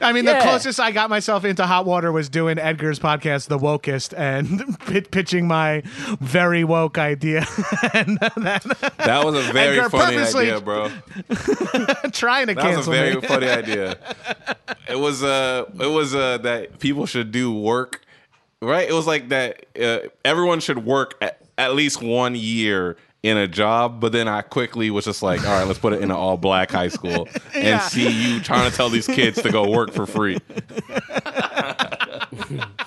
I 0.01 0.11
mean, 0.13 0.25
the 0.25 0.39
closest 0.41 0.79
I 0.79 0.91
got 0.91 1.09
myself 1.09 1.45
into 1.45 1.65
hot 1.65 1.85
water 1.85 2.11
was 2.11 2.27
doing 2.29 2.57
Edgar's 2.57 2.99
podcast, 2.99 3.47
The 3.47 3.59
Wokest, 3.59 4.17
and 4.17 4.77
pit- 4.87 5.11
pitching 5.11 5.47
my 5.47 5.83
very 6.19 6.63
woke 6.63 6.97
idea, 6.97 7.40
and 7.93 8.17
then 8.19 8.61
that 8.97 9.21
was 9.23 9.35
a 9.35 9.51
very 9.53 9.81
funny 9.89 10.17
idea 10.17 10.61
bro. 10.61 10.89
trying 12.11 12.47
to 12.47 12.53
that 12.55 12.77
was 12.77 12.87
a 12.87 12.91
very 12.91 13.15
me. 13.15 13.21
funny 13.21 13.47
idea. 13.49 13.97
It 14.89 14.99
was 14.99 15.23
uh 15.23 15.65
it 15.79 15.87
was 15.87 16.13
uh 16.15 16.37
that 16.39 16.79
people 16.79 17.05
should 17.05 17.31
do 17.31 17.53
work 17.53 18.01
right? 18.61 18.87
It 18.87 18.93
was 18.93 19.07
like 19.07 19.29
that 19.29 19.65
uh, 19.81 19.99
everyone 20.23 20.59
should 20.59 20.85
work 20.85 21.15
at, 21.21 21.41
at 21.57 21.73
least 21.75 22.01
one 22.01 22.35
year 22.35 22.97
in 23.23 23.37
a 23.37 23.47
job 23.47 23.99
but 24.01 24.11
then 24.11 24.27
i 24.27 24.41
quickly 24.41 24.89
was 24.89 25.05
just 25.05 25.21
like 25.21 25.45
all 25.47 25.53
right 25.59 25.67
let's 25.67 25.77
put 25.77 25.93
it 25.93 25.97
in 25.97 26.05
an 26.09 26.17
all 26.17 26.37
black 26.37 26.71
high 26.71 26.87
school 26.87 27.27
and 27.53 27.63
Yeah. 27.63 27.77
see 27.77 28.09
you 28.09 28.39
trying 28.39 28.67
to 28.67 28.75
tell 28.75 28.89
these 28.89 29.05
kids 29.05 29.39
to 29.43 29.51
go 29.51 29.69
work 29.69 29.91
for 29.91 30.07
free 30.07 30.39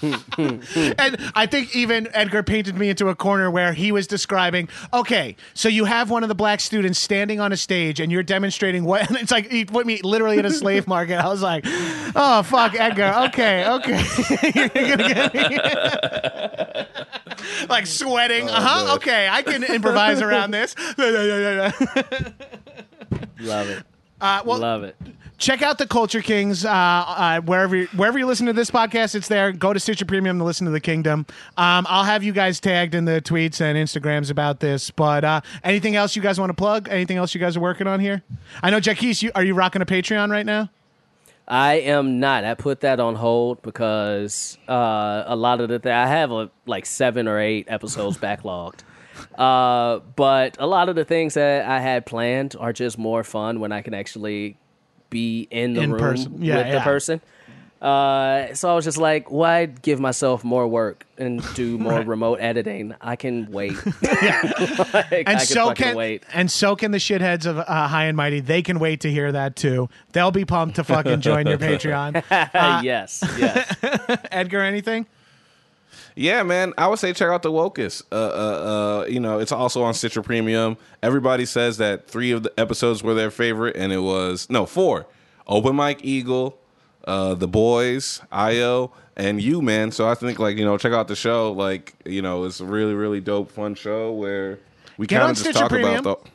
And 0.36 1.16
I 1.34 1.46
think 1.46 1.74
even 1.74 2.08
Edgar 2.12 2.42
painted 2.42 2.76
me 2.76 2.88
into 2.90 3.08
a 3.08 3.14
corner 3.14 3.50
where 3.50 3.72
he 3.72 3.92
was 3.92 4.06
describing, 4.06 4.68
okay, 4.92 5.36
so 5.54 5.68
you 5.68 5.84
have 5.84 6.10
one 6.10 6.22
of 6.22 6.28
the 6.28 6.34
black 6.34 6.60
students 6.60 6.98
standing 6.98 7.40
on 7.40 7.52
a 7.52 7.56
stage 7.56 8.00
and 8.00 8.10
you're 8.12 8.22
demonstrating 8.22 8.84
what, 8.84 9.08
and 9.08 9.16
it's 9.20 9.30
like 9.30 9.50
he 9.50 9.64
put 9.64 9.86
me 9.86 10.00
literally 10.02 10.38
in 10.38 10.44
a 10.44 10.50
slave 10.50 10.86
market. 10.86 11.16
I 11.16 11.28
was 11.28 11.42
like, 11.42 11.64
oh, 11.66 12.42
fuck, 12.44 12.74
Edgar. 12.74 13.14
Okay, 13.28 13.66
okay. 13.68 14.02
you're 14.54 14.68
to 14.68 15.32
get 15.32 15.34
me. 15.34 15.48
like 17.68 17.86
sweating. 17.86 18.48
Uh 18.48 18.60
huh. 18.60 18.84
man. 18.84 18.94
Okay, 18.96 19.28
I 19.30 19.42
can 19.42 19.62
improvise 19.64 20.20
around 20.20 20.50
this. 20.50 20.74
Love 23.40 23.68
it. 23.68 23.82
Uh, 24.20 24.42
well, 24.44 24.58
Love 24.58 24.84
it. 24.84 24.96
Check 25.44 25.60
out 25.60 25.76
the 25.76 25.86
Culture 25.86 26.22
Kings 26.22 26.64
uh, 26.64 26.70
uh, 26.70 27.40
wherever 27.42 27.76
you, 27.76 27.86
wherever 27.88 28.18
you 28.18 28.24
listen 28.24 28.46
to 28.46 28.54
this 28.54 28.70
podcast. 28.70 29.14
It's 29.14 29.28
there. 29.28 29.52
Go 29.52 29.74
to 29.74 29.78
Stitcher 29.78 30.06
Premium 30.06 30.38
to 30.38 30.44
listen 30.44 30.64
to 30.64 30.70
the 30.70 30.80
Kingdom. 30.80 31.26
Um, 31.58 31.86
I'll 31.86 32.04
have 32.04 32.22
you 32.22 32.32
guys 32.32 32.60
tagged 32.60 32.94
in 32.94 33.04
the 33.04 33.20
tweets 33.20 33.60
and 33.60 33.76
Instagrams 33.76 34.30
about 34.30 34.60
this. 34.60 34.90
But 34.90 35.22
uh, 35.22 35.42
anything 35.62 35.96
else 35.96 36.16
you 36.16 36.22
guys 36.22 36.40
want 36.40 36.48
to 36.48 36.54
plug? 36.54 36.88
Anything 36.88 37.18
else 37.18 37.34
you 37.34 37.42
guys 37.42 37.58
are 37.58 37.60
working 37.60 37.86
on 37.86 38.00
here? 38.00 38.22
I 38.62 38.70
know, 38.70 38.80
Jacquis, 38.80 39.22
you 39.22 39.32
are 39.34 39.44
you 39.44 39.52
rocking 39.52 39.82
a 39.82 39.84
Patreon 39.84 40.30
right 40.30 40.46
now? 40.46 40.70
I 41.46 41.74
am 41.74 42.20
not. 42.20 42.44
I 42.44 42.54
put 42.54 42.80
that 42.80 42.98
on 42.98 43.14
hold 43.14 43.60
because 43.60 44.56
uh, 44.66 45.24
a 45.26 45.36
lot 45.36 45.60
of 45.60 45.68
the 45.68 45.78
th- 45.78 45.92
I 45.92 46.06
have 46.06 46.32
uh 46.32 46.48
like 46.64 46.86
seven 46.86 47.28
or 47.28 47.38
eight 47.38 47.66
episodes 47.68 48.16
backlogged. 48.26 48.80
Uh, 49.36 49.98
but 50.16 50.56
a 50.58 50.66
lot 50.66 50.88
of 50.88 50.96
the 50.96 51.04
things 51.04 51.34
that 51.34 51.66
I 51.66 51.80
had 51.80 52.06
planned 52.06 52.56
are 52.58 52.72
just 52.72 52.96
more 52.96 53.22
fun 53.22 53.60
when 53.60 53.72
I 53.72 53.82
can 53.82 53.92
actually 53.92 54.56
be 55.14 55.46
in 55.50 55.74
the 55.74 55.80
In 55.80 55.92
room 55.92 56.00
person. 56.00 56.42
Yeah, 56.42 56.56
with 56.58 56.66
yeah. 56.66 56.74
the 56.74 56.80
person. 56.80 57.20
Uh, 57.80 58.54
so 58.54 58.70
I 58.70 58.74
was 58.74 58.84
just 58.86 58.96
like, 58.98 59.30
why 59.30 59.66
give 59.66 60.00
myself 60.00 60.42
more 60.42 60.66
work 60.66 61.04
and 61.18 61.42
do 61.54 61.76
more 61.86 62.00
remote 62.00 62.36
editing? 62.40 62.94
I 63.00 63.14
can 63.16 63.50
wait. 63.52 63.74
Like, 64.94 65.24
And 65.28 65.38
can 65.38 65.40
so 65.40 65.72
can 65.74 65.96
wait. 65.96 66.22
and 66.32 66.50
so 66.50 66.76
can 66.76 66.90
the 66.92 66.98
shitheads 66.98 67.46
of 67.46 67.58
uh, 67.58 67.64
High 67.88 68.04
and 68.06 68.16
Mighty. 68.16 68.40
They 68.40 68.62
can 68.62 68.78
wait 68.78 69.00
to 69.00 69.10
hear 69.10 69.30
that 69.32 69.54
too. 69.56 69.88
They'll 70.12 70.30
be 70.30 70.44
pumped 70.44 70.76
to 70.76 70.84
fucking 70.84 71.20
join 71.20 71.46
your 71.46 71.58
Patreon. 71.58 72.22
yes, 72.82 73.22
yes. 73.38 73.76
Edgar, 74.30 74.62
anything? 74.62 75.06
Yeah, 76.16 76.42
man. 76.44 76.74
I 76.78 76.86
would 76.86 76.98
say 76.98 77.12
check 77.12 77.28
out 77.28 77.42
the 77.42 77.50
Wokest. 77.50 78.02
Uh, 78.12 78.14
uh, 78.14 78.18
uh, 78.18 79.06
you 79.06 79.18
know, 79.18 79.40
it's 79.40 79.50
also 79.52 79.82
on 79.82 79.94
Stitcher 79.94 80.22
Premium. 80.22 80.76
Everybody 81.02 81.44
says 81.44 81.78
that 81.78 82.06
three 82.06 82.30
of 82.30 82.44
the 82.44 82.52
episodes 82.58 83.02
were 83.02 83.14
their 83.14 83.30
favorite, 83.32 83.76
and 83.76 83.92
it 83.92 83.98
was 83.98 84.48
no 84.48 84.64
four. 84.64 85.06
Open 85.46 85.74
Mike 85.74 86.04
Eagle, 86.04 86.56
uh, 87.04 87.34
The 87.34 87.48
Boys, 87.48 88.20
Io, 88.30 88.92
and 89.16 89.42
you, 89.42 89.60
man. 89.60 89.90
So 89.90 90.08
I 90.08 90.14
think 90.14 90.38
like 90.38 90.56
you 90.56 90.64
know, 90.64 90.78
check 90.78 90.92
out 90.92 91.08
the 91.08 91.16
show. 91.16 91.50
Like 91.52 91.94
you 92.04 92.22
know, 92.22 92.44
it's 92.44 92.60
a 92.60 92.64
really 92.64 92.94
really 92.94 93.20
dope, 93.20 93.50
fun 93.50 93.74
show 93.74 94.12
where 94.12 94.60
we 94.96 95.06
kind 95.08 95.22
of 95.22 95.28
just 95.30 95.40
Stitcher 95.40 95.58
talk 95.58 95.70
Premium. 95.70 95.96
about 95.96 96.24
the. 96.24 96.30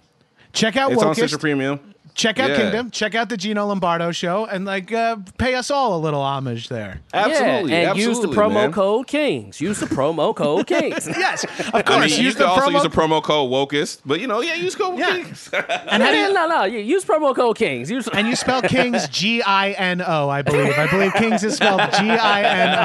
Check 0.52 0.76
out 0.76 0.92
It's 0.92 1.02
on 1.02 1.16
Stitcher 1.16 1.38
Premium. 1.38 1.94
Check 2.20 2.38
out 2.40 2.50
Yeah. 2.50 2.58
Kingdom. 2.58 2.92
Check 2.92 3.16
out 3.16 3.30
the 3.30 3.38
Gino 3.38 3.66
Lombardo 3.66 4.12
show, 4.12 4.46
and 4.46 4.66
like 4.66 4.92
uh, 4.92 5.16
pay 5.38 5.56
us 5.56 5.72
all 5.72 5.96
a 5.98 6.00
little 6.02 6.22
homage 6.22 6.68
there. 6.68 7.00
Absolutely, 7.14 7.72
yeah, 7.72 7.78
and 7.78 7.90
absolutely, 7.92 8.04
use 8.04 8.20
the 8.20 8.28
promo 8.28 8.54
man. 8.54 8.72
code 8.74 9.08
Kings. 9.08 9.62
Use 9.62 9.80
the 9.80 9.86
promo 9.86 10.36
code 10.36 10.68
Kings. 10.74 11.08
Yes, 11.08 11.46
of 11.46 11.72
course. 11.72 11.84
I 11.88 12.00
mean, 12.08 12.10
you 12.20 12.26
use 12.26 12.36
can 12.36 12.44
the 12.44 12.50
also 12.50 12.68
promo. 12.70 12.74
use 12.74 12.84
the 12.84 12.90
promo 12.90 13.24
code 13.24 13.50
Wokest, 13.52 14.02
but 14.06 14.20
you 14.20 14.28
know, 14.28 14.42
yeah, 14.42 14.56
use 14.56 14.76
code 14.76 15.00
Yeah. 15.00 15.16
Kings. 15.16 15.50
and 15.54 16.04
how 16.04 16.12
do 16.12 16.18
you, 16.18 16.34
no, 16.34 16.48
no, 16.48 16.64
you 16.66 16.80
use 16.80 17.06
promo 17.06 17.34
code 17.36 17.58
Kings. 17.58 17.90
Use 17.90 18.08
and 18.10 18.28
you 18.28 18.36
spell 18.36 18.62
Kings 18.62 19.08
G 19.12 19.42
I 19.42 19.72
N 19.72 20.02
O, 20.06 20.30
I 20.30 20.42
believe. 20.42 20.78
I 20.78 20.88
believe 20.92 21.14
Kings 21.14 21.44
is 21.44 21.56
spelled 21.56 21.80
G 21.94 22.10
I 22.10 22.42
N 22.44 22.76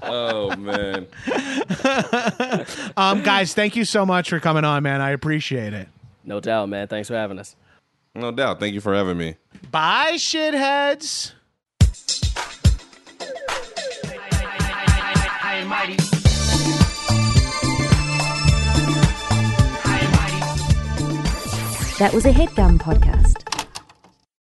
oh 0.02 0.56
man. 0.56 1.06
Um, 2.96 3.22
guys, 3.22 3.52
thank 3.54 3.76
you 3.76 3.84
so 3.84 4.06
much 4.06 4.30
for 4.30 4.40
coming 4.40 4.64
on, 4.64 4.82
man. 4.82 5.00
I 5.00 5.10
appreciate 5.10 5.74
it. 5.74 5.88
No 6.28 6.40
doubt, 6.40 6.68
man. 6.68 6.86
Thanks 6.86 7.08
for 7.08 7.14
having 7.14 7.38
us. 7.38 7.56
No 8.14 8.30
doubt. 8.30 8.60
Thank 8.60 8.74
you 8.74 8.80
for 8.80 8.94
having 8.94 9.16
me. 9.16 9.36
Bye, 9.70 10.12
shitheads. 10.14 11.32
That 21.98 22.12
was 22.14 22.24
a 22.26 22.30
headgum 22.30 22.78
podcast. 22.78 23.57